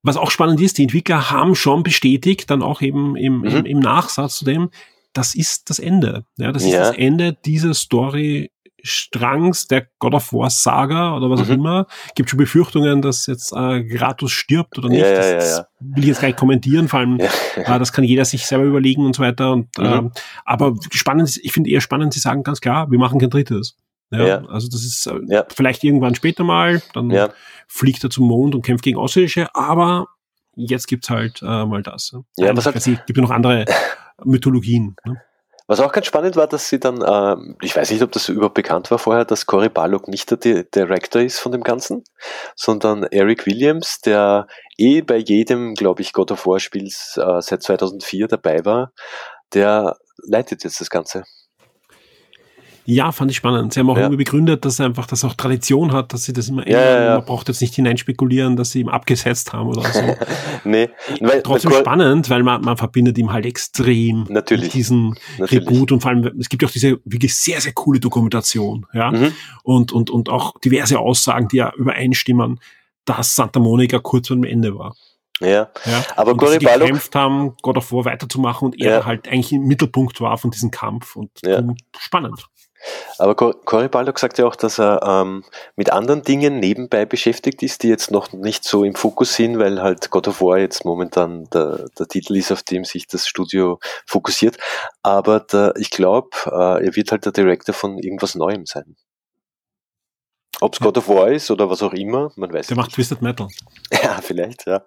Was 0.04 0.18
auch 0.18 0.32
spannend 0.32 0.62
ist, 0.62 0.78
die 0.78 0.84
Entwickler 0.84 1.32
haben 1.32 1.56
schon 1.56 1.84
bestätigt, 1.84 2.50
dann 2.50 2.62
auch 2.62 2.82
eben 2.82 3.16
im, 3.16 3.40
mhm. 3.40 3.48
im, 3.48 3.66
im 3.66 3.80
Nachsatz 3.80 4.38
zu 4.38 4.46
dem, 4.46 4.70
das 5.14 5.36
ist 5.36 5.70
das 5.70 5.80
Ende. 5.80 6.26
Ja, 6.38 6.52
das 6.52 6.64
ist 6.64 6.74
ja. 6.74 6.80
das 6.80 6.98
Ende 6.98 7.34
dieser 7.34 7.74
Story 7.74 8.52
Strangs 8.84 9.68
der 9.68 9.88
God 10.00 10.14
of 10.14 10.34
War 10.34 10.50
Saga 10.50 11.16
oder 11.16 11.30
was 11.30 11.42
mhm. 11.42 11.46
auch 11.46 11.50
immer. 11.50 11.88
Gibt 12.16 12.30
schon 12.30 12.38
Befürchtungen, 12.38 13.02
dass 13.02 13.28
jetzt 13.28 13.52
äh, 13.54 13.84
Gratus 13.84 14.32
stirbt 14.32 14.78
oder 14.78 14.90
nicht. 14.90 15.02
Ja, 15.02 15.14
das, 15.14 15.26
ja, 15.28 15.36
das 15.36 15.66
will 15.80 16.04
ich 16.04 16.10
jetzt 16.10 16.22
gar 16.22 16.28
nicht 16.28 16.40
kommentieren, 16.40 16.88
vor 16.88 17.00
allem 17.00 17.20
äh, 17.56 17.80
das 17.80 17.92
kann 17.92 18.04
jeder 18.04 18.26
sich 18.26 18.46
selber 18.46 18.66
überlegen 18.66 19.06
und 19.06 19.16
so 19.16 19.24
weiter. 19.24 19.52
Und, 19.52 19.78
mhm. 19.78 19.86
äh, 19.86 20.10
aber 20.46 20.76
spannend, 20.92 21.40
ich 21.42 21.52
finde 21.52 21.70
eher 21.70 21.82
spannend, 21.82 22.14
sie 22.14 22.20
sagen 22.20 22.44
ganz 22.44 22.62
klar, 22.62 22.90
wir 22.90 23.00
machen 23.00 23.20
kein 23.20 23.30
drittes. 23.30 23.76
Ja, 24.12 24.44
Also 24.46 24.68
das 24.70 24.84
ist 24.84 25.06
äh, 25.06 25.44
vielleicht 25.50 25.84
irgendwann 25.84 26.16
später 26.16 26.44
mal, 26.44 26.82
dann 26.94 27.14
fliegt 27.68 28.04
er 28.04 28.10
zum 28.10 28.28
Mond 28.28 28.56
und 28.56 28.64
kämpft 28.64 28.84
gegen 28.84 28.98
Außerirdische, 28.98 29.54
aber 29.54 30.08
jetzt 30.56 30.88
gibt's 30.88 31.12
halt 31.12 31.44
äh, 31.44 31.66
mal 31.66 31.84
das. 31.84 32.16
Ja, 32.38 32.58
was 32.58 32.66
hat, 32.66 32.76
es 32.76 32.86
gibt 32.86 33.16
ja 33.16 33.22
noch 33.22 33.30
andere 33.30 33.66
Mythologien. 34.24 34.96
Ne? 35.06 35.22
Was 35.70 35.80
auch 35.82 35.92
ganz 35.92 36.08
spannend 36.08 36.36
war, 36.36 36.48
dass 36.48 36.68
sie 36.68 36.80
dann, 36.80 37.00
äh, 37.00 37.36
ich 37.62 37.76
weiß 37.76 37.92
nicht, 37.92 38.02
ob 38.02 38.12
das 38.12 38.28
überhaupt 38.28 38.56
bekannt 38.56 38.90
war 38.90 38.98
vorher, 38.98 39.24
dass 39.24 39.46
Cory 39.46 39.70
Barlog 39.70 40.08
nicht 40.08 40.32
der 40.44 40.64
Director 40.64 41.22
ist 41.22 41.38
von 41.38 41.52
dem 41.52 41.62
Ganzen, 41.62 42.04
sondern 42.56 43.04
Eric 43.04 43.46
Williams, 43.46 44.02
der 44.02 44.48
eh 44.78 45.02
bei 45.02 45.18
jedem, 45.18 45.76
glaube 45.76 46.02
ich, 46.02 46.12
God 46.12 46.32
of 46.32 46.48
War 46.48 46.60
Spiel 46.60 46.88
äh, 46.88 47.42
seit 47.42 47.62
2004 47.62 48.28
dabei 48.28 48.66
war, 48.66 48.94
der 49.54 49.98
leitet 50.28 50.64
jetzt 50.64 50.82
das 50.82 50.90
Ganze. 50.90 51.24
Ja, 52.92 53.12
fand 53.12 53.30
ich 53.30 53.38
spannend. 53.38 53.72
Sie 53.72 53.80
haben 53.80 53.90
auch 53.92 53.98
ja. 53.98 54.02
irgendwie 54.02 54.18
begründet, 54.18 54.66
dass 54.66 54.82
einfach 54.82 55.06
das 55.06 55.24
auch 55.24 55.36
Tradition 55.36 55.92
hat, 55.92 56.12
dass 56.12 56.24
sie 56.24 56.34
das 56.34 56.50
immer 56.50 56.68
ja, 56.68 56.80
ändern. 56.80 57.04
Ja, 57.04 57.16
Man 57.18 57.26
braucht 57.26 57.48
jetzt 57.48 57.62
nicht 57.62 57.76
hineinspekulieren, 57.76 58.56
dass 58.56 58.72
sie 58.72 58.80
ihm 58.80 58.90
abgesetzt 58.90 59.54
haben 59.54 59.70
oder 59.70 59.84
so. 59.92 60.02
nee. 60.64 60.90
Weil, 61.20 61.44
Trotzdem 61.44 61.72
spannend, 61.72 62.32
weil 62.32 62.42
man, 62.42 62.62
man 62.62 62.78
verbindet 62.78 63.16
ihm 63.20 63.32
halt 63.32 63.46
extrem 63.46 64.26
Natürlich. 64.28 64.64
mit 64.64 64.74
diesem 64.74 65.16
Natürlich. 65.38 65.70
Reboot 65.70 65.92
und 65.92 66.02
vor 66.02 66.10
allem, 66.10 66.32
es 66.40 66.50
gibt 66.50 66.64
ja 66.64 66.68
auch 66.68 66.72
diese 66.72 67.00
wirklich 67.06 67.36
sehr, 67.36 67.62
sehr 67.62 67.74
coole 67.74 68.00
Dokumentation, 68.00 68.88
ja. 68.92 69.12
Mhm. 69.12 69.34
Und, 69.62 69.92
und, 69.92 70.10
und 70.10 70.30
auch 70.30 70.60
diverse 70.60 70.98
Aussagen, 70.98 71.48
die 71.48 71.58
ja 71.58 71.72
übereinstimmen, 71.78 72.60
dass 73.06 73.36
Santa 73.36 73.60
Monica 73.60 74.00
kurz 74.00 74.30
vor 74.30 74.38
dem 74.38 74.46
Ende 74.46 74.76
war. 74.76 74.96
Ja, 75.42 75.70
ja. 75.86 76.04
aber 76.16 76.36
Cory 76.36 76.58
Barlog 76.58 76.88
gekämpft 76.88 77.14
haben, 77.14 77.56
God 77.62 77.78
of 77.78 77.92
War 77.92 78.06
weiterzumachen 78.06 78.70
und 78.70 78.82
er 78.82 78.92
ja. 78.92 79.06
halt 79.06 79.28
eigentlich 79.28 79.54
im 79.54 79.68
Mittelpunkt 79.68 80.20
war 80.22 80.40
von 80.40 80.50
diesem 80.50 80.72
Kampf 80.72 81.16
und 81.16 81.30
ja. 81.44 81.62
spannend. 82.00 82.48
Aber 83.18 83.36
Cory 83.36 83.90
Baldock 83.90 84.20
sagt 84.20 84.38
ja 84.38 84.46
auch, 84.46 84.56
dass 84.56 84.80
er 84.80 85.02
ähm, 85.04 85.44
mit 85.76 85.92
anderen 85.92 86.24
Dingen 86.24 86.60
nebenbei 86.60 87.06
beschäftigt 87.06 87.62
ist, 87.64 87.84
die 87.84 87.90
jetzt 87.90 88.12
noch 88.12 88.32
nicht 88.32 88.64
so 88.64 88.84
im 88.84 88.96
Fokus 88.96 89.36
sind, 89.36 89.60
weil 89.60 89.82
halt 89.82 90.10
God 90.10 90.28
of 90.28 90.42
War 90.42 90.60
jetzt 90.60 90.86
momentan 90.86 91.50
der, 91.50 91.90
der 91.98 92.08
Titel 92.08 92.36
ist, 92.36 92.52
auf 92.52 92.64
dem 92.64 92.86
sich 92.86 93.08
das 93.08 93.28
Studio 93.28 93.80
fokussiert. 94.06 94.58
Aber 95.04 95.42
der, 95.42 95.74
ich 95.78 95.90
glaube, 95.90 96.30
äh, 96.46 96.86
er 96.86 96.96
wird 96.96 97.12
halt 97.12 97.26
der 97.26 97.34
Director 97.34 97.74
von 97.74 97.98
irgendwas 97.98 98.36
Neuem 98.36 98.66
sein. 98.66 98.96
Ob 100.62 100.74
es. 100.74 100.80
God 100.80 100.98
of 100.98 101.08
War 101.10 101.30
ist 101.30 101.52
oder 101.52 101.70
was 101.70 101.82
auch 101.84 101.94
immer, 101.94 102.32
man 102.36 102.52
weiß 102.52 102.68
Der 102.68 102.78
macht 102.78 102.94
Twisted 102.94 103.22
Metal. 103.22 103.48
Ja, 104.04 104.20
vielleicht, 104.22 104.66
ja. 104.66 104.86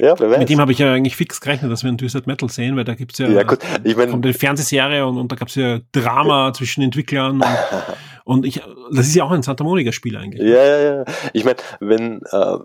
Ja, 0.00 0.18
wer 0.18 0.30
weiß. 0.30 0.38
Mit 0.38 0.48
dem 0.50 0.60
habe 0.60 0.72
ich 0.72 0.78
ja 0.78 0.92
eigentlich 0.92 1.16
fix 1.16 1.40
gerechnet, 1.40 1.70
dass 1.70 1.82
wir 1.82 1.90
ein 1.90 1.98
Twisted 1.98 2.26
Metal 2.26 2.48
sehen, 2.48 2.76
weil 2.76 2.84
da 2.84 2.94
gibt's 2.94 3.18
ja, 3.18 3.28
ja 3.28 3.42
gut, 3.42 3.58
ich 3.82 3.96
mein, 3.96 4.10
kommt 4.10 4.24
eine 4.24 4.34
Fernsehserie 4.34 5.06
und, 5.06 5.18
und 5.18 5.30
da 5.30 5.36
gab's 5.36 5.54
ja 5.54 5.80
Drama 5.92 6.52
zwischen 6.56 6.82
Entwicklern 6.82 7.40
und, 7.40 7.44
und 8.24 8.46
ich, 8.46 8.62
das 8.92 9.06
ist 9.06 9.14
ja 9.14 9.24
auch 9.24 9.30
ein 9.30 9.42
Santa 9.42 9.64
Monica 9.64 9.92
Spiel 9.92 10.16
eigentlich. 10.16 10.42
Ja, 10.42 10.64
ja, 10.64 10.78
ja. 10.78 11.04
Ich 11.32 11.44
meine, 11.44 11.56
wenn 11.80 12.22
äh, 12.30 12.58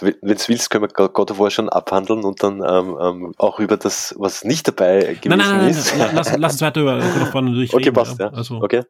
wenn 0.00 0.14
du 0.20 0.48
willst, 0.48 0.70
können 0.70 0.84
wir 0.84 1.08
God 1.08 1.30
of 1.30 1.38
War 1.38 1.50
schon 1.50 1.68
abhandeln 1.68 2.24
und 2.24 2.42
dann 2.42 2.62
ähm, 2.66 2.96
ähm, 3.00 3.34
auch 3.38 3.60
über 3.60 3.76
das, 3.76 4.14
was 4.18 4.44
nicht 4.44 4.66
dabei 4.66 5.18
gewesen 5.20 5.28
nein, 5.28 5.38
nein, 5.38 5.56
nein, 5.58 5.68
ist. 5.68 5.96
Nein, 5.96 6.10
lass, 6.14 6.36
lass 6.36 6.52
uns 6.52 6.62
weiter 6.62 6.80
über 6.80 6.98
God 6.98 7.22
of 7.22 7.34
War 7.34 7.42
natürlich 7.42 7.74
okay, 7.74 7.84
reden. 7.84 7.94
Passt, 7.94 8.18
ja. 8.18 8.28
Also. 8.28 8.62
Okay. 8.62 8.82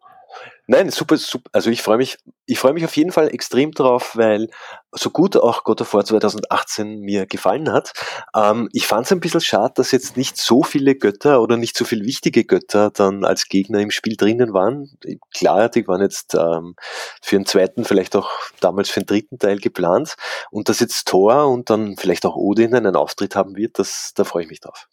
Nein, 0.73 0.89
super, 0.89 1.19
super. 1.19 1.51
Also 1.53 1.69
ich 1.69 1.83
freue 1.83 1.99
mich, 1.99 2.17
ich 2.47 2.59
freue 2.59 2.73
mich 2.73 2.87
auf 2.87 2.97
jeden 2.97 3.13
Fall 3.13 3.29
extrem 3.29 3.73
drauf, 3.73 4.17
weil 4.17 4.49
so 4.91 5.11
gut 5.11 5.37
auch 5.37 5.65
God 5.65 5.83
of 5.83 5.93
War 5.93 6.03
2018 6.03 7.01
mir 7.01 7.27
gefallen 7.27 7.71
hat. 7.71 7.93
Ähm, 8.35 8.71
ich 8.73 8.87
fand 8.87 9.05
es 9.05 9.13
ein 9.13 9.21
bisschen 9.21 9.43
schade, 9.43 9.75
dass 9.77 9.91
jetzt 9.91 10.17
nicht 10.17 10.39
so 10.39 10.63
viele 10.63 10.95
Götter 10.95 11.43
oder 11.43 11.59
nicht 11.59 11.77
so 11.77 11.85
viele 11.85 12.07
wichtige 12.07 12.47
Götter 12.47 12.91
dann 12.91 13.27
als 13.27 13.49
Gegner 13.49 13.81
im 13.81 13.91
Spiel 13.91 14.17
drinnen 14.17 14.55
waren. 14.55 14.97
Klar, 15.35 15.69
die 15.69 15.87
waren 15.87 16.01
jetzt 16.01 16.35
ähm, 16.35 16.75
für 17.21 17.37
einen 17.37 17.45
zweiten, 17.45 17.85
vielleicht 17.85 18.17
auch 18.17 18.31
damals 18.61 18.89
für 18.89 19.01
einen 19.01 19.07
dritten 19.07 19.39
Teil 19.39 19.59
geplant. 19.59 20.15
Und 20.51 20.71
dass 20.71 20.81
jetzt 20.81 21.07
Thor 21.07 21.49
und 21.49 21.69
dann 21.69 21.99
vielleicht 21.99 22.25
auch 22.25 22.37
Odin 22.37 22.75
einen 22.75 22.97
Auftritt 22.97 23.37
haben 23.37 23.57
wird, 23.57 23.79
das, 23.79 24.13
da 24.15 24.25
freue 24.25 24.45
ich 24.45 24.49
mich 24.49 24.61
drauf. 24.61 24.89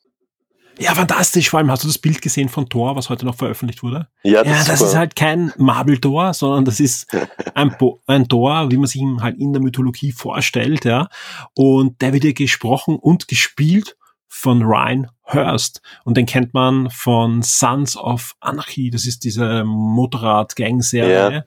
Ja, 0.80 0.95
fantastisch. 0.95 1.49
Vor 1.49 1.59
allem 1.59 1.69
hast 1.69 1.84
du 1.84 1.88
das 1.88 1.97
Bild 1.97 2.21
gesehen 2.21 2.49
von 2.49 2.69
Thor, 2.69 2.95
was 2.95 3.09
heute 3.09 3.25
noch 3.25 3.36
veröffentlicht 3.36 3.84
wurde? 3.84 4.07
Ja, 4.23 4.43
das, 4.43 4.67
ja, 4.67 4.71
das 4.73 4.82
ist 4.82 4.95
halt 4.95 5.15
kein 5.15 5.51
Marble-Tor, 5.57 6.34
sondern 6.34 6.65
das 6.65 6.80
ist 6.80 7.07
ein, 7.53 7.75
Bo 7.77 8.01
ein 8.07 8.27
Tor, 8.27 8.71
wie 8.71 8.77
man 8.77 8.88
sich 8.88 9.01
ihn 9.01 9.21
halt 9.21 9.38
in 9.38 9.53
der 9.53 9.61
Mythologie 9.61 10.11
vorstellt, 10.11 10.86
ja. 10.86 11.09
Und 11.53 12.01
der 12.01 12.13
wird 12.13 12.23
ja 12.23 12.32
gesprochen 12.32 12.95
und 12.95 13.27
gespielt 13.27 13.97
von 14.27 14.63
Ryan 14.63 15.07
Hurst. 15.25 15.82
Und 16.05 16.15
den 16.15 16.25
kennt 16.25 16.53
man 16.53 16.89
von 16.89 17.41
Sons 17.41 17.97
of 17.97 18.36
Anarchy. 18.39 18.89
Das 18.89 19.05
ist 19.05 19.23
diese 19.23 19.63
Motorrad-Gang-Serie. 19.65 21.34
Ja. 21.34 21.43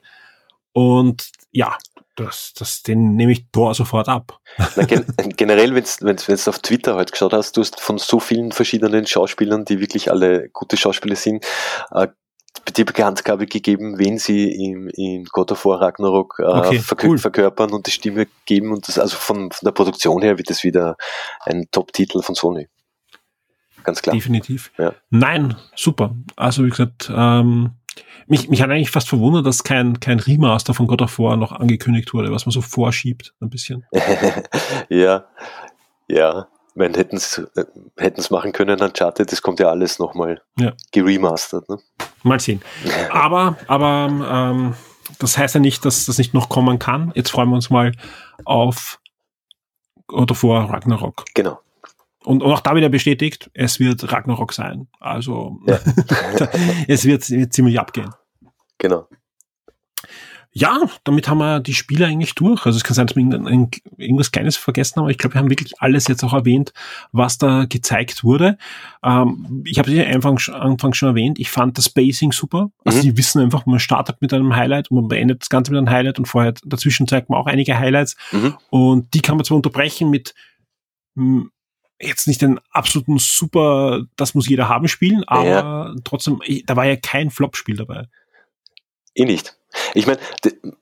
Und 0.73 1.31
ja, 1.51 1.77
das, 2.15 2.53
das, 2.57 2.83
den 2.83 3.15
nehme 3.15 3.31
ich 3.31 3.49
Tor 3.51 3.73
sofort 3.73 4.07
ab. 4.07 4.39
Na, 4.75 4.83
gen 4.85 5.05
generell, 5.37 5.73
wenn 5.75 6.15
du 6.15 6.49
auf 6.49 6.59
Twitter 6.59 6.95
heute 6.95 7.11
geschaut 7.11 7.33
hast, 7.33 7.57
du 7.57 7.61
hast 7.61 7.79
von 7.79 7.97
so 7.97 8.19
vielen 8.19 8.51
verschiedenen 8.51 9.07
Schauspielern, 9.07 9.65
die 9.65 9.79
wirklich 9.79 10.11
alle 10.11 10.49
gute 10.49 10.77
Schauspieler 10.77 11.15
sind, 11.15 11.45
äh, 11.91 12.07
die 12.77 12.83
Bekanntgabe 12.83 13.45
gegeben, 13.47 13.97
wen 13.97 14.17
sie 14.17 14.49
im, 14.51 14.87
in 14.89 15.25
God 15.25 15.51
of 15.51 15.65
War 15.65 15.81
Ragnarok 15.81 16.39
äh, 16.39 16.43
okay, 16.43 16.79
verkör 16.79 17.09
cool. 17.09 17.17
verkörpern 17.17 17.71
und 17.71 17.87
die 17.87 17.91
Stimme 17.91 18.27
geben. 18.45 18.71
Und 18.71 18.87
das, 18.87 18.99
also 18.99 19.17
von, 19.17 19.51
von 19.51 19.65
der 19.65 19.71
Produktion 19.71 20.21
her 20.21 20.37
wird 20.37 20.49
es 20.49 20.63
wieder 20.63 20.95
ein 21.41 21.67
Top-Titel 21.71 22.21
von 22.21 22.35
Sony. 22.35 22.69
Ganz 23.83 24.01
klar. 24.01 24.15
Definitiv. 24.15 24.71
Ja. 24.77 24.93
Nein, 25.09 25.57
super. 25.75 26.15
Also 26.35 26.63
wie 26.63 26.69
gesagt, 26.69 27.11
ähm, 27.13 27.71
mich, 28.27 28.49
mich 28.49 28.61
hat 28.61 28.69
eigentlich 28.69 28.91
fast 28.91 29.09
verwundert, 29.09 29.45
dass 29.45 29.63
kein, 29.63 29.99
kein 29.99 30.19
Remaster 30.19 30.73
von 30.73 30.87
God 30.87 31.01
of 31.01 31.19
War 31.19 31.37
noch 31.37 31.51
angekündigt 31.51 32.13
wurde, 32.13 32.31
was 32.31 32.45
man 32.45 32.51
so 32.51 32.61
vorschiebt, 32.61 33.33
ein 33.41 33.49
bisschen. 33.49 33.85
ja, 34.89 35.25
ja. 36.07 36.47
Wenn 36.75 36.95
hätten 36.95 37.17
es 37.17 37.39
es 37.95 38.29
machen 38.31 38.51
können, 38.51 38.81
Uncharted, 38.81 39.31
das 39.31 39.43
kommt 39.43 39.59
ja 39.59 39.69
alles 39.69 39.99
nochmal 39.99 40.41
ja. 40.57 40.73
geremastert. 40.91 41.69
Ne? 41.69 41.77
Mal 42.23 42.39
sehen. 42.39 42.63
Aber, 43.11 43.57
aber 43.67 44.09
ähm, 44.09 44.73
das 45.19 45.37
heißt 45.37 45.53
ja 45.53 45.61
nicht, 45.61 45.85
dass 45.85 46.07
das 46.07 46.17
nicht 46.17 46.33
noch 46.33 46.49
kommen 46.49 46.79
kann. 46.79 47.11
Jetzt 47.13 47.29
freuen 47.29 47.49
wir 47.49 47.55
uns 47.55 47.69
mal 47.69 47.91
auf 48.45 48.99
God 50.07 50.31
of 50.31 50.43
War 50.43 50.67
Ragnarok. 50.67 51.25
Genau. 51.35 51.59
Und, 52.23 52.41
und 52.41 52.51
auch 52.51 52.61
da 52.61 52.75
wieder 52.75 52.89
bestätigt, 52.89 53.49
es 53.53 53.79
wird 53.79 54.11
Ragnarok 54.11 54.53
sein. 54.53 54.87
Also 54.99 55.59
ja. 55.67 55.79
es 56.87 57.05
wird, 57.05 57.29
wird 57.29 57.53
ziemlich 57.53 57.79
abgehen. 57.79 58.13
Genau. 58.77 59.07
Ja, 60.55 60.81
damit 61.03 61.27
haben 61.27 61.39
wir 61.39 61.59
die 61.59 61.73
Spiele 61.73 62.05
eigentlich 62.05 62.35
durch. 62.35 62.67
Also 62.67 62.77
es 62.77 62.83
kann 62.83 62.93
sein, 62.93 63.07
dass 63.07 63.15
wir 63.15 63.69
irgendwas 63.97 64.31
Kleines 64.31 64.55
vergessen 64.55 64.97
haben, 64.97 65.05
aber 65.05 65.11
ich 65.11 65.17
glaube, 65.17 65.33
wir 65.33 65.39
haben 65.39 65.49
wirklich 65.49 65.73
alles 65.81 66.07
jetzt 66.07 66.23
auch 66.23 66.33
erwähnt, 66.33 66.73
was 67.11 67.39
da 67.39 67.65
gezeigt 67.65 68.23
wurde. 68.23 68.59
Ähm, 69.03 69.63
ich 69.65 69.79
habe 69.79 69.89
es 69.89 69.97
ja 69.97 70.03
Anfang, 70.03 70.37
Anfang 70.53 70.93
schon 70.93 71.09
erwähnt, 71.09 71.39
ich 71.39 71.49
fand 71.49 71.79
das 71.79 71.85
Spacing 71.85 72.31
super. 72.31 72.69
Also 72.85 72.99
mhm. 72.99 73.01
die 73.01 73.17
wissen 73.17 73.41
einfach, 73.41 73.65
man 73.65 73.79
startet 73.79 74.21
mit 74.21 74.31
einem 74.31 74.55
Highlight 74.55 74.91
und 74.91 74.97
man 74.97 75.07
beendet 75.07 75.41
das 75.41 75.49
Ganze 75.49 75.71
mit 75.71 75.79
einem 75.79 75.89
Highlight 75.89 76.19
und 76.19 76.27
vorher 76.27 76.53
dazwischen 76.63 77.07
zeigt 77.07 77.31
man 77.31 77.39
auch 77.39 77.47
einige 77.47 77.79
Highlights. 77.79 78.15
Mhm. 78.31 78.53
Und 78.69 79.11
die 79.15 79.21
kann 79.21 79.37
man 79.37 79.45
zwar 79.45 79.55
unterbrechen 79.55 80.11
mit 80.11 80.35
jetzt 82.05 82.27
nicht 82.27 82.41
den 82.41 82.59
absoluten 82.71 83.17
super, 83.19 84.03
das 84.15 84.33
muss 84.33 84.47
jeder 84.47 84.69
haben 84.69 84.87
spielen, 84.87 85.23
aber 85.25 85.45
ja. 85.45 85.95
trotzdem, 86.03 86.41
da 86.65 86.75
war 86.75 86.85
ja 86.85 86.95
kein 86.95 87.29
Flop-Spiel 87.29 87.77
dabei. 87.77 88.07
Eh 89.15 89.25
nicht. 89.25 89.55
Ich 89.93 90.05
meine, 90.07 90.19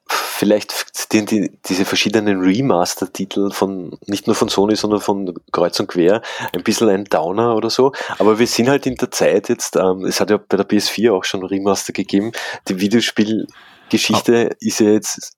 vielleicht 0.07 1.13
die, 1.13 1.25
die, 1.25 1.51
diese 1.65 1.85
verschiedenen 1.85 2.41
Remaster-Titel 2.41 3.51
von 3.51 3.97
nicht 4.05 4.27
nur 4.27 4.35
von 4.35 4.49
Sony, 4.49 4.75
sondern 4.75 4.99
von 4.99 5.33
Kreuz 5.51 5.79
und 5.79 5.87
Quer 5.87 6.21
ein 6.53 6.63
bisschen 6.63 6.89
ein 6.89 7.05
Downer 7.05 7.55
oder 7.55 7.69
so. 7.69 7.93
Aber 8.17 8.39
wir 8.39 8.47
sind 8.47 8.69
halt 8.69 8.85
in 8.85 8.95
der 8.95 9.11
Zeit 9.11 9.49
jetzt, 9.49 9.75
ähm, 9.75 10.05
es 10.05 10.19
hat 10.19 10.29
ja 10.29 10.37
bei 10.37 10.57
der 10.57 10.67
PS4 10.67 11.13
auch 11.13 11.23
schon 11.23 11.45
Remaster 11.45 11.93
gegeben. 11.93 12.31
Die 12.67 12.79
Videospielgeschichte 12.79 14.49
oh. 14.51 14.55
ist 14.59 14.79
ja 14.79 14.89
jetzt 14.91 15.37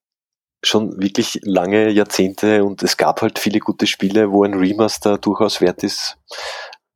schon 0.64 1.02
wirklich 1.02 1.40
lange 1.44 1.90
Jahrzehnte 1.90 2.64
und 2.64 2.84
es 2.84 2.98
gab 2.98 3.22
halt 3.22 3.40
viele 3.40 3.60
gute 3.60 3.88
Spiele, 3.88 4.32
wo 4.32 4.44
ein 4.44 4.54
Remaster 4.54 5.18
durchaus 5.18 5.62
wert 5.62 5.84
ist, 5.84 6.18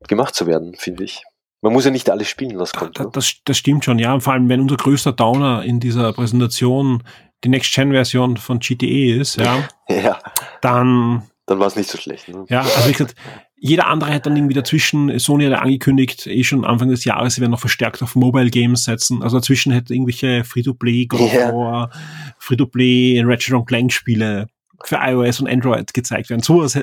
gemacht 0.08 0.34
zu 0.34 0.46
werden, 0.46 0.74
finde 0.74 1.04
ich. 1.04 1.22
Man 1.60 1.72
muss 1.72 1.84
ja 1.84 1.90
nicht 1.90 2.08
alles 2.08 2.28
spielen, 2.28 2.58
was 2.58 2.72
kommt. 2.72 2.98
Da, 2.98 3.04
ne? 3.04 3.10
das, 3.12 3.34
das 3.44 3.58
stimmt 3.58 3.84
schon, 3.84 3.98
ja. 3.98 4.18
vor 4.20 4.32
allem, 4.32 4.48
wenn 4.48 4.60
unser 4.60 4.76
größter 4.76 5.12
Downer 5.12 5.64
in 5.64 5.80
dieser 5.80 6.12
Präsentation 6.12 7.02
die 7.44 7.48
Next-Gen-Version 7.48 8.36
von 8.36 8.60
GTE 8.60 9.20
ist, 9.20 9.36
ja, 9.36 9.68
ja. 9.88 10.18
dann 10.60 11.28
dann 11.48 11.58
war 11.58 11.66
es 11.66 11.76
nicht 11.76 11.90
so 11.90 11.98
schlecht. 11.98 12.28
Ne? 12.28 12.44
Ja, 12.48 12.60
also 12.60 12.88
wie 12.88 12.92
gesagt, 12.92 13.14
jeder 13.56 13.88
andere 13.88 14.12
hat 14.12 14.26
dann 14.26 14.36
irgendwie 14.36 14.54
dazwischen, 14.54 15.18
Sony 15.18 15.44
hat 15.44 15.52
ja 15.52 15.58
angekündigt, 15.58 16.26
eh 16.26 16.44
schon 16.44 16.64
Anfang 16.64 16.90
des 16.90 17.04
Jahres, 17.04 17.34
sie 17.34 17.40
werden 17.40 17.52
noch 17.52 17.60
verstärkt 17.60 18.02
auf 18.02 18.14
Mobile 18.14 18.50
Games 18.50 18.84
setzen. 18.84 19.22
Also 19.22 19.38
dazwischen 19.38 19.72
hätte 19.72 19.94
irgendwelche 19.94 20.44
Free-to-Play, 20.44 21.06
God 21.06 21.20
of 21.20 21.32
War, 21.32 21.90
Free-to-Play, 22.38 23.22
Ratchet 23.24 23.66
Clank 23.66 23.92
Spiele 23.92 24.46
für 24.84 24.96
iOS 24.96 25.40
und 25.40 25.48
Android 25.48 25.92
gezeigt 25.92 26.30
werden. 26.30 26.42
So 26.42 26.62
was, 26.62 26.78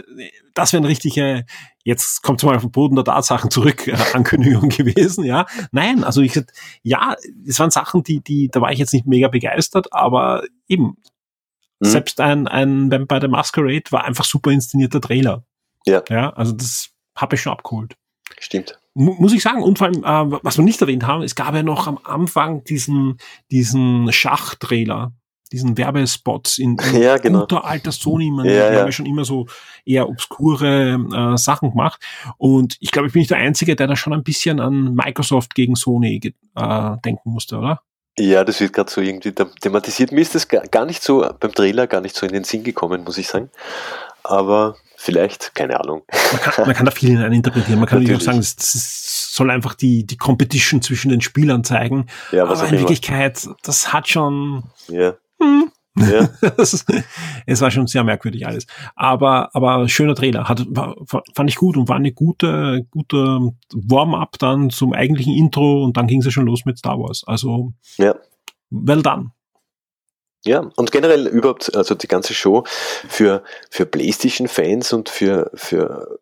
das 0.53 0.73
wäre 0.73 0.81
eine 0.81 0.89
richtige, 0.89 1.45
jetzt 1.83 2.23
kommt 2.23 2.43
mal 2.43 2.55
auf 2.55 2.63
den 2.63 2.71
Boden 2.71 2.95
der 2.95 3.05
Tatsachen 3.05 3.49
zurück, 3.49 3.87
äh, 3.87 3.95
Ankündigung 4.13 4.69
gewesen, 4.69 5.23
ja. 5.23 5.45
Nein, 5.71 6.03
also 6.03 6.21
ich, 6.21 6.41
ja, 6.83 7.15
es 7.47 7.59
waren 7.59 7.71
Sachen, 7.71 8.03
die, 8.03 8.21
die, 8.21 8.49
da 8.49 8.59
war 8.59 8.71
ich 8.71 8.79
jetzt 8.79 8.93
nicht 8.93 9.05
mega 9.05 9.29
begeistert, 9.29 9.93
aber 9.93 10.43
eben, 10.67 10.97
mhm. 11.85 11.91
selbst 11.91 12.21
ein, 12.21 12.47
ein 12.47 12.91
Vampire 12.91 13.21
the 13.21 13.27
Masquerade 13.27 13.83
war 13.91 14.05
einfach 14.05 14.25
super 14.25 14.51
inszenierter 14.51 15.01
Trailer. 15.01 15.43
Ja. 15.85 16.03
Ja, 16.09 16.31
also 16.31 16.51
das 16.51 16.89
habe 17.15 17.35
ich 17.35 17.41
schon 17.41 17.53
abgeholt. 17.53 17.95
Stimmt. 18.39 18.77
muss 18.95 19.33
ich 19.33 19.41
sagen, 19.41 19.61
und 19.61 19.77
vor 19.77 19.87
allem, 19.87 20.03
äh, 20.03 20.39
was 20.43 20.57
wir 20.57 20.65
nicht 20.65 20.81
erwähnt 20.81 21.05
haben, 21.05 21.21
es 21.21 21.35
gab 21.35 21.53
ja 21.53 21.63
noch 21.63 21.87
am 21.87 21.99
Anfang 22.03 22.63
diesen, 22.63 23.17
diesen 23.51 24.11
Schachtrailer, 24.11 25.13
diesen 25.51 25.77
Werbespots 25.77 26.57
in, 26.57 26.77
in 26.93 27.01
ja, 27.01 27.17
genau. 27.17 27.41
guter 27.41 27.65
alter 27.65 27.91
Sony, 27.91 28.31
man, 28.31 28.45
ja, 28.45 28.71
die 28.71 28.77
haben 28.77 28.85
ja 28.85 28.91
schon 28.91 29.05
immer 29.05 29.25
so 29.25 29.47
eher 29.85 30.09
obskure 30.09 30.99
äh, 31.13 31.37
Sachen 31.37 31.71
gemacht. 31.71 32.01
Und 32.37 32.77
ich 32.79 32.91
glaube, 32.91 33.07
ich 33.07 33.13
bin 33.13 33.21
nicht 33.21 33.31
der 33.31 33.37
Einzige, 33.37 33.75
der 33.75 33.87
da 33.87 33.95
schon 33.95 34.13
ein 34.13 34.23
bisschen 34.23 34.59
an 34.59 34.95
Microsoft 34.95 35.55
gegen 35.55 35.75
Sony 35.75 36.19
äh, 36.55 36.97
denken 37.03 37.31
musste, 37.31 37.57
oder? 37.57 37.81
Ja, 38.17 38.43
das 38.45 38.61
wird 38.61 38.73
gerade 38.73 38.89
so 38.89 39.01
irgendwie 39.01 39.33
thematisiert. 39.33 40.11
Mir 40.11 40.21
ist 40.21 40.35
das 40.35 40.47
gar 40.47 40.85
nicht 40.85 41.03
so 41.03 41.27
beim 41.39 41.53
Trailer 41.53 41.85
gar 41.87 42.01
nicht 42.01 42.15
so 42.15 42.25
in 42.25 42.31
den 42.31 42.45
Sinn 42.45 42.63
gekommen, 42.63 43.03
muss 43.03 43.17
ich 43.17 43.27
sagen. 43.27 43.49
Aber 44.23 44.77
vielleicht, 44.95 45.53
keine 45.53 45.79
Ahnung. 45.79 46.03
Man 46.31 46.41
kann, 46.41 46.65
man 46.65 46.75
kann 46.75 46.85
da 46.85 46.91
viel 46.91 47.09
hineininterpretieren. 47.09 47.79
Man 47.79 47.89
kann 47.89 47.99
natürlich 47.99 48.21
auch 48.21 48.25
sagen, 48.25 48.39
das, 48.39 48.55
das, 48.55 49.31
soll 49.35 49.51
einfach 49.51 49.73
die, 49.73 50.05
die 50.05 50.15
Competition 50.15 50.81
zwischen 50.81 51.09
den 51.09 51.19
Spielern 51.19 51.65
zeigen. 51.65 52.07
Ja, 52.31 52.47
was 52.47 52.61
Aber 52.61 52.69
in 52.69 52.79
Wirklichkeit, 52.79 53.49
das 53.63 53.91
hat 53.91 54.07
schon. 54.07 54.63
Ja. 54.87 55.15
Hm, 55.41 55.71
ja. 55.97 56.29
es 57.45 57.61
war 57.61 57.71
schon 57.71 57.87
sehr 57.87 58.03
merkwürdig 58.03 58.45
alles. 58.45 58.65
Aber, 58.95 59.49
aber 59.53 59.87
schöner 59.87 60.15
Trailer. 60.15 60.49
Hat, 60.49 60.65
war, 60.69 60.95
fand 61.33 61.49
ich 61.49 61.55
gut 61.55 61.77
und 61.77 61.87
war 61.87 61.95
eine 61.95 62.11
gute, 62.11 62.85
gute 62.91 63.51
Warm-up 63.73 64.37
dann 64.39 64.69
zum 64.69 64.93
eigentlichen 64.93 65.33
Intro 65.33 65.83
und 65.83 65.97
dann 65.97 66.07
ging 66.07 66.19
es 66.19 66.25
ja 66.25 66.31
schon 66.31 66.45
los 66.45 66.65
mit 66.65 66.77
Star 66.77 66.99
Wars. 66.99 67.23
Also, 67.25 67.73
ja. 67.97 68.15
well 68.69 69.01
done. 69.01 69.31
Ja, 70.45 70.69
und 70.75 70.91
generell 70.91 71.25
überhaupt, 71.27 71.75
also 71.75 71.95
die 71.95 72.07
ganze 72.07 72.35
Show 72.35 72.65
für, 73.07 73.43
für 73.71 73.87
PlayStation-Fans 73.87 74.93
und 74.93 75.09
für, 75.09 75.49
für 75.55 76.19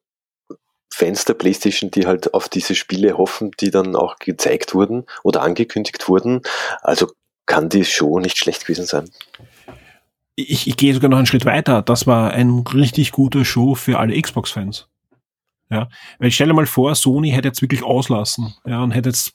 Fans 0.93 1.25
der 1.25 1.33
PlayStation, 1.33 1.91
die 1.91 2.05
halt 2.05 2.33
auf 2.33 2.47
diese 2.47 2.75
Spiele 2.75 3.17
hoffen, 3.17 3.51
die 3.59 3.69
dann 3.69 3.95
auch 3.95 4.17
gezeigt 4.19 4.75
wurden 4.75 5.05
oder 5.23 5.41
angekündigt 5.41 6.07
wurden. 6.07 6.41
Also 6.81 7.11
kann 7.45 7.67
die 7.67 7.83
Show 7.83 8.19
nicht 8.19 8.37
schlecht 8.37 8.65
gewesen 8.65 8.85
sein. 8.85 9.09
Ich, 10.35 10.67
ich 10.67 10.77
gehe 10.77 10.93
sogar 10.93 11.09
noch 11.09 11.17
einen 11.17 11.27
Schritt 11.27 11.45
weiter. 11.45 11.81
Das 11.81 12.07
war 12.07 12.31
ein 12.31 12.63
richtig 12.73 13.11
guter 13.11 13.45
Show 13.45 13.75
für 13.75 13.99
alle 13.99 14.19
Xbox-Fans. 14.19 14.87
Ja, 15.69 15.89
weil 16.19 16.27
ich 16.27 16.35
stelle 16.35 16.53
mal 16.53 16.65
vor, 16.65 16.93
Sony 16.93 17.31
hätte 17.31 17.47
jetzt 17.47 17.61
wirklich 17.61 17.83
auslassen, 17.83 18.53
ja, 18.65 18.83
und 18.83 18.91
hätte 18.91 19.09
jetzt 19.09 19.33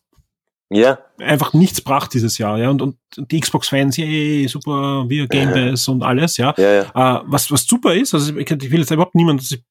ja. 0.70 0.98
einfach 1.18 1.52
nichts 1.52 1.78
gebracht 1.78 2.14
dieses 2.14 2.38
Jahr, 2.38 2.58
ja, 2.58 2.70
und, 2.70 2.80
und 2.80 2.96
die 3.16 3.40
Xbox-Fans, 3.40 3.96
yay, 3.96 4.46
super, 4.46 5.08
wir 5.08 5.26
Game 5.26 5.52
Pass 5.52 5.88
und 5.88 6.02
alles, 6.04 6.36
ja. 6.36 6.54
ja, 6.56 6.72
ja. 6.74 6.82
Äh, 6.82 7.22
was, 7.26 7.50
was 7.50 7.66
super 7.66 7.94
ist, 7.94 8.14
also 8.14 8.36
ich, 8.36 8.50
ich 8.50 8.70
will 8.70 8.80
jetzt 8.80 8.90
überhaupt 8.90 9.16
niemand, 9.16 9.42
ich, 9.42 9.64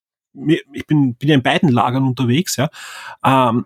ich 0.74 0.88
bin, 0.88 1.16
bin 1.16 1.30
ja 1.30 1.36
in 1.36 1.44
beiden 1.44 1.70
Lagern 1.70 2.04
unterwegs, 2.04 2.58
ja. 2.58 2.70
Ähm, 3.24 3.66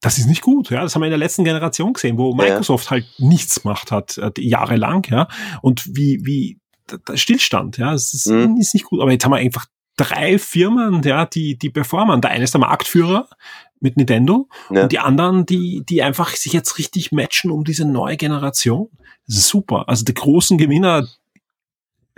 das 0.00 0.18
ist 0.18 0.28
nicht 0.28 0.42
gut, 0.42 0.70
ja. 0.70 0.82
Das 0.82 0.94
haben 0.94 1.02
wir 1.02 1.06
in 1.06 1.10
der 1.10 1.18
letzten 1.18 1.42
Generation 1.42 1.92
gesehen, 1.92 2.18
wo 2.18 2.32
Microsoft 2.32 2.84
ja. 2.84 2.90
halt 2.92 3.06
nichts 3.18 3.62
gemacht 3.62 3.90
hat, 3.90 4.16
äh, 4.18 4.30
jahrelang, 4.38 5.04
ja. 5.10 5.26
Und 5.60 5.84
wie, 5.88 6.20
wie, 6.24 6.60
Stillstand, 7.14 7.78
ja, 7.78 7.94
es 7.94 8.14
ist, 8.14 8.26
mhm. 8.26 8.56
ist 8.58 8.74
nicht 8.74 8.86
gut. 8.86 9.00
Aber 9.00 9.12
jetzt 9.12 9.24
haben 9.24 9.32
wir 9.32 9.38
einfach 9.38 9.66
drei 9.96 10.38
Firmen, 10.38 11.02
ja, 11.02 11.26
die, 11.26 11.58
die 11.58 11.70
performen. 11.70 12.20
Der 12.20 12.30
eine 12.30 12.44
ist 12.44 12.54
der 12.54 12.60
Marktführer 12.60 13.28
mit 13.80 13.96
Nintendo 13.96 14.48
ja. 14.70 14.82
und 14.82 14.92
die 14.92 14.98
anderen, 14.98 15.46
die, 15.46 15.84
die 15.88 16.02
einfach 16.02 16.34
sich 16.34 16.52
jetzt 16.52 16.78
richtig 16.78 17.12
matchen 17.12 17.50
um 17.50 17.64
diese 17.64 17.84
neue 17.84 18.16
Generation. 18.16 18.88
Das 19.26 19.36
ist 19.36 19.48
super. 19.48 19.88
Also 19.88 20.04
die 20.04 20.14
großen 20.14 20.56
Gewinner, 20.58 21.06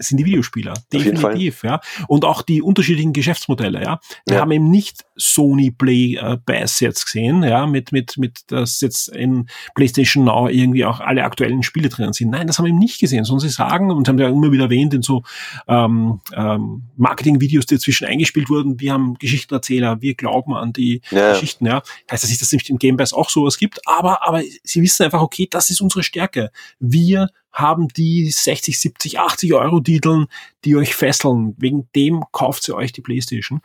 sind 0.00 0.18
die 0.18 0.24
Videospieler. 0.24 0.74
Definitiv, 0.92 1.62
ja. 1.62 1.80
Und 2.08 2.24
auch 2.24 2.42
die 2.42 2.62
unterschiedlichen 2.62 3.12
Geschäftsmodelle, 3.12 3.82
ja. 3.82 4.00
Wir 4.26 4.36
ja. 4.36 4.40
haben 4.40 4.50
eben 4.50 4.70
nicht 4.70 5.04
Sony 5.16 5.70
Play 5.70 6.16
äh, 6.16 6.36
Pass 6.38 6.80
jetzt 6.80 7.04
gesehen, 7.04 7.42
ja, 7.42 7.66
mit, 7.66 7.92
mit, 7.92 8.16
mit, 8.16 8.50
dass 8.50 8.80
jetzt 8.80 9.08
in 9.08 9.48
PlayStation 9.74 10.24
Now 10.24 10.48
irgendwie 10.48 10.84
auch 10.84 11.00
alle 11.00 11.24
aktuellen 11.24 11.62
Spiele 11.62 11.88
drin 11.88 12.12
sind. 12.12 12.30
Nein, 12.30 12.46
das 12.46 12.58
haben 12.58 12.64
wir 12.64 12.70
eben 12.70 12.78
nicht 12.78 12.98
gesehen, 12.98 13.24
sondern 13.24 13.48
sie 13.48 13.54
sagen, 13.54 13.90
und 13.90 14.08
haben 14.08 14.18
ja 14.18 14.28
immer 14.28 14.50
wieder 14.50 14.64
erwähnt 14.64 14.94
in 14.94 15.02
so 15.02 15.22
ähm, 15.68 16.20
ähm, 16.34 16.82
Marketing-Videos, 16.96 17.66
die 17.66 17.74
dazwischen 17.74 18.06
eingespielt 18.06 18.48
wurden, 18.48 18.80
wir 18.80 18.92
haben 18.92 19.14
Geschichtenerzähler, 19.18 20.00
wir 20.00 20.14
glauben 20.14 20.54
an 20.54 20.72
die 20.72 21.02
ja. 21.10 21.32
Geschichten, 21.32 21.66
ja. 21.66 21.82
Heißt 22.10 22.22
das 22.22 22.30
nicht, 22.30 22.40
dass 22.40 22.52
es 22.52 22.68
im 22.68 22.78
Game 22.78 22.96
Pass 22.96 23.12
auch 23.12 23.28
sowas 23.28 23.58
gibt, 23.58 23.80
aber, 23.86 24.26
aber 24.26 24.42
sie 24.64 24.82
wissen 24.82 25.04
einfach, 25.04 25.20
okay, 25.20 25.46
das 25.50 25.70
ist 25.70 25.80
unsere 25.80 26.02
Stärke. 26.02 26.50
Wir 26.78 27.28
haben 27.52 27.88
die 27.88 28.30
60, 28.30 28.78
70, 28.78 29.18
80 29.18 29.54
Euro 29.54 29.80
Titeln, 29.80 30.26
die 30.64 30.76
euch 30.76 30.94
fesseln. 30.94 31.54
Wegen 31.58 31.88
dem 31.94 32.24
kauft 32.32 32.62
sie 32.62 32.74
euch 32.74 32.92
die 32.92 33.00
Playstation. 33.00 33.60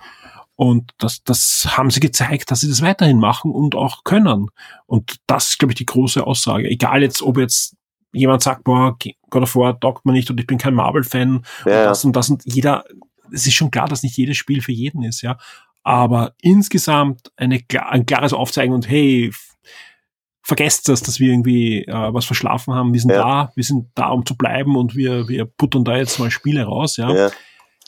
Und 0.56 0.94
das, 0.98 1.24
das 1.24 1.68
haben 1.78 1.92
sie 1.92 2.00
gezeigt, 2.00 2.50
dass 2.50 2.62
sie 2.62 2.70
das 2.70 2.82
weiterhin 2.82 3.20
machen 3.20 3.52
und 3.52 3.76
auch 3.76 4.04
können. 4.04 4.48
Und 4.86 5.18
das 5.28 5.50
ist, 5.50 5.60
glaube 5.60 5.74
ich, 5.74 5.78
die 5.78 5.86
große 5.86 6.26
Aussage. 6.26 6.70
Egal 6.70 7.02
jetzt, 7.02 7.22
ob 7.22 7.38
jetzt 7.38 7.76
jemand 8.14 8.42
sagt, 8.42 8.64
boah, 8.64 8.98
God 9.30 9.44
of 9.44 9.56
War 9.56 9.80
taugt 9.80 10.06
man 10.06 10.16
nicht 10.16 10.30
und 10.30 10.40
ich 10.40 10.48
bin 10.48 10.58
kein 10.58 10.74
Marvel-Fan 10.74 11.46
ja. 11.66 11.80
und 11.82 11.86
das 11.86 12.06
und 12.06 12.16
das 12.16 12.30
und 12.30 12.44
jeder, 12.46 12.86
es 13.34 13.46
ist 13.46 13.54
schon 13.54 13.72
klar, 13.72 13.90
dass 13.90 14.04
nicht 14.04 14.16
jedes 14.16 14.38
Spiel 14.38 14.62
für 14.62 14.72
jeden 14.72 15.04
ist, 15.04 15.22
ja. 15.22 15.38
Aber 15.84 16.34
insgesamt 16.42 17.32
eine, 17.36 17.60
ein 17.90 18.06
klares 18.06 18.34
Aufzeigen 18.34 18.74
und 18.74 18.90
hey, 18.90 19.32
vergesst 20.46 20.88
das, 20.90 21.02
dass 21.02 21.20
wir 21.20 21.32
irgendwie 21.32 21.86
äh, 21.86 22.14
was 22.14 22.26
verschlafen 22.26 22.76
haben. 22.76 22.94
Wir 22.94 23.02
sind 23.02 23.10
ja. 23.10 23.18
da, 23.18 23.52
wir 23.56 23.64
sind 23.64 23.88
da, 23.96 24.10
um 24.10 24.26
zu 24.26 24.38
bleiben 24.38 24.78
und 24.78 24.96
wir, 24.96 25.28
wir 25.28 25.46
puttern 25.46 25.84
da 25.84 25.98
jetzt 25.98 26.20
mal 26.20 26.30
Spiele 26.30 26.64
raus, 26.64 26.98
ja. 26.98 27.12
ja. 27.12 27.32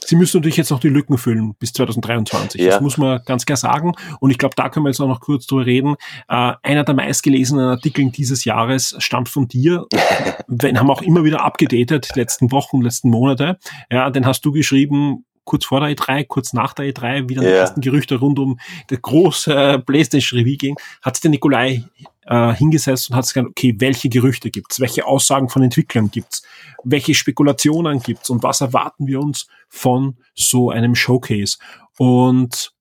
Sie 0.04 0.16
müssen 0.16 0.38
natürlich 0.38 0.58
jetzt 0.58 0.72
noch 0.72 0.80
die 0.80 0.90
Lücken 0.90 1.18
füllen 1.18 1.54
bis 1.56 1.74
2023. 1.74 2.62
Ja. 2.62 2.72
Das 2.72 2.82
muss 2.82 2.98
man 2.98 3.22
ganz 3.26 3.46
klar 3.46 3.58
sagen. 3.58 3.94
Und 4.20 4.32
ich 4.32 4.38
glaube, 4.38 4.56
da 4.56 4.70
können 4.70 4.86
wir 4.86 4.90
jetzt 4.90 5.00
auch 5.00 5.08
noch 5.08 5.22
kurz 5.22 5.46
drüber 5.46 5.66
reden. 5.66 5.96
Äh, 6.28 6.54
einer 6.64 6.84
der 6.84 6.96
meistgelesenen 6.96 7.66
Artikel 7.66 8.10
dieses 8.10 8.44
Jahres 8.46 8.96
stammt 9.00 9.30
von 9.30 9.48
dir. 9.48 9.86
den 10.48 10.80
haben 10.80 10.88
wir 10.88 10.94
auch 10.94 11.02
immer 11.02 11.24
wieder 11.24 11.44
abgedatet, 11.44 12.10
die 12.16 12.20
letzten 12.20 12.52
Wochen, 12.52 12.82
letzten 12.82 13.10
Monate. 13.10 13.58
Ja, 13.92 14.10
den 14.10 14.26
hast 14.26 14.46
du 14.46 14.52
geschrieben, 14.52 15.26
kurz 15.44 15.66
vor 15.66 15.80
der 15.80 15.96
E3, 15.96 16.26
kurz 16.26 16.54
nach 16.54 16.74
der 16.74 16.86
E3, 16.86 17.30
wie 17.30 17.36
dann 17.36 17.44
Ja. 17.44 17.52
die 17.52 17.58
ersten 17.58 17.82
Gerüchte 17.82 18.16
rund 18.16 18.40
um 18.40 18.60
das 18.88 19.02
große 19.02 19.54
äh, 19.54 19.80
PlayStation 19.80 20.40
Review 20.40 20.58
ging, 20.58 20.76
hat 21.02 21.24
der 21.24 21.32
Nikolai 21.32 21.84
äh, 22.28 22.54
hingesetzt 22.54 23.10
und 23.10 23.16
hat 23.16 23.26
sich 23.26 23.34
gesagt, 23.34 23.50
okay, 23.50 23.76
welche 23.80 24.10
Gerüchte 24.10 24.52
gibt's, 24.52 24.80
welche 24.80 25.06
Aussagen 25.06 25.50
von 25.50 25.64
Entwicklern 25.64 26.12
gibt's, 26.12 26.44
welche 26.84 27.14
Spekulationen 27.14 28.00
gibt's 28.00 28.30
und 28.30 28.44
was 28.44 28.62
erwarten 28.62 29.08
wir 29.08 29.20
uns 29.20 29.48
von 29.70 30.18
so 30.36 30.70
einem 30.70 30.96
Showcase? 30.96 31.58
Und 31.98 32.72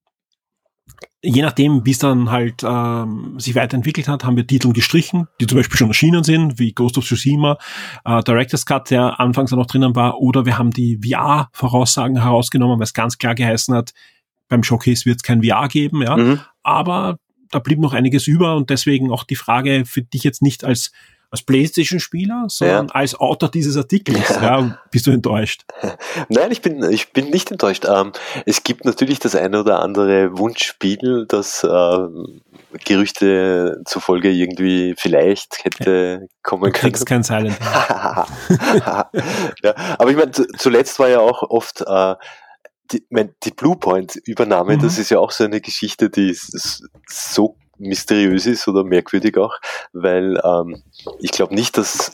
je 1.23 1.43
nachdem, 1.43 1.85
wie 1.85 1.91
es 1.91 1.99
dann 1.99 2.31
halt 2.31 2.63
ähm, 2.63 3.39
sich 3.39 3.55
weiterentwickelt 3.55 4.09
hat, 4.09 4.25
haben 4.25 4.37
wir 4.37 4.47
Titel 4.47 4.73
gestrichen, 4.73 5.27
die 5.41 5.47
zum 5.47 5.59
Beispiel 5.59 5.77
schon 5.77 5.89
erschienen 5.89 6.25
sind, 6.25 6.59
wie 6.59 6.73
Ghost 6.73 6.99
of 6.99 7.05
Tsushima, 7.05 7.59
äh, 8.05 8.23
Director's 8.23 8.67
Cut, 8.67 8.91
der 8.91 9.19
anfangs 9.19 9.53
auch 9.53 9.57
noch 9.57 9.67
drinnen 9.67 9.97
war, 9.97 10.19
oder 10.19 10.47
wir 10.47 10.59
haben 10.59 10.71
die 10.71 11.01
VR-Voraussagen 11.05 12.23
herausgenommen, 12.23 12.79
weil 12.79 12.85
es 12.85 12.95
ganz 12.95 13.19
klar 13.19 13.35
geheißen 13.35 13.75
hat, 13.75 13.93
beim 14.49 14.63
Showcase 14.63 15.05
wird 15.07 15.17
es 15.17 15.23
kein 15.23 15.43
VR 15.43 15.69
geben, 15.69 16.03
ja. 16.03 16.17
Mhm. 16.17 16.41
Aber 16.63 17.19
da 17.51 17.59
blieb 17.59 17.79
noch 17.79 17.93
einiges 17.95 18.27
über 18.27 18.57
und 18.57 18.71
deswegen 18.71 19.11
auch 19.13 19.25
die 19.25 19.37
Frage 19.37 19.85
für 19.87 20.03
dich 20.03 20.25
jetzt 20.25 20.43
nicht 20.43 20.65
als 20.65 20.93
als 21.29 21.43
PlayStation-Spieler, 21.43 22.45
sondern 22.47 22.89
als 22.91 23.17
Autor 23.17 23.51
dieses 23.51 23.77
Artikels. 23.77 24.29
Ja. 24.29 24.43
Ja. 24.61 24.79
bist 24.93 25.09
du 25.09 25.11
enttäuscht? 25.11 25.65
Nein, 26.29 26.53
ich 26.53 26.63
bin, 26.63 26.85
ich 26.89 27.13
bin 27.13 27.31
nicht 27.31 27.51
enttäuscht. 27.51 27.85
Ähm, 27.85 28.13
es 28.47 28.63
gibt 28.63 28.85
natürlich 28.85 29.19
das 29.19 29.35
eine 29.35 29.59
oder 29.61 29.81
andere 29.83 30.39
Wunschspiel, 30.39 31.27
das 31.29 31.67
ähm, 31.69 32.43
Gerüchte 32.85 33.83
zufolge 33.87 34.31
irgendwie 34.31 34.95
vielleicht 34.97 35.65
hätte 35.65 36.21
Du 36.21 36.27
kommen 36.45 36.63
können. 36.73 36.73
kriegst 36.93 37.07
kein 37.07 37.25
Silent. 37.25 37.59
Ja, 39.63 39.75
aber 39.99 40.11
ich 40.11 40.17
meine, 40.17 40.31
zu- 40.31 40.47
zuletzt 40.57 40.99
war 40.99 41.09
ja 41.09 41.21
auch 41.21 41.43
oft 41.43 41.81
äh, 41.83 42.15
die, 42.93 43.07
mein, 43.11 43.35
die 43.45 43.51
Bluepoint-Übernahme, 43.51 44.77
Mhm. 44.77 44.81
das 44.83 44.99
ist 44.99 45.11
ja 45.11 45.19
auch 45.19 45.31
so 45.31 45.45
eine 45.45 45.61
Geschichte, 45.61 46.11
die 46.11 46.31
s- 46.31 46.83
so 47.09 47.57
mysteriös 47.79 48.47
ist 48.47 48.67
oder 48.69 48.85
merkwürdig 48.85 49.37
auch, 49.37 49.55
weil 49.93 50.41
ähm, 50.45 50.83
ich 51.21 51.31
glaube 51.31 51.55
nicht, 51.55 51.77
dass 51.77 52.13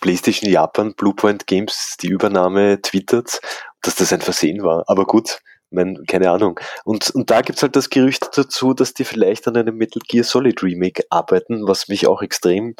PlayStation 0.00 0.50
Japan 0.50 0.94
Bluepoint 0.94 1.46
Games 1.46 1.96
die 2.00 2.08
Übernahme 2.08 2.80
twittert, 2.82 3.40
dass 3.82 3.96
das 3.96 4.12
ein 4.12 4.20
Versehen 4.20 4.62
war. 4.62 4.84
Aber 4.86 5.04
gut, 5.06 5.40
mein, 5.70 6.04
keine 6.06 6.30
Ahnung. 6.30 6.60
Und, 6.84 7.10
und 7.10 7.30
da 7.30 7.40
gibt's 7.42 7.62
halt 7.62 7.74
das 7.74 7.90
Gerücht 7.90 8.28
dazu, 8.36 8.74
dass 8.74 8.94
die 8.94 9.04
vielleicht 9.04 9.48
an 9.48 9.56
einem 9.56 9.76
Metal 9.76 10.00
Gear 10.06 10.24
Solid 10.24 10.62
Remake 10.62 11.04
arbeiten, 11.10 11.66
was 11.66 11.88
mich 11.88 12.06
auch 12.06 12.22
extrem 12.22 12.74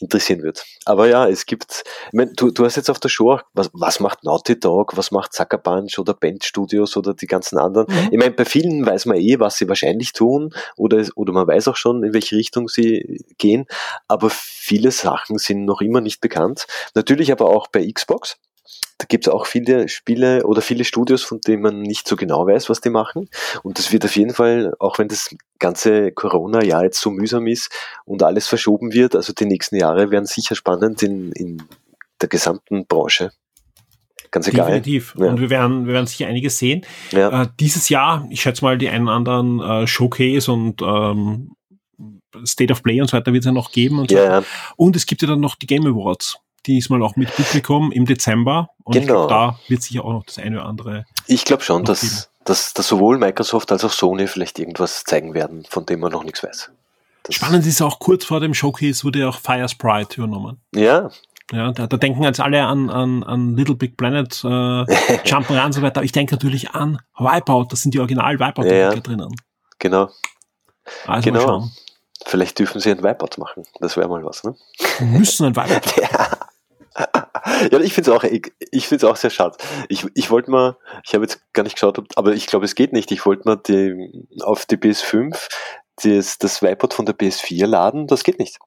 interessieren 0.00 0.42
wird. 0.42 0.64
Aber 0.84 1.08
ja, 1.08 1.28
es 1.28 1.46
gibt, 1.46 1.84
ich 2.06 2.12
mein, 2.12 2.32
du, 2.34 2.50
du 2.50 2.64
hast 2.64 2.76
jetzt 2.76 2.90
auf 2.90 3.00
der 3.00 3.08
Show, 3.08 3.32
auch, 3.32 3.42
was, 3.52 3.70
was 3.72 4.00
macht 4.00 4.24
Naughty 4.24 4.58
Dog, 4.58 4.96
was 4.96 5.10
macht 5.10 5.34
Sucker 5.34 5.58
Punch 5.58 5.98
oder 5.98 6.14
Band 6.14 6.44
Studios 6.44 6.96
oder 6.96 7.14
die 7.14 7.26
ganzen 7.26 7.58
anderen. 7.58 7.86
Mhm. 7.88 8.08
Ich 8.12 8.18
meine, 8.18 8.30
bei 8.30 8.44
vielen 8.44 8.84
weiß 8.86 9.06
man 9.06 9.16
eh, 9.16 9.38
was 9.38 9.56
sie 9.56 9.68
wahrscheinlich 9.68 10.12
tun 10.12 10.54
oder, 10.76 11.04
oder 11.16 11.32
man 11.32 11.46
weiß 11.46 11.68
auch 11.68 11.76
schon, 11.76 12.02
in 12.04 12.14
welche 12.14 12.36
Richtung 12.36 12.68
sie 12.68 13.24
gehen, 13.38 13.66
aber 14.06 14.30
viele 14.30 14.90
Sachen 14.90 15.38
sind 15.38 15.64
noch 15.64 15.80
immer 15.80 16.00
nicht 16.00 16.20
bekannt. 16.20 16.66
Natürlich 16.94 17.32
aber 17.32 17.46
auch 17.46 17.68
bei 17.68 17.90
Xbox. 17.90 18.38
Da 18.98 19.06
gibt 19.08 19.28
es 19.28 19.32
auch 19.32 19.46
viele 19.46 19.88
Spiele 19.88 20.44
oder 20.44 20.60
viele 20.60 20.84
Studios, 20.84 21.22
von 21.22 21.40
denen 21.46 21.62
man 21.62 21.82
nicht 21.82 22.08
so 22.08 22.16
genau 22.16 22.46
weiß, 22.46 22.68
was 22.68 22.80
die 22.80 22.90
machen. 22.90 23.28
Und 23.62 23.78
das 23.78 23.92
wird 23.92 24.04
auf 24.04 24.16
jeden 24.16 24.34
Fall, 24.34 24.74
auch 24.80 24.98
wenn 24.98 25.06
das 25.06 25.34
ganze 25.60 26.10
Corona-Jahr 26.10 26.82
jetzt 26.82 27.00
so 27.00 27.10
mühsam 27.10 27.46
ist 27.46 27.70
und 28.04 28.24
alles 28.24 28.48
verschoben 28.48 28.92
wird, 28.92 29.14
also 29.14 29.32
die 29.32 29.46
nächsten 29.46 29.76
Jahre 29.76 30.10
werden 30.10 30.26
sicher 30.26 30.56
spannend 30.56 31.02
in, 31.04 31.30
in 31.32 31.62
der 32.20 32.28
gesamten 32.28 32.86
Branche. 32.86 33.30
Ganz 34.30 34.48
egal. 34.48 34.66
Definitiv. 34.66 35.14
Ja. 35.16 35.28
Und 35.28 35.40
wir 35.40 35.50
werden, 35.50 35.86
wir 35.86 35.94
werden 35.94 36.06
sicher 36.06 36.26
einiges 36.26 36.58
sehen. 36.58 36.84
Ja. 37.12 37.42
Äh, 37.42 37.48
dieses 37.58 37.88
Jahr, 37.88 38.26
ich 38.30 38.42
schätze 38.42 38.64
mal, 38.64 38.78
die 38.78 38.88
einen 38.88 39.04
oder 39.04 39.16
anderen 39.16 39.60
äh, 39.60 39.86
Showcase 39.86 40.50
und 40.52 40.82
ähm, 40.82 41.52
State 42.44 42.72
of 42.72 42.82
Play 42.82 43.00
und 43.00 43.08
so 43.08 43.16
weiter 43.16 43.32
wird 43.32 43.42
es 43.42 43.46
ja 43.46 43.52
noch 43.52 43.72
geben. 43.72 43.98
Und, 44.00 44.10
so. 44.10 44.16
Ja, 44.16 44.40
ja. 44.40 44.44
und 44.76 44.96
es 44.96 45.06
gibt 45.06 45.22
ja 45.22 45.28
dann 45.28 45.40
noch 45.40 45.54
die 45.54 45.66
Game 45.66 45.86
Awards. 45.86 46.38
Diesmal 46.68 47.02
auch 47.02 47.16
mit 47.16 47.34
Publikum 47.34 47.90
im 47.92 48.04
Dezember. 48.04 48.68
Und 48.84 48.94
ich 48.94 49.02
Genau. 49.02 49.26
glaube, 49.26 49.56
da 49.56 49.58
wird 49.68 49.82
sicher 49.82 50.04
auch 50.04 50.12
noch 50.12 50.24
das 50.24 50.38
eine 50.38 50.58
oder 50.60 50.66
andere. 50.66 51.04
Ich 51.26 51.44
glaube 51.44 51.62
schon, 51.64 51.84
dass, 51.84 52.30
dass, 52.44 52.74
dass 52.74 52.86
sowohl 52.86 53.18
Microsoft 53.18 53.72
als 53.72 53.84
auch 53.84 53.90
Sony 53.92 54.26
vielleicht 54.28 54.58
irgendwas 54.58 55.02
zeigen 55.04 55.34
werden, 55.34 55.64
von 55.68 55.86
dem 55.86 56.00
man 56.00 56.12
noch 56.12 56.24
nichts 56.24 56.42
weiß. 56.44 56.70
Das, 57.24 57.34
Spannend 57.34 57.66
ist 57.66 57.82
auch, 57.82 57.98
kurz 57.98 58.24
vor 58.24 58.40
dem 58.40 58.54
Showcase 58.54 59.02
wurde 59.04 59.20
ja 59.20 59.28
auch 59.30 59.38
Fire 59.38 59.68
Sprite 59.68 60.16
übernommen. 60.18 60.60
Ja, 60.74 61.10
Ja, 61.50 61.72
da, 61.72 61.86
da 61.86 61.96
denken 61.96 62.22
jetzt 62.22 62.40
alle 62.40 62.62
an, 62.66 62.90
an, 62.90 63.22
an 63.22 63.56
Little 63.56 63.74
Big 63.74 63.96
Planet, 63.96 64.32
äh, 64.44 64.48
Jump'n'Run 65.26 65.64
und 65.64 65.72
so 65.72 65.80
weiter. 65.82 66.02
Ich 66.02 66.12
denke 66.12 66.34
natürlich 66.34 66.70
an 66.72 66.98
Wipeout. 67.18 67.66
Das 67.70 67.80
sind 67.80 67.94
die 67.94 67.98
original 68.00 68.38
wipeout 68.38 68.66
Ja, 68.66 68.74
ja. 68.74 68.94
drinnen. 68.94 69.34
genau. 69.78 70.10
Also 71.06 71.30
Genau. 71.32 71.68
Vielleicht 72.26 72.58
dürfen 72.58 72.80
sie 72.80 72.90
ein 72.90 73.02
Wipeout 73.02 73.38
machen. 73.38 73.62
Das 73.80 73.96
wäre 73.96 74.08
mal 74.08 74.24
was, 74.24 74.42
ne? 74.44 74.54
Wir 74.98 75.06
müssen 75.06 75.46
ein 75.46 75.56
Wipeout. 75.56 76.02
Ja, 76.02 76.28
ich 77.82 77.92
finde 77.94 78.10
es 78.10 78.16
auch, 78.16 78.24
ich, 78.24 78.52
ich 78.70 78.86
find's 78.88 79.04
auch 79.04 79.16
sehr 79.16 79.30
schade. 79.30 79.56
Ich, 79.88 80.06
ich 80.14 80.30
wollte 80.30 80.50
mal, 80.50 80.76
ich 81.04 81.14
habe 81.14 81.24
jetzt 81.24 81.40
gar 81.52 81.62
nicht 81.62 81.74
geschaut, 81.74 81.98
ob, 81.98 82.06
aber 82.16 82.34
ich 82.34 82.46
glaube, 82.46 82.64
es 82.64 82.74
geht 82.74 82.92
nicht. 82.92 83.10
Ich 83.12 83.24
wollte 83.26 83.42
mal 83.46 83.56
die, 83.56 84.10
auf 84.42 84.66
die 84.66 84.76
PS5 84.76 85.36
das, 86.02 86.38
das 86.38 86.62
Wipeout 86.62 86.94
von 86.94 87.06
der 87.06 87.16
PS4 87.16 87.66
laden. 87.66 88.06
Das 88.06 88.22
geht 88.24 88.38
nicht. 88.38 88.58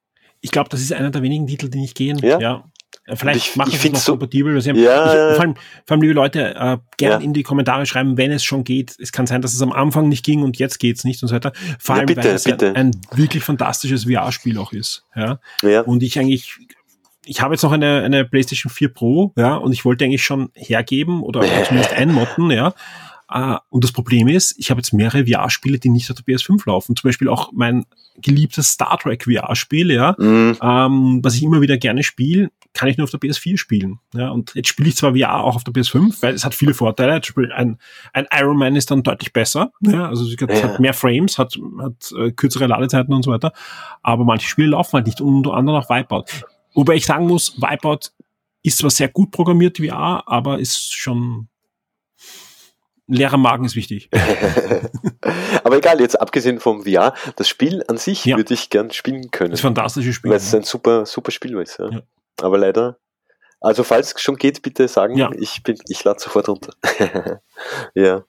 Ich 0.42 0.52
glaube, 0.52 0.70
das 0.70 0.82
ist 0.82 0.92
einer 0.94 1.12
der 1.12 1.22
wenigen 1.22 1.48
Titel, 1.48 1.70
die 1.70 1.80
nicht 1.80 1.96
gehen. 1.96 2.18
Ja. 2.20 2.40
ja. 2.40 2.64
Vielleicht 3.14 3.48
Ich- 3.48 3.56
machen 3.56 3.72
ich 3.74 3.80
sie 3.80 3.88
es 3.88 3.94
noch 3.94 4.00
so- 4.00 4.12
kompatibel. 4.14 4.54
haben- 4.62 4.76
Ja, 4.76 5.06
ich, 5.08 5.14
ja, 5.14 5.30
ja. 5.30 5.34
vor, 5.36 5.42
allem, 5.44 5.56
vor 5.56 5.96
allem, 5.96 6.02
liebe 6.02 6.14
Leute, 6.14 6.56
äh, 6.56 6.78
gern 6.98 7.12
Ja. 7.12 7.18
in 7.20 7.34
die 7.34 7.44
Kommentare 7.44 7.86
schreiben, 7.86 8.18
wenn 8.18 8.32
es 8.32 8.44
schon 8.44 8.64
geht. 8.64 8.96
Es 9.00 9.12
kann 9.12 9.28
sein, 9.28 9.42
dass 9.42 9.54
es 9.54 9.62
am 9.62 9.72
Anfang 9.72 10.08
nicht 10.10 10.24
ging 10.26 10.44
und 10.44 10.58
jetzt 10.60 10.78
geht's 10.80 11.04
nicht 11.04 11.22
und 11.24 11.30
so 11.30 11.36
weiter. 11.36 11.52
Vor 11.80 11.96
Ja, 11.96 12.00
allem, 12.02 12.06
bitte, 12.08 12.24
weil 12.26 12.36
es. 12.36 12.46
Ein, 12.46 12.62
ein 12.76 12.92
wirklich 13.14 13.44
fantastisches 13.44 14.04
VR-Spiel 14.06 14.58
auch 14.58 14.72
ist. 14.72 15.06
Ja. 15.16 15.40
Ja, 15.62 15.82
Und 15.82 16.04
ich 16.04 16.20
eigentlich, 16.20 16.58
ich 17.26 17.42
habe 17.42 17.54
jetzt 17.54 17.64
noch 17.64 17.72
eine, 17.72 18.02
eine 18.04 18.26
PlayStation 18.26 18.72
4 18.72 18.94
Pro, 18.94 19.34
ja, 19.38 19.56
und 19.56 19.72
ich 19.74 19.86
wollte 19.86 20.06
eigentlich 20.06 20.24
schon 20.24 20.50
hergeben 20.56 21.22
oder 21.22 21.42
zumindest 21.66 21.94
einmotten, 21.94 22.52
ja. 22.52 22.74
Äh, 23.32 23.58
Und 23.70 23.84
das 23.84 23.92
Problem 23.94 24.28
ist, 24.28 24.56
ich 24.58 24.70
habe 24.72 24.80
jetzt 24.80 24.92
mehrere 24.94 25.26
VR-Spiele, 25.26 25.80
die 25.80 25.90
nicht 25.90 26.10
auf 26.12 26.18
der 26.22 26.26
PS5 26.36 26.64
laufen. 26.68 26.96
Zum 26.98 27.08
Beispiel 27.08 27.30
auch 27.30 27.52
mein 27.54 27.86
geliebtes 28.22 28.68
Star 28.70 28.98
Trek 29.00 29.24
VR-Spiel, 29.24 29.92
ja, 29.92 30.14
mm, 30.18 30.58
ähm, 30.62 31.20
was 31.24 31.36
ich 31.36 31.44
immer 31.44 31.62
wieder 31.62 31.78
gerne 31.78 32.04
spiele, 32.04 32.50
kann 32.74 32.90
ich 32.90 32.98
nur 32.98 33.06
auf 33.06 33.12
der 33.12 33.20
PS4 33.22 33.58
spielen. 33.58 34.00
Ja, 34.14 34.30
und 34.30 34.54
jetzt 34.56 34.68
spiele 34.68 34.90
ich 34.90 34.96
zwar 34.98 35.16
VR 35.16 35.44
auch 35.44 35.56
auf 35.56 35.64
der 35.64 35.74
PS5, 35.74 36.22
weil 36.22 36.34
es 36.34 36.44
hat 36.44 36.54
viele 36.54 36.74
Vorteile. 36.74 37.22
Zum 37.22 37.36
Beispiel 37.36 37.52
ein, 37.54 37.78
ein 38.14 38.28
Iron 38.38 38.58
Man 38.58 38.76
ist 38.76 38.92
dann 38.92 39.04
deutlich 39.04 39.32
besser. 39.34 39.72
Ja, 39.82 40.08
also 40.10 40.26
es 40.26 40.36
hat, 40.42 40.50
Ja. 40.50 40.64
hat 40.64 40.80
mehr 40.82 40.94
Frames, 40.94 41.38
hat, 41.38 41.58
hat 41.82 42.14
äh, 42.18 42.32
kürzere 42.32 42.68
Ladezeiten 42.68 43.14
und 43.14 43.24
so 43.24 43.32
weiter. 43.32 43.54
Aber 44.02 44.24
manche 44.26 44.48
Spiele 44.48 44.70
laufen 44.70 44.94
halt 44.94 45.06
nicht, 45.06 45.22
unter 45.22 45.54
anderem 45.54 45.82
auch 45.82 45.90
Wipeout. 45.90 46.26
Wobei 46.74 46.96
ich 46.96 47.06
sagen 47.06 47.28
muss, 47.28 47.60
Wipeout 47.62 48.12
ist 48.64 48.78
zwar 48.78 48.90
sehr 48.92 49.08
gut 49.10 49.32
programmiert 49.32 49.78
VR, 49.78 50.24
aber 50.28 50.60
ist 50.60 50.94
schon 50.94 51.48
leerer 53.08 53.38
Magen 53.38 53.66
ist 53.66 53.76
wichtig. 53.76 54.10
aber 55.64 55.78
egal, 55.78 56.00
jetzt 56.00 56.20
abgesehen 56.20 56.60
vom 56.60 56.84
VR, 56.84 57.14
das 57.36 57.50
Spiel 57.50 57.84
an 57.88 57.98
sich 57.98 58.24
Ja. 58.26 58.38
würde 58.38 58.54
ich 58.54 58.70
gern 58.70 58.92
spielen 58.92 59.32
können. 59.32 59.52
Das 59.52 59.60
ist 59.60 59.66
ein 59.66 59.76
fantastisches 59.76 60.16
Spiel. 60.16 60.32
Weil 60.32 60.38
es 60.38 60.54
ein 60.56 60.64
super, 60.64 61.06
super 61.06 61.32
Spiel 61.32 61.58
ist. 61.58 61.78
Ja. 61.80 61.90
Ja. 61.90 62.02
Aber 62.42 62.58
leider. 62.58 62.98
Also 63.60 63.84
falls 63.84 64.14
es 64.16 64.22
schon 64.22 64.38
geht, 64.38 64.62
bitte 64.62 64.88
sagen, 64.88 65.18
Ja. 65.18 65.30
ich 65.38 65.62
bin, 65.64 65.78
ich 65.90 66.04
lade 66.04 66.20
sofort 66.20 66.48
runter. 66.48 66.74
ja. 67.96 68.24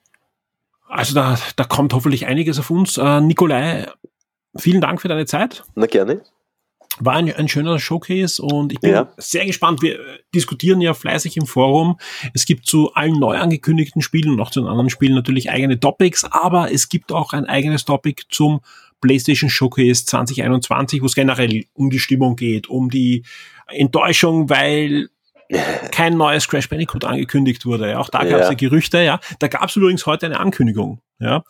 Also 0.88 1.14
da, 1.14 1.38
da 1.56 1.64
kommt 1.64 1.94
hoffentlich 1.94 2.26
einiges 2.26 2.58
auf 2.58 2.68
uns. 2.70 2.98
Äh, 2.98 3.20
Nikolai, 3.20 3.86
vielen 4.56 4.80
Dank 4.82 5.00
für 5.00 5.08
deine 5.08 5.24
Zeit. 5.26 5.62
Na 5.74 5.86
gerne. 5.86 6.22
War 7.00 7.14
ein, 7.14 7.32
ein 7.32 7.48
schöner 7.48 7.78
Showcase 7.78 8.42
und 8.42 8.72
ich 8.72 8.80
bin 8.80 8.90
Ja. 8.92 9.12
sehr 9.16 9.46
gespannt. 9.46 9.80
Wir 9.82 9.94
äh, 9.98 10.18
diskutieren 10.34 10.80
ja 10.80 10.94
fleißig 10.94 11.36
im 11.36 11.46
Forum. 11.46 11.98
Es 12.34 12.44
gibt 12.46 12.66
zu 12.66 12.92
allen 12.94 13.18
neu 13.18 13.38
angekündigten 13.38 14.02
Spielen 14.02 14.30
und 14.30 14.40
auch 14.40 14.50
zu 14.50 14.60
den 14.60 14.68
anderen 14.68 14.90
Spielen 14.90 15.14
natürlich 15.14 15.50
eigene 15.50 15.80
Topics, 15.80 16.24
aber 16.24 16.70
es 16.72 16.88
gibt 16.88 17.10
auch 17.12 17.32
ein 17.32 17.46
eigenes 17.46 17.84
Topic 17.84 18.24
zum 18.28 18.60
PlayStation 19.00 19.50
Showcase 19.50 20.04
2021, 20.04 21.02
wo 21.02 21.06
es 21.06 21.14
generell 21.14 21.64
um 21.72 21.90
die 21.90 21.98
Stimmung 21.98 22.36
geht, 22.36 22.68
um 22.68 22.90
die 22.90 23.24
Enttäuschung, 23.68 24.48
weil 24.50 25.08
kein 25.90 26.16
neues 26.16 26.48
Crash 26.48 26.68
Bandicoot 26.68 27.04
angekündigt 27.04 27.66
wurde. 27.66 27.98
Auch 27.98 28.08
da 28.08 28.20
gab 28.24 28.40
es 28.40 28.46
Ja. 28.46 28.50
ja 28.50 28.54
Gerüchte. 28.54 29.02
Ja, 29.02 29.20
da 29.38 29.48
gab 29.48 29.68
es 29.68 29.76
übrigens 29.76 30.06
heute 30.06 30.26
eine 30.26 30.40
Ankündigung. 30.40 31.00
Ja, 31.18 31.44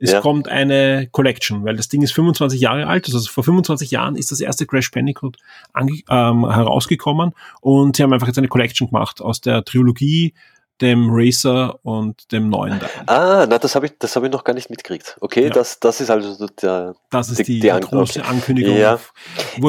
es 0.00 0.12
Ja. 0.12 0.20
kommt 0.20 0.48
eine 0.48 1.08
Collection, 1.10 1.64
weil 1.64 1.76
das 1.76 1.88
Ding 1.88 2.02
ist 2.02 2.12
25 2.12 2.60
Jahre 2.60 2.86
alt. 2.86 3.06
Also 3.06 3.18
vor 3.30 3.44
25 3.44 3.90
Jahren 3.90 4.16
ist 4.16 4.30
das 4.30 4.40
erste 4.40 4.66
Crash 4.66 4.90
Bandicoot 4.90 5.36
ähm, 5.78 6.50
herausgekommen 6.50 7.32
und 7.60 7.96
sie 7.96 8.02
haben 8.02 8.12
einfach 8.12 8.26
jetzt 8.26 8.38
eine 8.38 8.48
Collection 8.48 8.88
gemacht 8.88 9.20
aus 9.20 9.40
der 9.40 9.64
Trilogie, 9.64 10.34
dem 10.82 11.08
Racer 11.10 11.78
und 11.84 12.30
dem 12.32 12.50
neuen 12.50 12.78
Teil. 12.78 12.90
Ah, 13.06 13.46
na, 13.48 13.56
das 13.58 13.74
habe 13.74 13.86
ich, 13.86 13.92
das 13.98 14.14
habe 14.14 14.26
ich 14.26 14.32
noch 14.32 14.44
gar 14.44 14.52
nicht 14.52 14.68
mitgekriegt. 14.68 15.16
Okay, 15.22 15.44
Ja. 15.44 15.48
das, 15.50 15.80
das 15.80 16.02
ist 16.02 16.10
also 16.10 16.46
der, 16.60 16.94
Das 17.10 17.30
ist 17.30 17.38
Die- 17.38 17.44
die, 17.44 17.60
die 17.60 17.72
An- 17.72 17.80
große 17.80 18.20
okay. 18.20 18.28
Ankündigung. 18.28 18.76
Ja. 18.76 18.98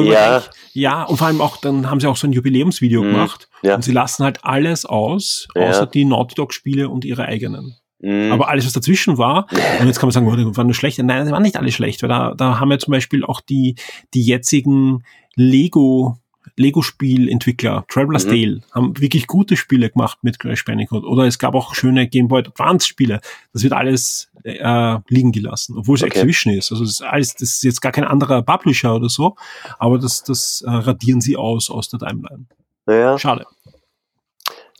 Ja. 0.02 0.42
ja, 0.74 1.04
und 1.04 1.16
vor 1.16 1.28
allem 1.28 1.40
auch, 1.40 1.56
dann 1.56 1.88
haben 1.88 2.00
sie 2.00 2.06
auch 2.08 2.16
so 2.18 2.26
ein 2.26 2.32
Jubiläumsvideo 2.34 3.02
Mhm. 3.02 3.06
gemacht 3.12 3.48
Ja. 3.62 3.74
und 3.76 3.84
sie 3.84 3.92
lassen 3.92 4.22
halt 4.22 4.44
alles 4.44 4.84
aus, 4.84 5.48
außer 5.54 5.86
die 5.86 6.04
Naughty 6.04 6.34
Dog 6.34 6.52
Spiele 6.52 6.90
und 6.90 7.06
ihre 7.06 7.24
eigenen. 7.24 7.76
Mhm. 8.00 8.32
Aber 8.32 8.48
alles, 8.48 8.66
was 8.66 8.72
dazwischen 8.72 9.18
war, 9.18 9.46
und 9.80 9.86
jetzt 9.86 9.98
kann 9.98 10.08
man 10.08 10.12
sagen, 10.12 10.28
oh, 10.28 10.36
das 10.36 10.56
war 10.56 10.64
nur 10.64 10.74
schlecht. 10.74 10.98
Nein, 10.98 11.24
das 11.24 11.30
war 11.30 11.40
nicht 11.40 11.56
alles 11.56 11.74
schlecht, 11.74 12.02
weil 12.02 12.08
da, 12.08 12.34
da 12.34 12.60
haben 12.60 12.70
wir 12.70 12.78
zum 12.78 12.92
Beispiel 12.92 13.24
auch 13.24 13.40
die, 13.40 13.76
die 14.14 14.22
jetzigen 14.22 15.04
Lego 15.34 16.18
Lego-Spielentwickler, 16.56 17.84
Traveler's 17.88 18.26
mhm. 18.26 18.30
Tale, 18.30 18.60
haben 18.72 19.00
wirklich 19.00 19.26
gute 19.26 19.56
Spiele 19.56 19.90
gemacht 19.90 20.18
mit 20.22 20.38
Crash 20.38 20.64
Bandicoot. 20.64 21.04
Oder 21.04 21.24
es 21.24 21.38
gab 21.38 21.54
auch 21.54 21.74
schöne 21.74 22.08
Game 22.08 22.28
Boy 22.28 22.40
Advance-Spiele. 22.40 23.20
Das 23.52 23.62
wird 23.62 23.72
alles 23.72 24.30
äh, 24.44 24.98
liegen 25.08 25.32
gelassen, 25.32 25.76
obwohl 25.78 25.96
es 25.96 26.02
okay. 26.02 26.18
Activision 26.18 26.54
ist. 26.54 26.72
Also 26.72 26.84
das 26.84 26.94
ist 26.94 27.02
alles, 27.02 27.34
das 27.34 27.42
ist 27.50 27.62
jetzt 27.62 27.80
gar 27.80 27.92
kein 27.92 28.04
anderer 28.04 28.42
Publisher 28.42 28.94
oder 28.94 29.08
so, 29.08 29.36
aber 29.78 29.98
das, 29.98 30.22
das 30.24 30.62
äh, 30.66 30.70
radieren 30.70 31.20
sie 31.20 31.36
aus 31.36 31.70
aus 31.70 31.88
der 31.88 32.00
Timeline. 32.00 32.46
Naja. 32.86 33.18
Schade. 33.18 33.46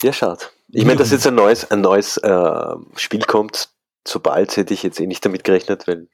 Ja, 0.02 0.12
schade. 0.12 0.44
Ich 0.72 0.84
meine, 0.84 0.98
dass 0.98 1.10
jetzt 1.10 1.26
ein 1.26 1.34
neues, 1.34 1.70
ein 1.70 1.80
neues 1.80 2.18
äh, 2.18 2.74
Spiel 2.96 3.22
kommt, 3.22 3.70
sobald 4.06 4.56
hätte 4.56 4.74
ich 4.74 4.82
jetzt 4.82 5.00
eh 5.00 5.06
nicht 5.06 5.24
damit 5.24 5.44
gerechnet, 5.44 5.88
weil 5.88 6.08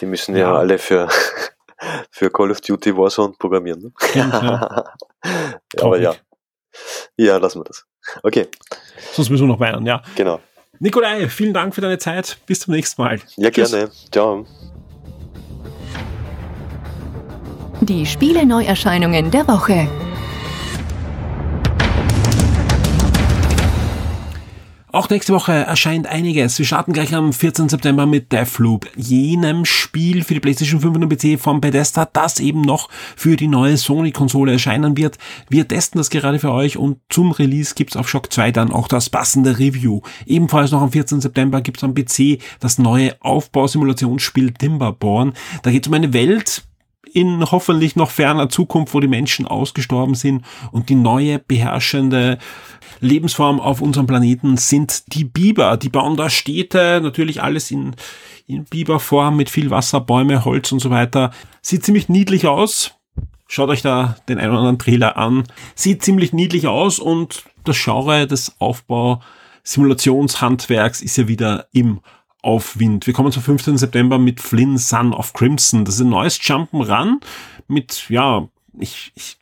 die 0.00 0.06
müssen 0.06 0.36
ja, 0.36 0.52
ja 0.52 0.54
alle 0.54 0.78
für 0.78 1.08
für 2.10 2.30
Call 2.30 2.50
of 2.50 2.60
Duty 2.60 2.96
Warzone 2.96 3.34
programmieren. 3.38 3.82
Ne? 3.82 3.92
Ja. 4.14 4.84
Aber 5.80 5.98
ja. 5.98 6.14
Ja, 7.16 7.38
lassen 7.38 7.60
wir 7.60 7.64
das. 7.64 7.84
Okay. 8.22 8.48
Sonst 9.12 9.30
müssen 9.30 9.44
wir 9.44 9.54
noch 9.54 9.60
weinen, 9.60 9.84
ja. 9.86 10.02
Genau. 10.14 10.40
Nikolai, 10.78 11.28
vielen 11.28 11.52
Dank 11.52 11.74
für 11.74 11.80
deine 11.80 11.98
Zeit. 11.98 12.38
Bis 12.46 12.60
zum 12.60 12.74
nächsten 12.74 13.02
Mal. 13.02 13.20
Ja, 13.36 13.50
Tschüss. 13.50 13.70
gerne. 13.70 13.90
Ciao. 14.12 14.46
Die 17.82 18.06
Spiele-Neuerscheinungen 18.06 19.30
der 19.30 19.46
Woche. 19.48 19.88
Auch 24.92 25.08
nächste 25.08 25.32
Woche 25.32 25.52
erscheint 25.52 26.08
einiges. 26.08 26.58
Wir 26.58 26.66
starten 26.66 26.92
gleich 26.92 27.14
am 27.14 27.32
14. 27.32 27.68
September 27.68 28.06
mit 28.06 28.32
Deathloop, 28.32 28.88
jenem 28.96 29.64
Spiel 29.64 30.24
für 30.24 30.34
die 30.34 30.40
PlayStation 30.40 30.80
5 30.80 30.96
und 30.96 31.08
PC 31.08 31.40
von 31.40 31.60
Bethesda, 31.60 32.08
das 32.12 32.40
eben 32.40 32.62
noch 32.62 32.88
für 33.14 33.36
die 33.36 33.46
neue 33.46 33.76
Sony-Konsole 33.76 34.50
erscheinen 34.50 34.96
wird. 34.96 35.16
Wir 35.48 35.68
testen 35.68 35.98
das 35.98 36.10
gerade 36.10 36.40
für 36.40 36.50
euch 36.50 36.76
und 36.76 36.98
zum 37.08 37.30
Release 37.30 37.76
gibt's 37.76 37.96
auf 37.96 38.08
Shock 38.08 38.32
2 38.32 38.50
dann 38.50 38.72
auch 38.72 38.88
das 38.88 39.10
passende 39.10 39.60
Review. 39.60 40.00
Ebenfalls 40.26 40.72
noch 40.72 40.82
am 40.82 40.90
14. 40.90 41.20
September 41.20 41.60
gibt's 41.60 41.84
am 41.84 41.94
PC 41.94 42.40
das 42.58 42.78
neue 42.78 43.14
Aufbausimulationsspiel 43.20 44.54
Timberborn. 44.54 45.34
Da 45.62 45.70
geht's 45.70 45.86
um 45.86 45.94
eine 45.94 46.12
Welt, 46.12 46.64
in 47.14 47.50
hoffentlich 47.50 47.96
noch 47.96 48.10
ferner 48.10 48.48
Zukunft, 48.48 48.94
wo 48.94 49.00
die 49.00 49.08
Menschen 49.08 49.46
ausgestorben 49.46 50.14
sind 50.14 50.44
und 50.72 50.88
die 50.88 50.94
neue 50.94 51.38
beherrschende 51.38 52.38
Lebensform 53.00 53.60
auf 53.60 53.80
unserem 53.80 54.06
Planeten 54.06 54.56
sind 54.56 55.14
die 55.14 55.24
Biber. 55.24 55.76
Die 55.76 55.88
bauen 55.88 56.16
da 56.16 56.28
Städte, 56.28 57.00
natürlich 57.02 57.42
alles 57.42 57.70
in, 57.70 57.96
in 58.46 58.64
Biberform 58.64 59.36
mit 59.36 59.50
viel 59.50 59.70
Wasser, 59.70 60.00
Bäume, 60.00 60.44
Holz 60.44 60.70
und 60.72 60.80
so 60.80 60.90
weiter. 60.90 61.30
Sieht 61.62 61.84
ziemlich 61.84 62.08
niedlich 62.08 62.46
aus. 62.46 62.94
Schaut 63.48 63.70
euch 63.70 63.82
da 63.82 64.16
den 64.28 64.38
einen 64.38 64.50
oder 64.50 64.58
anderen 64.60 64.78
Trailer 64.78 65.16
an. 65.16 65.44
Sieht 65.74 66.04
ziemlich 66.04 66.32
niedlich 66.32 66.66
aus 66.66 66.98
und 66.98 67.44
das 67.64 67.82
Genre 67.82 68.26
des 68.26 68.60
Aufbau 68.60 69.20
Simulationshandwerks 69.62 71.02
ist 71.02 71.16
ja 71.16 71.28
wieder 71.28 71.66
im 71.72 72.00
Aufwind. 72.42 73.06
Wir 73.06 73.14
kommen 73.14 73.32
zum 73.32 73.42
15. 73.42 73.78
September 73.78 74.18
mit 74.18 74.40
Flynn 74.40 74.78
Son 74.78 75.12
of 75.12 75.32
Crimson. 75.32 75.84
Das 75.84 75.96
ist 75.96 76.00
ein 76.00 76.08
neues 76.08 76.40
Jump'n'Run 76.40 77.20
mit, 77.68 78.06
ja, 78.08 78.48
ich, 78.78 79.12
ich 79.14 79.40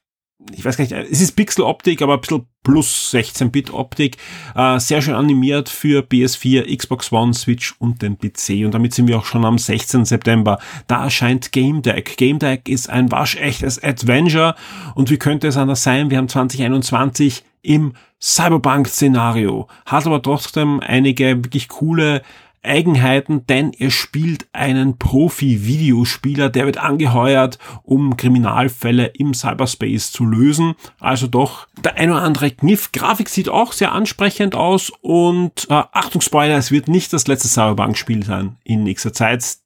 ich 0.52 0.64
weiß 0.64 0.76
gar 0.76 0.84
nicht, 0.84 0.92
es 0.92 1.20
ist 1.20 1.32
Pixel-Optik, 1.36 2.00
aber 2.00 2.14
ein 2.14 2.20
bisschen 2.20 2.46
plus 2.62 3.12
16-Bit-Optik. 3.12 4.16
Äh, 4.54 4.78
sehr 4.78 5.02
schön 5.02 5.14
animiert 5.14 5.68
für 5.68 6.02
PS4, 6.02 6.76
Xbox 6.76 7.10
One, 7.12 7.34
Switch 7.34 7.74
und 7.78 8.02
den 8.02 8.18
PC. 8.18 8.64
Und 8.64 8.72
damit 8.72 8.94
sind 8.94 9.08
wir 9.08 9.18
auch 9.18 9.24
schon 9.24 9.44
am 9.44 9.58
16. 9.58 10.04
September. 10.04 10.58
Da 10.86 11.04
erscheint 11.04 11.52
Game 11.52 11.82
Deck. 11.82 12.16
Game 12.16 12.38
Deck 12.38 12.68
ist 12.68 12.88
ein 12.88 13.10
waschechtes 13.10 13.82
Adventure. 13.82 14.54
Und 14.94 15.10
wie 15.10 15.18
könnte 15.18 15.48
es 15.48 15.56
anders 15.56 15.82
sein? 15.82 16.10
Wir 16.10 16.18
haben 16.18 16.28
2021 16.28 17.44
im 17.62 17.94
Cyberpunk-Szenario. 18.20 19.68
Hat 19.86 20.06
aber 20.06 20.22
trotzdem 20.22 20.80
einige 20.80 21.44
wirklich 21.44 21.68
coole 21.68 22.22
Eigenheiten, 22.62 23.46
denn 23.46 23.72
er 23.72 23.90
spielt 23.90 24.48
einen 24.52 24.98
Profi-Videospieler, 24.98 26.48
der 26.48 26.66
wird 26.66 26.78
angeheuert, 26.78 27.58
um 27.82 28.16
Kriminalfälle 28.16 29.06
im 29.06 29.34
Cyberspace 29.34 30.12
zu 30.12 30.24
lösen. 30.24 30.74
Also 31.00 31.26
doch 31.26 31.66
der 31.82 31.96
ein 31.96 32.10
oder 32.10 32.22
andere 32.22 32.50
Kniff. 32.50 32.92
Grafik 32.92 33.28
sieht 33.28 33.48
auch 33.48 33.72
sehr 33.72 33.92
ansprechend 33.92 34.54
aus 34.54 34.90
und 35.00 35.66
äh, 35.70 35.82
Achtung 35.92 36.20
Spoiler, 36.20 36.56
es 36.56 36.70
wird 36.70 36.88
nicht 36.88 37.12
das 37.12 37.26
letzte 37.26 37.48
Cyberpunk-Spiel 37.48 38.24
sein 38.24 38.56
in 38.64 38.82
nächster 38.82 39.12
Zeit. 39.12 39.58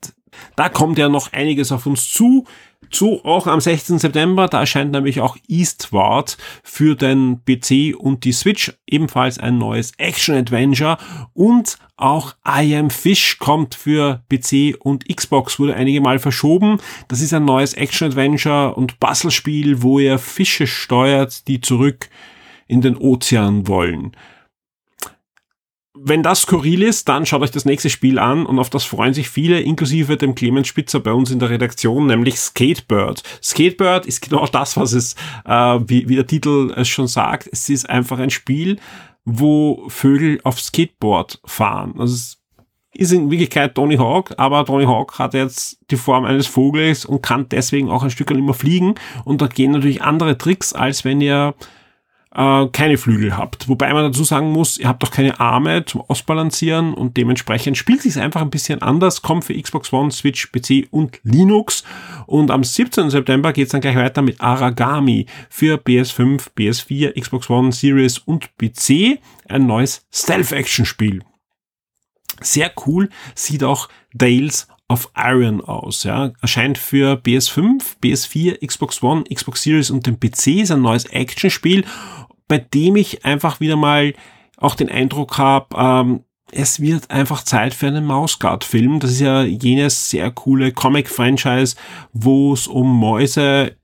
Da 0.56 0.68
kommt 0.68 0.98
ja 0.98 1.08
noch 1.08 1.32
einiges 1.32 1.72
auf 1.72 1.86
uns 1.86 2.10
zu 2.10 2.46
zu, 2.90 3.24
auch 3.24 3.46
am 3.46 3.60
16. 3.60 3.98
September, 3.98 4.48
da 4.48 4.60
erscheint 4.60 4.92
nämlich 4.92 5.20
auch 5.20 5.36
Eastward 5.48 6.36
für 6.62 6.94
den 6.94 7.40
PC 7.44 7.96
und 7.96 8.24
die 8.24 8.32
Switch, 8.32 8.72
ebenfalls 8.86 9.38
ein 9.38 9.58
neues 9.58 9.92
Action-Adventure 9.98 10.98
und 11.32 11.78
auch 11.96 12.34
I 12.46 12.74
Am 12.76 12.90
Fish 12.90 13.38
kommt 13.38 13.74
für 13.74 14.22
PC 14.28 14.76
und 14.78 15.08
Xbox, 15.08 15.58
wurde 15.58 15.74
einige 15.74 16.00
Mal 16.00 16.18
verschoben. 16.18 16.78
Das 17.08 17.20
ist 17.20 17.32
ein 17.32 17.44
neues 17.44 17.74
Action-Adventure 17.74 18.74
und 18.74 18.98
Puzzlespiel, 18.98 19.82
wo 19.82 19.98
ihr 19.98 20.18
Fische 20.18 20.66
steuert, 20.66 21.46
die 21.48 21.60
zurück 21.60 22.08
in 22.66 22.80
den 22.80 22.96
Ozean 22.96 23.68
wollen 23.68 24.12
wenn 26.04 26.22
das 26.22 26.42
skurril 26.42 26.82
ist, 26.82 27.08
dann 27.08 27.26
schaut 27.26 27.42
euch 27.42 27.50
das 27.52 27.64
nächste 27.64 27.88
Spiel 27.88 28.18
an 28.18 28.44
und 28.44 28.58
auf 28.58 28.70
das 28.70 28.84
freuen 28.84 29.14
sich 29.14 29.28
viele, 29.28 29.60
inklusive 29.60 30.16
dem 30.16 30.34
Clemens 30.34 30.66
Spitzer 30.66 30.98
bei 30.98 31.12
uns 31.12 31.30
in 31.30 31.38
der 31.38 31.50
Redaktion, 31.50 32.06
nämlich 32.06 32.38
Skatebird. 32.38 33.22
Skatebird 33.42 34.06
ist 34.06 34.20
genau 34.22 34.46
das, 34.46 34.76
was 34.76 34.92
es, 34.92 35.14
äh, 35.44 35.78
wie, 35.86 36.08
wie 36.08 36.16
der 36.16 36.26
Titel 36.26 36.72
es 36.76 36.88
schon 36.88 37.06
sagt. 37.06 37.48
Es 37.52 37.68
ist 37.68 37.88
einfach 37.88 38.18
ein 38.18 38.30
Spiel, 38.30 38.78
wo 39.24 39.84
Vögel 39.88 40.40
auf 40.42 40.60
Skateboard 40.60 41.40
fahren. 41.44 41.94
Also 41.98 42.14
es 42.14 42.38
ist 42.94 43.12
in 43.12 43.30
Wirklichkeit 43.30 43.76
Tony 43.76 43.96
Hawk, 43.96 44.34
aber 44.38 44.64
Tony 44.64 44.86
Hawk 44.86 45.20
hat 45.20 45.34
jetzt 45.34 45.78
die 45.90 45.96
Form 45.96 46.24
eines 46.24 46.48
Vogels 46.48 47.04
und 47.04 47.22
kann 47.22 47.48
deswegen 47.48 47.90
auch 47.90 48.02
ein 48.02 48.10
Stück 48.10 48.30
immer 48.32 48.54
fliegen. 48.54 48.96
Und 49.24 49.40
da 49.40 49.46
gehen 49.46 49.70
natürlich 49.70 50.02
andere 50.02 50.36
Tricks, 50.36 50.72
als 50.72 51.04
wenn 51.04 51.20
ihr 51.20 51.54
äh, 52.34 52.66
keine 52.68 52.98
Flügel 52.98 53.36
habt. 53.36 53.68
Wobei 53.68 53.92
man 53.92 54.04
dazu 54.04 54.24
sagen 54.24 54.52
muss, 54.52 54.78
ihr 54.78 54.88
habt 54.88 55.02
doch 55.02 55.10
keine 55.10 55.38
Arme 55.40 55.84
zum 55.84 56.02
Ausbalancieren 56.02 56.94
und 56.94 57.16
dementsprechend 57.16 57.76
spielt 57.76 58.02
sich 58.02 58.18
einfach 58.18 58.40
ein 58.40 58.50
bisschen 58.50 58.82
anders, 58.82 59.22
kommt 59.22 59.44
für 59.44 59.60
Xbox 59.60 59.92
One, 59.92 60.10
Switch, 60.10 60.50
PC 60.50 60.88
und 60.90 61.20
Linux. 61.22 61.84
Und 62.26 62.50
am 62.50 62.64
17. 62.64 63.10
September 63.10 63.52
geht's 63.52 63.72
dann 63.72 63.80
gleich 63.80 63.96
weiter 63.96 64.22
mit 64.22 64.40
Aragami 64.40 65.26
für 65.50 65.76
PS5, 65.76 66.48
PS4, 66.56 67.20
Xbox 67.20 67.50
One, 67.50 67.72
Series 67.72 68.18
und 68.18 68.56
PC. 68.56 69.18
Ein 69.48 69.66
neues 69.66 70.06
Stealth-Action-Spiel. 70.12 71.22
Sehr 72.40 72.72
cool 72.86 73.08
sieht 73.34 73.62
auch 73.62 73.88
Dales 74.14 74.68
of 74.92 75.10
Iron 75.16 75.60
aus. 75.60 76.04
Ja. 76.04 76.32
Erscheint 76.40 76.78
für 76.78 77.14
PS5, 77.14 77.96
PS4, 78.02 78.66
Xbox 78.66 79.02
One, 79.02 79.24
Xbox 79.24 79.62
Series 79.62 79.90
und 79.90 80.06
den 80.06 80.20
PC. 80.20 80.62
Ist 80.62 80.70
ein 80.70 80.82
neues 80.82 81.06
Actionspiel 81.06 81.84
bei 82.52 82.58
dem 82.58 82.96
ich 82.96 83.24
einfach 83.24 83.60
wieder 83.60 83.76
mal 83.76 84.12
auch 84.58 84.74
den 84.74 84.90
Eindruck 84.90 85.38
habe, 85.38 85.74
ähm, 85.74 86.20
es 86.50 86.80
wird 86.80 87.10
einfach 87.10 87.42
Zeit 87.44 87.72
für 87.72 87.86
einen 87.86 88.04
Mausguard-Film. 88.04 89.00
Das 89.00 89.12
ist 89.12 89.20
ja 89.20 89.42
jenes 89.42 90.10
sehr 90.10 90.30
coole 90.30 90.70
Comic-Franchise, 90.70 91.76
wo 92.12 92.52
es 92.52 92.66
um 92.66 92.94
Mäuse 92.94 93.74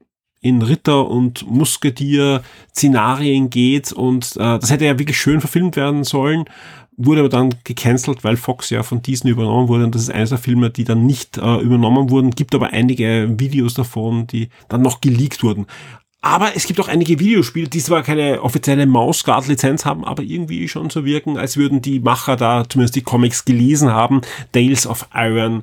in 0.43 0.61
Ritter- 0.61 1.09
und 1.09 1.51
Musketier-Szenarien 1.51 3.49
geht 3.49 3.91
und 3.91 4.37
äh, 4.37 4.59
das 4.59 4.71
hätte 4.71 4.85
ja 4.85 4.99
wirklich 4.99 5.19
schön 5.19 5.41
verfilmt 5.41 5.77
werden 5.77 6.05
sollen, 6.05 6.45
wurde 6.99 7.21
aber 7.21 7.29
dann 7.29 7.55
gecancelt, 7.65 8.25
weil 8.25 8.37
Fox 8.37 8.71
ja 8.71 8.83
von 8.83 9.01
diesen 9.01 9.31
übernommen 9.31 9.69
wurde 9.69 9.85
und 9.85 9.95
das 9.95 10.03
ist 10.03 10.11
eines 10.11 10.31
der 10.31 10.39
Filme, 10.39 10.71
die 10.71 10.85
dann 10.85 11.07
nicht 11.07 11.39
äh, 11.39 11.61
übernommen 11.61 12.11
wurden, 12.11 12.33
gibt 12.33 12.55
aber 12.55 12.71
einige 12.71 13.35
Videos 13.39 13.75
davon, 13.75 14.27
die 14.27 14.51
dann 14.69 14.83
noch 14.83 15.01
geleakt 15.01 15.43
wurden. 15.43 15.67
Aber 16.21 16.57
es 16.57 16.67
gibt 16.67 16.81
auch 16.81 16.89
einige 16.89 17.21
Videospiele, 17.21 17.69
die 17.69 17.79
zwar 17.79 18.03
keine 18.03 18.43
offizielle 18.43 18.87
Mausguard-Lizenz 18.87 19.85
haben, 19.85 20.05
aber 20.05 20.25
irgendwie 20.25 20.67
schon 20.69 20.91
so 20.91 21.05
wirken, 21.05 21.39
als 21.39 21.57
würden 21.57 21.81
die 21.81 22.01
Macher 22.01 22.35
da 22.35 22.69
zumindest 22.69 22.97
die 22.97 23.03
Comics 23.03 23.45
gelesen 23.45 23.93
haben. 23.93 24.23
Tales 24.51 24.87
of 24.87 25.09
Iron 25.15 25.63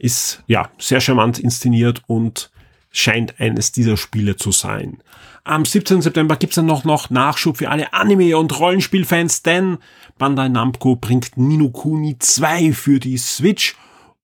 ist 0.00 0.42
ja 0.48 0.68
sehr 0.78 1.00
charmant 1.00 1.38
inszeniert 1.38 2.02
und 2.08 2.50
scheint 2.90 3.38
eines 3.40 3.70
dieser 3.70 3.96
Spiele 3.96 4.36
zu 4.36 4.50
sein. 4.50 4.98
Am 5.44 5.64
17. 5.64 6.02
September 6.02 6.36
gibt's 6.36 6.54
dann 6.54 6.66
noch, 6.66 6.84
noch 6.84 7.10
Nachschub 7.10 7.56
für 7.56 7.68
alle 7.68 7.92
Anime- 7.92 8.36
und 8.36 8.58
Rollenspielfans, 8.58 9.42
denn 9.42 9.78
Bandai 10.16 10.48
Namco 10.48 10.94
bringt 10.94 11.36
Nino 11.36 11.70
Kuni 11.70 12.16
2 12.16 12.72
für 12.72 13.00
die 13.00 13.18
Switch 13.18 13.74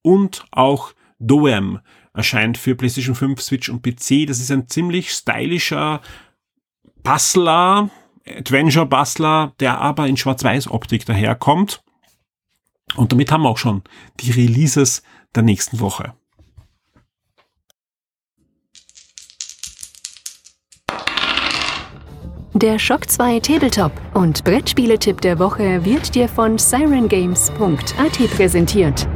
und 0.01 0.45
auch 0.51 0.93
Doem 1.19 1.79
erscheint 2.13 2.57
für 2.57 2.75
PlayStation 2.75 3.15
5, 3.15 3.41
Switch 3.41 3.69
und 3.69 3.81
PC. 3.81 4.27
Das 4.27 4.39
ist 4.39 4.49
ein 4.49 4.69
ziemlich 4.69 5.11
stylischer 5.11 6.01
Bustler, 7.03 7.89
Adventure-Bustler, 8.25 9.53
der 9.59 9.79
aber 9.79 10.07
in 10.07 10.15
Schwarz-Weiß-Optik 10.15 11.05
daherkommt. 11.05 11.83
Und 12.95 13.11
damit 13.11 13.31
haben 13.31 13.43
wir 13.43 13.49
auch 13.49 13.57
schon 13.57 13.83
die 14.21 14.31
Releases 14.31 15.03
der 15.35 15.43
nächsten 15.43 15.79
Woche. 15.79 16.13
Der 22.55 22.79
Shock 22.79 23.07
2 23.07 23.41
Tabletop 23.41 23.91
und 24.15 24.43
Brettspieletipp 24.43 25.21
der 25.21 25.37
Woche 25.37 25.85
wird 25.85 26.15
dir 26.15 26.27
von 26.27 26.57
sirengames.at 26.57 28.31
präsentiert. 28.35 29.07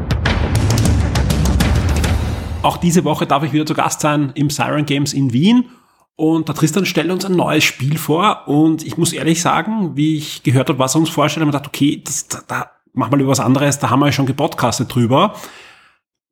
Auch 2.61 2.77
diese 2.77 3.03
Woche 3.03 3.25
darf 3.25 3.41
ich 3.41 3.51
wieder 3.51 3.65
zu 3.65 3.73
Gast 3.73 4.01
sein 4.01 4.31
im 4.35 4.51
Siren 4.51 4.85
Games 4.85 5.13
in 5.13 5.33
Wien. 5.33 5.65
Und 6.15 6.47
der 6.47 6.53
Tristan 6.53 6.85
stellt 6.85 7.09
uns 7.09 7.25
ein 7.25 7.35
neues 7.35 7.63
Spiel 7.63 7.97
vor. 7.97 8.47
Und 8.47 8.85
ich 8.85 8.97
muss 8.97 9.13
ehrlich 9.13 9.41
sagen, 9.41 9.97
wie 9.97 10.17
ich 10.17 10.43
gehört 10.43 10.69
habe, 10.69 10.77
was 10.77 10.95
er 10.95 10.99
uns 10.99 11.09
vorstellt, 11.09 11.41
habe 11.41 11.49
ich 11.49 11.57
gedacht, 11.57 11.67
okay, 11.67 12.03
das, 12.05 12.27
da, 12.27 12.41
da 12.47 12.71
mach 12.93 13.09
mal 13.09 13.19
über 13.19 13.31
was 13.31 13.39
anderes, 13.39 13.79
da 13.79 13.89
haben 13.89 13.99
wir 13.99 14.05
ja 14.05 14.11
schon 14.11 14.27
gepodcastet 14.27 14.93
drüber. 14.93 15.33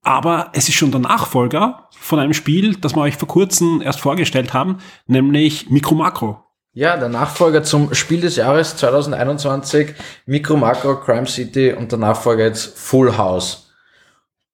Aber 0.04 0.52
es 0.54 0.70
ist 0.70 0.76
schon 0.76 0.92
der 0.92 1.02
Nachfolger 1.02 1.90
von 1.98 2.20
einem 2.20 2.34
Spiel, 2.34 2.76
das 2.76 2.96
wir 2.96 3.02
euch 3.02 3.18
vor 3.18 3.28
kurzem 3.28 3.82
erst 3.82 4.00
vorgestellt 4.00 4.54
haben, 4.54 4.78
nämlich 5.08 5.72
Micro 5.72 5.96
Macro. 5.96 6.51
Ja, 6.74 6.96
der 6.96 7.10
Nachfolger 7.10 7.64
zum 7.64 7.94
Spiel 7.94 8.22
des 8.22 8.38
Jahres 8.38 8.78
2021, 8.78 9.94
Micro 10.26 10.56
Macro 10.56 10.96
Crime 11.02 11.28
City 11.28 11.74
und 11.74 11.92
der 11.92 12.00
Nachfolger 12.00 12.46
jetzt 12.46 12.78
Full 12.78 13.18
House. 13.18 13.74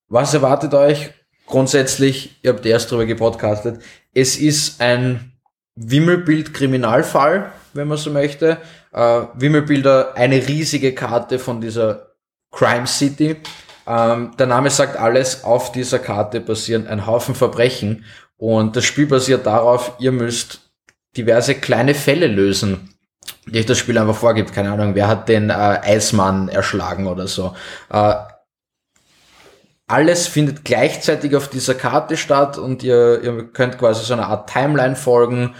Was 0.08 0.34
erwartet 0.34 0.74
euch? 0.74 1.12
Grundsätzlich, 1.46 2.40
ihr 2.42 2.54
habt 2.54 2.66
erst 2.66 2.90
drüber 2.90 3.06
gepodcastet, 3.06 3.84
es 4.16 4.36
ist 4.36 4.82
ein 4.82 5.34
Wimmelbild-Kriminalfall, 5.76 7.52
wenn 7.74 7.88
man 7.88 8.00
so 8.00 8.10
möchte. 8.10 8.58
Äh, 8.92 9.22
Wimmelbilder, 9.36 10.16
eine 10.16 10.48
riesige 10.48 10.96
Karte 10.96 11.38
von 11.38 11.62
dieser 11.62 12.14
Crime 12.50 12.88
City. 12.88 13.36
Ähm, 13.86 14.32
der 14.40 14.48
Name 14.48 14.72
sagt 14.72 14.98
alles, 14.98 15.44
auf 15.44 15.72
dieser 15.72 16.00
Karte 16.00 16.42
passieren 16.42 16.88
ein 16.88 17.06
Haufen 17.06 17.36
Verbrechen 17.36 18.06
und 18.38 18.76
das 18.76 18.86
Spiel 18.86 19.06
basiert 19.06 19.46
darauf, 19.46 19.92
ihr 20.00 20.12
müsst 20.12 20.67
diverse 21.18 21.56
kleine 21.56 21.94
Fälle 21.94 22.28
lösen, 22.28 22.94
die 23.46 23.66
das 23.66 23.78
Spiel 23.78 23.98
einfach 23.98 24.16
vorgibt. 24.16 24.54
Keine 24.54 24.72
Ahnung, 24.72 24.96
wer 24.96 25.08
hat 25.08 25.28
den 25.30 25.50
äh, 25.50 25.54
Eismann 25.54 26.50
erschlagen 26.50 27.08
oder 27.08 27.28
so. 27.28 27.56
Äh, 27.92 28.14
alles 29.88 30.28
findet 30.28 30.66
gleichzeitig 30.66 31.36
auf 31.36 31.48
dieser 31.48 31.74
Karte 31.74 32.18
statt 32.18 32.58
und 32.58 32.84
ihr, 32.84 33.22
ihr 33.24 33.48
könnt 33.54 33.78
quasi 33.78 34.04
so 34.04 34.14
eine 34.14 34.28
Art 34.28 34.50
Timeline 34.50 34.96
folgen. 34.96 35.56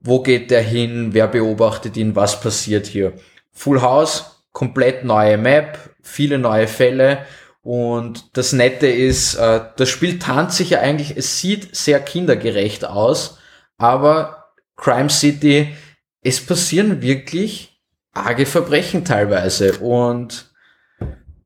Wo 0.00 0.22
geht 0.22 0.50
der 0.50 0.62
hin? 0.62 1.08
Wer 1.12 1.28
beobachtet 1.28 1.96
ihn? 1.96 2.16
Was 2.16 2.40
passiert 2.40 2.86
hier? 2.86 3.12
Full 3.52 3.82
House, 3.82 4.42
komplett 4.52 5.04
neue 5.04 5.36
Map, 5.36 5.78
viele 6.02 6.38
neue 6.38 6.68
Fälle 6.68 7.18
und 7.66 8.36
das 8.36 8.52
Nette 8.52 8.86
ist, 8.86 9.34
äh, 9.34 9.60
das 9.76 9.88
Spiel 9.88 10.20
tarnt 10.20 10.52
sich 10.52 10.70
ja 10.70 10.78
eigentlich, 10.78 11.16
es 11.16 11.40
sieht 11.40 11.74
sehr 11.74 11.98
kindergerecht 11.98 12.84
aus, 12.84 13.38
aber 13.76 14.35
Crime 14.76 15.10
City, 15.10 15.74
es 16.22 16.44
passieren 16.44 17.02
wirklich 17.02 17.80
arge 18.12 18.46
Verbrechen 18.46 19.04
teilweise. 19.04 19.78
Und 19.78 20.50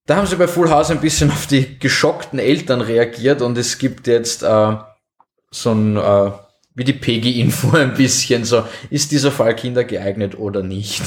da 0.07 0.17
haben 0.17 0.27
sie 0.27 0.37
bei 0.37 0.49
Full 0.49 0.71
House 0.71 0.91
ein 0.91 1.01
bisschen 1.01 1.31
auf 1.31 1.47
die 1.47 1.79
geschockten 1.79 2.39
Eltern 2.39 2.81
reagiert 2.81 3.43
und 3.43 3.57
es 3.59 3.79
gibt 3.79 4.07
jetzt 4.07 4.43
äh, 4.43 4.77
so 5.51 5.73
ein, 5.73 5.97
äh, 5.97 6.31
wie 6.75 6.85
die 6.85 6.93
Peggy-Info 6.93 7.77
ein 7.77 7.95
bisschen 7.95 8.45
so, 8.45 8.65
ist 8.91 9.13
dieser 9.13 9.31
Fall 9.31 9.55
kindergeeignet 9.55 10.39
oder 10.39 10.63
nicht? 10.63 11.03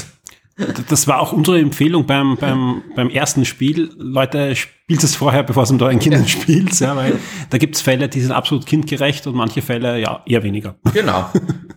Das 0.88 1.08
war 1.08 1.20
auch 1.20 1.32
unsere 1.32 1.58
Empfehlung 1.58 2.06
beim, 2.06 2.36
beim, 2.36 2.82
beim 2.94 3.10
ersten 3.10 3.44
Spiel. 3.44 3.90
Leute, 3.96 4.54
spielt 4.54 5.02
es 5.02 5.16
vorher, 5.16 5.42
bevor 5.42 5.64
es 5.64 5.72
mit 5.72 5.82
euren 5.82 5.98
Kindern 5.98 6.28
spielt, 6.28 6.78
ja, 6.78 6.94
weil 6.94 7.18
da 7.50 7.58
gibt 7.58 7.74
es 7.74 7.82
Fälle, 7.82 8.08
die 8.08 8.20
sind 8.20 8.32
absolut 8.32 8.66
kindgerecht 8.66 9.26
und 9.26 9.34
manche 9.34 9.62
Fälle 9.62 9.98
ja 9.98 10.22
eher 10.26 10.42
weniger. 10.42 10.76
Genau. 10.92 11.30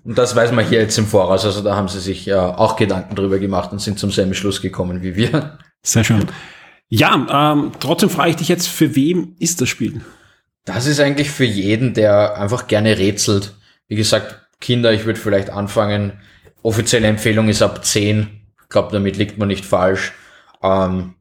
Und 0.04 0.18
das 0.18 0.36
weiß 0.36 0.52
man 0.52 0.68
hier 0.68 0.80
jetzt 0.80 0.98
im 0.98 1.08
Voraus. 1.08 1.44
Also 1.44 1.62
da 1.62 1.76
haben 1.76 1.88
sie 1.88 2.00
sich 2.00 2.26
ja 2.26 2.58
auch 2.58 2.76
Gedanken 2.76 3.16
drüber 3.16 3.40
gemacht 3.40 3.72
und 3.72 3.80
sind 3.80 3.98
zum 3.98 4.12
selben 4.12 4.34
Schluss 4.34 4.62
gekommen 4.62 5.02
wie 5.02 5.16
wir. 5.16 5.58
Sehr 5.82 6.04
schön. 6.04 6.26
Ja, 6.90 7.54
ähm, 7.54 7.72
trotzdem 7.80 8.10
frage 8.10 8.30
ich 8.32 8.36
dich 8.38 8.48
jetzt, 8.48 8.68
für 8.68 8.96
wem 8.96 9.36
ist 9.40 9.60
das 9.60 9.70
Spiel? 9.70 10.02
Das 10.66 10.86
ist 10.86 11.00
eigentlich 11.00 11.30
für 11.30 11.46
jeden, 11.46 11.94
der 11.94 12.38
einfach 12.40 12.68
gerne 12.68 12.98
rätselt. 12.98 13.56
Wie 13.88 13.96
gesagt, 13.96 14.48
Kinder, 14.60 14.94
ich 14.94 15.06
würde 15.06 15.20
vielleicht 15.20 15.50
anfangen. 15.50 16.14
Offizielle 16.62 17.08
Empfehlung 17.08 17.50
ist 17.50 17.62
ab 17.62 17.84
10 17.84 18.47
ich 18.68 18.70
glaube, 18.70 18.92
damit 18.92 19.16
liegt 19.16 19.38
man 19.38 19.48
nicht 19.48 19.64
falsch. 19.64 20.12
Ähm, 20.62 21.16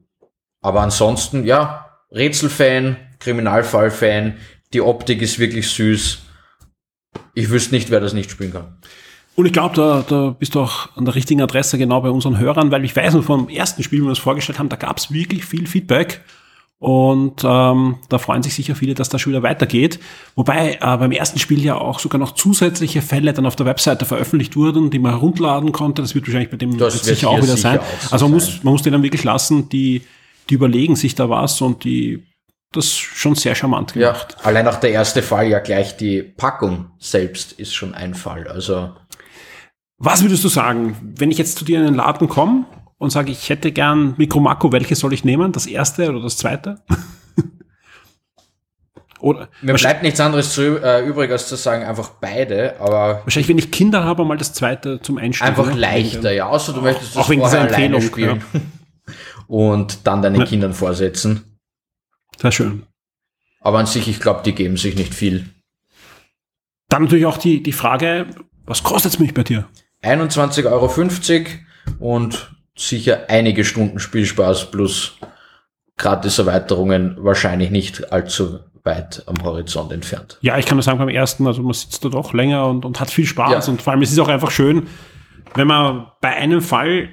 aber 0.61 0.81
ansonsten, 0.81 1.45
ja, 1.45 1.87
Rätselfan, 2.11 2.97
Kriminalfallfan, 3.21 4.39
die 4.73 4.81
Optik 4.81 5.23
ist 5.23 5.39
wirklich 5.39 5.71
süß. 5.71 6.19
Ich 7.35 7.51
wüsste 7.51 7.73
nicht, 7.77 7.91
wer 7.91 8.01
das 8.01 8.15
nicht 8.15 8.33
spielen 8.33 8.53
kann. 8.53 8.79
Und 9.37 9.47
ich 9.47 9.53
glaube, 9.53 9.77
da, 9.77 10.05
da 10.09 10.31
bist 10.31 10.57
du 10.57 10.61
auch 10.61 10.97
an 10.97 11.05
der 11.05 11.15
richtigen 11.15 11.41
Adresse 11.41 11.79
genau 11.79 12.01
bei 12.01 12.11
unseren 12.11 12.39
Hörern, 12.39 12.73
weil 12.73 12.85
ich 12.85 12.97
weiß 12.97 13.15
noch 13.15 13.23
vom 13.23 13.49
ersten 13.49 13.85
Spiel, 13.85 14.01
wie 14.01 14.05
wir 14.07 14.09
das 14.09 14.19
vorgestellt 14.19 14.59
haben, 14.59 14.69
da 14.69 14.77
gab 14.77 14.99
es 14.99 15.13
wirklich 15.13 15.45
viel 15.45 15.69
Feedback. 15.69 16.23
Und 16.79 17.43
ähm, 17.43 17.97
da 18.11 18.19
freuen 18.19 18.43
sich 18.43 18.55
sicher 18.55 18.75
viele, 18.75 18.95
dass 18.95 19.09
das 19.09 19.21
schon 19.21 19.33
wieder 19.33 19.43
weitergeht. 19.43 19.99
Wobei 20.35 20.75
äh, 20.75 20.79
beim 20.81 21.11
ersten 21.11 21.39
Spiel 21.39 21.65
ja 21.65 21.77
auch 21.77 22.01
sogar 22.01 22.19
noch 22.19 22.33
zusätzliche 22.33 23.01
Fälle 23.01 23.33
dann 23.33 23.47
auf 23.47 23.57
der 23.57 23.65
Webseite 23.65 24.05
veröffentlicht 24.05 24.57
wurden, 24.57 24.91
die 24.91 24.99
man 24.99 25.13
herunterladen 25.13 25.73
konnte. 25.73 26.03
Das 26.03 26.15
wird 26.15 26.27
wahrscheinlich 26.27 26.51
bei 26.51 26.59
dem 26.59 26.79
sicher 26.91 27.31
auch 27.31 27.43
wieder 27.43 27.57
sein. 27.57 27.79
Auch 27.79 27.85
so 28.03 28.13
also 28.13 28.27
man 28.27 28.35
muss, 28.35 28.63
man 28.63 28.73
muss 28.73 28.83
die 28.83 28.91
dann 28.91 29.03
wirklich 29.03 29.25
lassen, 29.25 29.71
die, 29.71 30.03
die 30.51 30.55
überlegen 30.55 30.97
sich 30.97 31.15
da 31.15 31.31
was 31.31 31.63
und 31.63 31.85
die 31.85 32.23
das 32.73 32.95
schon 32.95 33.35
sehr 33.37 33.55
charmant 33.55 33.95
gemacht. 33.95 34.37
Ja, 34.39 34.45
allein 34.45 34.69
auch 34.69 34.77
der 34.77 34.91
erste 34.91 35.23
Fall 35.23 35.49
ja 35.49 35.61
gleich 35.61 35.97
die 35.97 36.23
Packung 36.23 36.91
selbst 36.99 37.53
ist 37.53 37.75
schon 37.75 37.95
ein 37.95 38.15
Fall. 38.15 38.49
Also 38.49 38.91
was 39.99 40.23
würdest 40.23 40.45
du 40.45 40.49
sagen, 40.49 41.15
wenn 41.17 41.31
ich 41.31 41.39
jetzt 41.39 41.57
zu 41.57 41.65
dir 41.65 41.79
in 41.79 41.87
den 41.87 41.95
Laden 41.95 42.29
komme 42.29 42.67
und 42.99 43.11
sage, 43.11 43.31
ich 43.31 43.51
hätte 43.51 43.73
gern 43.73 44.15
Mikromako, 44.17 44.73
welches 44.73 45.01
soll 45.01 45.13
ich 45.13 45.25
nehmen? 45.25 45.53
Das 45.53 45.67
erste 45.67 46.09
oder 46.09 46.23
das 46.23 46.37
zweite? 46.37 46.81
oder 49.21 49.49
Mir 49.61 49.75
bleibt 49.75 50.03
nichts 50.03 50.21
anderes 50.21 50.53
zu, 50.53 50.83
äh, 50.83 51.07
übrig, 51.07 51.31
als 51.31 51.49
zu 51.49 51.57
sagen, 51.57 51.85
einfach 51.85 52.11
beide, 52.21 52.81
aber. 52.81 53.23
Wahrscheinlich, 53.25 53.49
wenn 53.49 53.59
ich 53.59 53.71
Kinder 53.71 54.05
habe, 54.05 54.25
mal 54.25 54.39
das 54.39 54.53
zweite 54.53 55.01
zum 55.03 55.19
Einsteigen. 55.19 55.57
Einfach 55.57 55.77
leichter, 55.77 56.33
ja. 56.33 56.49
Außer 56.49 56.73
du 56.73 56.81
möchtest 56.81 57.17
das 57.17 57.25
auch 57.25 57.29
wegen 57.29 57.43
dieser 57.43 57.61
Empfehlung 57.61 58.01
spielen. 58.01 58.43
Ja. 58.53 58.61
Und 59.49 60.07
dann 60.07 60.23
deinen 60.23 60.41
ja. 60.41 60.45
Kindern 60.45 60.73
vorsetzen. 60.73 61.59
Sehr 62.41 62.51
schön. 62.51 62.83
Aber 63.61 63.79
an 63.79 63.87
sich, 63.87 64.09
ich 64.09 64.21
glaube, 64.21 64.43
die 64.45 64.55
geben 64.55 64.77
sich 64.77 64.97
nicht 64.97 65.15
viel. 65.15 65.47
Dann 66.89 67.05
natürlich 67.05 67.27
auch 67.27 67.37
die, 67.37 67.63
die 67.63 67.73
Frage, 67.73 68.27
was 68.65 68.83
kostet 68.83 69.13
es 69.13 69.19
mich 69.19 69.35
bei 69.35 69.43
dir? 69.43 69.69
21,50 70.03 70.67
Euro 70.67 70.91
und 71.99 72.56
sicher 72.77 73.25
einige 73.29 73.65
Stunden 73.65 73.99
Spielspaß 73.99 74.71
plus 74.71 75.15
Gratis-Erweiterungen 75.97 77.17
wahrscheinlich 77.19 77.71
nicht 77.71 78.13
allzu 78.13 78.61
weit 78.85 79.23
am 79.27 79.43
Horizont 79.43 79.93
entfernt. 79.93 80.39
Ja, 80.43 80.59
ich 80.59 80.67
kann 80.67 80.77
nur 80.77 80.83
sagen, 80.83 80.99
beim 80.99 81.09
ersten, 81.09 81.47
also 81.47 81.63
man 81.63 81.73
sitzt 81.73 82.05
da 82.05 82.09
doch 82.09 82.33
länger 82.33 82.67
und, 82.67 82.85
und 82.85 83.01
hat 83.01 83.11
viel 83.11 83.27
Spaß 83.27 83.67
ja. 83.67 83.73
und 83.73 83.83
vor 83.83 83.93
allem 83.93 84.03
es 84.03 84.13
ist 84.13 84.19
auch 84.19 84.29
einfach 84.29 84.51
schön, 84.51 84.87
wenn 85.55 85.67
man 85.67 86.07
bei 86.21 86.29
einem 86.29 86.61
Fall 86.61 87.09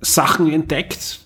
Sachen 0.00 0.50
entdeckt, 0.50 1.20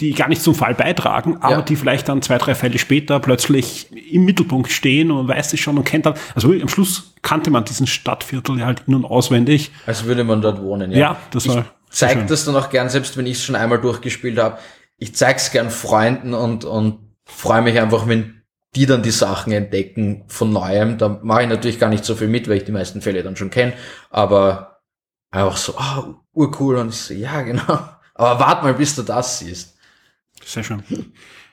die 0.00 0.14
gar 0.14 0.28
nicht 0.28 0.42
zum 0.42 0.54
Fall 0.54 0.74
beitragen, 0.74 1.36
aber 1.40 1.56
ja. 1.56 1.62
die 1.62 1.76
vielleicht 1.76 2.08
dann 2.08 2.22
zwei, 2.22 2.38
drei 2.38 2.54
Fälle 2.54 2.78
später 2.78 3.20
plötzlich 3.20 3.88
im 4.10 4.24
Mittelpunkt 4.24 4.72
stehen 4.72 5.10
und 5.10 5.28
weiß 5.28 5.52
es 5.52 5.60
schon 5.60 5.76
und 5.76 5.84
kennt 5.84 6.06
dann. 6.06 6.14
Also 6.34 6.52
am 6.52 6.68
Schluss 6.68 7.14
kannte 7.20 7.50
man 7.50 7.66
diesen 7.66 7.86
Stadtviertel 7.86 8.58
ja 8.58 8.66
halt 8.66 8.84
in- 8.86 8.94
und 8.94 9.04
auswendig. 9.04 9.70
Als 9.86 10.04
würde 10.04 10.24
man 10.24 10.40
dort 10.40 10.62
wohnen, 10.62 10.90
ja. 10.90 10.98
Ja, 10.98 11.16
das 11.30 11.46
war. 11.48 11.58
Ich 11.58 11.64
zeig 11.90 12.26
das 12.28 12.44
dann 12.44 12.56
auch 12.56 12.70
gern, 12.70 12.88
selbst 12.88 13.16
wenn 13.16 13.26
ich 13.26 13.38
es 13.38 13.44
schon 13.44 13.56
einmal 13.56 13.80
durchgespielt 13.80 14.38
habe. 14.38 14.58
Ich 14.96 15.14
zeig's 15.14 15.50
gern 15.50 15.70
Freunden 15.70 16.34
und, 16.34 16.64
und 16.64 17.14
freue 17.24 17.62
mich 17.62 17.78
einfach, 17.78 18.06
wenn 18.06 18.42
die 18.76 18.86
dann 18.86 19.02
die 19.02 19.10
Sachen 19.10 19.52
entdecken 19.52 20.24
von 20.28 20.52
neuem. 20.52 20.98
Da 20.98 21.20
mache 21.22 21.42
ich 21.42 21.48
natürlich 21.48 21.80
gar 21.80 21.88
nicht 21.88 22.04
so 22.04 22.14
viel 22.14 22.28
mit, 22.28 22.48
weil 22.48 22.58
ich 22.58 22.64
die 22.64 22.72
meisten 22.72 23.02
Fälle 23.02 23.22
dann 23.22 23.36
schon 23.36 23.50
kenne. 23.50 23.72
Aber 24.10 24.80
einfach 25.30 25.56
so, 25.56 25.76
ah, 25.76 26.04
oh, 26.06 26.14
urcool. 26.32 26.76
Und 26.76 26.90
ich 26.90 26.96
so, 26.96 27.14
ja, 27.14 27.42
genau. 27.42 27.78
Aber 28.14 28.38
warte 28.38 28.64
mal, 28.64 28.74
bis 28.74 28.94
du 28.94 29.02
das 29.02 29.38
siehst. 29.38 29.76
Sehr 30.44 30.62
schön. 30.62 30.82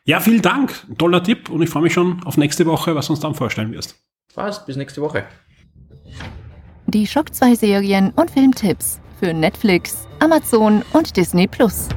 Ja, 0.05 0.19
vielen 0.19 0.41
Dank. 0.41 0.73
Toller 0.97 1.23
Tipp 1.23 1.49
und 1.49 1.61
ich 1.61 1.69
freue 1.69 1.83
mich 1.83 1.93
schon 1.93 2.23
auf 2.23 2.37
nächste 2.37 2.65
Woche, 2.65 2.95
was 2.95 3.07
du 3.07 3.13
uns 3.13 3.19
dann 3.19 3.35
vorstellen 3.35 3.71
wirst. 3.73 3.95
Passt, 4.33 4.65
bis 4.65 4.77
nächste 4.77 5.01
Woche. 5.01 5.25
Die 6.85 7.05
Schock 7.05 7.33
2 7.33 7.55
Serien 7.55 8.11
und 8.11 8.31
Filmtipps 8.31 9.01
für 9.19 9.33
Netflix, 9.33 10.06
Amazon 10.19 10.83
und 10.93 11.15
Disney 11.15 11.47
Plus. 11.47 11.89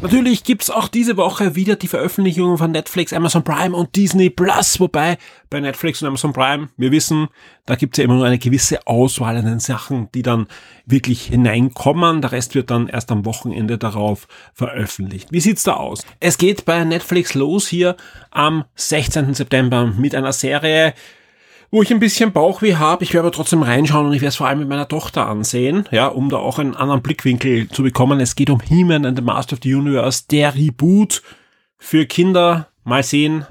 Natürlich 0.00 0.44
gibt's 0.44 0.68
auch 0.68 0.88
diese 0.88 1.16
Woche 1.16 1.54
wieder 1.54 1.76
die 1.76 1.88
Veröffentlichungen 1.88 2.58
von 2.58 2.70
Netflix, 2.70 3.14
Amazon 3.14 3.42
Prime 3.42 3.74
und 3.74 3.96
Disney 3.96 4.28
Plus, 4.28 4.78
wobei 4.78 5.16
bei 5.48 5.60
Netflix 5.60 6.02
und 6.02 6.08
Amazon 6.08 6.34
Prime, 6.34 6.68
wir 6.76 6.92
wissen, 6.92 7.28
da 7.64 7.74
gibt's 7.74 7.96
ja 7.96 8.04
immer 8.04 8.16
nur 8.16 8.26
eine 8.26 8.38
gewisse 8.38 8.86
Auswahl 8.86 9.38
an 9.38 9.46
den 9.46 9.60
Sachen, 9.60 10.10
die 10.14 10.20
dann 10.20 10.46
wirklich 10.84 11.22
hineinkommen. 11.22 12.20
Der 12.20 12.32
Rest 12.32 12.54
wird 12.54 12.70
dann 12.70 12.88
erst 12.88 13.10
am 13.10 13.24
Wochenende 13.24 13.78
darauf 13.78 14.28
veröffentlicht. 14.52 15.32
Wie 15.32 15.40
sieht's 15.40 15.62
da 15.62 15.72
aus? 15.72 16.04
Es 16.20 16.36
geht 16.36 16.66
bei 16.66 16.84
Netflix 16.84 17.32
los 17.32 17.66
hier 17.66 17.96
am 18.30 18.64
16. 18.74 19.32
September 19.32 19.86
mit 19.86 20.14
einer 20.14 20.34
Serie, 20.34 20.92
wo 21.74 21.82
ich 21.82 21.90
ein 21.90 21.98
bisschen 21.98 22.30
Bauchweh 22.30 22.76
habe. 22.76 23.02
Ich 23.02 23.14
werde 23.14 23.26
aber 23.26 23.34
trotzdem 23.34 23.64
reinschauen 23.64 24.06
und 24.06 24.12
ich 24.12 24.20
werde 24.20 24.28
es 24.28 24.36
vor 24.36 24.46
allem 24.46 24.60
mit 24.60 24.68
meiner 24.68 24.86
Tochter 24.86 25.26
ansehen, 25.26 25.88
ja, 25.90 26.06
um 26.06 26.30
da 26.30 26.36
auch 26.36 26.60
einen 26.60 26.76
anderen 26.76 27.02
Blickwinkel 27.02 27.68
zu 27.68 27.82
bekommen. 27.82 28.20
Es 28.20 28.36
geht 28.36 28.48
um 28.48 28.60
He-Man 28.60 29.04
and 29.04 29.18
the 29.18 29.24
Master 29.24 29.54
of 29.54 29.60
the 29.64 29.74
Universe, 29.74 30.22
der 30.30 30.54
Reboot 30.54 31.20
für 31.76 32.06
Kinder. 32.06 32.68
Mal 32.84 33.02
sehen. 33.02 33.44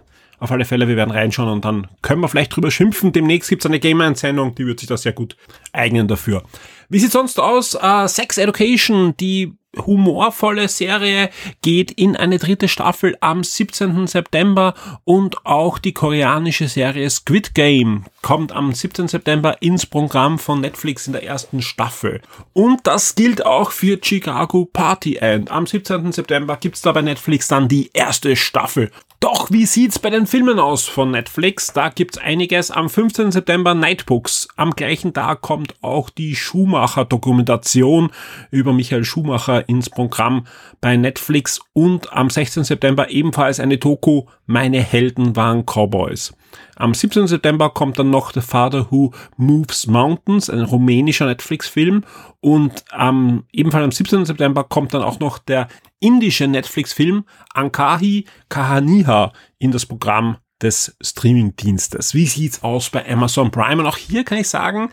Auf 0.44 0.52
alle 0.52 0.66
Fälle, 0.66 0.90
wir 0.90 0.98
werden 0.98 1.12
reinschauen 1.12 1.48
und 1.48 1.64
dann 1.64 1.88
können 2.02 2.20
wir 2.20 2.28
vielleicht 2.28 2.54
drüber 2.54 2.70
schimpfen. 2.70 3.14
Demnächst 3.14 3.50
gibt's 3.50 3.66
eine 3.66 3.80
Gamer-Sendung, 3.80 4.56
die 4.56 4.66
wird 4.66 4.78
sich 4.78 4.90
da 4.90 4.98
sehr 4.98 5.14
gut 5.14 5.38
eignen 5.72 6.10
dafür. 6.10 6.44
Wie 6.90 7.00
sieht's 7.00 7.14
sonst 7.14 7.40
aus? 7.40 7.76
Uh, 7.82 8.08
Sex 8.08 8.38
Education, 8.38 9.16
die 9.16 9.54
humorvolle 9.78 10.68
Serie 10.68 11.30
geht 11.62 11.92
in 11.92 12.18
eine 12.18 12.40
dritte 12.40 12.68
Staffel 12.68 13.16
am 13.22 13.46
17. 13.46 14.06
September 14.06 14.74
und 15.06 15.46
auch 15.46 15.80
die 15.80 15.94
koreanische 15.94 16.68
Serie 16.68 17.10
Squid 17.10 17.56
Game 17.56 18.04
kommt 18.22 18.52
am 18.52 18.74
17. 18.74 19.08
September 19.08 19.62
ins 19.62 19.86
Programm 19.86 20.40
von 20.40 20.60
Netflix 20.60 21.08
in 21.08 21.14
der 21.14 21.24
ersten 21.24 21.62
Staffel. 21.62 22.22
Und 22.52 22.86
das 22.86 23.16
gilt 23.16 23.46
auch 23.46 23.72
für 23.72 23.98
Chicago 24.02 24.66
Party 24.66 25.16
End. 25.16 25.50
Am 25.50 25.66
17. 25.66 26.12
September 26.12 26.58
gibt's 26.58 26.82
da 26.82 26.92
bei 26.92 27.02
Netflix 27.02 27.48
dann 27.48 27.70
die 27.70 27.92
erste 27.94 28.36
Staffel. 28.36 28.92
Doch 29.24 29.52
wie 29.52 29.66
sieht's 29.66 30.00
bei 30.00 30.10
den 30.10 30.28
Filmen 30.28 30.60
aus 30.60 30.86
von 30.86 31.12
Netflix? 31.12 31.72
Da 31.72 31.88
gibt's 31.88 32.18
einiges. 32.18 32.72
Am 32.72 32.90
15. 32.90 33.32
September 33.32 33.74
Nightbooks. 33.74 34.50
Am 34.58 34.72
gleichen 34.72 35.14
Tag 35.14 35.40
kommt 35.40 35.76
auch 35.82 36.10
die 36.10 36.36
Schumacher-Dokumentation 36.36 38.12
über 38.52 38.74
Michael 38.74 39.06
Schumacher 39.06 39.70
ins 39.70 39.90
Programm 39.90 40.46
bei 40.82 40.98
Netflix 40.98 41.62
und 41.72 42.12
am 42.12 42.30
16. 42.30 42.66
September 42.66 43.12
ebenfalls 43.12 43.62
eine 43.62 43.78
Doku 43.78 44.24
Meine 44.46 44.82
Helden 44.82 45.38
waren 45.38 45.64
Cowboys. 45.66 46.34
Am 46.76 46.94
17. 46.94 47.28
September 47.28 47.70
kommt 47.70 48.00
dann 48.00 48.10
noch 48.10 48.34
The 48.34 48.42
Father 48.42 48.88
Who 48.92 49.12
Moves 49.38 49.88
Mountains, 49.88 50.50
ein 50.50 50.64
rumänischer 50.64 51.28
Netflix-Film. 51.28 52.04
Und 52.44 52.84
ähm, 52.92 53.46
ebenfalls 53.54 53.86
am 53.86 53.92
17. 53.94 54.26
September 54.26 54.66
kommt 54.66 54.94
dann 54.94 55.02
auch 55.02 55.22
noch 55.22 55.40
der 55.40 55.70
indische 56.02 56.46
Netflix-Film 56.46 57.24
Ankahi 57.54 58.26
Kahaniha 58.50 59.32
in 59.60 59.72
das 59.72 59.86
Programm 59.86 60.36
des 60.62 60.94
Streaming-Dienstes. 61.02 62.14
Wie 62.14 62.28
sieht's 62.28 62.62
aus 62.62 62.90
bei 62.90 63.10
Amazon 63.10 63.50
Prime? 63.50 63.82
Und 63.82 63.88
auch 63.88 63.96
hier 63.96 64.26
kann 64.26 64.40
ich 64.40 64.50
sagen, 64.50 64.90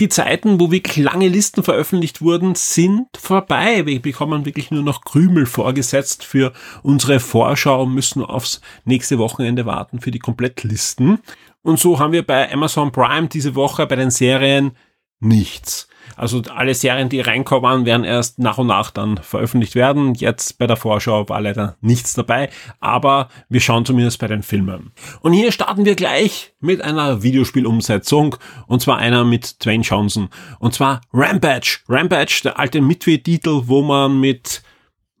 die 0.00 0.08
Zeiten, 0.08 0.58
wo 0.58 0.70
wirklich 0.70 1.04
lange 1.04 1.28
Listen 1.28 1.62
veröffentlicht 1.62 2.22
wurden, 2.22 2.54
sind 2.54 3.08
vorbei. 3.14 3.84
Wir 3.84 4.00
bekommen 4.00 4.46
wirklich 4.46 4.70
nur 4.70 4.82
noch 4.82 5.02
Krümel 5.02 5.44
vorgesetzt 5.44 6.24
für 6.24 6.54
unsere 6.82 7.20
Vorschau 7.20 7.82
und 7.82 7.92
müssen 7.92 8.24
aufs 8.24 8.62
nächste 8.86 9.18
Wochenende 9.18 9.66
warten 9.66 10.00
für 10.00 10.10
die 10.10 10.18
Komplettlisten. 10.18 11.18
Und 11.60 11.78
so 11.78 11.98
haben 11.98 12.14
wir 12.14 12.26
bei 12.26 12.50
Amazon 12.50 12.90
Prime 12.90 13.28
diese 13.28 13.54
Woche 13.54 13.86
bei 13.86 13.96
den 13.96 14.10
Serien 14.10 14.72
nichts. 15.20 15.88
Also 16.16 16.42
alle 16.54 16.74
Serien, 16.74 17.08
die 17.08 17.20
reinkommen, 17.20 17.86
werden 17.86 18.04
erst 18.04 18.38
nach 18.38 18.58
und 18.58 18.66
nach 18.66 18.90
dann 18.90 19.18
veröffentlicht 19.18 19.74
werden. 19.74 20.14
Jetzt 20.14 20.58
bei 20.58 20.66
der 20.66 20.76
Vorschau 20.76 21.28
war 21.28 21.40
leider 21.40 21.76
nichts 21.80 22.14
dabei, 22.14 22.50
aber 22.80 23.28
wir 23.48 23.60
schauen 23.60 23.84
zumindest 23.84 24.18
bei 24.18 24.28
den 24.28 24.42
Filmen. 24.42 24.92
Und 25.20 25.32
hier 25.32 25.52
starten 25.52 25.84
wir 25.84 25.94
gleich 25.94 26.52
mit 26.60 26.82
einer 26.82 27.22
Videospielumsetzung 27.22 28.36
und 28.66 28.82
zwar 28.82 28.98
einer 28.98 29.24
mit 29.24 29.64
Dwayne 29.64 29.82
Johnson 29.82 30.28
und 30.58 30.74
zwar 30.74 31.00
Rampage. 31.12 31.78
Rampage, 31.88 32.40
der 32.44 32.58
alte 32.58 32.80
Midway-Titel, 32.80 33.62
wo 33.66 33.82
man 33.82 34.20
mit 34.20 34.62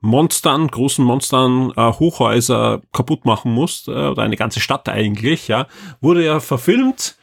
Monstern, 0.02 0.66
großen 0.66 1.04
Monstern, 1.04 1.72
äh, 1.76 1.92
Hochhäuser 1.92 2.82
kaputt 2.92 3.24
machen 3.24 3.52
muss, 3.52 3.86
äh, 3.86 3.92
oder 3.92 4.22
eine 4.22 4.36
ganze 4.36 4.60
Stadt 4.60 4.88
eigentlich, 4.88 5.46
ja, 5.46 5.68
wurde 6.00 6.24
ja 6.24 6.40
verfilmt 6.40 7.16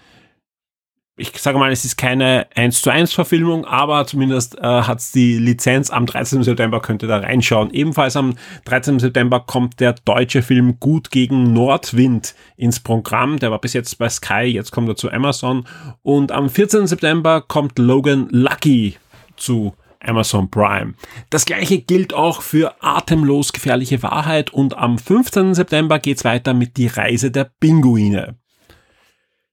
ich 1.20 1.38
sage 1.38 1.60
mal, 1.60 1.72
es 1.72 1.84
ist 1.84 1.98
keine 1.98 2.48
1 2.56 2.82
zu 2.82 2.90
1 2.90 3.14
Verfilmung, 3.14 3.66
aber 3.66 4.08
zumindest 4.08 4.58
äh, 4.58 4.62
hat 4.64 5.02
die 5.14 5.38
Lizenz 5.38 5.90
am 5.90 6.06
13. 6.06 6.44
September, 6.44 6.82
könnt 6.82 7.04
ihr 7.04 7.10
da 7.10 7.18
reinschauen. 7.18 7.72
Ebenfalls 7.72 8.16
am 8.16 8.36
13. 8.66 9.00
September 9.00 9.42
kommt 9.42 9.80
der 9.82 9.94
deutsche 10.06 10.42
Film 10.42 10.80
Gut 10.80 11.12
gegen 11.12 11.52
Nordwind 11.54 12.36
ins 12.56 12.80
Programm. 12.80 13.38
Der 13.38 13.52
war 13.52 13.60
bis 13.60 13.74
jetzt 13.74 13.98
bei 13.98 14.08
Sky, 14.08 14.44
jetzt 14.44 14.72
kommt 14.72 14.88
er 14.88 14.96
zu 14.96 15.12
Amazon. 15.12 15.66
Und 16.02 16.32
am 16.32 16.50
14. 16.50 16.88
September 16.88 17.42
kommt 17.42 17.78
Logan 17.78 18.30
Lucky 18.32 18.96
zu 19.36 19.74
Amazon 20.00 20.50
Prime. 20.50 20.94
Das 21.30 21.46
gleiche 21.46 21.80
gilt 21.80 22.14
auch 22.14 22.42
für 22.42 22.76
Atemlos 22.82 23.52
gefährliche 23.52 24.02
Wahrheit 24.02 24.52
und 24.52 24.78
am 24.78 24.98
15. 24.98 25.54
September 25.54 26.00
geht's 26.00 26.24
weiter 26.24 26.54
mit 26.54 26.78
Die 26.78 26.88
Reise 26.88 27.30
der 27.30 27.52
Pinguine. 27.60 28.38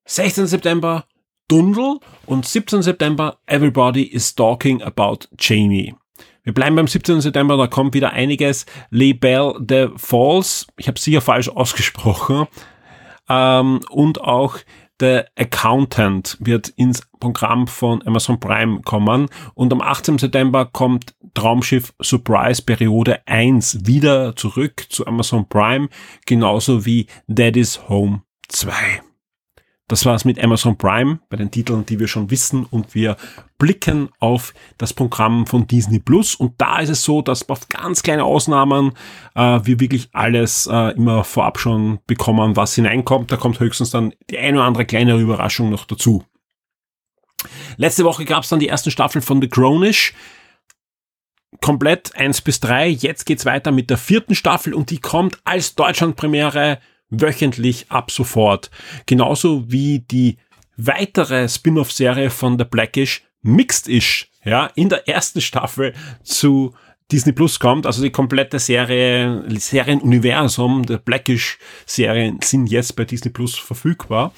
16. 0.04 0.46
September 0.46 1.04
Dundle 1.48 2.00
und 2.26 2.44
17. 2.44 2.82
September 2.82 3.38
Everybody 3.46 4.02
is 4.02 4.34
Talking 4.34 4.82
About 4.82 5.28
Jamie. 5.38 5.94
Wir 6.42 6.54
bleiben 6.54 6.76
beim 6.76 6.86
17. 6.86 7.20
September, 7.20 7.56
da 7.56 7.66
kommt 7.66 7.94
wieder 7.94 8.12
einiges. 8.12 8.66
Les 8.90 9.18
Belle 9.18 9.54
de 9.58 9.90
Falls, 9.96 10.66
ich 10.76 10.88
habe 10.88 10.98
sicher 10.98 11.20
falsch 11.20 11.48
ausgesprochen, 11.48 12.46
ähm, 13.28 13.80
und 13.90 14.20
auch 14.20 14.58
The 14.98 15.22
Accountant 15.36 16.38
wird 16.40 16.68
ins 16.70 17.02
Programm 17.20 17.66
von 17.66 18.06
Amazon 18.06 18.40
Prime 18.40 18.80
kommen. 18.82 19.28
Und 19.54 19.72
am 19.72 19.82
18. 19.82 20.18
September 20.18 20.64
kommt 20.64 21.14
Traumschiff 21.34 21.92
Surprise 22.00 22.62
Periode 22.62 23.20
1 23.26 23.86
wieder 23.86 24.34
zurück 24.36 24.86
zu 24.88 25.06
Amazon 25.06 25.46
Prime, 25.48 25.88
genauso 26.24 26.86
wie 26.86 27.08
Daddy's 27.26 27.88
Home 27.88 28.22
2. 28.48 29.05
Das 29.88 30.04
war's 30.04 30.24
mit 30.24 30.42
Amazon 30.42 30.76
Prime 30.76 31.20
bei 31.28 31.36
den 31.36 31.52
Titeln, 31.52 31.86
die 31.86 32.00
wir 32.00 32.08
schon 32.08 32.30
wissen 32.30 32.66
und 32.66 32.96
wir 32.96 33.16
blicken 33.56 34.08
auf 34.18 34.52
das 34.78 34.92
Programm 34.92 35.46
von 35.46 35.68
Disney 35.68 36.00
Plus 36.00 36.34
und 36.34 36.54
da 36.58 36.80
ist 36.80 36.88
es 36.88 37.04
so, 37.04 37.22
dass 37.22 37.48
auf 37.48 37.68
ganz 37.68 38.02
kleine 38.02 38.24
Ausnahmen 38.24 38.92
äh, 39.36 39.60
wir 39.62 39.78
wirklich 39.78 40.08
alles 40.12 40.66
äh, 40.66 40.90
immer 40.96 41.22
vorab 41.22 41.60
schon 41.60 42.00
bekommen, 42.08 42.56
was 42.56 42.74
hineinkommt. 42.74 43.30
Da 43.30 43.36
kommt 43.36 43.60
höchstens 43.60 43.90
dann 43.90 44.12
die 44.28 44.38
eine 44.38 44.58
oder 44.58 44.66
andere 44.66 44.86
kleinere 44.86 45.20
Überraschung 45.20 45.70
noch 45.70 45.84
dazu. 45.84 46.24
Letzte 47.76 48.04
Woche 48.04 48.24
gab's 48.24 48.48
dann 48.48 48.58
die 48.58 48.68
ersten 48.68 48.90
Staffeln 48.90 49.22
von 49.22 49.40
The 49.40 49.48
Grownish 49.48 50.14
komplett 51.60 52.14
eins 52.16 52.40
bis 52.40 52.58
drei. 52.58 52.88
Jetzt 52.88 53.24
geht's 53.24 53.46
weiter 53.46 53.70
mit 53.70 53.88
der 53.88 53.98
vierten 53.98 54.34
Staffel 54.34 54.74
und 54.74 54.90
die 54.90 54.98
kommt 54.98 55.38
als 55.44 55.76
Deutschlandpremiere 55.76 56.80
wöchentlich 57.10 57.86
ab 57.90 58.10
sofort. 58.10 58.70
Genauso 59.06 59.70
wie 59.70 60.00
die 60.00 60.38
weitere 60.76 61.48
Spin-off-Serie 61.48 62.30
von 62.30 62.58
The 62.58 62.64
Blackish 62.64 63.22
Mixed-ish, 63.42 64.30
ja, 64.44 64.66
in 64.74 64.88
der 64.88 65.08
ersten 65.08 65.40
Staffel 65.40 65.94
zu 66.22 66.74
Disney 67.12 67.32
Plus 67.32 67.60
kommt, 67.60 67.86
also 67.86 68.02
die 68.02 68.10
komplette 68.10 68.58
Serie, 68.58 69.44
Serienuniversum 69.48 70.84
der 70.84 70.98
Blackish-Serien 70.98 72.40
sind 72.42 72.66
jetzt 72.66 72.96
bei 72.96 73.04
Disney 73.04 73.30
Plus 73.30 73.56
verfügbar. 73.56 74.32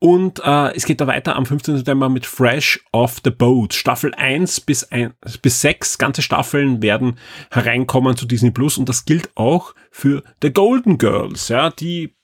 Und 0.00 0.40
äh, 0.44 0.74
es 0.76 0.84
geht 0.84 1.00
da 1.00 1.08
weiter 1.08 1.34
am 1.34 1.44
15. 1.44 1.78
September 1.78 2.08
mit 2.08 2.24
Fresh 2.24 2.84
Off 2.92 3.20
the 3.24 3.30
Boat. 3.30 3.74
Staffel 3.74 4.14
1 4.14 4.60
bis, 4.60 4.84
1 4.84 5.12
bis 5.42 5.60
6, 5.60 5.98
ganze 5.98 6.22
Staffeln 6.22 6.82
werden 6.82 7.18
hereinkommen 7.50 8.16
zu 8.16 8.26
Disney 8.26 8.52
Plus 8.52 8.78
und 8.78 8.88
das 8.88 9.04
gilt 9.04 9.30
auch 9.34 9.74
für 9.90 10.22
The 10.40 10.52
Golden 10.52 10.98
Girls. 10.98 11.48
Ja, 11.48 11.70
die 11.70 12.14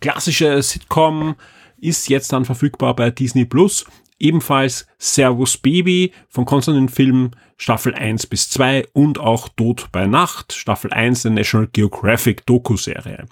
klassische 0.00 0.62
Sitcom 0.62 1.34
ist 1.78 2.08
jetzt 2.08 2.32
dann 2.32 2.44
verfügbar 2.44 2.94
bei 2.94 3.10
Disney 3.10 3.44
Plus. 3.44 3.84
Ebenfalls 4.18 4.86
Servus 4.98 5.58
Baby 5.58 6.12
von 6.28 6.44
Konstantin 6.44 6.88
Film 6.88 7.32
Staffel 7.58 7.94
1 7.94 8.28
bis 8.28 8.48
2 8.50 8.86
und 8.92 9.18
auch 9.18 9.48
Tod 9.48 9.88
bei 9.90 10.06
Nacht 10.06 10.52
Staffel 10.52 10.92
1 10.92 11.22
der 11.22 11.32
National 11.32 11.66
Geographic 11.66 12.46
Doku-Serie. 12.46 13.26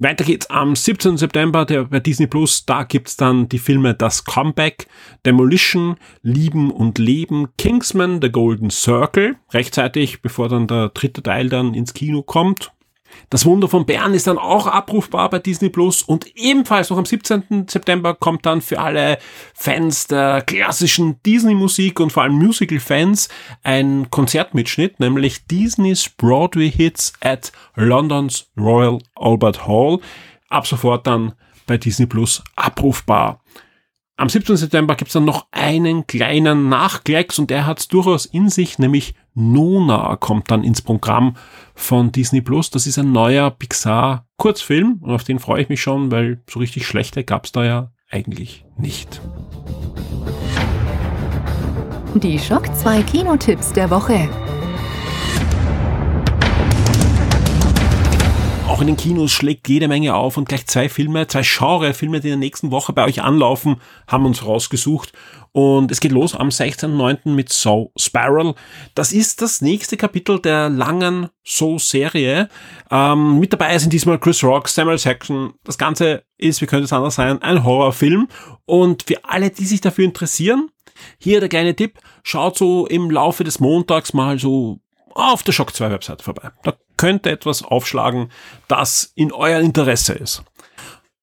Weiter 0.00 0.24
geht's 0.24 0.48
am 0.48 0.76
17. 0.76 1.16
September 1.16 1.64
der, 1.64 1.84
bei 1.84 1.98
Disney 1.98 2.28
Plus. 2.28 2.64
Da 2.64 2.84
gibt's 2.84 3.16
dann 3.16 3.48
die 3.48 3.58
Filme 3.58 3.94
Das 3.94 4.24
Comeback, 4.24 4.86
Demolition, 5.26 5.96
Lieben 6.22 6.70
und 6.70 6.98
Leben, 6.98 7.48
Kingsman, 7.58 8.20
The 8.22 8.30
Golden 8.30 8.70
Circle, 8.70 9.36
rechtzeitig, 9.50 10.22
bevor 10.22 10.48
dann 10.48 10.68
der 10.68 10.90
dritte 10.90 11.20
Teil 11.20 11.48
dann 11.48 11.74
ins 11.74 11.94
Kino 11.94 12.22
kommt. 12.22 12.70
Das 13.30 13.44
Wunder 13.44 13.68
von 13.68 13.86
Bern 13.86 14.14
ist 14.14 14.26
dann 14.26 14.38
auch 14.38 14.66
abrufbar 14.66 15.30
bei 15.30 15.38
Disney 15.38 15.68
Plus 15.68 16.02
und 16.02 16.26
ebenfalls 16.36 16.90
noch 16.90 16.98
am 16.98 17.04
17. 17.04 17.66
September 17.68 18.14
kommt 18.14 18.46
dann 18.46 18.62
für 18.62 18.80
alle 18.80 19.18
Fans 19.54 20.06
der 20.06 20.42
klassischen 20.42 21.22
Disney-Musik 21.24 22.00
und 22.00 22.10
vor 22.12 22.22
allem 22.22 22.34
Musical-Fans 22.34 23.28
ein 23.62 24.10
Konzertmitschnitt, 24.10 25.00
nämlich 25.00 25.46
Disney's 25.46 26.08
Broadway 26.08 26.70
Hits 26.70 27.12
at 27.20 27.52
Londons 27.74 28.48
Royal 28.56 28.98
Albert 29.14 29.66
Hall. 29.66 29.98
Ab 30.48 30.66
sofort 30.66 31.06
dann 31.06 31.32
bei 31.66 31.76
Disney 31.76 32.06
Plus 32.06 32.42
abrufbar. 32.56 33.40
Am 34.20 34.28
17. 34.28 34.56
September 34.56 34.96
gibt's 34.96 35.12
dann 35.12 35.24
noch 35.24 35.46
einen 35.52 36.08
kleinen 36.08 36.68
Nachklecks 36.68 37.38
und 37.38 37.50
der 37.50 37.66
hat's 37.66 37.86
durchaus 37.86 38.26
in 38.26 38.48
sich, 38.48 38.80
nämlich 38.80 39.14
Nona 39.34 40.16
kommt 40.16 40.50
dann 40.50 40.64
ins 40.64 40.82
Programm 40.82 41.36
von 41.76 42.10
Disney 42.10 42.40
Plus. 42.40 42.70
Das 42.70 42.88
ist 42.88 42.98
ein 42.98 43.12
neuer 43.12 43.52
Pixar 43.52 44.26
Kurzfilm 44.36 44.98
und 45.02 45.12
auf 45.12 45.22
den 45.22 45.38
freue 45.38 45.62
ich 45.62 45.68
mich 45.68 45.80
schon, 45.80 46.10
weil 46.10 46.42
so 46.50 46.58
richtig 46.58 46.84
schlechte 46.84 47.22
gab's 47.22 47.52
da 47.52 47.64
ja 47.64 47.92
eigentlich 48.10 48.64
nicht. 48.76 49.20
Die 52.16 52.40
Schock 52.40 52.74
2 52.74 53.02
Kinotipps 53.02 53.72
der 53.72 53.88
Woche. 53.88 54.28
Auch 58.78 58.82
in 58.82 58.86
den 58.86 58.96
Kinos 58.96 59.32
schlägt 59.32 59.68
jede 59.68 59.88
Menge 59.88 60.14
auf 60.14 60.36
und 60.36 60.48
gleich 60.48 60.64
zwei 60.68 60.88
Filme, 60.88 61.26
zwei 61.26 61.42
Genre-Filme, 61.42 62.20
die 62.20 62.28
in 62.28 62.34
der 62.34 62.38
nächsten 62.38 62.70
Woche 62.70 62.92
bei 62.92 63.04
euch 63.04 63.20
anlaufen, 63.20 63.80
haben 64.06 64.24
uns 64.24 64.46
rausgesucht. 64.46 65.12
Und 65.50 65.90
es 65.90 65.98
geht 65.98 66.12
los 66.12 66.36
am 66.36 66.50
16.09. 66.50 67.30
mit 67.30 67.52
Soul 67.52 67.88
Spiral. 67.98 68.54
Das 68.94 69.12
ist 69.12 69.42
das 69.42 69.62
nächste 69.62 69.96
Kapitel 69.96 70.38
der 70.38 70.68
langen 70.68 71.28
Soul-Serie. 71.44 72.48
Ähm, 72.88 73.40
mit 73.40 73.52
dabei 73.52 73.76
sind 73.78 73.92
diesmal 73.92 74.20
Chris 74.20 74.44
Rock, 74.44 74.68
Samuel 74.68 74.96
Jackson. 74.96 75.54
Das 75.64 75.76
Ganze 75.76 76.22
ist, 76.36 76.62
wie 76.62 76.66
könnte 76.66 76.84
es 76.84 76.92
anders 76.92 77.16
sein, 77.16 77.42
ein 77.42 77.64
Horrorfilm. 77.64 78.28
Und 78.64 79.02
für 79.02 79.24
alle, 79.24 79.50
die 79.50 79.64
sich 79.64 79.80
dafür 79.80 80.04
interessieren, 80.04 80.68
hier 81.18 81.40
der 81.40 81.48
kleine 81.48 81.74
Tipp, 81.74 81.98
schaut 82.22 82.56
so 82.56 82.86
im 82.86 83.10
Laufe 83.10 83.42
des 83.42 83.58
Montags 83.58 84.12
mal 84.12 84.38
so 84.38 84.78
auf 85.16 85.42
der 85.42 85.50
Shock 85.50 85.74
2 85.74 85.90
Webseite 85.90 86.22
vorbei. 86.22 86.52
Da 86.62 86.74
könnte 86.98 87.30
etwas 87.30 87.62
aufschlagen, 87.62 88.30
das 88.68 89.10
in 89.14 89.32
euer 89.32 89.60
Interesse 89.60 90.12
ist. 90.12 90.42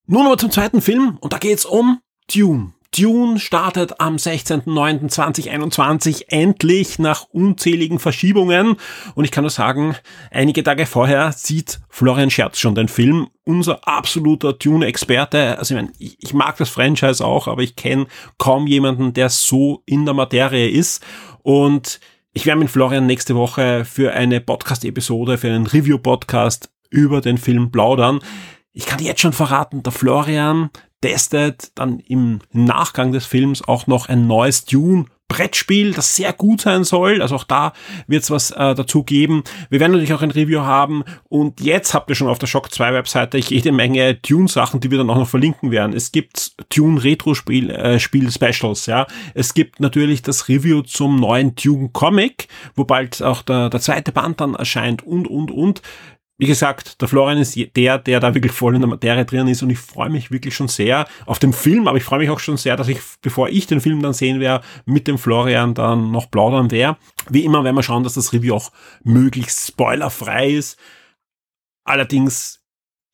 Nun 0.07 0.25
aber 0.25 0.39
zum 0.39 0.49
zweiten 0.49 0.81
Film 0.81 1.19
und 1.21 1.33
da 1.33 1.37
geht's 1.37 1.65
um 1.65 2.01
Dune. 2.33 2.73
Dune 2.97 3.39
startet 3.39 3.99
am 3.99 4.15
16.09.2021 4.15 6.27
endlich 6.29 6.97
nach 6.97 7.25
unzähligen 7.31 7.99
Verschiebungen. 7.99 8.77
Und 9.15 9.25
ich 9.25 9.31
kann 9.31 9.43
nur 9.43 9.51
sagen, 9.51 9.97
einige 10.31 10.63
Tage 10.63 10.85
vorher 10.85 11.33
sieht 11.33 11.81
Florian 11.89 12.29
Scherz 12.29 12.57
schon 12.57 12.75
den 12.75 12.87
Film. 12.87 13.27
Unser 13.43 13.85
absoluter 13.85 14.53
Dune-Experte. 14.53 15.57
Also 15.57 15.75
ich, 15.75 15.81
meine, 15.81 15.91
ich, 15.99 16.15
ich 16.21 16.33
mag 16.33 16.55
das 16.57 16.69
Franchise 16.69 17.25
auch, 17.25 17.49
aber 17.49 17.63
ich 17.63 17.75
kenne 17.75 18.07
kaum 18.37 18.65
jemanden, 18.65 19.11
der 19.13 19.27
so 19.29 19.83
in 19.85 20.05
der 20.05 20.13
Materie 20.13 20.69
ist. 20.69 21.03
Und 21.43 21.99
ich 22.35 22.45
werde 22.45 22.59
mit 22.59 22.69
Florian 22.69 23.05
nächste 23.05 23.33
Woche 23.33 23.85
für 23.85 24.11
eine 24.11 24.41
Podcast-Episode, 24.41 25.37
für 25.37 25.47
einen 25.47 25.67
Review-Podcast 25.67 26.69
über 26.89 27.21
den 27.21 27.37
Film 27.37 27.71
plaudern. 27.71 28.19
Ich 28.73 28.85
kann 28.85 29.01
jetzt 29.01 29.21
schon 29.21 29.31
verraten, 29.31 29.83
der 29.83 29.93
Florian 29.93 30.69
testet 30.99 31.71
dann 31.75 31.99
im 31.99 32.39
Nachgang 32.51 33.13
des 33.13 33.25
Films 33.25 33.65
auch 33.65 33.87
noch 33.87 34.09
ein 34.09 34.27
neues 34.27 34.65
Dune 34.65 35.05
Brettspiel, 35.27 35.93
das 35.93 36.15
sehr 36.15 36.33
gut 36.33 36.61
sein 36.61 36.83
soll. 36.83 37.21
Also 37.21 37.35
auch 37.35 37.43
da 37.43 37.73
wird 38.07 38.23
es 38.23 38.31
was 38.31 38.51
äh, 38.51 38.75
dazu 38.75 39.03
geben. 39.03 39.43
Wir 39.69 39.79
werden 39.79 39.93
natürlich 39.93 40.13
auch 40.13 40.21
ein 40.21 40.31
Review 40.31 40.61
haben. 40.61 41.03
Und 41.29 41.61
jetzt 41.61 41.93
habt 41.93 42.09
ihr 42.09 42.15
schon 42.15 42.27
auf 42.27 42.39
der 42.39 42.47
Shock 42.47 42.71
2 42.71 42.93
Webseite 42.93 43.37
jede 43.37 43.71
Menge 43.71 44.21
Tune-Sachen, 44.21 44.79
die 44.79 44.91
wir 44.91 44.99
dann 44.99 45.09
auch 45.09 45.17
noch 45.17 45.27
verlinken 45.27 45.71
werden. 45.71 45.95
Es 45.95 46.11
gibt 46.11 46.53
Tune 46.69 47.03
Retro-Spiel 47.03 47.69
äh, 47.71 47.99
Spiel 47.99 48.31
Specials, 48.31 48.85
ja. 48.85 49.07
Es 49.33 49.53
gibt 49.53 49.79
natürlich 49.79 50.21
das 50.21 50.47
Review 50.47 50.81
zum 50.81 51.19
neuen 51.19 51.55
Tune 51.55 51.89
Comic, 51.91 52.47
wo 52.75 52.85
bald 52.85 53.21
auch 53.23 53.41
der, 53.41 53.69
der 53.69 53.79
zweite 53.79 54.11
Band 54.11 54.41
dann 54.41 54.55
erscheint 54.55 55.03
und, 55.03 55.27
und, 55.27 55.51
und 55.51 55.81
wie 56.37 56.47
gesagt, 56.47 57.01
der 57.01 57.07
Florian 57.07 57.37
ist 57.37 57.57
der, 57.75 57.97
der 57.97 58.19
da 58.19 58.33
wirklich 58.33 58.51
voll 58.51 58.75
in 58.75 58.81
der 58.81 58.89
Materie 58.89 59.25
drin 59.25 59.47
ist 59.47 59.63
und 59.63 59.69
ich 59.69 59.79
freue 59.79 60.09
mich 60.09 60.31
wirklich 60.31 60.53
schon 60.53 60.67
sehr 60.67 61.07
auf 61.25 61.39
den 61.39 61.53
Film, 61.53 61.87
aber 61.87 61.97
ich 61.97 62.03
freue 62.03 62.19
mich 62.19 62.29
auch 62.29 62.39
schon 62.39 62.57
sehr, 62.57 62.75
dass 62.75 62.89
ich, 62.89 62.99
bevor 63.21 63.47
ich 63.47 63.67
den 63.67 63.79
Film 63.79 64.01
dann 64.01 64.13
sehen 64.13 64.39
werde, 64.41 64.65
mit 64.85 65.07
dem 65.07 65.17
Florian 65.17 65.73
dann 65.73 66.11
noch 66.11 66.29
plaudern 66.29 66.71
werde. 66.71 66.97
Wie 67.29 67.45
immer 67.45 67.63
werden 67.63 67.75
wir 67.75 67.83
schauen, 67.83 68.03
dass 68.03 68.15
das 68.15 68.33
Review 68.33 68.53
auch 68.53 68.71
möglichst 69.03 69.67
spoilerfrei 69.67 70.49
ist. 70.49 70.77
Allerdings 71.85 72.64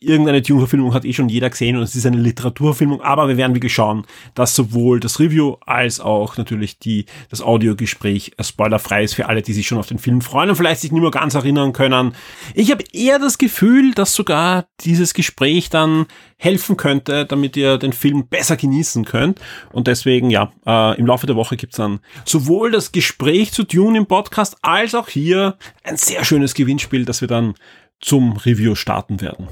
irgendeine 0.01 0.41
Dune-Verfilmung 0.41 0.95
hat 0.95 1.05
eh 1.05 1.13
schon 1.13 1.29
jeder 1.29 1.51
gesehen 1.51 1.77
und 1.77 1.83
es 1.83 1.95
ist 1.95 2.07
eine 2.07 2.17
Literaturfilmung, 2.17 3.01
aber 3.01 3.27
wir 3.27 3.37
werden 3.37 3.55
wirklich 3.55 3.73
schauen, 3.73 4.05
dass 4.33 4.55
sowohl 4.55 4.99
das 4.99 5.19
Review 5.19 5.57
als 5.65 5.99
auch 5.99 6.37
natürlich 6.37 6.79
die, 6.79 7.05
das 7.29 7.41
Audiogespräch 7.41 8.31
spoilerfrei 8.41 9.03
ist 9.03 9.13
für 9.13 9.27
alle, 9.27 9.43
die 9.43 9.53
sich 9.53 9.67
schon 9.67 9.77
auf 9.77 9.85
den 9.85 9.99
Film 9.99 10.21
freuen 10.21 10.49
und 10.49 10.55
vielleicht 10.55 10.81
sich 10.81 10.91
nicht 10.91 11.01
mehr 11.01 11.11
ganz 11.11 11.35
erinnern 11.35 11.71
können. 11.71 12.15
Ich 12.55 12.71
habe 12.71 12.83
eher 12.91 13.19
das 13.19 13.37
Gefühl, 13.37 13.93
dass 13.93 14.15
sogar 14.15 14.65
dieses 14.79 15.13
Gespräch 15.13 15.69
dann 15.69 16.07
helfen 16.37 16.77
könnte, 16.77 17.27
damit 17.27 17.55
ihr 17.55 17.77
den 17.77 17.93
Film 17.93 18.27
besser 18.27 18.57
genießen 18.57 19.05
könnt. 19.05 19.39
Und 19.71 19.85
deswegen, 19.85 20.31
ja, 20.31 20.51
äh, 20.65 20.97
im 20.97 21.05
Laufe 21.05 21.27
der 21.27 21.35
Woche 21.35 21.55
gibt's 21.55 21.77
dann 21.77 21.99
sowohl 22.25 22.71
das 22.71 22.91
Gespräch 22.91 23.51
zu 23.51 23.63
Dune 23.63 23.99
im 23.99 24.07
Podcast 24.07 24.57
als 24.63 24.95
auch 24.95 25.07
hier 25.07 25.57
ein 25.83 25.97
sehr 25.97 26.25
schönes 26.25 26.55
Gewinnspiel, 26.55 27.05
das 27.05 27.21
wir 27.21 27.27
dann 27.27 27.53
zum 28.01 28.37
Review 28.37 28.75
starten 28.75 29.21
werden. 29.21 29.47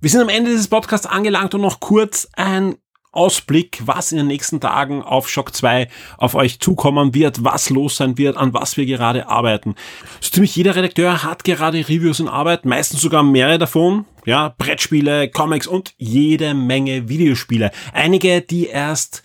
Wir 0.00 0.10
sind 0.10 0.20
am 0.20 0.28
Ende 0.28 0.50
dieses 0.50 0.68
Podcasts 0.68 1.06
angelangt 1.06 1.54
und 1.54 1.60
noch 1.60 1.80
kurz 1.80 2.28
ein 2.34 2.76
Ausblick, 3.12 3.82
was 3.84 4.10
in 4.10 4.18
den 4.18 4.26
nächsten 4.26 4.58
Tagen 4.58 5.02
auf 5.02 5.28
Shock 5.28 5.54
2 5.54 5.86
auf 6.16 6.34
euch 6.34 6.60
zukommen 6.60 7.14
wird, 7.14 7.44
was 7.44 7.68
los 7.68 7.98
sein 7.98 8.16
wird, 8.16 8.38
an 8.38 8.54
was 8.54 8.76
wir 8.76 8.86
gerade 8.86 9.28
arbeiten. 9.28 9.74
So 10.20 10.30
ziemlich 10.30 10.56
jeder 10.56 10.74
Redakteur 10.74 11.22
hat 11.22 11.44
gerade 11.44 11.78
Reviews 11.78 12.20
in 12.20 12.28
Arbeit, 12.28 12.64
meistens 12.64 13.02
sogar 13.02 13.22
mehrere 13.22 13.58
davon. 13.58 14.06
Ja, 14.24 14.54
Brettspiele, 14.56 15.28
Comics 15.28 15.66
und 15.66 15.94
jede 15.98 16.54
Menge 16.54 17.08
Videospiele. 17.08 17.70
Einige, 17.92 18.40
die 18.40 18.66
erst 18.66 19.22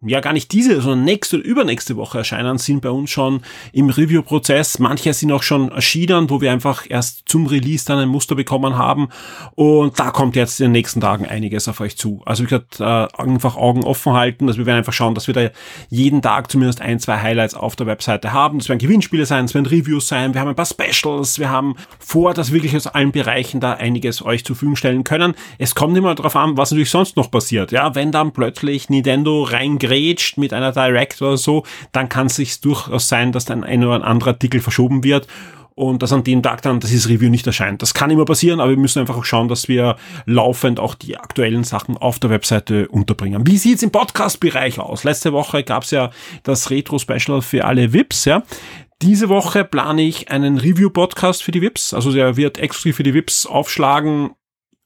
ja 0.00 0.20
gar 0.20 0.32
nicht 0.32 0.52
diese, 0.52 0.80
sondern 0.80 1.04
nächste 1.04 1.38
oder 1.38 1.44
übernächste 1.44 1.96
Woche 1.96 2.18
erscheinen, 2.18 2.58
sind 2.58 2.82
bei 2.82 2.90
uns 2.90 3.10
schon 3.10 3.40
im 3.72 3.90
Review-Prozess. 3.90 4.78
Manche 4.78 5.12
sind 5.12 5.32
auch 5.32 5.42
schon 5.42 5.72
erschienen, 5.72 6.30
wo 6.30 6.40
wir 6.40 6.52
einfach 6.52 6.84
erst 6.88 7.22
zum 7.26 7.46
Release 7.46 7.84
dann 7.84 7.98
ein 7.98 8.08
Muster 8.08 8.36
bekommen 8.36 8.78
haben. 8.78 9.08
Und 9.56 9.98
da 9.98 10.12
kommt 10.12 10.36
jetzt 10.36 10.60
in 10.60 10.66
den 10.66 10.72
nächsten 10.72 11.00
Tagen 11.00 11.26
einiges 11.26 11.66
auf 11.66 11.80
euch 11.80 11.96
zu. 11.96 12.22
Also 12.24 12.44
ich 12.44 12.50
werde 12.52 12.66
äh, 12.78 13.20
einfach 13.20 13.56
Augen 13.56 13.82
offen 13.82 14.12
halten. 14.12 14.46
Also 14.46 14.58
wir 14.58 14.66
werden 14.66 14.78
einfach 14.78 14.92
schauen, 14.92 15.16
dass 15.16 15.26
wir 15.26 15.34
da 15.34 15.50
jeden 15.88 16.22
Tag 16.22 16.48
zumindest 16.48 16.80
ein, 16.80 17.00
zwei 17.00 17.18
Highlights 17.18 17.54
auf 17.54 17.74
der 17.74 17.88
Webseite 17.88 18.32
haben. 18.32 18.58
Das 18.58 18.68
werden 18.68 18.78
Gewinnspiele 18.78 19.26
sein, 19.26 19.46
es 19.46 19.54
werden 19.54 19.66
Reviews 19.66 20.06
sein, 20.06 20.32
wir 20.32 20.40
haben 20.40 20.48
ein 20.48 20.54
paar 20.54 20.66
Specials, 20.66 21.40
wir 21.40 21.50
haben 21.50 21.74
vor, 21.98 22.34
dass 22.34 22.52
wirklich 22.52 22.76
aus 22.76 22.86
allen 22.86 23.10
Bereichen 23.10 23.58
da 23.58 23.72
einiges 23.72 24.24
euch 24.24 24.44
zur 24.44 24.54
Verfügung 24.54 24.76
stellen 24.76 25.02
können. 25.02 25.34
Es 25.58 25.74
kommt 25.74 25.96
immer 25.96 26.14
darauf 26.14 26.36
an, 26.36 26.56
was 26.56 26.70
natürlich 26.70 26.90
sonst 26.90 27.16
noch 27.16 27.30
passiert. 27.30 27.72
Ja, 27.72 27.94
wenn 27.96 28.12
dann 28.12 28.32
plötzlich 28.32 28.88
Nintendo 28.90 29.42
reingeht 29.42 29.87
grätscht 29.88 30.36
mit 30.36 30.52
einer 30.52 30.72
Direct 30.72 31.20
oder 31.22 31.36
so, 31.36 31.64
dann 31.92 32.08
kann 32.08 32.26
es 32.26 32.36
sich 32.36 32.60
durchaus 32.60 33.08
sein, 33.08 33.32
dass 33.32 33.44
dann 33.44 33.64
ein 33.64 33.84
oder 33.84 33.94
ein 33.94 34.02
anderer 34.02 34.30
Artikel 34.30 34.60
verschoben 34.60 35.02
wird 35.02 35.26
und 35.74 36.02
dass 36.02 36.12
an 36.12 36.24
dem 36.24 36.42
Tag 36.42 36.62
dann 36.62 36.80
dieses 36.80 37.08
Review 37.08 37.30
nicht 37.30 37.46
erscheint. 37.46 37.82
Das 37.82 37.94
kann 37.94 38.10
immer 38.10 38.24
passieren, 38.24 38.60
aber 38.60 38.70
wir 38.70 38.76
müssen 38.76 38.98
einfach 38.98 39.16
auch 39.16 39.24
schauen, 39.24 39.48
dass 39.48 39.68
wir 39.68 39.96
laufend 40.26 40.80
auch 40.80 40.96
die 40.96 41.16
aktuellen 41.16 41.62
Sachen 41.62 41.96
auf 41.96 42.18
der 42.18 42.30
Webseite 42.30 42.88
unterbringen. 42.88 43.46
Wie 43.46 43.58
sieht's 43.58 43.84
im 43.84 43.92
Podcast-Bereich 43.92 44.80
aus? 44.80 45.04
Letzte 45.04 45.32
Woche 45.32 45.62
gab's 45.62 45.92
ja 45.92 46.10
das 46.42 46.70
Retro-Special 46.70 47.42
für 47.42 47.64
alle 47.64 47.92
VIPs, 47.92 48.24
ja. 48.24 48.42
Diese 49.02 49.28
Woche 49.28 49.64
plane 49.64 50.02
ich 50.02 50.32
einen 50.32 50.58
Review-Podcast 50.58 51.44
für 51.44 51.52
die 51.52 51.62
VIPs. 51.62 51.94
Also 51.94 52.12
der 52.12 52.36
wird 52.36 52.58
exklusiv 52.58 52.96
für 52.96 53.04
die 53.04 53.14
VIPs 53.14 53.46
aufschlagen 53.46 54.30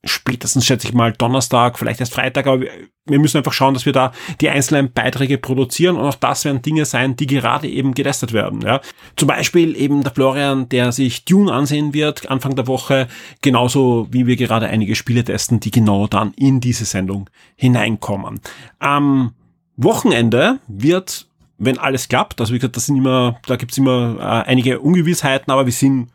spätestens 0.04 0.66
schätze 0.66 0.88
ich 0.88 0.94
mal 0.94 1.12
Donnerstag, 1.12 1.78
vielleicht 1.78 2.00
erst 2.00 2.14
Freitag, 2.14 2.46
aber 2.46 2.64
wir 3.04 3.18
müssen 3.18 3.36
einfach 3.36 3.52
schauen, 3.52 3.74
dass 3.74 3.86
wir 3.86 3.92
da 3.92 4.12
die 4.40 4.48
einzelnen 4.48 4.92
Beiträge 4.92 5.38
produzieren 5.38 5.96
und 5.96 6.04
auch 6.04 6.14
das 6.14 6.44
werden 6.44 6.62
Dinge 6.62 6.84
sein, 6.84 7.16
die 7.16 7.26
gerade 7.26 7.68
eben 7.68 7.94
getestet 7.94 8.32
werden. 8.32 8.60
Ja. 8.62 8.80
Zum 9.16 9.28
Beispiel 9.28 9.76
eben 9.76 10.02
der 10.02 10.12
Florian, 10.12 10.68
der 10.68 10.92
sich 10.92 11.24
Dune 11.24 11.52
ansehen 11.52 11.94
wird 11.94 12.30
Anfang 12.30 12.56
der 12.56 12.66
Woche, 12.66 13.08
genauso 13.42 14.08
wie 14.10 14.26
wir 14.26 14.36
gerade 14.36 14.66
einige 14.66 14.96
Spiele 14.96 15.24
testen, 15.24 15.60
die 15.60 15.70
genau 15.70 16.06
dann 16.06 16.32
in 16.34 16.60
diese 16.60 16.84
Sendung 16.84 17.30
hineinkommen. 17.56 18.40
Am 18.78 19.34
Wochenende 19.76 20.58
wird, 20.68 21.26
wenn 21.58 21.78
alles 21.78 22.08
klappt, 22.08 22.40
also 22.40 22.52
wie 22.52 22.58
gesagt, 22.58 22.76
das 22.76 22.86
sind 22.86 22.96
immer, 22.96 23.40
da 23.46 23.56
gibt's 23.56 23.78
immer 23.78 24.16
äh, 24.18 24.48
einige 24.48 24.80
Ungewissheiten, 24.80 25.52
aber 25.52 25.66
wir 25.66 25.72
sind 25.72 26.08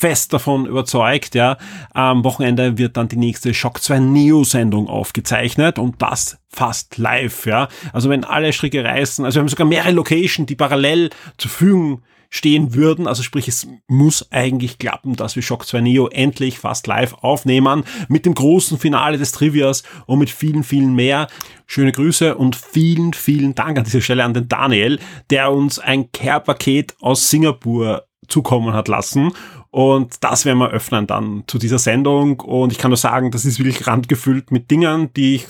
fest 0.00 0.32
davon 0.32 0.64
überzeugt, 0.64 1.34
ja. 1.34 1.58
Am 1.92 2.24
Wochenende 2.24 2.78
wird 2.78 2.96
dann 2.96 3.08
die 3.08 3.16
nächste 3.16 3.52
Shock 3.52 3.82
2 3.82 3.98
Neo-Sendung 3.98 4.88
aufgezeichnet 4.88 5.78
und 5.78 6.00
das 6.00 6.38
fast 6.48 6.96
live, 6.96 7.44
ja. 7.44 7.68
Also 7.92 8.08
wenn 8.08 8.24
alle 8.24 8.52
Stricke 8.54 8.82
reißen, 8.82 9.24
also 9.24 9.36
wir 9.36 9.40
haben 9.42 9.48
sogar 9.48 9.66
mehrere 9.66 9.92
Locations, 9.92 10.46
die 10.46 10.56
parallel 10.56 11.10
zur 11.36 11.50
Verfügung 11.50 12.02
stehen 12.30 12.74
würden. 12.74 13.06
Also 13.06 13.22
sprich, 13.22 13.48
es 13.48 13.66
muss 13.88 14.30
eigentlich 14.30 14.78
klappen, 14.78 15.16
dass 15.16 15.36
wir 15.36 15.42
Shock 15.42 15.66
2 15.66 15.80
Neo 15.80 16.08
endlich 16.08 16.58
fast 16.58 16.86
live 16.86 17.14
aufnehmen 17.20 17.84
mit 18.08 18.24
dem 18.24 18.34
großen 18.34 18.78
Finale 18.78 19.18
des 19.18 19.32
Trivias 19.32 19.82
und 20.06 20.20
mit 20.20 20.30
vielen, 20.30 20.64
vielen 20.64 20.94
mehr. 20.94 21.26
Schöne 21.66 21.92
Grüße 21.92 22.36
und 22.36 22.56
vielen, 22.56 23.12
vielen 23.12 23.54
Dank 23.54 23.76
an 23.76 23.84
dieser 23.84 24.00
Stelle 24.00 24.24
an 24.24 24.32
den 24.32 24.48
Daniel, 24.48 24.98
der 25.28 25.52
uns 25.52 25.78
ein 25.78 26.10
Care-Paket 26.12 26.94
aus 27.00 27.28
Singapur 27.28 28.06
zukommen 28.28 28.72
hat 28.72 28.88
lassen. 28.88 29.32
Und 29.70 30.24
das 30.24 30.44
werden 30.44 30.58
wir 30.58 30.70
öffnen 30.70 31.06
dann 31.06 31.44
zu 31.46 31.58
dieser 31.58 31.78
Sendung. 31.78 32.40
Und 32.40 32.72
ich 32.72 32.78
kann 32.78 32.90
nur 32.90 32.96
sagen, 32.96 33.30
das 33.30 33.44
ist 33.44 33.58
wirklich 33.58 33.86
randgefüllt 33.86 34.50
mit 34.50 34.70
Dingen, 34.70 35.12
die 35.14 35.36
ich 35.36 35.46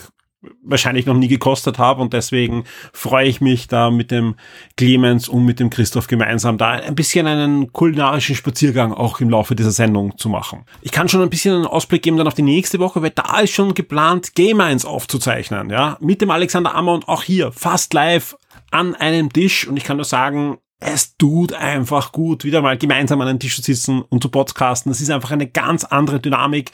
wahrscheinlich 0.62 1.06
noch 1.06 1.14
nie 1.14 1.28
gekostet 1.28 1.78
habe 1.78 2.00
und 2.00 2.12
deswegen 2.12 2.64
freue 2.92 3.26
ich 3.26 3.40
mich 3.40 3.68
da 3.68 3.90
mit 3.90 4.10
dem 4.10 4.36
Clemens 4.76 5.28
und 5.28 5.44
mit 5.44 5.60
dem 5.60 5.68
Christoph 5.68 6.06
gemeinsam 6.06 6.56
da 6.56 6.70
ein 6.70 6.94
bisschen 6.94 7.26
einen 7.26 7.72
kulinarischen 7.72 8.34
Spaziergang 8.34 8.92
auch 8.92 9.20
im 9.20 9.28
Laufe 9.28 9.54
dieser 9.54 9.70
Sendung 9.70 10.16
zu 10.16 10.28
machen. 10.28 10.64
Ich 10.80 10.92
kann 10.92 11.08
schon 11.08 11.20
ein 11.20 11.30
bisschen 11.30 11.54
einen 11.54 11.66
Ausblick 11.66 12.02
geben 12.02 12.16
dann 12.16 12.26
auf 12.26 12.34
die 12.34 12.42
nächste 12.42 12.78
Woche, 12.78 13.02
weil 13.02 13.10
da 13.10 13.40
ist 13.40 13.50
schon 13.50 13.74
geplant 13.74 14.34
Game 14.34 14.60
1 14.60 14.86
aufzuzeichnen, 14.86 15.68
ja, 15.68 15.98
mit 16.00 16.22
dem 16.22 16.30
Alexander 16.30 16.74
Ammer 16.74 16.94
und 16.94 17.08
auch 17.08 17.22
hier 17.22 17.52
fast 17.52 17.92
live 17.92 18.36
an 18.70 18.94
einem 18.94 19.30
Tisch 19.30 19.66
und 19.68 19.76
ich 19.76 19.84
kann 19.84 19.98
nur 19.98 20.04
sagen, 20.04 20.58
es 20.80 21.16
tut 21.16 21.52
einfach 21.52 22.12
gut, 22.12 22.44
wieder 22.44 22.62
mal 22.62 22.78
gemeinsam 22.78 23.20
an 23.20 23.28
einem 23.28 23.38
Tisch 23.38 23.56
zu 23.56 23.62
sitzen 23.62 24.02
und 24.02 24.22
zu 24.22 24.30
podcasten. 24.30 24.90
Es 24.90 25.00
ist 25.00 25.10
einfach 25.10 25.30
eine 25.30 25.46
ganz 25.46 25.84
andere 25.84 26.20
Dynamik 26.20 26.72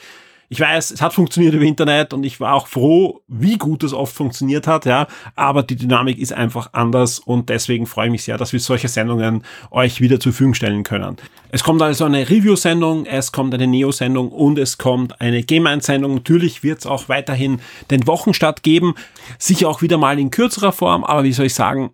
ich 0.49 0.61
weiß, 0.61 0.91
es 0.91 1.01
hat 1.01 1.13
funktioniert 1.13 1.53
über 1.53 1.65
Internet 1.65 2.13
und 2.13 2.23
ich 2.23 2.39
war 2.39 2.53
auch 2.53 2.67
froh, 2.67 3.21
wie 3.27 3.57
gut 3.57 3.83
es 3.83 3.93
oft 3.93 4.15
funktioniert 4.15 4.65
hat, 4.65 4.85
ja. 4.85 5.07
Aber 5.35 5.61
die 5.61 5.75
Dynamik 5.75 6.17
ist 6.19 6.31
einfach 6.31 6.69
anders 6.71 7.19
und 7.19 7.49
deswegen 7.49 7.85
freue 7.85 8.05
ich 8.05 8.11
mich 8.11 8.23
sehr, 8.23 8.37
dass 8.37 8.53
wir 8.53 8.61
solche 8.61 8.87
Sendungen 8.87 9.43
euch 9.71 9.99
wieder 9.99 10.21
zur 10.21 10.31
Verfügung 10.31 10.53
stellen 10.53 10.83
können. 10.83 11.17
Es 11.49 11.63
kommt 11.63 11.81
also 11.81 12.05
eine 12.05 12.29
Review-Sendung, 12.29 13.05
es 13.05 13.33
kommt 13.33 13.53
eine 13.53 13.67
Neo-Sendung 13.67 14.31
und 14.31 14.57
es 14.57 14.77
kommt 14.77 15.19
eine 15.19 15.43
Game 15.43 15.67
1-Sendung. 15.67 16.13
Natürlich 16.13 16.63
wird 16.63 16.79
es 16.79 16.85
auch 16.85 17.09
weiterhin 17.09 17.59
den 17.91 18.07
Wochenstart 18.07 18.63
geben. 18.63 18.95
Sicher 19.37 19.67
auch 19.67 19.81
wieder 19.81 19.97
mal 19.97 20.17
in 20.17 20.31
kürzerer 20.31 20.71
Form, 20.71 21.03
aber 21.03 21.25
wie 21.25 21.33
soll 21.33 21.47
ich 21.47 21.55
sagen, 21.55 21.91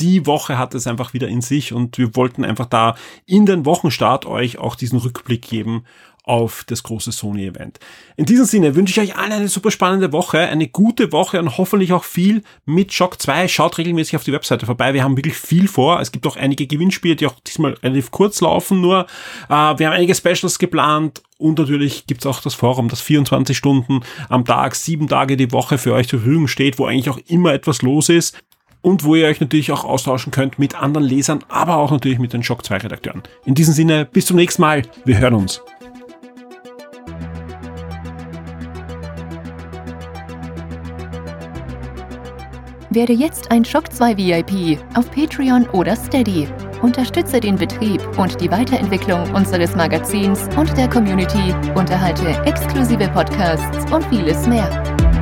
die 0.00 0.26
Woche 0.26 0.58
hat 0.58 0.74
es 0.74 0.86
einfach 0.86 1.14
wieder 1.14 1.28
in 1.28 1.40
sich 1.40 1.72
und 1.72 1.98
wir 1.98 2.16
wollten 2.16 2.44
einfach 2.44 2.66
da 2.66 2.96
in 3.26 3.46
den 3.46 3.64
Wochenstart 3.64 4.26
euch 4.26 4.58
auch 4.58 4.74
diesen 4.74 4.98
Rückblick 4.98 5.42
geben 5.42 5.84
auf 6.24 6.64
das 6.66 6.82
große 6.82 7.12
Sony-Event. 7.12 7.78
In 8.16 8.24
diesem 8.24 8.46
Sinne 8.46 8.74
wünsche 8.74 8.92
ich 8.98 9.10
euch 9.10 9.18
allen 9.18 9.32
eine 9.32 9.48
super 9.48 9.70
spannende 9.70 10.10
Woche, 10.12 10.38
eine 10.38 10.68
gute 10.68 11.12
Woche 11.12 11.38
und 11.38 11.58
hoffentlich 11.58 11.92
auch 11.92 12.04
viel 12.04 12.42
mit 12.64 12.94
Shock 12.94 13.20
2. 13.20 13.46
Schaut 13.46 13.76
regelmäßig 13.76 14.16
auf 14.16 14.24
die 14.24 14.32
Webseite 14.32 14.64
vorbei. 14.64 14.94
Wir 14.94 15.04
haben 15.04 15.18
wirklich 15.18 15.36
viel 15.36 15.68
vor. 15.68 16.00
Es 16.00 16.12
gibt 16.12 16.26
auch 16.26 16.36
einige 16.36 16.66
Gewinnspiele, 16.66 17.16
die 17.16 17.26
auch 17.26 17.38
diesmal 17.46 17.74
relativ 17.74 18.10
kurz 18.10 18.40
laufen 18.40 18.80
nur. 18.80 19.06
Äh, 19.50 19.78
wir 19.78 19.86
haben 19.86 19.92
einige 19.92 20.14
Specials 20.14 20.58
geplant 20.58 21.22
und 21.36 21.58
natürlich 21.58 22.06
gibt's 22.06 22.24
auch 22.24 22.40
das 22.40 22.54
Forum, 22.54 22.88
das 22.88 23.02
24 23.02 23.54
Stunden 23.54 24.00
am 24.30 24.46
Tag, 24.46 24.76
sieben 24.76 25.08
Tage 25.08 25.36
die 25.36 25.52
Woche 25.52 25.76
für 25.76 25.92
euch 25.92 26.08
zur 26.08 26.20
Verfügung 26.20 26.48
steht, 26.48 26.78
wo 26.78 26.86
eigentlich 26.86 27.10
auch 27.10 27.20
immer 27.26 27.52
etwas 27.52 27.82
los 27.82 28.08
ist 28.08 28.34
und 28.84 29.02
wo 29.02 29.14
ihr 29.14 29.26
euch 29.26 29.40
natürlich 29.40 29.72
auch 29.72 29.84
austauschen 29.84 30.30
könnt 30.30 30.58
mit 30.58 30.80
anderen 30.80 31.06
Lesern, 31.06 31.42
aber 31.48 31.78
auch 31.78 31.90
natürlich 31.90 32.18
mit 32.18 32.34
den 32.34 32.42
Shock 32.42 32.64
2 32.64 32.76
Redakteuren. 32.76 33.22
In 33.46 33.54
diesem 33.54 33.72
Sinne, 33.72 34.04
bis 34.04 34.26
zum 34.26 34.36
nächsten 34.36 34.60
Mal. 34.60 34.82
Wir 35.06 35.18
hören 35.18 35.34
uns. 35.34 35.62
Werde 42.90 43.14
jetzt 43.14 43.50
ein 43.50 43.64
Shock 43.64 43.90
2 43.90 44.16
VIP 44.18 44.78
auf 44.94 45.10
Patreon 45.10 45.66
oder 45.70 45.96
Steady. 45.96 46.46
Unterstütze 46.82 47.40
den 47.40 47.56
Betrieb 47.56 48.02
und 48.18 48.38
die 48.40 48.50
Weiterentwicklung 48.50 49.32
unseres 49.32 49.74
Magazins 49.74 50.46
und 50.56 50.76
der 50.76 50.88
Community, 50.88 51.54
unterhalte 51.74 52.28
exklusive 52.44 53.08
Podcasts 53.08 53.90
und 53.90 54.04
vieles 54.10 54.46
mehr. 54.46 55.13